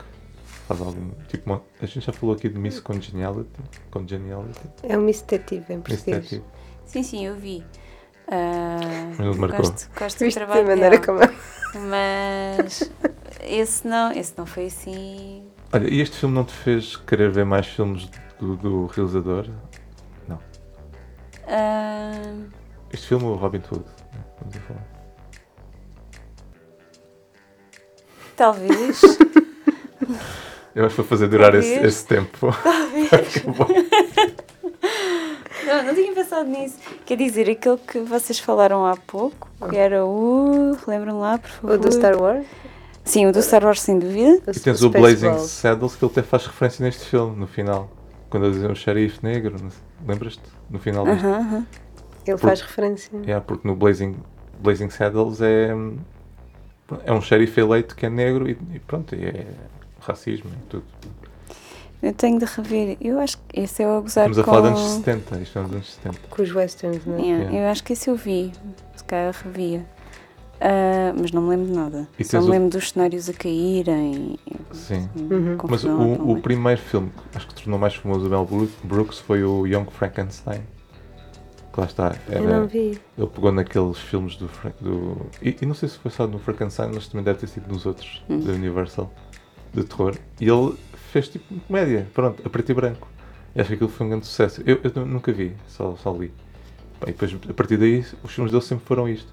Faz 0.66 0.80
algum. 0.80 1.11
Tipo, 1.28 1.50
uma- 1.50 1.62
a 1.80 1.86
gente 1.86 2.05
já 2.07 2.12
falou 2.12 2.34
aqui 2.34 2.48
de 2.48 2.59
Miss 2.59 2.80
Congeniality. 2.80 3.50
Congeniality. 3.90 4.61
É 4.82 4.96
um 4.98 5.03
Miss 5.03 5.22
Detetive 5.22 5.72
em 5.74 5.80
português. 5.80 6.40
Sim, 6.84 7.03
sim, 7.03 7.26
eu 7.26 7.34
vi. 7.36 7.64
Te 8.28 9.38
marcou? 9.38 9.59
gosto, 9.61 9.90
gosto 9.98 10.24
do 10.24 10.32
trabalho 10.32 10.66
maneira 10.66 10.98
dela. 10.98 11.07
como 11.07 11.86
Mas 11.88 12.90
esse 13.42 13.86
não, 13.86 14.12
esse 14.12 14.34
não 14.36 14.46
foi 14.46 14.66
assim. 14.66 15.42
Olha, 15.72 15.88
e 15.88 16.00
este 16.00 16.16
filme 16.16 16.34
não 16.34 16.44
te 16.44 16.53
fez 16.53 16.96
querer 16.96 17.30
ver 17.30 17.44
mais 17.44 17.66
filmes 17.66 18.09
do, 18.38 18.57
do 18.57 18.86
realizador? 18.86 19.48
Ah, 21.55 22.12
Este 22.90 23.09
filme, 23.09 23.26
o 23.26 23.34
Robin 23.34 23.59
Hood. 23.70 23.84
né, 24.12 24.20
Vamos 24.40 24.57
a 24.57 24.61
falar. 24.61 24.86
talvez. 28.36 29.00
Eu 30.74 30.86
acho 30.86 30.94
que 30.96 31.03
vou 31.03 31.07
fazer 31.11 31.28
durar 31.28 31.55
esse, 31.55 31.70
Talvez. 31.74 31.94
esse 31.94 32.07
tempo. 32.07 32.46
não, 35.66 35.82
não 35.84 35.94
tinha 35.94 36.12
pensado 36.14 36.48
nisso. 36.48 36.78
Quer 37.05 37.16
dizer, 37.18 37.50
aquele 37.50 37.76
que 37.76 38.00
vocês 38.00 38.38
falaram 38.38 38.86
há 38.86 38.96
pouco, 38.96 39.50
que 39.68 39.76
era 39.76 40.05
o. 40.07 40.74
Lembram 40.86 41.20
lá, 41.20 41.36
por 41.38 41.50
favor? 41.50 41.74
O 41.74 41.78
do 41.78 41.92
Star 41.92 42.18
Wars? 42.20 42.46
Sim, 43.05 43.26
o 43.26 43.32
do 43.32 43.42
Star 43.42 43.62
Wars, 43.64 43.82
sem 43.82 43.98
dúvida. 43.98 44.42
O 44.46 44.50
E 44.50 44.61
tens 44.61 44.82
o. 44.82 44.88
Blazing 44.88 45.38
Saddles 45.40 45.94
que 45.94 46.05
ele 46.05 46.12
até 46.12 46.22
faz 46.22 46.46
referência 46.46 46.82
neste 46.84 47.05
filme, 47.05 47.36
no 47.36 47.46
final. 47.46 47.90
Quando 48.30 48.46
ele 48.46 48.55
diz 48.55 48.64
um 48.64 48.74
xerife 48.74 49.18
negro, 49.22 49.55
lembras-te? 50.09 50.40
No 50.73 50.79
final 50.81 51.05
deste. 51.05 51.25
Aham, 51.27 51.39
aham. 51.39 51.66
Ele 52.27 52.37
Por- 52.37 52.49
faz 52.49 52.61
referência. 52.61 53.11
Yeah, 53.18 53.45
porque 53.45 53.66
no 53.68 53.77
Blazing, 53.77 54.16
Blazing 54.61 54.91
Saddles 54.91 55.41
é, 55.41 55.70
é 57.05 57.12
um 57.12 57.20
xerife 57.20 57.61
eleito 57.61 57.95
que 57.95 58.07
é 58.07 58.11
negro 58.11 58.49
e, 58.49 58.57
e 58.75 58.79
pronto, 58.81 59.14
é 59.14 59.45
racismo 60.01 60.51
e 60.51 60.66
tudo. 60.68 60.85
Eu 62.03 62.12
tenho 62.12 62.39
de 62.39 62.45
rever. 62.45 62.97
Eu 63.01 63.20
acho 63.20 63.39
que 63.39 63.61
esse 63.61 63.83
é 63.83 63.87
o 63.87 63.99
a 63.99 64.01
gozar 64.01 64.29
Estamos 64.29 64.39
a 64.39 64.43
com... 64.45 64.51
falar 64.51 64.70
dos 64.70 64.81
anos 64.81 64.93
70, 65.05 65.37
isto 65.41 65.59
é 65.59 65.62
anos 65.62 65.95
70. 65.95 66.18
Com 66.31 66.43
os 66.43 66.53
westerns, 66.55 67.07
não 67.07 67.14
é? 67.16 67.20
Yeah, 67.20 67.43
Yeah. 67.45 67.59
Eu 67.59 67.70
acho 67.70 67.85
que 67.85 67.93
esse 67.93 68.11
eu 68.11 68.16
vi. 68.16 68.53
Se 68.97 69.05
calhar 69.05 69.33
revia. 69.45 69.87
Ah, 70.65 71.13
mas 71.19 71.33
não 71.33 71.43
me 71.43 71.49
lembro 71.51 71.67
de 71.67 71.73
nada. 71.73 72.09
E 72.19 72.25
Só 72.25 72.41
me 72.41 72.47
o- 72.47 72.51
lembro 72.51 72.69
dos 72.71 72.91
cenários 72.91 73.29
a 73.29 73.33
caírem. 73.33 74.39
Sim. 74.73 75.09
Uhum. 75.17 75.57
Mas 75.69 75.85
o, 75.85 76.31
o 76.31 76.41
primeiro 76.41 76.81
filme 76.81 77.11
que 77.31 77.37
acho 77.37 77.49
que 77.49 77.55
tornou 77.55 77.79
mais 77.79 77.95
famoso 77.97 78.27
o 78.27 78.31
Mel 78.31 78.47
Brooks 78.85 79.19
foi 79.19 79.43
o 79.43 79.67
Young 79.67 79.87
Frankenstein. 79.91 80.61
Que 81.73 81.81
lá 81.81 81.87
está. 81.87 82.15
Eu 82.29 82.45
Era, 82.45 82.61
não 82.61 82.67
vi. 82.69 83.01
ele 83.19 83.27
pegou 83.27 83.51
naqueles 83.51 83.99
filmes 83.99 84.37
do. 84.37 84.49
Do 84.81 85.27
e, 85.41 85.57
e 85.61 85.67
não 85.67 85.75
sei 85.75 85.89
se 85.89 85.99
foi 85.99 86.11
só 86.11 86.27
no 86.27 86.39
Frankenstein, 86.39 86.91
mas 86.95 87.09
também 87.09 87.25
deve 87.25 87.39
ter 87.41 87.47
sido 87.49 87.67
nos 87.73 87.85
outros 87.87 88.23
Hum. 88.29 88.41
da 88.41 88.53
Universal 88.53 89.13
de 89.75 89.83
terror. 89.85 90.15
E 90.41 90.49
ele 90.49 90.75
fez 91.11 91.29
tipo 91.29 91.55
comédia, 91.67 92.07
pronto, 92.15 92.43
a 92.47 92.51
preto 92.51 92.71
e 92.71 92.75
branco. 92.75 93.09
E 93.57 93.61
acho 93.61 93.69
que 93.69 93.75
aquilo 93.75 93.89
foi 93.89 94.07
um 94.07 94.11
grande 94.11 94.27
sucesso. 94.27 94.63
Eu, 94.67 94.81
eu 94.85 94.93
nu- 94.97 95.07
nunca 95.07 95.33
vi, 95.33 95.55
só, 95.67 95.97
só 95.97 96.13
li. 96.13 96.31
Bem, 97.01 97.09
e 97.09 97.13
depois, 97.13 97.35
a 97.49 97.53
partir 97.55 97.79
daí, 97.79 98.05
os 98.23 98.31
filmes 98.33 98.53
dele 98.53 98.63
sempre 98.65 98.85
foram 98.85 99.09
isto. 99.09 99.33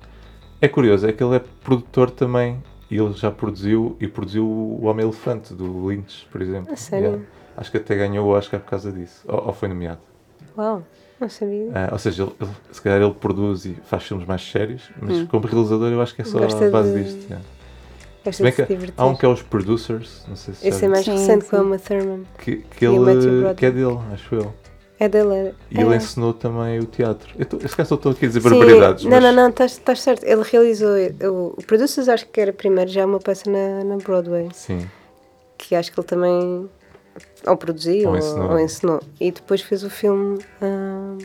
É 0.61 0.67
curioso, 0.67 1.07
é 1.07 1.11
que 1.13 1.23
ele 1.23 1.35
é 1.35 1.41
produtor 1.63 2.11
também. 2.11 2.61
E 2.91 2.97
ele 2.97 3.13
já 3.13 3.29
produziu 3.29 3.95
e 3.99 4.07
produziu 4.07 4.43
o 4.45 4.85
Homem 4.85 5.03
Elefante 5.05 5.53
do 5.53 5.87
Lynch, 5.87 6.25
por 6.31 6.41
exemplo. 6.41 6.73
A 6.73 6.75
sério? 6.75 7.23
Acho 7.55 7.69
que 7.69 7.77
até 7.77 7.95
ganhou 7.95 8.25
o 8.27 8.29
Oscar 8.31 8.59
por 8.59 8.69
causa 8.69 8.91
disso. 8.91 9.21
Ou, 9.27 9.47
ou 9.47 9.53
foi 9.53 9.69
nomeado. 9.69 9.99
Uau, 10.57 10.81
não 11.19 11.29
sabia. 11.29 11.69
Ah, 11.75 11.89
ou 11.91 11.99
seja, 11.99 12.23
ele, 12.23 12.31
ele- 12.41 12.49
se 12.71 12.81
calhar 12.81 12.99
ele 12.99 13.13
produz 13.13 13.65
e 13.65 13.77
faz 13.83 14.03
filmes 14.03 14.25
mais 14.27 14.41
sérios, 14.41 14.89
mas 14.99 15.17
Hum. 15.19 15.27
como 15.27 15.45
realizador 15.45 15.91
eu 15.91 16.01
acho 16.01 16.15
que 16.15 16.23
é 16.23 16.25
só 16.25 16.39
Gosta 16.39 16.65
a 16.65 16.69
base 16.71 16.91
de- 16.93 17.03
disto. 17.03 17.23
yeah. 17.25 17.45
Gosta 18.25 18.43
bem 18.43 18.51
de 18.51 18.55
se 18.55 18.65
que 18.65 18.73
divertir. 18.73 18.93
há 18.97 19.05
um 19.05 19.15
que 19.15 19.25
é 19.25 19.29
os 19.29 19.41
Producers, 19.43 20.25
não 20.27 20.35
sei 20.35 20.53
se 20.55 20.67
Esse 20.67 20.79
já 20.81 20.85
é 20.87 20.89
mais 20.89 21.05
Sim, 21.05 21.11
recente 21.11 21.45
com 21.45 21.55
a 21.55 21.59
sim. 21.59 21.65
Uma 21.65 21.77
Thurman. 21.79 22.23
que, 22.39 22.55
que 22.57 22.85
ele 22.85 23.53
que 23.55 23.65
é 23.67 23.71
dele, 23.71 23.99
acho 24.11 24.33
eu. 24.35 24.53
É 24.99 25.07
dele, 25.07 25.33
é. 25.33 25.53
E 25.71 25.79
ele 25.79 25.93
é. 25.93 25.97
ensinou 25.97 26.33
também 26.33 26.77
o 26.79 26.85
teatro. 26.85 27.33
Eu, 27.39 27.45
tô, 27.45 27.57
eu 27.57 27.69
se 27.69 27.75
calhar 27.75 27.87
só 27.87 27.95
estou 27.95 28.11
aqui 28.11 28.25
a 28.25 28.27
dizer 28.27 28.41
Sim, 28.41 28.49
barbaridades, 28.49 29.03
Não, 29.05 29.11
mas 29.11 29.23
não, 29.23 29.31
não, 29.31 29.49
estás 29.49 29.71
estás 29.73 30.01
certo. 30.01 30.23
Ele 30.25 30.43
realizou. 30.43 30.89
O, 31.23 31.47
o 31.57 31.63
Producers 31.65 32.09
acho 32.09 32.25
que 32.27 32.41
era 32.41 32.51
primeiro 32.51 32.91
já 32.91 33.05
uma 33.05 33.19
peça 33.19 33.49
na, 33.49 33.83
na 33.83 33.97
Broadway. 33.97 34.49
sim. 34.53 34.89
Que 35.57 35.75
acho 35.75 35.91
que 35.91 35.99
ele 35.99 36.07
também 36.07 36.69
ou 37.45 37.57
produziu 37.57 38.07
Ou 38.09 38.13
ou, 38.13 38.17
ensinou. 38.17 38.51
ou 38.51 38.59
ensinou. 38.59 38.99
E 39.19 39.31
depois 39.31 39.61
fez 39.61 39.83
o 39.83 39.89
filme 39.89 40.39
ah, 40.61 41.17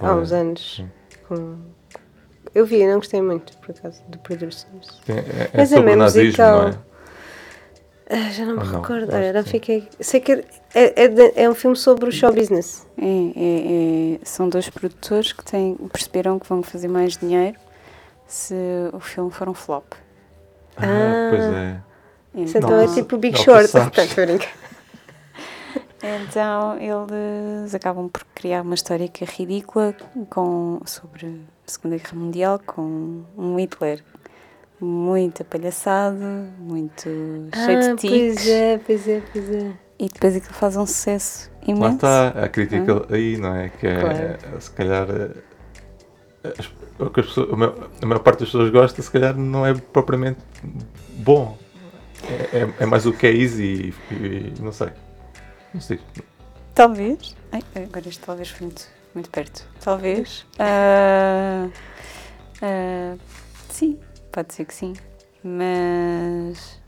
há 0.00 0.14
uns 0.14 0.32
anos. 0.32 0.76
sim. 0.76 0.88
com- 1.28 1.56
Eu 2.54 2.66
vi, 2.66 2.84
não 2.86 2.96
gostei 2.96 3.20
muito, 3.22 3.56
por 3.58 3.70
acaso, 3.70 4.02
do 4.08 4.18
Producers. 4.18 5.00
É, 5.08 5.12
é 5.12 5.50
Mas 5.54 5.72
é 5.72 5.76
sobre 5.76 5.94
nazismo, 5.96 6.26
musical. 6.26 6.62
não 6.62 6.68
é? 6.68 6.78
Ah, 8.12 8.30
já 8.30 8.44
não 8.44 8.56
me 8.56 8.64
não? 8.64 8.80
recordo. 8.80 9.08
Acho 9.08 9.16
Olha, 9.16 9.32
não 9.32 9.44
fiquei. 9.44 9.88
Sei 10.00 10.20
que 10.20 10.44
é, 10.74 11.04
é, 11.04 11.44
é 11.44 11.50
um 11.50 11.54
filme 11.54 11.76
sobre 11.76 12.08
o 12.08 12.12
show 12.12 12.32
business. 12.32 12.86
É, 12.96 13.04
é- 13.04 14.14
é- 14.14 14.18
são 14.24 14.48
dois 14.48 14.68
produtores 14.70 15.32
que 15.32 15.44
têm, 15.44 15.74
perceberam 15.92 16.38
que 16.38 16.48
vão 16.48 16.62
fazer 16.62 16.88
mais 16.88 17.16
dinheiro 17.16 17.56
se 18.26 18.54
o 18.92 19.00
filme 19.00 19.30
for 19.30 19.48
um 19.48 19.54
flop. 19.54 19.84
Ah, 20.76 20.84
Ah. 20.86 21.30
pois 21.30 21.42
é. 21.42 21.80
Isso 22.44 22.58
então 22.58 22.80
é 22.80 22.86
tipo 22.86 23.16
o 23.16 23.18
Big 23.18 23.36
não, 23.36 23.44
Short. 23.44 23.70
Portanto. 23.72 24.48
Então 26.02 26.78
eles 26.78 27.74
acabam 27.74 28.08
por 28.08 28.24
criar 28.34 28.62
uma 28.62 28.74
história 28.74 29.06
que 29.06 29.22
é 29.22 29.26
ridícula 29.26 29.94
com, 30.30 30.80
sobre 30.86 31.26
a 31.26 31.70
Segunda 31.70 31.98
Guerra 31.98 32.14
Mundial 32.14 32.58
com 32.64 33.22
um 33.36 33.56
Hitler 33.58 34.02
muito 34.80 35.42
apalhaçado, 35.42 36.16
muito 36.58 37.02
cheio 37.54 37.78
Ah, 37.78 37.94
de 37.94 37.96
tiques. 37.96 38.34
pois 38.36 38.48
é, 38.48 38.78
pois 38.78 39.08
é, 39.08 39.22
pois 39.30 39.50
é. 39.50 39.72
E 40.02 40.08
depois 40.08 40.34
aquilo 40.34 40.54
faz 40.54 40.76
um 40.76 40.86
sucesso 40.86 41.50
Lá 41.60 41.74
imenso. 41.74 41.94
está 41.96 42.28
a 42.30 42.48
crítica 42.48 43.04
aí, 43.14 43.36
não 43.36 43.54
é? 43.54 43.68
Que 43.68 43.86
é, 43.86 44.00
Claro. 44.00 44.60
se 44.62 44.70
calhar, 44.70 45.06
eh, 45.10 46.54
as- 46.58 46.72
o 46.98 47.10
que 47.10 47.20
as 47.20 47.26
pessoas- 47.26 47.52
a, 47.52 47.56
maior, 47.56 47.88
a 48.02 48.06
maior 48.06 48.20
parte 48.22 48.38
das 48.40 48.48
pessoas 48.48 48.70
gosta, 48.70 49.02
se 49.02 49.10
calhar 49.10 49.36
não 49.36 49.66
é 49.66 49.74
propriamente 49.74 50.40
bom. 51.18 51.58
É, 52.52 52.60
é- 52.60 52.74
é 52.80 52.86
mais 52.86 53.04
o 53.04 53.12
que 53.12 53.26
é 53.26 53.30
easy 53.32 53.94
e, 54.10 54.14
e 54.14 54.54
não 54.62 54.72
sei. 54.72 54.88
Não 55.74 55.80
sei. 55.82 56.00
Talvez. 56.74 57.36
Ai, 57.52 57.62
agora 57.76 58.08
isto 58.08 58.24
talvez 58.24 58.48
foi 58.48 58.66
muito, 58.68 58.86
muito 59.14 59.28
perto. 59.30 59.66
Talvez. 59.84 60.46
Ah, 60.58 61.68
ah, 62.62 63.16
sim, 63.68 63.98
pode 64.32 64.54
ser 64.54 64.64
que 64.64 64.74
sim. 64.74 64.94
Mas. 65.44 66.79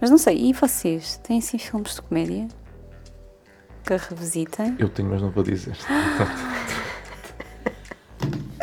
Mas 0.00 0.10
não 0.10 0.18
sei. 0.18 0.36
E 0.38 0.52
vocês? 0.52 1.18
Têm 1.18 1.38
assim 1.38 1.58
filmes 1.58 1.94
de 1.96 2.02
comédia? 2.02 2.48
Que 3.84 3.96
revisitem? 3.96 4.76
Eu 4.78 4.88
tenho, 4.88 5.08
mas 5.10 5.20
não 5.22 5.30
vou 5.30 5.42
dizer. 5.42 5.76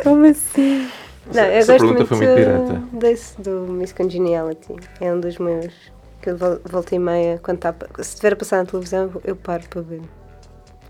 Como 0.04 0.26
assim? 0.26 0.90
Não, 1.34 1.44
eu 1.44 1.52
Essa 1.52 1.74
gosto 1.74 1.86
pergunta 1.94 1.94
muito 1.98 2.08
foi 2.08 2.18
muito 2.18 2.36
direta. 2.36 2.98
desse 2.98 3.42
do 3.42 3.52
Miss 3.74 3.92
Congeniality. 3.92 4.76
É 5.02 5.14
um 5.14 5.20
dos 5.20 5.38
meus 5.38 5.74
que 6.22 6.30
eu 6.30 6.38
vol- 6.38 6.60
volta 6.64 6.96
e 6.96 7.00
meia, 7.00 7.40
quando 7.44 7.60
tá, 7.60 7.76
se 7.98 8.02
estiver 8.02 8.34
a 8.34 8.36
passar 8.36 8.58
na 8.58 8.66
televisão, 8.66 9.12
eu 9.24 9.36
paro 9.36 9.64
para 9.70 9.82
ver. 9.82 10.02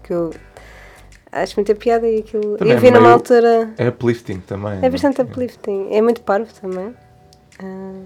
Que 0.03 0.13
eu 0.13 0.31
acho 1.31 1.55
muita 1.55 1.73
piada 1.73 2.07
e 2.07 2.19
aquilo. 2.19 2.57
Também 2.57 2.73
eu 2.73 2.77
é 2.77 2.81
vi 2.81 2.91
numa 2.91 3.01
meio- 3.01 3.13
altura. 3.13 3.73
É 3.77 3.87
uplifting 3.89 4.39
também. 4.41 4.79
É 4.83 4.89
bastante 4.89 5.17
não 5.19 5.25
uplifting. 5.25 5.87
É 5.91 6.01
muito 6.01 6.21
parvo 6.21 6.53
também. 6.53 6.93
Ah, 7.59 8.01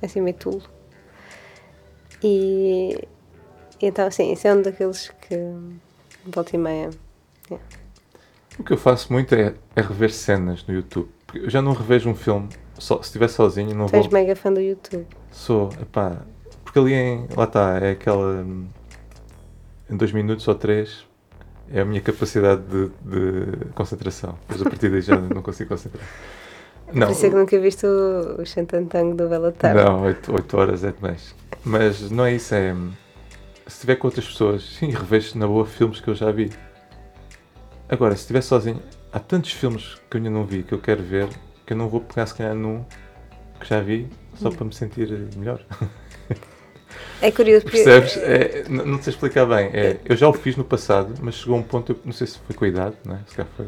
é 0.00 0.06
assim 0.06 0.20
meio 0.22 0.36
tulo. 0.36 0.62
E 2.22 2.98
então, 3.80 4.10
sim, 4.10 4.32
esse 4.32 4.48
é 4.48 4.54
um 4.54 4.62
daqueles 4.62 5.08
que 5.20 5.36
volta 6.24 6.56
e 6.56 6.58
meia. 6.58 6.90
O 8.58 8.64
que 8.64 8.72
eu 8.72 8.78
faço 8.78 9.12
muito 9.12 9.34
é, 9.34 9.54
é 9.74 9.80
rever 9.82 10.10
cenas 10.10 10.64
no 10.66 10.74
YouTube. 10.74 11.10
Porque 11.26 11.40
eu 11.40 11.50
já 11.50 11.60
não 11.60 11.72
revejo 11.72 12.08
um 12.08 12.14
filme, 12.14 12.48
só, 12.78 12.96
se 13.02 13.08
estiver 13.08 13.28
sozinho, 13.28 13.74
não 13.74 13.86
Tu 13.86 13.96
és 13.96 14.06
vou. 14.06 14.14
mega 14.14 14.34
fã 14.34 14.50
do 14.52 14.60
YouTube. 14.60 15.06
Sou, 15.30 15.68
epá, 15.80 16.22
porque 16.64 16.78
ali 16.78 16.94
em. 16.94 17.26
Lá 17.36 17.44
está, 17.44 17.78
é 17.78 17.90
aquela. 17.90 18.46
Em 19.90 19.96
dois 19.96 20.10
minutos 20.12 20.48
ou 20.48 20.54
três 20.54 21.06
é 21.70 21.80
a 21.80 21.84
minha 21.84 22.00
capacidade 22.00 22.62
de, 22.62 22.88
de 22.88 23.64
concentração. 23.74 24.38
Depois 24.42 24.62
a 24.62 24.70
partir 24.70 24.88
daí 24.88 25.00
já 25.02 25.16
não 25.20 25.42
consigo 25.42 25.68
concentrar. 25.68 26.02
Não, 26.92 27.06
Por 27.08 27.12
isso 27.12 27.26
é 27.26 27.30
que 27.30 27.34
nunca 27.34 27.58
viste 27.60 27.86
o, 27.86 28.40
o 28.40 28.46
Xantantango 28.46 29.14
do 29.14 29.52
Tarde. 29.52 29.82
não 29.82 30.02
8, 30.02 30.56
horas 30.56 30.84
é 30.84 30.92
demais. 30.92 31.34
Mas 31.64 32.10
não 32.10 32.24
é 32.24 32.34
isso, 32.34 32.54
é. 32.54 32.74
Se 33.66 33.74
estiver 33.74 33.96
com 33.96 34.06
outras 34.06 34.26
pessoas, 34.26 34.62
sim, 34.62 34.90
revejo 34.90 35.36
na 35.38 35.46
boa 35.46 35.66
filmes 35.66 36.00
que 36.00 36.08
eu 36.08 36.14
já 36.14 36.30
vi. 36.30 36.50
Agora, 37.88 38.14
se 38.14 38.20
estiver 38.22 38.40
sozinho, 38.40 38.80
há 39.12 39.18
tantos 39.18 39.52
filmes 39.52 39.94
que 40.10 40.16
eu 40.16 40.18
ainda 40.18 40.30
não 40.30 40.44
vi 40.44 40.62
que 40.62 40.72
eu 40.72 40.78
quero 40.78 41.02
ver 41.02 41.28
que 41.66 41.72
eu 41.72 41.76
não 41.76 41.88
vou 41.88 42.00
pegar 42.00 42.26
se 42.26 42.34
calhar 42.34 42.54
num 42.54 42.84
que 43.58 43.66
já 43.68 43.80
vi 43.80 44.08
só 44.36 44.50
para 44.50 44.64
me 44.64 44.72
sentir 44.74 45.08
melhor. 45.36 45.60
É 47.20 47.30
curioso 47.30 47.64
porque. 47.64 47.82
Percebes? 47.82 48.16
É, 48.18 48.64
n- 48.68 48.84
não 48.84 49.02
sei 49.02 49.12
explicar 49.12 49.46
bem. 49.46 49.70
É, 49.72 49.98
eu 50.04 50.14
já 50.16 50.28
o 50.28 50.32
fiz 50.32 50.56
no 50.56 50.64
passado, 50.64 51.14
mas 51.20 51.34
chegou 51.36 51.56
a 51.56 51.58
um 51.58 51.62
ponto, 51.62 51.92
eu 51.92 51.98
não 52.04 52.12
sei 52.12 52.26
se 52.26 52.38
foi 52.38 52.54
com 52.54 52.64
a 52.64 52.68
idade, 52.68 52.96
não 53.04 53.16
é? 53.16 53.18
se 53.26 53.34
calhar 53.36 53.50
foi, 53.56 53.66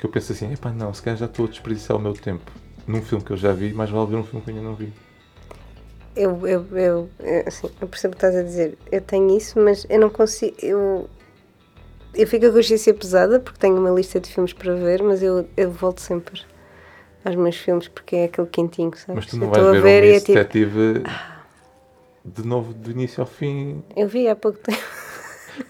que 0.00 0.06
eu 0.06 0.10
penso 0.10 0.32
assim, 0.32 0.50
epá, 0.52 0.70
não, 0.72 0.92
se 0.94 1.02
calhar 1.02 1.18
já 1.18 1.26
estou 1.26 1.44
a 1.44 1.48
desperdiciar 1.48 1.98
o 1.98 2.00
meu 2.00 2.14
tempo. 2.14 2.50
num 2.86 3.02
filme 3.02 3.22
que 3.22 3.30
eu 3.32 3.36
já 3.36 3.52
vi, 3.52 3.72
mais 3.74 3.90
vale 3.90 4.06
ver 4.06 4.16
um 4.16 4.24
filme 4.24 4.42
que 4.42 4.50
eu 4.50 4.54
ainda 4.56 4.66
não 4.66 4.74
vi. 4.74 4.92
Eu, 6.16 6.46
eu, 6.46 6.66
eu, 6.76 7.10
assim, 7.46 7.68
eu 7.80 7.86
percebo 7.86 8.14
o 8.14 8.18
que 8.18 8.24
estás 8.26 8.34
a 8.34 8.42
dizer. 8.42 8.76
Eu 8.90 9.00
tenho 9.00 9.36
isso, 9.36 9.60
mas 9.60 9.86
eu 9.88 10.00
não 10.00 10.10
consigo. 10.10 10.56
Eu, 10.60 11.08
eu 12.14 12.26
fico 12.26 12.46
a 12.46 12.50
consciência 12.50 12.92
pesada 12.94 13.38
porque 13.38 13.58
tenho 13.60 13.76
uma 13.78 13.90
lista 13.90 14.18
de 14.18 14.28
filmes 14.32 14.52
para 14.52 14.74
ver, 14.74 15.02
mas 15.02 15.22
eu, 15.22 15.46
eu 15.56 15.70
volto 15.70 16.00
sempre 16.00 16.42
aos 17.24 17.36
meus 17.36 17.56
filmes 17.56 17.86
porque 17.86 18.16
é 18.16 18.24
aquele 18.24 18.48
quentinho, 18.48 18.90
sabes? 18.96 19.14
Mas 19.14 19.26
tu 19.26 19.36
não 19.36 19.48
vais 19.50 19.64
a 19.64 19.70
ver, 19.72 19.82
ver 19.82 20.02
um 20.02 20.04
e 20.04 20.08
é 20.16 20.20
tipo. 20.20 20.32
Detetive 20.32 21.02
de 22.24 22.46
novo, 22.46 22.72
do 22.74 22.90
início 22.90 23.20
ao 23.20 23.26
fim, 23.26 23.82
Eu 23.94 24.08
vi 24.08 24.28
há 24.28 24.34
pouco 24.34 24.58
tempo. 24.58 24.78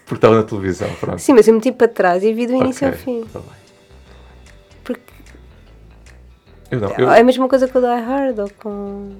porque 0.05 0.15
estava 0.15 0.35
na 0.35 0.43
televisão, 0.43 0.89
pronto. 0.99 1.19
Sim, 1.19 1.33
mas 1.33 1.47
eu 1.47 1.53
meti 1.53 1.71
para 1.71 1.87
trás 1.87 2.23
e 2.23 2.33
vi 2.33 2.47
do 2.47 2.53
início 2.53 2.87
Ok, 2.87 2.97
ao 2.99 3.03
fim. 3.05 3.23
tá 3.31 3.39
bem. 3.39 3.60
Eu 6.71 6.79
não, 6.79 6.89
eu, 6.91 7.11
é 7.11 7.19
a 7.19 7.23
mesma 7.23 7.47
coisa 7.49 7.67
com 7.67 7.79
o 7.79 7.81
Die 7.81 8.01
Hard 8.01 8.39
ou 8.39 8.49
com. 8.57 9.11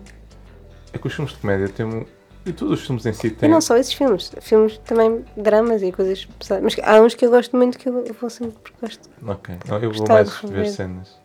é 0.94 0.98
que 0.98 1.06
os 1.06 1.14
filmes 1.14 1.34
de 1.34 1.40
comédia 1.40 1.68
têm 1.70 1.86
um... 1.86 2.06
E 2.44 2.52
todos 2.52 2.80
os 2.80 2.86
filmes 2.88 3.06
em 3.06 3.14
si 3.14 3.30
têm... 3.30 3.48
E 3.48 3.52
não 3.52 3.62
só 3.62 3.78
esses 3.78 3.94
filmes, 3.94 4.32
filmes 4.42 4.78
também 4.80 5.24
dramas 5.38 5.84
e 5.84 5.92
coisas 5.92 6.26
pesadas. 6.26 6.64
Mas 6.64 6.88
há 6.88 7.00
uns 7.00 7.14
que 7.14 7.26
eu 7.26 7.30
gosto 7.30 7.56
muito 7.56 7.78
que 7.78 7.88
eu, 7.88 8.04
eu 8.04 8.14
vou 8.16 8.30
sempre 8.30 8.58
porque 8.64 8.78
gosto. 8.82 9.10
Ok, 9.28 9.56
não, 9.68 9.78
eu 9.78 9.92
vou 9.92 10.08
mais 10.08 10.40
ver 10.42 10.68
cenas. 10.70 11.20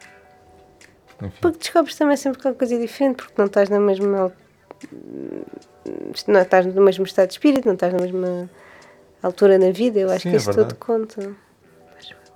Enfim. 1.22 1.38
Porque 1.40 1.58
descobres 1.58 1.96
também 1.96 2.16
sempre 2.16 2.42
qualquer 2.42 2.58
coisa 2.58 2.78
diferente, 2.78 3.16
porque 3.16 3.34
não 3.38 3.46
estás 3.46 3.70
na 3.70 3.80
mesma. 3.80 4.30
Não 6.26 6.40
estás 6.42 6.66
no 6.66 6.82
mesmo 6.82 7.06
estado 7.06 7.28
de 7.28 7.34
espírito, 7.34 7.64
não 7.64 7.74
estás 7.74 7.94
na 7.94 8.00
mesma 8.00 8.50
altura 9.22 9.58
na 9.58 9.70
vida. 9.70 9.98
Eu 10.00 10.10
acho 10.10 10.24
Sim, 10.24 10.30
que 10.30 10.34
é 10.34 10.38
isso 10.38 10.52
verdade. 10.52 10.74
tudo 10.74 10.78
conta. 10.78 11.32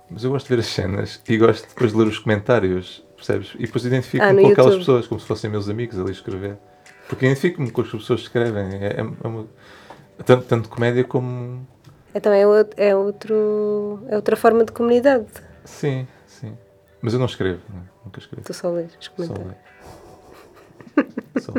Mas 0.09 0.23
eu 0.23 0.31
gosto 0.31 0.47
de 0.47 0.55
ver 0.55 0.61
as 0.61 0.67
cenas 0.67 1.21
e 1.27 1.37
gosto 1.37 1.67
depois 1.67 1.91
de 1.91 1.97
ler 1.97 2.07
os 2.07 2.17
comentários, 2.17 3.05
percebes? 3.25 3.53
E 3.55 3.65
depois 3.65 3.85
identifico-me 3.85 4.29
Ah, 4.29 4.33
com 4.33 4.39
aquelas 4.51 4.57
YouTube. 4.73 4.79
pessoas, 4.79 5.07
como 5.07 5.19
se 5.19 5.27
fossem 5.27 5.49
meus 5.49 5.69
amigos 5.69 5.97
ali 5.99 6.09
a 6.09 6.11
escrever. 6.11 6.57
Porque 7.07 7.25
identifico-me 7.25 7.69
com 7.71 7.81
as 7.81 7.89
pessoas 7.91 8.19
que 8.21 8.27
escrevem. 8.27 8.75
É, 8.83 8.99
é 8.99 9.27
uma- 9.27 9.47
tanto, 10.25 10.45
tanto 10.45 10.69
comédia 10.69 11.03
como. 11.03 11.65
Então 12.13 12.31
é, 12.33 12.41
é, 12.77 12.95
outro, 12.95 14.03
é 14.07 14.15
outra 14.15 14.35
forma 14.35 14.63
de 14.65 14.71
comunidade. 14.71 15.27
Sim, 15.65 16.07
sim. 16.27 16.57
Mas 17.01 17.13
eu 17.13 17.19
não 17.19 17.25
escrevo, 17.25 17.61
não, 17.69 17.83
nunca 18.05 18.19
escrevo. 18.19 18.45
Tu 18.45 18.53
só 18.53 18.69
lês 18.69 18.91
comentários. 19.15 19.55
Só. 21.39 21.53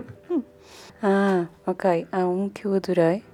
Ah, 1.02 1.46
ok. 1.66 2.06
Há 2.12 2.26
um 2.26 2.48
que 2.48 2.66
eu 2.66 2.74
adorei, 2.74 3.24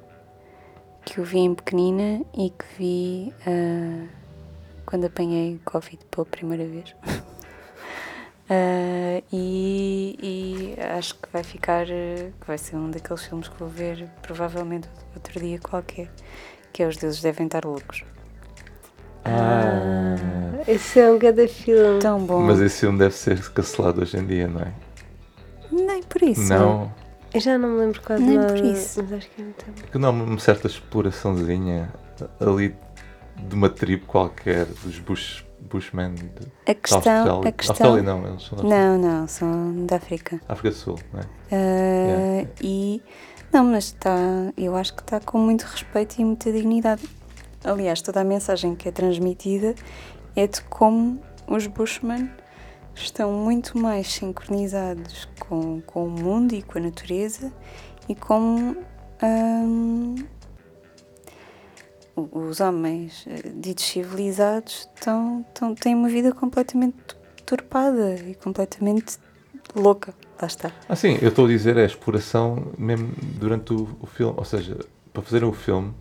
que 1.05 1.19
eu 1.19 1.25
vi 1.25 1.41
em 1.41 1.55
pequenina 1.55 2.25
e 2.37 2.51
que 2.51 2.65
vi 2.79 3.35
ah, 3.47 4.07
quando 4.87 5.05
apanhei 5.07 5.61
Covid 5.65 5.99
pela 6.11 6.25
primeira 6.25 6.65
vez. 6.65 6.95
Ah, 8.51 9.23
e, 9.33 10.75
e 10.77 10.81
acho 10.97 11.15
que 11.17 11.29
vai 11.33 11.43
ficar, 11.43 11.87
que 11.87 12.47
vai 12.47 12.57
ser 12.57 12.77
um 12.77 12.91
daqueles 12.91 13.25
filmes 13.25 13.49
que 13.49 13.59
vou 13.59 13.69
ver 13.69 14.09
provavelmente 14.23 14.89
outro 15.15 15.39
dia 15.41 15.59
qualquer, 15.59 16.11
que 16.73 16.83
é 16.83 16.87
Os 16.89 16.97
Deuses 16.97 17.21
Devem 17.21 17.47
Estar 17.47 17.65
Loucos. 17.67 18.05
Ah, 19.25 20.17
Esse 20.67 21.01
é 21.01 21.11
um 21.11 21.19
grande 21.19 21.49
filme. 21.49 21.99
Tão 22.01 22.21
bom. 22.25 22.41
mas 22.43 22.61
esse 22.61 22.81
filme 22.81 22.99
deve 22.99 23.15
ser 23.15 23.39
cancelado 23.51 24.01
hoje 24.01 24.17
em 24.17 24.27
dia, 24.27 24.49
não 24.49 24.61
é? 24.63 24.73
Nem 25.71 26.03
por 26.03 26.23
isso. 26.23 26.49
Não. 26.49 26.93
Eu 27.35 27.41
já 27.41 27.59
não 27.59 27.69
me 27.71 27.81
lembro 27.81 28.01
quase 28.01 28.23
Nem 28.23 28.39
nada. 28.39 28.55
por 28.55 28.65
isso. 28.65 29.03
Mas 29.03 29.13
acho 29.13 29.29
que 29.31 29.43
é 29.43 29.45
muito 29.45 29.65
bom. 29.67 29.73
Que 29.93 29.99
não 29.99 30.09
há 30.09 30.13
uma 30.13 30.39
certa 30.39 30.67
exploraçãozinha 30.67 31.93
ali 32.41 32.75
de 33.37 33.55
uma 33.55 33.69
tribo 33.69 34.07
qualquer, 34.07 34.65
dos 34.65 34.99
Bush, 34.99 35.45
Bushmen. 35.61 36.15
De, 36.15 36.27
A 36.71 36.75
questão, 36.75 37.01
da 37.03 37.19
Austrália. 37.21 37.49
a 37.49 37.53
questão. 37.53 37.75
Austrália 37.75 38.03
não, 38.03 38.27
eles 38.29 38.43
são 38.43 38.59
da. 38.59 38.65
Não, 38.65 38.99
não, 38.99 39.29
são 39.29 39.87
da 39.87 39.97
África. 39.97 40.41
África 40.49 40.71
do 40.71 40.77
Sul, 40.77 40.99
não 41.13 41.21
é? 41.21 41.25
Ah, 41.53 42.39
Yeah. 42.41 42.51
E 42.63 43.03
não, 43.53 43.65
mas 43.65 43.85
está, 43.87 44.17
eu 44.57 44.75
acho 44.77 44.95
que 44.95 45.03
está 45.03 45.19
com 45.21 45.39
muito 45.39 45.63
respeito 45.63 46.19
e 46.21 46.25
muita 46.25 46.53
dignidade. 46.53 47.03
Aliás, 47.65 48.01
toda 48.03 48.21
a 48.21 48.25
mensagem 48.25 48.75
que 48.75 48.89
é 48.89 48.93
transmitida 48.93 49.75
é 50.37 50.47
de 50.47 50.61
como 50.63 51.21
os 51.47 51.67
Bushmen 51.67 52.31
estão 52.95 53.33
muito 53.33 53.77
mais 53.79 54.13
sincronizados 54.13 55.29
com, 55.41 55.81
com 55.83 56.07
o 56.07 56.11
mundo 56.11 56.53
e 56.55 56.63
com 56.63 56.79
a 56.79 56.83
natureza 56.83 57.53
e 58.09 58.15
como 58.15 58.77
o- 59.23 60.15
os 62.33 62.61
homens 62.61 63.25
eh, 63.27 63.51
ditos 63.55 63.85
civilizados 63.85 64.89
estão, 64.97 65.45
estão, 65.49 65.75
têm 65.75 65.95
uma 65.95 66.09
vida 66.09 66.33
completamente 66.33 66.97
turpada 67.45 68.15
e 68.17 68.35
completamente 68.35 69.19
louca. 69.75 70.15
Lá 70.41 70.47
está. 70.47 70.71
Ah, 70.89 70.95
sim, 70.97 71.19
eu 71.21 71.29
estou 71.29 71.47
a 71.47 71.49
dizer 71.49 71.77
a 71.79 71.85
exploração 71.85 72.73
mesmo 72.79 73.13
durante 73.39 73.73
o, 73.73 73.89
o 74.01 74.07
filme. 74.07 74.35
Ou 74.37 74.45
seja, 74.45 74.79
para 75.13 75.23
fazerem 75.23 75.49
o 75.49 75.53
filme, 75.53 75.93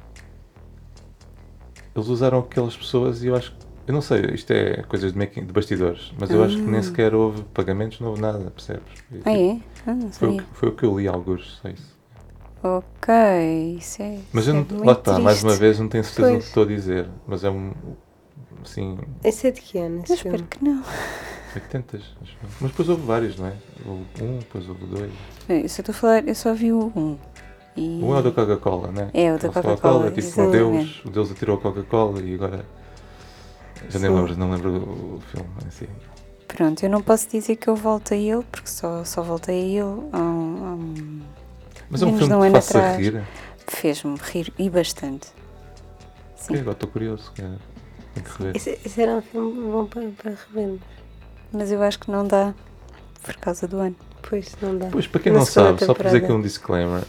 eles 1.95 2.07
usaram 2.07 2.39
aquelas 2.39 2.75
pessoas 2.77 3.23
e 3.23 3.27
eu 3.27 3.35
acho 3.35 3.51
que. 3.51 3.67
Eu 3.87 3.93
não 3.93 4.01
sei, 4.01 4.19
isto 4.33 4.51
é 4.51 4.83
coisas 4.83 5.13
de, 5.13 5.17
making, 5.17 5.45
de 5.45 5.53
bastidores, 5.53 6.11
mas 6.19 6.29
eu 6.29 6.43
acho 6.43 6.57
que 6.61 6.69
nem 6.69 6.83
sequer 6.83 7.15
houve 7.15 7.41
pagamentos, 7.53 8.01
não 8.01 8.09
houve 8.09 8.21
nada, 8.21 8.51
percebes? 8.51 8.83
E, 9.09 9.21
Ah, 9.23 9.33
é? 9.33 9.59
Ah, 9.85 9.93
não 9.95 10.11
foi, 10.11 10.27
o 10.27 10.37
que, 10.37 10.43
foi 10.51 10.69
o 10.69 10.71
que 10.73 10.83
eu 10.83 10.99
li, 10.99 11.07
alguns, 11.07 11.57
sei 11.61 11.71
isso. 11.71 11.96
Ok, 12.67 13.75
isso 13.77 14.01
é. 14.01 14.19
Mas 14.33 14.47
eu 14.47 14.61
isso 14.61 14.73
não, 14.75 14.83
é 14.83 14.85
lá 14.87 14.93
está, 14.93 15.19
mais 15.19 15.43
uma 15.43 15.55
vez 15.55 15.79
não 15.79 15.87
tenho 15.87 16.03
certeza 16.03 16.31
do 16.33 16.37
que 16.39 16.43
estou 16.45 16.63
a 16.63 16.65
dizer, 16.67 17.09
mas 17.25 17.43
é 17.43 17.49
um. 17.49 17.71
Assim, 18.63 18.97
Esse 19.23 19.47
é 19.47 19.51
de 19.51 19.61
que 19.61 19.77
ano? 19.77 20.03
Eu 20.07 20.15
espero 20.15 20.43
que 20.43 20.63
não. 20.63 20.83
80, 21.55 21.97
acho 21.97 22.05
eu. 22.43 22.49
Mas 22.59 22.71
depois 22.71 22.89
houve 22.89 23.01
vários, 23.03 23.37
não 23.37 23.47
é? 23.47 23.53
Houve 23.85 24.05
um, 24.21 24.39
depois 24.39 24.67
houve 24.67 24.85
dois. 24.85 25.11
Bem, 25.47 25.61
Eu 25.61 25.69
só 25.69 25.81
estou 25.81 25.93
a 25.93 25.95
falar, 25.95 26.27
eu 26.27 26.35
só 26.35 26.53
vi 26.53 26.71
o 26.73 26.91
1. 26.95 27.17
E... 27.77 28.03
Um 28.03 28.15
é 28.15 28.19
o 28.19 28.23
da 28.23 28.31
Coca-Cola, 28.31 28.91
né? 28.91 29.09
É, 29.13 29.31
o 29.33 29.37
da 29.37 29.47
Coca-Cola, 29.47 29.75
Coca-Cola, 29.77 30.11
tipo 30.11 30.41
um 30.41 30.43
exatamente. 30.43 30.51
Deus, 30.57 31.05
o 31.05 31.09
Deus 31.09 31.31
atirou 31.31 31.57
a 31.57 31.61
Coca-Cola 31.61 32.21
e 32.21 32.33
agora. 32.33 32.65
Já 33.89 33.99
nem 33.99 34.09
Sim. 34.09 34.15
lembro, 34.15 34.37
não 34.37 34.51
lembro 34.51 34.71
o 35.15 35.21
filme 35.31 35.49
em 35.65 35.69
si. 35.71 35.87
Pronto, 36.47 36.83
eu 36.83 36.89
não 36.89 37.01
posso 37.01 37.29
dizer 37.29 37.55
que 37.57 37.67
eu 37.67 37.75
volto 37.75 38.13
a 38.13 38.17
ele, 38.17 38.43
porque 38.51 38.67
só, 38.69 39.03
só 39.03 39.21
voltei 39.21 39.55
a 39.79 39.83
ele 39.83 40.09
há 40.11 40.17
um, 40.17 40.65
há 40.65 40.73
um- 40.73 41.21
Mas 41.89 42.01
é 42.01 42.05
um 42.05 42.17
filme 42.17 42.27
de 42.27 42.33
um 42.35 42.39
que 42.41 42.45
ano 42.47 42.55
faça 42.55 42.77
atrás. 42.79 42.97
rir. 42.97 43.23
Fez-me 43.67 44.17
rir 44.17 44.53
e 44.57 44.69
bastante. 44.69 45.27
Sim. 46.35 46.45
Ok, 46.53 46.59
agora 46.59 46.73
estou 46.73 46.89
curioso. 46.89 47.31
quero- 47.33 47.57
Tenho 48.13 48.25
que 48.25 48.37
rever. 48.37 48.55
Esse, 48.55 48.79
esse 48.85 49.01
era 49.01 49.11
um 49.13 49.21
filme 49.21 49.71
bom 49.71 49.85
para, 49.85 50.09
para 50.09 50.31
revermos. 50.31 50.81
Mas 51.51 51.71
eu 51.71 51.81
acho 51.83 51.99
que 51.99 52.09
não 52.11 52.25
dá 52.27 52.53
por 53.23 53.35
causa 53.37 53.67
do 53.67 53.77
ano. 53.77 53.95
Pois, 54.29 54.55
não 54.61 54.77
dá. 54.77 54.87
Pois, 54.91 55.07
para 55.07 55.21
quem 55.21 55.31
Na 55.31 55.39
não 55.39 55.45
sabe, 55.45 55.85
só 55.85 55.93
para 55.93 56.05
dizer 56.05 56.17
aqui 56.17 56.27
temporada. 56.27 56.33
um 56.33 56.41
disclaimer, 56.41 57.03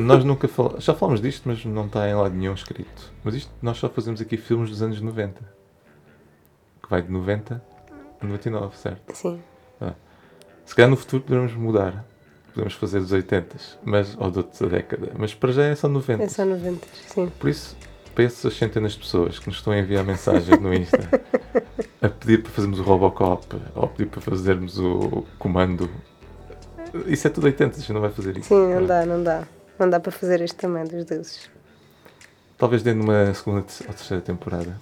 nós 0.00 0.24
nunca 0.24 0.48
falamos, 0.48 0.82
já 0.84 0.94
falamos 0.94 1.20
disto, 1.20 1.42
mas 1.46 1.62
não 1.66 1.84
está 1.86 2.08
em 2.08 2.14
lado 2.14 2.34
nenhum 2.34 2.54
escrito. 2.54 3.12
Mas 3.22 3.34
isto, 3.34 3.50
nós 3.60 3.76
só 3.76 3.90
fazemos 3.90 4.20
aqui 4.22 4.38
filmes 4.38 4.70
dos 4.70 4.80
anos 4.80 4.98
90. 5.00 5.42
Que 6.82 6.88
vai 6.88 7.02
de 7.02 7.10
90 7.10 7.62
a 8.20 8.26
99, 8.26 8.76
certo? 8.78 9.14
Sim. 9.14 9.42
Se 10.64 10.74
calhar 10.74 10.88
no 10.90 10.96
futuro 10.96 11.22
podemos 11.24 11.52
mudar. 11.54 12.04
Podemos 12.54 12.74
fazer 12.74 13.00
dos 13.00 13.12
80, 13.12 13.56
mas, 13.82 14.16
ou 14.18 14.30
de 14.30 14.38
outra 14.38 14.68
década. 14.68 15.12
Mas 15.16 15.34
para 15.34 15.52
já 15.52 15.64
é 15.64 15.74
só 15.74 15.88
90. 15.88 16.22
É 16.22 16.28
só 16.28 16.44
90, 16.44 16.86
sim. 17.06 17.32
Por 17.38 17.48
isso, 17.48 17.76
para 18.14 18.24
essas 18.24 18.54
centenas 18.54 18.92
de 18.92 18.98
pessoas 18.98 19.38
que 19.38 19.46
nos 19.48 19.56
estão 19.56 19.72
a 19.72 19.78
enviar 19.78 20.04
mensagens 20.04 20.58
no 20.60 20.72
Insta 20.74 20.98
a 22.00 22.08
pedir 22.08 22.42
para 22.42 22.52
fazermos 22.52 22.78
o 22.78 22.82
Robocop 22.82 23.56
ou 23.74 23.84
a 23.84 23.88
pedir 23.88 24.10
para 24.10 24.20
fazermos 24.20 24.78
o 24.78 25.24
comando, 25.38 25.88
isso 27.06 27.26
é 27.26 27.30
tudo 27.30 27.44
80, 27.44 27.76
a 27.76 27.80
gente 27.80 27.92
não 27.92 28.00
vai 28.00 28.10
fazer 28.10 28.36
isso. 28.36 28.48
Sim, 28.48 28.74
não 28.74 28.86
dá, 28.86 29.06
não 29.06 29.22
dá. 29.22 29.46
Não 29.78 29.88
dá 29.88 29.98
para 29.98 30.12
fazer 30.12 30.40
este 30.42 30.56
também 30.56 30.84
dos 30.84 31.04
deuses. 31.04 31.50
Talvez 32.58 32.82
dê 32.82 32.92
numa 32.92 33.32
segunda 33.34 33.60
ou 33.60 33.94
terceira 33.94 34.22
temporada. 34.22 34.78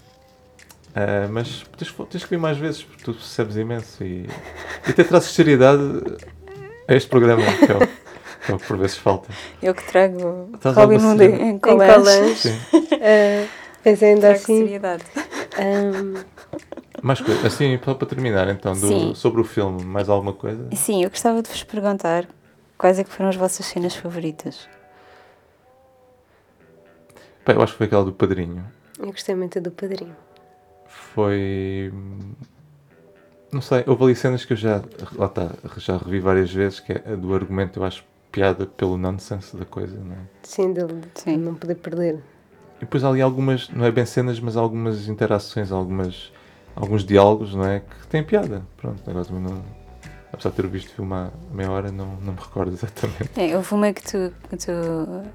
Ah, 0.95 1.29
mas 1.31 1.65
tens, 1.77 1.95
tens 2.11 2.25
que 2.25 2.31
vir 2.31 2.39
mais 2.39 2.59
vezes 2.59 2.83
porque 2.83 3.05
tu 3.05 3.15
percebes 3.15 3.57
imenso 3.57 4.03
e, 4.03 4.27
e 4.87 4.91
até 4.91 5.05
trazes 5.05 5.31
seriedade 5.31 5.83
este 6.97 7.09
programa 7.09 7.43
que 7.43 7.73
é 7.73 7.77
o 7.77 7.79
que, 7.79 8.53
o 8.53 8.59
que 8.59 8.67
por 8.67 8.77
vezes 8.79 8.97
falta. 8.97 9.29
Eu 9.63 9.75
que 9.75 9.85
trago 9.87 10.51
Estás 10.55 10.77
Robin 10.77 10.97
Hood 10.97 11.25
em 11.25 11.49
Em 11.51 11.59
colãs. 11.59 12.45
Uh, 12.45 13.49
mas 13.85 14.03
ainda 14.03 14.21
Trago 14.21 14.35
assim. 14.37 14.59
seriedade. 14.59 15.05
ahm, 15.59 16.23
Mais 17.03 17.21
coisa, 17.21 17.47
assim, 17.47 17.79
só 17.85 17.95
para 17.95 18.07
terminar 18.09 18.49
então, 18.49 18.73
do- 18.75 19.15
sobre 19.15 19.41
o 19.41 19.45
filme, 19.45 19.83
mais 19.85 20.09
alguma 20.09 20.33
coisa? 20.33 20.69
Sim, 20.75 21.03
eu 21.05 21.11
gostava 21.11 21.43
de 21.43 21.49
vos 21.49 21.63
perguntar 21.65 22.27
quais 22.77 22.99
é 22.99 23.05
que 23.05 23.11
foram 23.11 23.29
as 23.31 23.37
vossas 23.37 23.65
cenas 23.67 23.95
favoritas. 23.95 24.69
Eu 27.47 27.63
acho 27.63 27.73
que 27.73 27.79
foi 27.79 27.87
aquela 27.87 28.05
do 28.05 28.13
Padrinho. 28.13 28.65
eu 28.99 29.07
gostei 29.07 29.35
muito 29.35 29.61
do 29.61 29.71
padrinho. 29.73 30.15
foi. 30.87 31.93
Não 33.53 33.61
sei, 33.61 33.83
houve 33.87 34.05
ali 34.05 34.15
cenas 34.15 34.45
que 34.45 34.53
eu 34.53 34.57
já. 34.57 34.83
Lá 35.17 35.27
está, 35.27 35.51
já 35.77 35.97
revi 35.97 36.21
várias 36.21 36.53
vezes, 36.53 36.79
que 36.79 36.93
é 36.93 37.03
a 37.13 37.17
do 37.17 37.35
argumento, 37.35 37.81
eu 37.81 37.85
acho 37.85 38.05
piada 38.31 38.65
pelo 38.65 38.97
nonsense 38.97 39.57
da 39.57 39.65
coisa, 39.65 39.99
não 39.99 40.13
é? 40.13 40.19
Sim, 40.43 40.73
dele 40.73 41.01
Sim. 41.15 41.37
não 41.37 41.55
poder 41.55 41.75
perder. 41.77 42.21
E 42.77 42.81
depois 42.81 43.03
há 43.05 43.09
ali 43.09 43.21
algumas, 43.21 43.69
não 43.69 43.85
é 43.85 43.91
bem 43.91 44.07
cenas, 44.07 44.41
mas 44.41 44.57
algumas 44.57 45.09
interações, 45.09 45.73
algumas, 45.73 46.33
alguns 46.75 47.05
diálogos, 47.05 47.55
não 47.55 47.65
é? 47.65 47.81
Que 47.81 48.07
têm 48.09 48.23
piada. 48.23 48.63
Pronto, 48.77 49.03
agora 49.09 49.25
também 49.25 49.43
não. 49.43 49.63
apesar 50.33 50.51
de 50.51 50.57
ter 50.57 50.67
visto 50.69 50.89
o 50.91 50.95
filme 50.95 51.13
há 51.13 51.31
meia 51.53 51.71
hora, 51.71 51.91
não, 51.91 52.17
não 52.21 52.33
me 52.33 52.41
recordo 52.41 52.73
exatamente. 52.73 53.31
É, 53.37 53.57
houve 53.57 53.75
uma 53.75 53.93
que 53.93 54.03
tu, 54.03 54.33
que 54.49 54.57
tu 54.57 54.71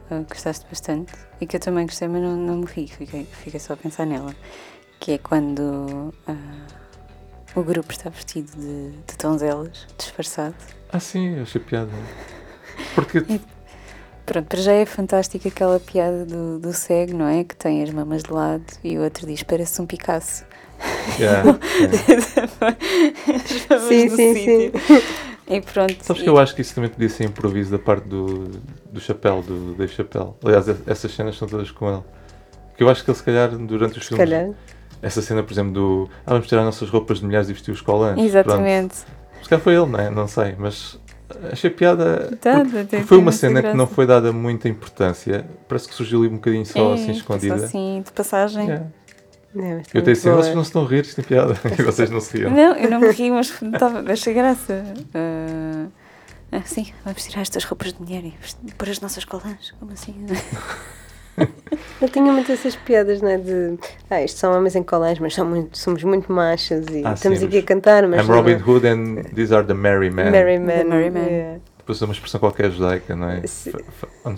ah, 0.09 0.23
gostaste 0.27 0.65
bastante 0.67 1.13
e 1.39 1.45
que 1.45 1.57
eu 1.57 1.59
também 1.59 1.85
gostei, 1.85 2.07
mas 2.07 2.21
não, 2.21 2.35
não 2.35 2.57
me 2.59 2.65
ri, 2.65 2.87
fiquei, 2.87 3.25
fiquei 3.25 3.59
só 3.59 3.73
a 3.73 3.77
pensar 3.77 4.05
nela. 4.05 4.33
Que 4.99 5.11
é 5.11 5.17
quando 5.17 6.13
ah, 6.25 6.33
o 7.55 7.63
grupo 7.63 7.91
está 7.91 8.09
vestido 8.09 8.51
de, 8.55 8.91
de 8.91 9.17
donzelas, 9.21 9.87
disfarçado. 9.97 10.55
Ah, 10.91 10.99
sim, 10.99 11.37
eu 11.37 11.43
achei 11.43 11.61
piada. 11.61 11.91
Porque 12.93 13.23
Pronto, 14.25 14.47
para 14.47 14.59
já 14.59 14.71
é 14.73 14.85
fantástica 14.87 15.49
aquela 15.49 15.79
piada 15.79 16.25
do, 16.25 16.57
do 16.57 16.73
cego, 16.73 17.15
não 17.15 17.27
é? 17.27 17.43
Que 17.43 17.55
tem 17.55 17.83
as 17.83 17.91
mamas 17.91 18.23
de 18.23 18.31
lado 18.33 18.65
e 18.83 18.97
o 18.97 19.03
outro 19.03 19.27
diz: 19.27 19.43
parece 19.43 19.79
um 19.81 19.85
Picasso. 19.85 20.43
Yeah, 21.19 21.43
yeah. 22.09 23.79
Sim, 23.87 24.09
sim, 24.09 24.33
sítio. 24.33 24.71
E 25.47 25.61
pronto. 25.61 25.95
Sabes 26.03 26.23
que 26.23 26.29
eu 26.29 26.37
acho 26.39 26.55
que 26.55 26.61
isso 26.61 26.73
também 26.73 26.89
podia 26.89 27.07
ser 27.07 27.23
improviso 27.25 27.71
da 27.71 27.77
parte 27.79 28.07
do, 28.07 28.45
do 28.91 28.99
chapéu, 28.99 29.43
do 29.43 29.75
Dave 29.75 29.93
Chappelle. 29.93 30.33
Aliás, 30.43 30.67
essas 30.87 31.11
cenas 31.13 31.37
são 31.37 31.47
todas 31.47 31.69
com 31.69 31.87
ele. 31.87 32.03
Que 32.75 32.83
eu 32.83 32.89
acho 32.89 33.03
que 33.05 33.11
ele, 33.11 33.17
se 33.17 33.23
calhar, 33.23 33.49
durante 33.55 33.99
os 33.99 34.05
Se 34.05 34.09
filmes. 34.15 34.29
calhar. 34.29 34.49
Essa 35.05 35.21
cena, 35.21 35.43
por 35.43 35.53
exemplo, 35.53 35.71
do. 35.71 36.09
Ah, 36.25 36.31
vamos 36.31 36.47
tirar 36.47 36.63
nossas 36.63 36.89
roupas 36.89 37.19
de 37.19 37.25
mulheres 37.25 37.47
e 37.47 37.53
vestir 37.53 37.71
os 37.71 37.79
colãs. 37.81 38.17
Exatamente. 38.19 38.95
Pronto. 39.03 39.43
Se 39.43 39.49
calhar 39.49 39.63
foi 39.63 39.75
ele, 39.75 39.85
não 39.85 39.99
é? 39.99 40.09
Não 40.09 40.27
sei, 40.27 40.55
mas 40.57 40.99
achei 41.51 41.69
piada. 41.69 42.35
Tá, 42.41 42.61
porque- 42.61 42.83
porque 42.85 43.01
foi 43.03 43.17
uma 43.19 43.31
cena 43.31 43.61
que 43.61 43.67
não 43.69 43.75
graça. 43.85 43.93
foi 43.93 44.07
dada 44.07 44.31
muita 44.33 44.67
importância. 44.67 45.45
Parece 45.67 45.87
que 45.87 45.93
surgiu 45.93 46.21
ali 46.21 46.29
um 46.29 46.35
bocadinho 46.37 46.65
só 46.65 46.91
É, 46.91 46.93
assim 46.95 47.11
escondida. 47.11 47.59
Só 47.59 47.65
assim, 47.65 48.01
de 48.03 48.11
passagem. 48.11 48.63
Yeah. 48.65 48.85
É, 49.57 49.75
mas 49.75 49.87
Eu 49.93 50.01
tenho 50.01 50.17
assim, 50.17 50.31
vocês 50.31 50.55
não 50.55 50.63
se 50.63 50.69
estão 50.69 50.83
a 50.83 50.87
rir, 50.87 51.01
isto 51.05 51.15
tem 51.17 51.23
piada. 51.25 51.53
E 51.77 51.81
vocês 51.83 52.09
não 52.09 52.19
se 52.19 52.37
riam. 52.39 52.49
Não, 52.49 52.75
eu 52.75 52.89
não 52.89 52.99
me 52.99 53.11
ri, 53.11 53.29
mas 53.29 53.53
tava, 53.79 54.11
achei 54.11 54.33
graça. 54.33 54.83
Ah, 55.13 55.85
ah, 56.51 56.61
sim, 56.65 56.87
vamos 57.05 57.23
tirar 57.23 57.41
estas 57.41 57.63
roupas 57.63 57.93
de 57.93 58.01
mulher 58.01 58.23
e 58.25 58.33
pôr 58.77 58.89
as 58.89 58.99
nossas 58.99 59.23
colãs. 59.23 59.71
Como 59.79 59.91
assim? 59.93 60.15
Eu 62.01 62.09
tinha 62.09 62.31
muitas 62.31 62.59
essas 62.59 62.75
piadas, 62.75 63.21
não 63.21 63.29
é? 63.29 63.37
De. 63.37 63.77
Ah, 64.09 64.21
isto 64.23 64.39
são 64.39 64.55
homens 64.55 64.75
em 64.75 64.83
colãs, 64.83 65.19
mas 65.19 65.33
são 65.33 65.45
muito, 65.45 65.77
somos 65.77 66.03
muito 66.03 66.31
machos 66.31 66.85
e 66.91 67.01
Ah, 67.05 67.13
estamos 67.13 67.39
sim, 67.39 67.47
aqui 67.47 67.57
a 67.59 67.63
cantar, 67.63 68.07
mas. 68.07 68.25
I'm 68.25 68.31
Robin 68.31 68.55
Hood 68.55 68.85
and 68.87 69.23
these 69.33 69.53
are 69.53 69.65
the 69.65 69.73
merry 69.73 70.09
men. 70.09 70.31
Merry 70.31 70.57
The 70.57 70.63
Men. 70.63 70.83
Merry 70.87 71.09
Men. 71.09 71.25
yeah. 71.29 71.59
Depois 71.77 72.01
é 72.01 72.05
uma 72.05 72.13
expressão 72.13 72.39
qualquer 72.39 72.71
judaica, 72.71 73.15
não 73.15 73.29
é? 73.29 73.45
Sim. 73.45 73.71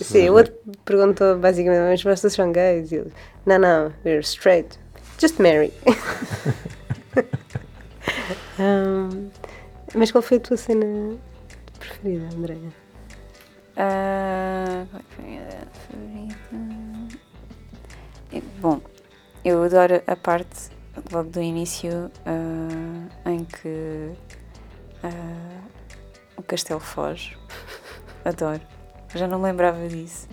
Sim, 0.01 0.29
o 0.29 0.33
outro 0.33 0.53
perguntou 0.83 1.37
basicamente, 1.37 1.81
mas 2.03 2.03
vocês 2.03 2.33
são 2.33 2.51
gays? 2.51 2.91
E 2.91 2.95
ele, 2.95 3.11
não, 3.45 3.57
não, 3.57 3.93
we're 4.05 4.19
straight. 4.19 4.77
Just 5.19 5.39
marry. 5.39 5.71
Um, 8.59 9.29
mas 9.93 10.11
qual 10.11 10.21
foi 10.21 10.37
a 10.37 10.39
tua 10.39 10.57
cena 10.57 10.85
preferida, 11.79 12.25
Andréia? 12.35 12.73
Ah, 13.75 14.85
qual 14.89 15.03
foi 15.15 15.37
a 15.37 15.67
favorita? 15.87 16.76
Bom, 18.59 18.81
eu 19.43 19.63
adoro 19.63 20.01
a 20.07 20.15
parte 20.15 20.69
logo 21.11 21.29
do 21.29 21.41
início 21.41 22.11
ah, 22.25 23.29
em 23.29 23.43
que 23.45 24.11
ah, 25.03 25.61
o 26.35 26.43
castelo 26.43 26.79
foge. 26.79 27.37
Adoro. 28.25 28.61
Já 29.15 29.27
não 29.27 29.39
me 29.39 29.45
lembrava 29.45 29.87
disso. 29.87 30.27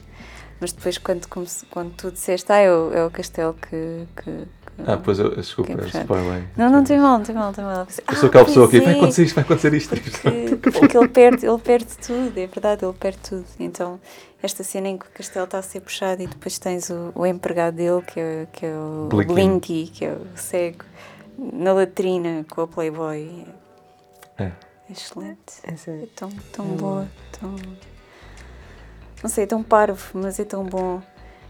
Mas 0.60 0.72
depois, 0.72 0.98
quando, 0.98 1.26
quando 1.70 1.94
tu 1.94 2.10
disseste, 2.10 2.50
ah, 2.52 2.58
é 2.58 2.72
o, 2.72 2.92
é 2.92 3.04
o 3.04 3.10
castelo 3.10 3.54
que, 3.54 4.06
que- 4.16 4.48
Ah, 4.86 4.96
pois 4.96 5.18
eu, 5.18 5.34
desculpa, 5.36 5.72
é 5.72 5.74
é 5.74 5.78
puxado." 5.78 6.04
spoiler. 6.04 6.44
Não, 6.56 6.70
não 6.70 6.84
tem 6.84 6.98
mal, 6.98 7.18
não 7.18 7.24
tem 7.24 7.34
mal, 7.34 7.52
tem 7.52 7.64
mal. 7.64 7.86
Eu 8.08 8.16
sou 8.16 8.28
aquela 8.28 8.44
pessoa 8.44 8.68
que 8.68 8.80
vai 8.80 8.94
é, 8.94 8.96
acontecer 8.96 9.24
isto, 9.24 9.34
vai 9.34 9.44
acontecer 9.44 9.74
isto. 9.74 9.96
porque, 9.96 10.70
porque 10.78 10.98
ele 10.98 11.08
perde, 11.08 11.46
ele 11.46 11.58
perde 11.58 11.96
tudo, 12.04 12.38
é 12.38 12.46
verdade, 12.46 12.84
ele 12.84 12.92
perde 12.94 13.18
tudo. 13.18 13.44
Então, 13.60 14.00
esta 14.42 14.62
cena 14.64 14.88
em 14.88 14.98
que 14.98 15.06
o 15.06 15.10
castelo 15.10 15.44
está 15.44 15.58
a 15.58 15.62
ser 15.62 15.80
puxado 15.80 16.22
e 16.22 16.26
depois 16.26 16.58
tens 16.58 16.90
o, 16.90 17.12
o 17.14 17.24
empregado 17.24 17.76
dele, 17.76 18.02
que 18.02 18.20
é, 18.20 18.46
que 18.52 18.66
é 18.66 18.74
o 18.74 19.08
Blinky. 19.08 19.32
Blinky, 19.32 19.86
que 19.86 20.04
é 20.04 20.12
o 20.12 20.26
cego, 20.36 20.84
na 21.38 21.72
latrina 21.72 22.44
com 22.50 22.62
a 22.62 22.66
Playboy. 22.66 23.46
É. 24.38 24.50
Excelente. 24.90 25.54
É 25.62 26.06
tão, 26.14 26.28
tão 26.52 26.66
boa, 26.66 27.08
tão. 27.40 27.54
Não 29.22 29.30
sei, 29.30 29.44
é 29.44 29.46
tão 29.46 29.62
parvo, 29.62 30.10
mas 30.14 30.38
é 30.38 30.44
tão 30.44 30.64
bom. 30.64 31.00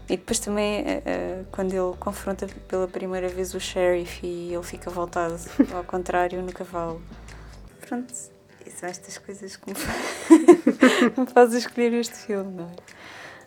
E 0.07 0.17
depois 0.17 0.37
também, 0.39 0.83
eh, 0.85 1.43
quando 1.51 1.73
ele 1.73 1.95
confronta 1.99 2.47
pela 2.67 2.87
primeira 2.87 3.27
vez 3.27 3.53
o 3.55 3.59
sheriff 3.59 4.25
e 4.25 4.53
ele 4.53 4.63
fica 4.63 4.89
voltado 4.91 5.35
ao 5.73 5.83
contrário 5.83 6.41
no 6.43 6.51
cavalo. 6.53 7.01
Pronto, 7.87 8.13
e 8.65 8.69
são 8.69 8.87
estas 8.87 9.17
coisas 9.17 9.55
que 9.55 9.69
me, 9.69 9.75
fa- 9.75 9.93
me 11.21 11.27
fazem 11.27 11.57
escolher 11.59 11.93
este 11.93 12.13
filme, 12.15 12.51
não 12.55 12.65
é? 12.65 12.71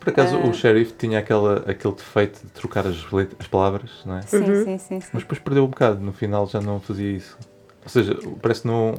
Por 0.01 0.11
acaso 0.11 0.37
Ah. 0.37 0.47
o 0.47 0.53
sheriff 0.55 0.93
tinha 0.95 1.19
aquela, 1.19 1.59
aquele 1.71 1.95
defeito 1.95 2.41
de 2.45 2.51
trocar 2.51 2.87
as, 2.87 2.97
as 3.39 3.47
palavras, 3.47 3.91
não 4.05 4.17
é? 4.19 4.23
Sim, 4.23 4.39
Uhum. 4.39 4.65
sim, 4.65 4.79
sim. 4.79 5.01
sim. 5.01 5.09
Mas 5.13 5.23
depois 5.23 5.39
perdeu 5.41 5.65
um 5.65 5.69
bocado, 5.69 6.01
no 6.01 6.13
final 6.13 6.47
já 6.47 6.61
não 6.61 6.81
fazia 6.81 7.11
isso. 7.13 7.37
Ou 7.83 7.89
seja, 7.89 8.17
parece 8.43 8.63
que 8.63 8.67
não, 8.69 8.95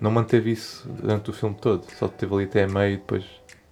não 0.00 0.10
manteve 0.10 0.50
isso 0.52 0.88
durante 0.88 1.30
o 1.30 1.32
filme 1.32 1.56
todo, 1.60 1.84
só 1.98 2.06
teve 2.08 2.34
ali 2.34 2.44
até 2.44 2.64
a 2.64 2.68
meio 2.68 2.94
e 2.94 2.96
depois. 2.96 3.24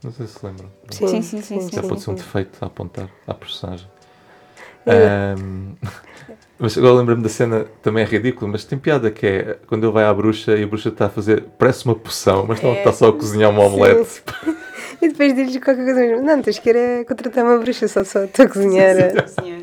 Não 0.05 0.13
sei 0.13 0.27
se 0.27 0.39
se 0.39 0.47
lembram. 0.47 0.71
Sim, 0.91 1.07
sim, 1.09 1.23
sim, 1.23 1.41
sim, 1.43 1.61
Já 1.73 1.83
sim, 1.83 1.89
pode 1.89 2.03
ser 2.03 2.11
um 2.11 2.17
sim. 2.17 2.23
defeito 2.23 2.59
a 2.63 2.67
apontar 2.67 3.09
à 3.27 3.33
personagem. 3.35 3.89
É. 4.87 4.93
Ahm, 4.93 5.73
mas 6.59 6.77
agora 6.77 6.95
lembro-me 6.95 7.23
da 7.23 7.29
cena, 7.31 7.67
também 7.83 8.05
é 8.05 8.07
ridícula, 8.07 8.51
mas 8.53 8.65
tem 8.65 8.79
piada 8.79 9.11
que 9.11 9.27
é 9.27 9.59
quando 9.67 9.85
ele 9.85 9.93
vai 9.93 10.05
à 10.05 10.13
bruxa 10.13 10.57
e 10.57 10.63
a 10.63 10.67
bruxa 10.67 10.91
está 10.91 11.07
a 11.07 11.09
fazer, 11.09 11.45
parece 11.59 11.87
uma 11.87 11.95
poção, 11.95 12.45
mas 12.47 12.61
não 12.61 12.73
É. 12.73 12.79
está 12.79 12.93
só 12.93 13.09
a 13.09 13.13
cozinhar 13.13 13.51
uma 13.51 13.65
omelete. 13.65 14.23
E 15.03 15.09
depois 15.09 15.35
diz-lhe 15.35 15.61
qualquer 15.61 15.85
coisa 15.85 16.01
mesmo. 16.01 16.23
Não, 16.25 16.41
tens 16.41 16.59
que 16.59 16.71
ir 16.71 16.77
a 16.77 17.05
contratar 17.05 17.45
uma 17.45 17.59
bruxa, 17.59 17.89
só 17.89 18.05
só 18.05 18.25
estou 18.25 18.47
a 18.47 18.49
cozinhar. 18.49 18.97
Tão 18.97 19.55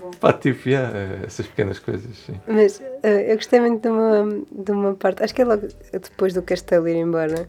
bom. 0.00 0.10
Pá, 0.20 0.32
tipo, 0.32 0.68
yeah, 0.68 0.90
essas 1.26 1.46
pequenas 1.46 1.78
coisas, 1.80 2.16
sim. 2.24 2.34
Mas 2.46 2.80
eh, 3.02 3.32
eu 3.32 3.36
gostei 3.36 3.60
muito 3.60 3.82
de 3.82 3.88
uma, 3.88 4.42
de 4.50 4.70
uma 4.72 4.94
parte, 4.94 5.22
acho 5.24 5.34
que 5.34 5.42
é 5.42 5.44
logo 5.44 5.66
depois 5.92 6.32
do 6.32 6.40
castelo 6.40 6.88
ir 6.88 6.96
embora, 6.96 7.48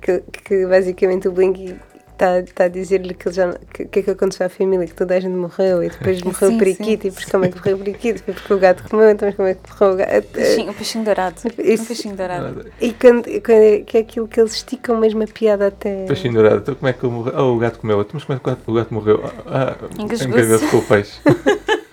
que, 0.00 0.22
que 0.44 0.66
basicamente 0.66 1.28
o 1.28 1.32
Blinky 1.32 1.76
está 2.18 2.42
tá 2.54 2.64
a 2.64 2.68
dizer-lhe 2.68 3.14
que 3.14 3.28
ele 3.28 3.34
já 3.34 3.52
que, 3.72 3.84
que 3.84 4.00
é 4.00 4.02
que 4.02 4.10
aconteceu 4.10 4.46
à 4.46 4.48
família, 4.48 4.86
que 4.86 4.94
toda 4.94 5.14
a 5.14 5.20
gente 5.20 5.34
morreu 5.34 5.82
e 5.82 5.88
depois 5.88 6.20
morreu 6.22 6.50
Sim, 6.50 6.56
o 6.56 6.58
periquito 6.58 7.02
sim. 7.02 7.08
e 7.08 7.10
depois 7.10 7.24
como 7.26 7.44
é 7.44 7.48
que 7.48 7.56
morreu 7.56 7.76
o 7.76 7.78
periquito? 7.78 8.22
Foi 8.24 8.34
porque 8.34 8.52
o 8.52 8.58
gato 8.58 8.82
comeu, 8.88 9.10
então 9.10 9.32
como 9.32 9.48
é 9.48 9.54
que 9.54 9.60
morreu 9.70 9.94
o 9.94 9.96
gato? 9.96 10.26
Peixinho, 10.32 10.70
um 10.70 10.74
peixinho 10.74 11.04
dourado. 11.04 11.36
Isso- 11.58 11.82
Um 11.82 11.86
peixinho 11.86 12.16
dourado. 12.16 12.66
E 12.80 12.92
quando, 12.92 13.24
quando 13.24 13.62
é, 13.62 13.78
que 13.80 13.96
é 13.96 14.00
aquilo 14.00 14.26
que 14.26 14.40
eles 14.40 14.54
esticam 14.54 14.98
mesmo 14.98 15.22
a 15.22 15.26
piada 15.26 15.68
até. 15.68 16.06
Peixinho 16.06 16.34
dourado, 16.34 16.56
então 16.56 16.74
como 16.74 16.88
é 16.88 16.92
que 16.92 17.04
eu 17.04 17.10
morreu? 17.10 17.34
Oh, 17.36 17.54
o 17.54 17.58
gato 17.58 17.78
comeu, 17.78 18.00
então, 18.00 18.10
mas 18.14 18.24
como 18.24 18.36
é 18.36 18.40
que 18.40 18.48
o 18.48 18.52
gato, 18.52 18.70
o 18.70 18.74
gato 18.74 18.94
morreu? 18.94 19.24
Ah, 19.46 19.76
ah 19.80 20.02
Engasgou-se. 20.02 20.66
com 20.66 20.76
o 20.78 20.82
peixe. 20.82 21.20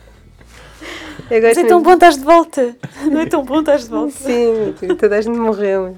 Eu 1.29 1.41
Mas 1.41 1.57
é 1.57 1.63
tão 1.63 1.81
bom 1.81 1.93
estás 1.93 2.17
de 2.17 2.23
volta. 2.23 2.75
Não 3.11 3.19
é 3.19 3.25
tão 3.25 3.43
bom 3.43 3.59
estás 3.59 3.85
de 3.85 3.89
volta. 3.89 4.11
Sim, 4.11 4.75
toda 4.99 5.17
a 5.17 5.21
gente 5.21 5.37
morreu. 5.37 5.95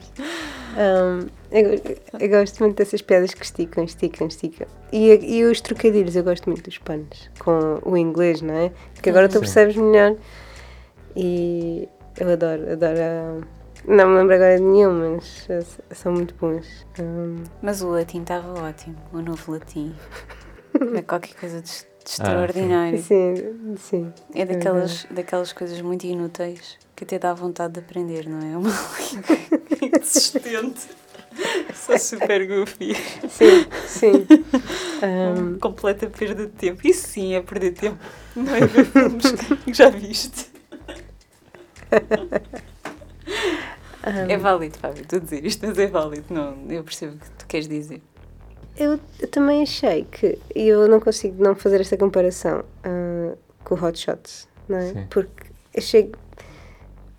Mas, 0.76 1.26
hum, 1.26 1.28
eu, 1.52 1.82
eu 2.20 2.30
gosto 2.30 2.60
muito 2.64 2.78
dessas 2.78 3.02
piadas 3.02 3.34
que 3.34 3.44
esticam, 3.44 3.84
esticam, 3.84 4.28
esticam. 4.28 4.68
E, 4.92 5.38
e 5.38 5.44
os 5.46 5.62
trocadilhos, 5.62 6.16
eu 6.16 6.24
gosto 6.24 6.50
muito 6.50 6.64
dos 6.64 6.78
panos 6.78 7.30
com 7.40 7.80
o 7.84 7.98
inglês, 7.98 8.42
não 8.42 8.54
é? 8.54 8.72
Porque 8.94 9.10
agora 9.10 9.28
tu 9.28 9.34
Sim. 9.34 9.40
percebes 9.40 9.76
melhor. 9.76 10.16
E 11.16 11.88
eu 12.20 12.30
adoro, 12.30 12.72
adoro. 12.72 13.00
hum, 13.00 13.42
não 13.88 14.10
me 14.10 14.18
lembro 14.18 14.36
agora 14.36 14.58
de 14.58 14.64
nenhum, 14.64 15.16
mas 15.16 15.48
são 15.92 16.12
muito 16.12 16.36
bons. 16.36 16.86
Hum, 17.00 17.44
Mas 17.62 17.82
o 17.82 17.90
latim 17.90 18.22
estava 18.22 18.54
ótimo, 18.62 18.98
o 19.14 19.22
novo 19.22 19.52
latim. 19.54 19.96
É 20.96 21.02
qualquer 21.02 21.34
coisa 21.36 21.62
de, 21.62 21.68
de 21.68 21.72
sim. 21.72 21.84
extraordinário. 22.22 23.02
sim, 23.02 23.76
sim. 23.78 24.14
É 24.36 24.46
daquelas, 24.46 25.06
daquelas 25.10 25.54
coisas 25.54 25.82
muito 25.82 26.06
inúteis 26.06 26.78
que 26.96 27.04
até 27.04 27.18
dá 27.20 27.34
vontade 27.34 27.74
de 27.74 27.80
aprender, 27.80 28.28
não 28.28 28.40
é? 28.40 28.54
É 28.54 28.58
uma 28.58 28.70
língua 29.82 30.00
insistente. 30.00 30.88
Só 31.74 31.98
super 31.98 32.48
goofy. 32.48 32.96
Sim, 33.30 33.66
sim. 33.88 34.28
Hum, 35.04 35.58
Completa 35.60 36.08
perda 36.10 36.46
de 36.46 36.52
tempo. 36.52 36.86
Isso 36.86 37.08
sim 37.08 37.36
é 37.36 37.42
perder 37.42 37.72
tempo. 37.74 37.98
Não 38.36 38.56
é 38.56 38.60
ver 38.66 38.86
filmes 38.86 39.32
que 39.64 39.74
já 39.74 39.90
viste. 39.90 40.50
É 44.30 44.38
válido, 44.38 44.78
Fábio, 44.78 45.06
tu 45.06 45.20
dizer 45.20 45.46
isto, 45.46 45.66
mas 45.68 45.78
é 45.78 45.88
válido. 45.88 46.34
Não, 46.34 46.58
eu 46.70 46.84
percebo 46.84 47.16
o 47.16 47.20
que 47.20 47.30
tu 47.32 47.46
queres 47.48 47.68
dizer. 47.68 48.02
Eu, 48.78 49.00
eu 49.20 49.28
também 49.28 49.64
achei 49.64 50.06
que, 50.06 50.38
e 50.56 50.68
eu 50.68 50.88
não 50.88 51.00
consigo 51.00 51.44
não 51.44 51.56
fazer 51.56 51.82
esta 51.82 51.98
comparação 51.98 52.64
ah, 52.84 53.36
com 53.64 53.76
o 53.76 53.84
Hot 53.84 53.98
Shots, 54.00 54.48
não 54.70 54.78
é? 54.78 54.94
Sim. 54.94 55.08
Porque 55.10 55.48
achei 55.76 56.12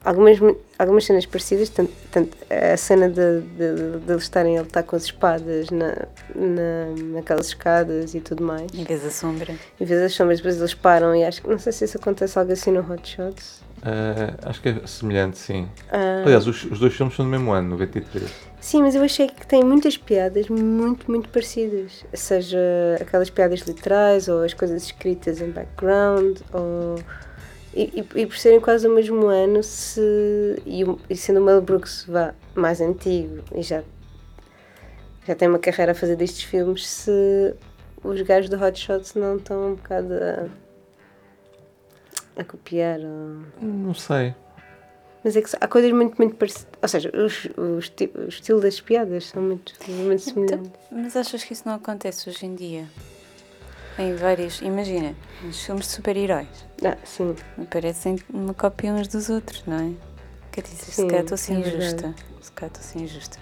algumas, 0.05 0.39
algumas 0.79 1.05
cenas 1.05 1.27
parecidas, 1.27 1.69
tanto, 1.69 1.93
tanto 2.11 2.37
a 2.51 2.77
cena 2.77 3.09
de, 3.09 3.41
de, 3.41 3.99
de 4.05 4.11
eles 4.13 4.23
estarem, 4.23 4.57
ele 4.57 4.65
estar 4.67 4.83
com 4.83 4.97
as 4.97 5.05
espadas 5.05 5.71
na, 5.71 6.07
na, 6.35 6.87
naquelas 7.15 7.47
escadas 7.49 8.15
e 8.15 8.21
tudo 8.21 8.43
mais, 8.45 8.73
Em 8.75 8.85
vez 8.85 9.03
da 9.03 9.11
sombra. 9.11 9.55
e 9.81 9.85
vês 9.85 10.01
as 10.03 10.13
sombras, 10.15 10.39
depois 10.39 10.57
eles 10.59 10.75
param 10.75 11.15
e 11.15 11.25
acho 11.25 11.43
que, 11.43 11.49
não 11.49 11.59
sei 11.59 11.73
se 11.73 11.85
isso 11.85 11.97
acontece 11.99 12.39
algo 12.39 12.53
assim 12.53 12.71
no 12.71 12.81
Hot 12.81 13.09
Shots, 13.09 13.61
Ah, 13.83 14.35
acho 14.49 14.61
que 14.61 14.69
é 14.71 14.87
semelhante, 14.87 15.39
sim. 15.39 15.69
Ah, 15.91 16.23
Aliás, 16.25 16.47
os, 16.47 16.65
os 16.65 16.79
dois 16.81 16.93
filmes 16.95 17.15
são 17.15 17.25
do 17.25 17.31
mesmo 17.31 17.53
ano, 17.53 17.69
93. 17.71 18.29
Sim, 18.61 18.83
mas 18.83 18.97
eu 18.97 19.03
achei 19.05 19.29
que 19.29 19.47
tem 19.47 19.63
muitas 19.63 19.97
piadas 19.97 20.49
muito, 20.49 21.09
muito 21.09 21.29
parecidas. 21.29 22.05
Seja 22.13 22.59
aquelas 23.01 23.31
piadas 23.31 23.61
literais 23.61 24.27
ou 24.27 24.43
as 24.43 24.53
coisas 24.53 24.83
escritas 24.83 25.41
em 25.41 25.51
background 25.51 26.39
ou... 26.53 26.97
E, 27.81 28.05
e- 28.23 28.27
por 28.27 28.37
serem 28.37 28.61
quase 28.61 28.89
do 28.89 28.93
mesmo 28.95 29.27
ano, 29.27 29.63
se, 29.63 30.01
e, 30.67 30.83
o- 30.85 30.99
e 31.09 31.17
sendo 31.17 31.39
o 31.41 31.45
Mel 31.45 31.61
Brooks 31.63 32.05
vá, 32.09 32.35
mais 32.55 32.81
antigo 32.81 33.43
e 33.55 33.63
já, 33.63 33.85
já 35.27 35.35
tem 35.37 35.47
uma 35.47 35.61
carreira 35.61 35.93
a 35.93 35.95
fazer 35.95 36.17
destes 36.17 36.43
filmes, 36.43 36.87
se 36.89 37.55
os 38.03 38.21
gajos 38.23 38.51
do 38.51 38.61
Hot 38.61 38.77
Shots 38.79 39.15
não 39.15 39.37
estão 39.37 39.73
um 39.73 39.75
bocado 39.77 40.13
a, 40.15 40.49
a 42.41 42.45
copiar. 42.45 42.99
ou- 43.01 43.43
Não 43.63 43.95
sei. 43.95 44.35
Mas 45.23 45.37
é 45.37 45.43
que 45.43 45.49
há 45.61 45.69
coisas 45.69 45.93
muito, 45.93 46.17
muito 46.19 46.37
parecidas. 46.37 46.69
Ou 46.83 46.89
seja, 46.89 47.11
os, 47.15 47.45
o, 47.57 47.79
esti- 47.79 48.11
o 48.15 48.29
estilo 48.29 48.61
das 48.61 48.81
piadas 48.81 49.27
são 49.27 49.43
muito, 49.43 49.73
muito 49.89 50.23
semelhantes. 50.23 50.71
Mas 50.91 51.17
achas 51.17 51.45
que 51.45 51.53
isso 51.53 51.63
não 51.67 51.75
acontece 51.75 52.29
hoje 52.29 52.47
em 52.47 52.55
dia? 52.55 52.87
Em 53.99 54.15
vários. 54.15 54.61
Imagina, 54.63 55.15
nos 55.43 55.65
filmes 55.65 55.87
de 55.87 55.93
super-heróis. 55.93 56.47
Ah, 56.85 56.97
sim. 57.05 57.35
Parecem 57.71 58.17
uma 58.33 58.55
cópia 58.55 58.93
uns 58.93 59.09
dos 59.09 59.29
outros, 59.29 59.65
não 59.67 59.77
é? 59.77 59.93
Quer 60.53 60.63
dizer, 60.63 60.77
se 60.77 60.91
Sim, 60.93 61.07
calhar 61.09 61.23
estou 61.23 61.35
assim 61.35 61.55
é 61.57 61.59
injusta. 61.69 62.15
Se 62.41 62.53
calhar 62.53 62.73
estou 62.75 62.81
assim 62.89 63.03
injusta. 63.05 63.39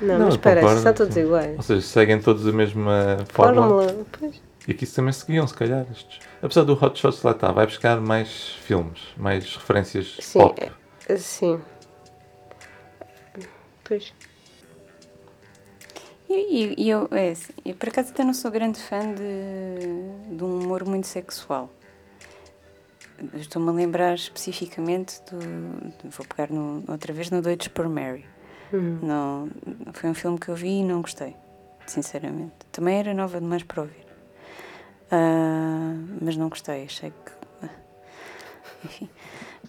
Não, 0.00 0.18
Não, 0.18 0.26
mas 0.26 0.36
parece, 0.36 0.60
concordo, 0.66 0.78
estão 0.78 0.94
todos 0.94 1.16
iguais. 1.16 1.56
Ou 1.56 1.62
seja, 1.62 1.80
seguem 1.82 2.20
todos 2.20 2.46
a 2.46 2.52
mesma 2.52 3.18
fórmula. 3.32 3.68
Fórmula, 3.86 4.06
pois. 4.18 4.42
E 4.66 4.72
aqui 4.72 4.86
também 4.86 5.12
seguiam, 5.12 5.46
se 5.46 5.54
calhar. 5.54 5.86
Estes. 5.90 6.20
Apesar 6.42 6.64
do 6.64 6.72
Hot 6.72 6.98
Shots, 6.98 7.22
lá 7.22 7.30
está, 7.32 7.52
vai 7.52 7.66
buscar 7.66 8.00
mais 8.00 8.56
filmes, 8.64 9.00
mais 9.16 9.56
referências 9.56 10.16
Sim, 10.20 10.38
pop. 10.40 10.70
é- 11.08 11.16
sim. 11.16 11.60
Pois. 13.84 14.12
E, 16.34 16.74
e- 16.78 16.88
eu, 16.88 17.08
é, 17.10 17.30
assim, 17.30 17.52
eu, 17.64 17.74
por 17.74 17.88
acaso, 17.88 18.10
até 18.10 18.24
não 18.24 18.32
sou 18.32 18.50
grande 18.50 18.80
fã 18.80 19.00
de, 19.14 20.36
de 20.36 20.42
um 20.44 20.60
humor 20.60 20.84
muito 20.84 21.06
sexual. 21.06 21.68
Estou-me 23.34 23.68
a 23.68 23.72
lembrar 23.72 24.14
especificamente 24.14 25.20
do. 25.30 25.38
Vou 26.10 26.26
pegar 26.26 26.50
no- 26.50 26.82
outra 26.88 27.12
vez 27.12 27.30
no 27.30 27.40
Doidos 27.42 27.68
por 27.68 27.88
Mary. 27.88 28.24
Não, 29.02 29.50
foi 29.92 30.08
um 30.08 30.14
filme 30.14 30.38
que 30.38 30.48
eu 30.48 30.54
vi 30.54 30.80
e 30.80 30.82
não 30.84 31.02
gostei, 31.02 31.36
sinceramente. 31.86 32.54
Também 32.72 32.98
era 32.98 33.12
nova 33.12 33.38
demais 33.38 33.62
para 33.62 33.82
ouvir. 33.82 34.06
Ah, 35.10 35.94
mas 36.22 36.36
não 36.38 36.48
gostei, 36.48 36.84
achei 36.84 37.10
que. 37.10 37.66
Enfim. 38.86 39.10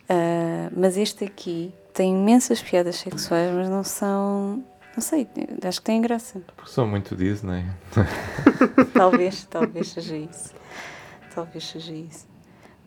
Ah, 0.09 0.69
mas 0.75 0.95
este 0.97 1.25
aqui 1.25 1.73
tem 1.93 2.13
imensas 2.15 2.61
piadas 2.61 2.95
sexuais, 2.95 3.51
mas 3.53 3.67
não 3.69 3.83
são. 3.83 4.63
Não 4.95 5.01
sei, 5.01 5.27
acho 5.65 5.79
que 5.79 5.85
tem 5.85 6.01
graça. 6.01 6.39
Porque 6.55 6.71
são 6.71 6.87
muito 6.87 7.15
Disney. 7.15 7.65
Talvez, 8.93 9.45
talvez 9.49 9.87
seja 9.89 10.15
isso. 10.17 10.53
Talvez 11.33 11.63
seja 11.67 11.93
isso. 11.93 12.27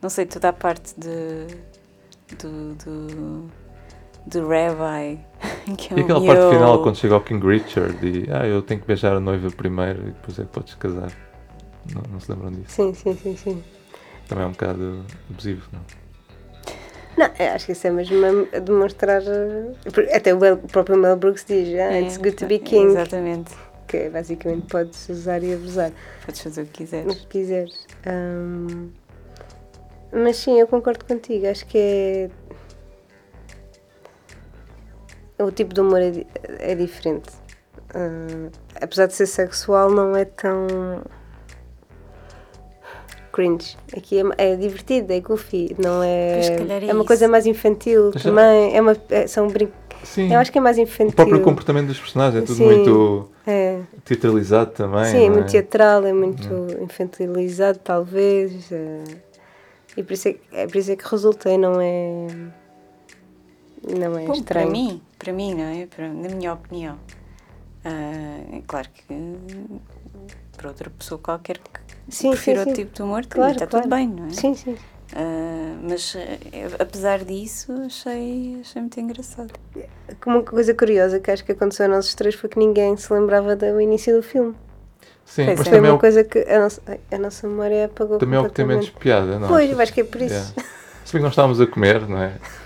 Não 0.01 0.09
sei, 0.09 0.25
toda 0.27 0.49
a 0.51 0.53
parte 0.53 0.95
de. 0.99 1.47
do. 2.39 2.75
do, 2.77 3.51
do 4.27 4.49
Rabbi. 4.49 5.21
Que 5.77 5.95
é 5.95 5.99
E 5.99 6.01
aquela 6.03 6.21
parte 6.25 6.39
meu- 6.39 6.51
final, 6.53 6.81
quando 6.83 6.97
chega 6.97 7.15
ao 7.15 7.21
King 7.21 7.45
Richard 7.45 7.99
e 8.07 8.31
ah, 8.31 8.47
eu 8.47 8.63
tenho 8.63 8.81
que 8.81 8.87
beijar 8.87 9.17
a 9.17 9.19
noiva 9.21 9.51
primeiro 9.51 10.01
e 10.03 10.13
depois 10.13 10.39
é 10.39 10.43
que 10.45 10.49
podes 10.51 10.75
casar. 10.77 11.11
Não, 11.93 12.03
não 12.09 12.21
se 12.21 12.31
lembram 12.31 12.53
disso? 12.53 12.67
Sim, 12.69 12.95
sim, 12.95 13.17
sim, 13.17 13.37
sim. 13.37 13.65
Também 14.29 14.45
é 14.45 14.47
um 14.47 14.53
bocado 14.53 15.05
abusivo, 15.29 15.67
não? 15.73 15.81
Não, 17.17 17.27
eu 17.39 17.53
acho 17.55 17.67
que 17.67 17.73
isso 17.73 17.87
é 17.87 17.91
mesmo 17.91 18.17
a 18.55 18.59
demonstrar. 18.59 19.23
eh, 19.23 20.17
Até 20.17 20.35
o, 20.35 20.39
o 20.55 20.59
próprio 20.69 20.97
Mel 20.99 21.17
Brooks 21.17 21.45
diz: 21.47 21.69
ah, 21.79 21.93
É, 21.95 22.01
It's 22.03 22.17
good 22.19 22.33
to 22.37 22.47
be 22.47 22.57
exa- 22.57 22.65
king. 22.65 22.87
Exatamente. 22.93 23.55
Que 23.89 23.97
é, 23.99 24.11
basicamente 24.11 24.67
podes 24.67 25.09
usar 25.09 25.43
e 25.43 25.55
abusar. 25.55 25.93
Podes 26.25 26.41
fazer 26.43 26.63
o 26.63 26.67
que 26.67 26.71
o 26.71 26.77
quiseres. 26.77 27.15
que 27.21 27.27
quiseres. 27.29 27.87
Ahm, 28.05 28.89
mas 30.13 30.37
sim, 30.37 30.59
eu 30.61 30.67
concordo 30.67 31.05
contigo. 31.05 31.47
Acho 31.47 31.67
que 31.67 31.79
é. 31.79 32.31
O 35.39 35.51
tipo 35.51 35.75
de 35.75 35.81
humor 35.81 36.01
é, 36.01 36.25
é 36.59 36.75
diferente. 36.75 37.31
Ah, 37.95 38.51
apesar 38.81 39.07
de 39.07 39.15
ser 39.15 39.27
sexual, 39.27 39.91
não 39.91 40.17
é 40.17 40.25
tão. 40.25 40.67
Cringe. 43.37 43.77
Aqui 43.97 44.19
é, 44.39 44.53
é 44.53 44.57
divertido, 44.57 45.13
é 45.13 45.21
goofy, 45.21 45.77
não 45.79 46.03
é. 46.03 46.41
é 46.41 46.57
É 46.89 46.93
uma 46.93 47.01
isso. 47.01 47.05
coisa 47.05 47.29
mais 47.29 47.45
infantil 47.47 48.11
Já- 48.15 48.21
também. 48.31 48.75
É 48.75 48.81
uma, 48.81 48.97
é- 49.11 49.27
são 49.27 49.47
brin... 49.49 49.69
Sim, 50.03 50.33
Eu 50.33 50.39
acho 50.39 50.51
que 50.53 50.59
é 50.59 50.61
mais 50.61 50.79
infantil. 50.79 51.13
o 51.13 51.17
próprio 51.17 51.41
comportamento 51.43 51.87
dos 51.89 51.99
personagens 51.99 52.43
é 52.43 52.47
tudo 52.47 52.57
Sim. 52.57 52.65
muito 52.65 53.29
É. 53.47 53.81
teatralizado 54.05 54.71
também. 54.71 55.05
Sim, 55.07 55.27
é 55.27 55.31
muito 55.31 55.51
teatral, 55.51 56.05
é 56.07 56.13
muito 56.13 56.49
infantilizado, 56.83 57.79
talvez. 57.83 58.71
é. 58.73 59.03
E 59.97 60.03
por 60.03 60.13
isso 60.13 60.29
é, 60.29 60.33
que- 60.35 60.41
é 60.53 60.67
por 60.67 60.77
isso 60.77 60.93
é 60.93 60.97
que 60.97 61.09
resulta 61.09 61.51
e 61.51 61.59
não 61.59 61.81
é. 61.81 62.27
Não 63.99 64.19
é 64.19 64.25
Bom, 64.27 64.33
estranho. 64.35 64.45
para 64.45 64.67
mim, 64.67 65.03
para 65.19 65.33
mim, 65.33 65.55
não 65.55 65.65
é? 65.65 65.87
Para- 65.87 66.09
na 66.09 66.29
minha 66.29 66.53
opinião. 66.53 66.97
Ah, 67.85 68.41
é 68.53 68.63
claro 68.67 68.89
que 68.93 69.05
para 70.57 70.69
outra 70.69 70.91
pessoa 70.91 71.19
qualquer 71.19 71.59
que 71.59 71.86
Sim, 72.09 72.31
prefira 72.31 72.63
sim, 72.63 72.69
outro 72.69 72.77
sim. 72.77 72.83
tipo 72.85 72.97
de 72.97 73.03
humor, 73.03 73.27
Claro, 73.27 73.53
está 73.53 73.67
claro. 73.67 73.85
tudo 73.85 73.97
bem, 73.97 74.09
não 74.09 74.27
é? 74.27 74.31
Sim, 74.31 74.55
sim. 74.55 74.77
Ah, 75.15 75.77
mas 75.83 76.15
eh, 76.17 76.39
apesar 76.79 77.25
disso, 77.25 77.73
achei, 77.85 78.59
achei 78.61 78.83
muito 78.83 78.99
engraçado. 78.99 79.53
Como 80.21 80.37
uma 80.39 80.45
coisa 80.45 80.75
curiosa 80.75 81.21
que 81.21 81.31
acho 81.31 81.45
que 81.45 81.53
aconteceu 81.53 81.87
a 81.87 81.89
nós 81.89 82.07
os 82.07 82.15
três 82.15 82.35
foi 82.35 82.49
que 82.51 82.59
ninguém 82.59 82.97
se 82.97 83.13
lembrava 83.13 83.55
do 83.55 83.81
início 83.81 84.15
do 84.17 84.23
filme. 84.23 84.55
Sim, 85.25 85.47
Pois 85.47 85.59
mas 85.59 85.67
é. 85.67 85.71
Foi 85.71 85.79
é, 85.79 85.83
uma 85.83 85.95
o, 85.95 85.99
coisa 85.99 86.25
que 86.25 86.39
a 86.39 86.59
nossa, 86.61 86.81
a 87.11 87.19
nossa 87.19 87.49
memória 87.49 87.87
apagou 87.87 88.19
também 88.19 88.37
é 88.39 88.41
o 88.43 88.45
que 88.47 88.51
tem 88.53 88.65
menos 88.65 88.91
piada, 88.91 89.39
não 89.39 89.49
Pois, 89.49 89.65
achas? 89.65 89.73
eu 89.77 89.81
acho 89.83 89.93
que 89.93 90.01
é 90.01 90.05
por 90.05 90.21
isso. 90.23 90.35
Yeah. 90.35 90.71
Se 91.05 91.13
bem 91.13 91.21
que 91.21 91.25
nós 91.25 91.33
estávamos 91.33 91.61
a 91.61 91.67
comer, 91.67 92.09
não 92.09 92.23
é? 92.23 92.35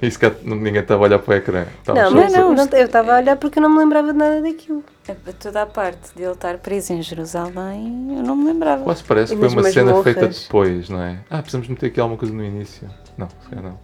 E 0.00 0.10
se 0.10 0.18
calhar 0.18 0.36
ninguém 0.42 0.80
estava 0.80 1.02
a 1.02 1.06
olhar 1.06 1.18
para 1.18 1.32
o 1.34 1.36
ecrã. 1.36 1.64
Não, 1.64 1.70
Estávamos 1.94 2.12
mas 2.12 2.32
não, 2.32 2.54
não, 2.54 2.64
eu 2.72 2.84
estava 2.86 3.12
a 3.14 3.16
olhar 3.18 3.36
porque 3.36 3.58
eu 3.58 3.62
não 3.62 3.70
me 3.70 3.78
lembrava 3.78 4.12
de 4.12 4.18
nada 4.18 4.40
daquilo. 4.42 4.84
A- 5.08 5.12
a 5.30 5.32
Toda 5.32 5.62
a 5.62 5.66
parte 5.66 6.14
dele 6.14 6.32
estar 6.32 6.58
preso 6.58 6.92
em 6.92 7.02
Jerusalém, 7.02 8.16
eu 8.16 8.22
não 8.22 8.36
me 8.36 8.44
lembrava. 8.46 8.82
Quase 8.84 9.02
parece 9.04 9.32
E 9.32 9.36
que 9.36 9.40
foi 9.40 9.48
uma 9.50 9.62
cena 9.70 9.92
masmorras. 9.92 10.04
feita 10.14 10.28
depois, 10.28 10.88
não 10.88 11.02
é? 11.02 11.18
Ah, 11.30 11.38
precisamos 11.38 11.68
meter 11.68 11.86
aqui 11.86 12.00
alguma 12.00 12.18
coisa 12.18 12.34
no 12.34 12.44
início. 12.44 12.88
Não, 13.16 13.28
se 13.28 13.48
calhar 13.48 13.64
não. 13.64 13.78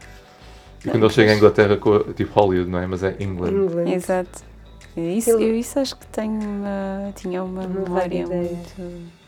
E 0.85 0.89
quando 0.91 1.05
ele 1.05 1.13
chega 1.13 1.33
à 1.33 1.35
Inglaterra, 1.35 1.77
com 1.77 1.99
tipo 2.13 2.39
Hollywood, 2.41 2.71
não 2.71 2.79
é? 2.79 2.87
Mas 2.87 3.03
é 3.03 3.17
England. 3.19 3.51
England. 3.51 3.91
Exato. 3.93 4.49
Isso, 4.97 5.31
Ele- 5.31 5.45
eu 5.51 5.55
isso 5.57 5.79
acho 5.79 5.97
que 5.97 6.07
tenho 6.09 6.33
uma, 6.41 7.13
tinha 7.15 7.43
uma, 7.43 7.63
memória 7.67 8.27
muito. 8.27 8.75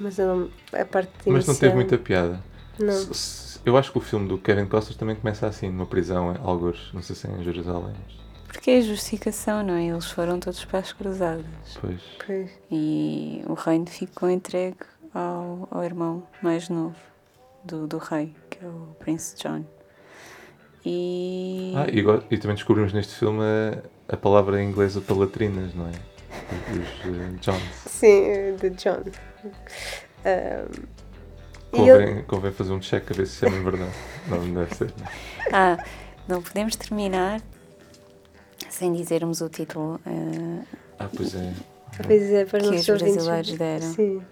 Mas 0.00 0.16
não, 0.18 0.48
a 0.72 0.84
parte 0.84 1.10
Mas 1.26 1.46
não 1.46 1.54
teve 1.54 1.74
muita 1.74 1.96
piada. 1.98 2.40
Não. 2.80 3.10
Eu 3.64 3.76
acho 3.76 3.92
que 3.92 3.98
o 3.98 4.00
filme 4.00 4.26
do 4.28 4.38
Kevin 4.38 4.66
Costner 4.66 4.96
também 4.96 5.14
começa 5.16 5.46
assim, 5.46 5.68
numa 5.68 5.86
prisão, 5.86 6.32
em 6.34 6.38
alguns, 6.42 6.90
não 6.94 7.02
sei 7.02 7.14
se 7.14 7.26
é 7.26 7.30
em 7.30 7.42
Jerusalém. 7.44 7.94
Porque 8.48 8.70
é 8.70 8.78
a 8.78 8.80
justificação, 8.80 9.62
não 9.62 9.74
é? 9.74 9.84
Eles 9.86 10.10
foram 10.10 10.40
todos 10.40 10.64
para 10.64 10.78
as 10.80 10.92
cruzadas. 10.92 11.44
Depois. 11.74 12.00
Pois. 12.26 12.50
E 12.70 13.42
o 13.46 13.54
reino 13.54 13.86
ficou 13.86 14.28
entregue 14.30 14.78
ao, 15.14 15.68
ao 15.70 15.84
irmão 15.84 16.26
mais 16.42 16.68
novo 16.68 16.96
do, 17.64 17.86
do 17.86 17.98
rei, 17.98 18.34
que 18.48 18.64
é 18.64 18.68
o 18.68 18.96
Prince 18.98 19.36
John. 19.36 19.64
E. 20.84 21.74
Ah, 21.76 21.86
e, 21.92 22.00
agora- 22.00 22.24
e 22.30 22.38
também 22.38 22.54
descobrimos 22.56 22.92
neste 22.92 23.14
filme 23.14 23.42
a, 24.08 24.14
a 24.14 24.16
palavra 24.16 24.62
inglesa 24.62 25.00
para 25.00 25.14
latrinas, 25.14 25.74
não 25.74 25.86
é? 25.86 25.92
Os 26.72 27.14
eh, 27.14 27.36
Johns. 27.40 27.62
Sim, 27.86 28.56
de 28.60 28.70
John. 28.70 29.02
Ahm, 30.24 30.86
e 31.72 31.80
ele- 31.88 32.06
Convém, 32.06 32.22
convém 32.24 32.52
fazer 32.52 32.72
um 32.72 32.80
check 32.80 33.10
a 33.10 33.14
ver 33.14 33.26
se 33.26 33.46
é 33.46 33.50
mesmo 33.50 33.70
verdade. 33.70 33.92
Não, 34.28 34.44
não 34.46 34.54
deve 34.62 34.74
ser. 34.74 34.92
Ah, 35.52 35.82
não 36.28 36.42
podemos 36.42 36.76
terminar 36.76 37.40
sem 38.68 38.92
dizermos 38.92 39.40
o 39.40 39.48
título. 39.48 40.00
eh, 40.06 40.64
Ah, 40.98 41.08
pois 41.14 41.34
é. 41.34 41.52
Pois 42.06 42.22
é, 42.32 42.44
para 42.44 42.60
Que 42.60 42.68
os 42.68 42.86
brasileiros 42.86 43.52
deram. 43.58 43.94
Sim. 43.94 44.22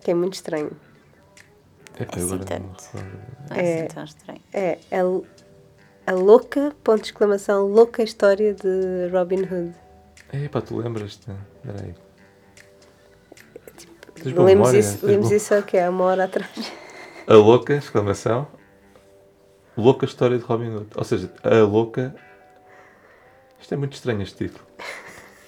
Que 0.00 0.10
é 0.10 0.14
muito 0.14 0.34
estranho. 0.34 0.70
É 1.98 2.04
assim 2.04 2.32
agora 2.34 2.58
não 2.58 3.56
é 3.56 3.60
É. 3.60 3.76
assim 3.84 3.94
tão 3.94 4.04
estranho. 4.04 4.40
É 4.52 4.78
a, 4.92 6.10
a 6.10 6.14
louca, 6.14 6.72
ponto 6.82 7.00
de 7.02 7.06
exclamação, 7.06 7.66
louca 7.66 8.02
história 8.02 8.52
de 8.54 9.08
Robin 9.12 9.42
Hood. 9.42 9.74
É 10.32 10.48
pá, 10.48 10.60
tu 10.60 10.76
lembras-te? 10.76 11.30
Espera 11.64 11.84
aí. 11.84 11.94
Tens 14.24 14.32
boa 14.32 14.46
Lemos 14.46 14.68
memória, 14.72 14.78
isso, 14.80 15.06
lemos 15.06 15.26
boa- 15.26 15.36
isso 15.36 15.54
há 15.54 15.90
uma 15.90 16.04
hora 16.04 16.24
atrás. 16.24 16.72
A 17.26 17.34
louca, 17.34 17.74
exclamação. 17.74 18.46
Louca 19.76 20.04
história 20.06 20.38
de 20.38 20.44
Robin 20.44 20.70
Hood. 20.74 20.86
Ou 20.96 21.04
seja, 21.04 21.32
a 21.42 21.56
louca. 21.64 22.14
Isto 23.60 23.74
é 23.74 23.76
muito 23.76 23.92
estranho 23.94 24.22
este 24.22 24.46
título. 24.46 24.64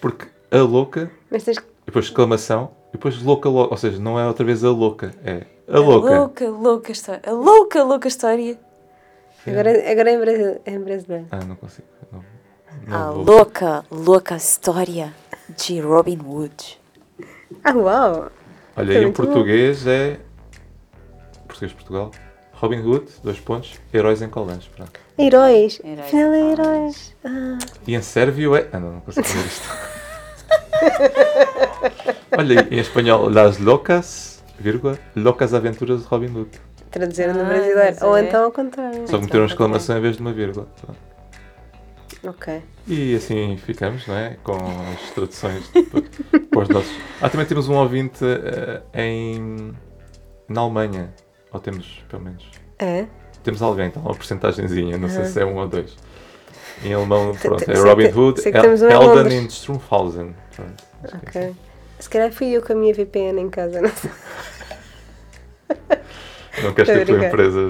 Porque 0.00 0.26
a 0.50 0.58
louca, 0.58 1.10
Mas 1.30 1.44
tens 1.44 1.56
e 1.58 1.62
depois 1.86 2.06
exclamação, 2.06 2.70
e 2.90 2.92
depois 2.92 3.20
louca, 3.22 3.48
louca. 3.48 3.72
Ou 3.74 3.76
seja, 3.78 3.98
não 4.00 4.18
é 4.18 4.26
outra 4.26 4.44
vez 4.44 4.64
a 4.64 4.70
louca, 4.70 5.12
é 5.24 5.42
a 5.68 5.78
louca. 5.78 6.18
louca, 6.18 6.48
louca 6.50 6.92
história. 6.92 7.22
A 7.26 7.30
louca, 7.32 7.82
louca 7.84 8.08
história 8.08 8.58
Agora, 9.46 9.70
agora 9.92 10.10
em, 10.10 10.18
brasi- 10.18 10.60
em 10.66 10.78
brasileiro. 10.80 11.26
Ah, 11.30 11.44
não 11.44 11.54
consigo. 11.56 11.86
Não, 12.10 12.24
A 12.88 12.98
não 13.06 13.14
vou. 13.14 13.24
louca, 13.36 13.84
louca 13.90 14.34
história 14.36 15.14
de 15.56 15.80
Robin 15.80 16.18
Hood. 16.24 16.80
Ah, 17.62 17.72
uau! 17.74 18.30
Olha, 18.76 18.86
Foi 18.92 18.96
e 18.96 19.04
em 19.04 19.06
bom. 19.06 19.12
português 19.12 19.86
é. 19.86 20.18
Português 21.46 21.70
de 21.70 21.76
Portugal. 21.76 22.10
Robin 22.54 22.80
Hood, 22.80 23.06
dois 23.22 23.38
pontos, 23.38 23.78
Heróis 23.92 24.22
em 24.22 24.28
Colange. 24.28 24.68
Pronto. 24.74 24.92
Heróis. 25.18 25.80
Heróis. 25.84 26.00
Afinal 26.06 26.32
é 26.32 26.52
heróis. 26.52 27.14
Ah, 27.24 27.58
E 27.86 27.94
em 27.94 28.00
sérvio 28.02 28.56
é. 28.56 28.66
Ah, 28.72 28.80
não, 28.80 28.92
não 28.92 29.00
consigo 29.00 29.26
ver 29.26 29.46
isto. 29.46 29.68
Olha, 32.36 32.66
em 32.70 32.78
espanhol, 32.78 33.28
Las 33.30 33.58
Locas, 33.58 34.42
vírgula, 34.58 34.98
Locas 35.14 35.54
Aventuras 35.54 36.00
de 36.02 36.06
Robin 36.06 36.26
Hood. 36.34 36.50
traduziram 36.90 37.34
no 37.34 37.42
Ah, 37.42 37.44
brasileiro. 37.44 37.96
Ou 38.02 38.16
é. 38.16 38.22
então 38.22 38.44
ao 38.44 38.52
contrário. 38.52 39.06
Só 39.08 39.18
meteram 39.18 39.40
uma 39.42 39.46
exclamação 39.48 39.98
em 39.98 40.00
vez 40.00 40.16
de 40.16 40.22
uma 40.22 40.32
vírgula. 40.32 40.66
Pronto. 40.80 40.98
Ok. 42.26 42.62
E 42.88 43.14
assim 43.14 43.56
ficamos, 43.56 44.06
não 44.06 44.16
é? 44.16 44.36
Com 44.42 44.56
as 44.56 45.10
traduções 45.12 45.70
para, 46.50 46.62
os 46.62 46.68
nossos. 46.68 46.92
Ah, 47.20 47.28
também 47.28 47.46
temos 47.46 47.68
um 47.68 47.74
ouvinte 47.74 48.24
eh, 48.24 48.82
em. 48.94 49.72
na 50.48 50.60
Alemanha. 50.62 51.14
Ou 51.52 51.60
temos, 51.60 52.04
pelo 52.08 52.22
menos. 52.24 52.44
É? 52.78 53.06
Temos 53.42 53.62
alguém, 53.62 53.86
então, 53.86 54.02
uma 54.02 54.14
porcentagemzinha, 54.14 54.98
não 54.98 55.08
sei 55.08 55.20
Aham. 55.20 55.28
se 55.28 55.40
é 55.40 55.44
um 55.46 55.56
ou 55.56 55.68
dois. 55.68 55.96
Em 56.84 56.92
alemão, 56.92 57.32
pronto, 57.40 57.70
é 57.70 57.78
Robin 57.78 58.08
Hood, 58.08 58.42
Elden 58.44 59.44
in. 59.44 59.48
Pronto, 59.48 60.84
é 61.04 61.16
Ok. 61.16 61.54
Se 61.98 62.10
calhar 62.10 62.30
fui 62.30 62.48
eu 62.48 62.60
com 62.60 62.72
a 62.72 62.76
minha 62.76 62.92
VPN 62.92 63.40
em 63.40 63.48
casa. 63.48 63.80
Não 63.80 63.88
sei. 63.88 64.10
assim. 65.70 66.62
Não 66.62 66.74
queres 66.74 66.92
que 66.92 67.00
a 67.00 67.06
tua 67.06 67.26
empresa 67.26 67.60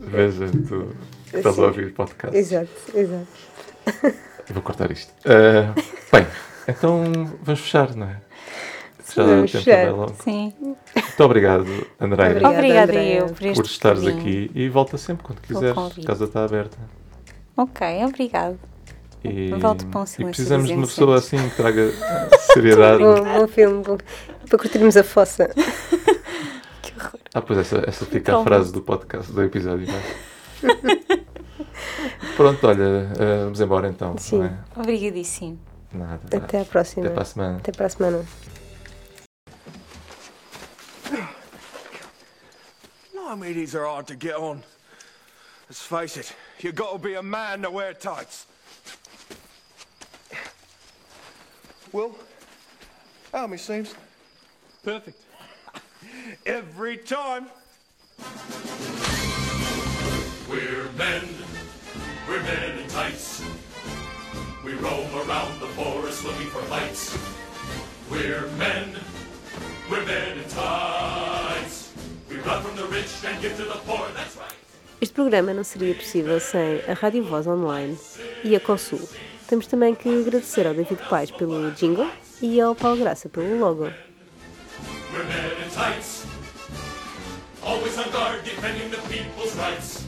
veja 0.00 0.46
tu 0.68 0.88
estás 1.34 1.58
a 1.58 1.62
ouvir 1.62 1.92
podcast. 1.92 2.36
Exato, 2.36 2.68
exato. 2.94 3.26
Eu 4.48 4.54
vou 4.54 4.62
cortar 4.62 4.90
isto. 4.90 5.12
Ah, 5.26 5.74
bem, 6.12 6.26
então 6.68 7.02
vamos 7.42 7.60
fechar, 7.60 7.94
não 7.94 8.06
é? 8.06 8.20
Já 9.14 9.24
Vamos 9.24 9.50
o 9.50 9.52
tempo 9.52 9.64
fechar. 9.64 9.88
é. 9.88 10.22
Sim. 10.22 10.54
Muito 10.94 11.24
obrigado, 11.24 11.66
Andréia, 12.00 12.30
Obrigada, 12.30 12.54
Obrigada 12.54 12.92
Andréia, 12.92 13.18
eu 13.18 13.26
por 13.26 13.44
este 13.44 13.54
por 13.62 13.66
estares 13.66 14.00
bocadinho. 14.02 14.20
aqui 14.20 14.50
e 14.54 14.68
volta 14.68 14.96
sempre 14.96 15.24
quando 15.24 15.40
quiseres. 15.40 15.76
A 15.76 16.06
casa 16.06 16.24
está 16.24 16.44
aberta. 16.44 16.78
Ok, 17.56 18.04
obrigado. 18.04 18.58
E, 19.24 19.50
Volto 19.50 19.86
para 19.88 20.00
um 20.00 20.04
e 20.18 20.24
precisamos 20.24 20.68
de 20.68 20.74
uma 20.74 20.86
pessoa 20.86 21.16
assim 21.16 21.36
que 21.50 21.56
traga 21.56 21.90
seriedade. 22.54 23.02
Bom, 23.04 23.22
bom 23.22 23.48
filme, 23.48 23.82
bom. 23.82 23.98
Para 24.48 24.58
curtirmos 24.58 24.96
a 24.96 25.04
fossa. 25.04 25.50
Que 26.82 26.92
horror. 26.96 27.20
Ah, 27.34 27.42
pois 27.42 27.58
essa, 27.58 27.84
essa 27.86 28.06
fica 28.06 28.38
a 28.38 28.42
frase 28.42 28.72
do 28.72 28.80
podcast, 28.80 29.30
do 29.30 29.42
episódio. 29.42 29.86
não 29.86 29.94
é? 29.94 30.02
Pronto, 32.36 32.66
olha, 32.66 33.12
ah, 33.18 33.44
vamos 33.44 33.60
embora 33.60 33.88
então. 33.88 34.16
Sim. 34.18 34.38
Não 34.38 34.44
é? 34.46 34.58
Obrigadíssimo. 34.76 35.58
Nada. 35.92 36.36
Até 36.36 36.60
à 36.60 36.64
próxima. 36.64 37.06
Até 37.06 37.14
para 37.14 37.22
a 37.22 37.26
semana. 37.26 37.56
Até 37.58 37.72
para 37.72 37.86
a 37.86 37.88
semana. 37.88 38.24
Blimey, 43.12 43.52
these 43.52 43.74
are 43.74 43.86
hard 43.86 44.06
to 44.08 44.16
get 44.16 44.34
on. 44.34 44.62
Let's 45.68 45.82
face 45.82 46.16
it, 46.16 46.34
you 46.60 46.72
gotta 46.72 46.98
be 46.98 47.14
a 47.14 47.22
man 47.22 47.62
to 47.62 47.70
wear 47.70 47.94
tights. 47.94 48.46
Will, 51.92 52.16
how 53.32 53.46
me 53.46 53.56
seems? 53.56 53.94
Perfect. 54.82 55.22
Every 56.46 56.96
time. 56.96 57.46
We're 60.50 60.90
men, 60.98 61.22
we're 62.28 62.42
men 62.42 62.78
in 62.80 62.88
tights. 62.88 63.40
We 64.64 64.72
roam 64.74 65.06
around 65.14 65.60
the 65.60 65.68
forest 65.78 66.24
looking 66.24 66.48
for. 66.48 66.60
We're 68.10 68.48
men, 68.58 68.96
we're 69.88 70.04
men 70.04 70.38
in 70.38 70.48
tights. 70.48 71.92
We 72.28 72.38
run 72.38 72.62
from 72.64 72.74
the 72.74 72.84
rich 72.86 73.12
and 73.24 73.40
give 73.40 73.56
to 73.58 73.62
the 73.62 73.78
poor, 73.86 74.08
that's 74.16 74.36
right. 74.36 74.52
Este 75.00 75.14
programa 75.14 75.54
não 75.54 75.62
seria 75.62 75.94
possível 75.94 76.40
sem 76.40 76.82
a 76.88 76.94
Rádio 76.94 77.22
Voz 77.22 77.46
Online 77.46 77.96
e 78.42 78.56
a 78.56 78.60
COSUL. 78.60 79.08
Temos 79.46 79.68
também 79.68 79.94
que 79.94 80.08
agradecer 80.08 80.66
ao 80.66 80.74
David 80.74 81.00
Pais 81.08 81.30
pelo 81.30 81.70
jingle 81.70 82.10
e 82.42 82.60
ao 82.60 82.74
Paulo 82.74 82.96
Graça 82.96 83.28
pelo 83.28 83.56
logo. 83.56 83.84
We're 85.12 85.24
men 85.26 85.64
in 85.64 85.70
tights. 85.70 86.26
Always 87.62 87.96
on 87.98 88.10
guard, 88.10 88.42
defending 88.42 88.90
the 88.90 88.98
people's 89.08 89.54
rights. 89.54 89.99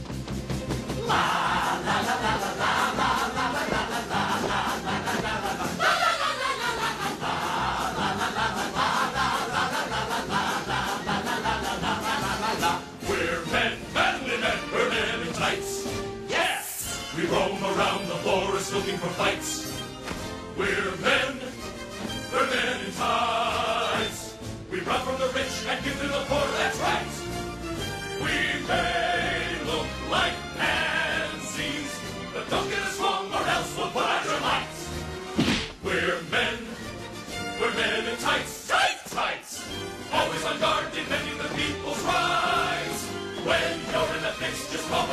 We 17.15 17.29
roam 17.29 17.63
around 17.63 18.07
the 18.07 18.15
forest 18.25 18.73
looking 18.73 18.97
for 18.97 19.07
fights. 19.09 19.71
We're 20.57 20.95
men, 20.97 21.37
we're 22.33 22.47
men 22.47 22.85
in 22.85 22.91
tights. 22.93 24.35
We 24.71 24.79
run 24.79 24.99
from 25.05 25.19
the 25.19 25.27
rich 25.27 25.63
and 25.69 25.85
give 25.85 25.93
to 26.01 26.07
the 26.07 26.25
poor, 26.27 26.47
that's 26.57 26.79
right. 26.79 27.05
We 28.19 28.67
may 28.67 29.55
look 29.65 29.87
like 30.09 30.33
pansies, 30.57 30.82
We're 35.83 36.21
men, 36.31 36.57
we're 37.61 37.73
men 37.75 38.07
in 38.07 38.17
tights, 38.17 38.67
tight 38.67 38.97
tights. 39.05 39.69
Always 40.11 40.43
on 40.45 40.59
guard, 40.59 40.85
defending 40.91 41.37
the 41.37 41.49
people's 41.53 42.01
rights. 42.01 43.05
When 43.45 43.79
you're 43.91 44.15
in 44.15 44.23
the 44.23 44.33
fix, 44.39 44.71
just 44.71 44.89
call 44.89 45.05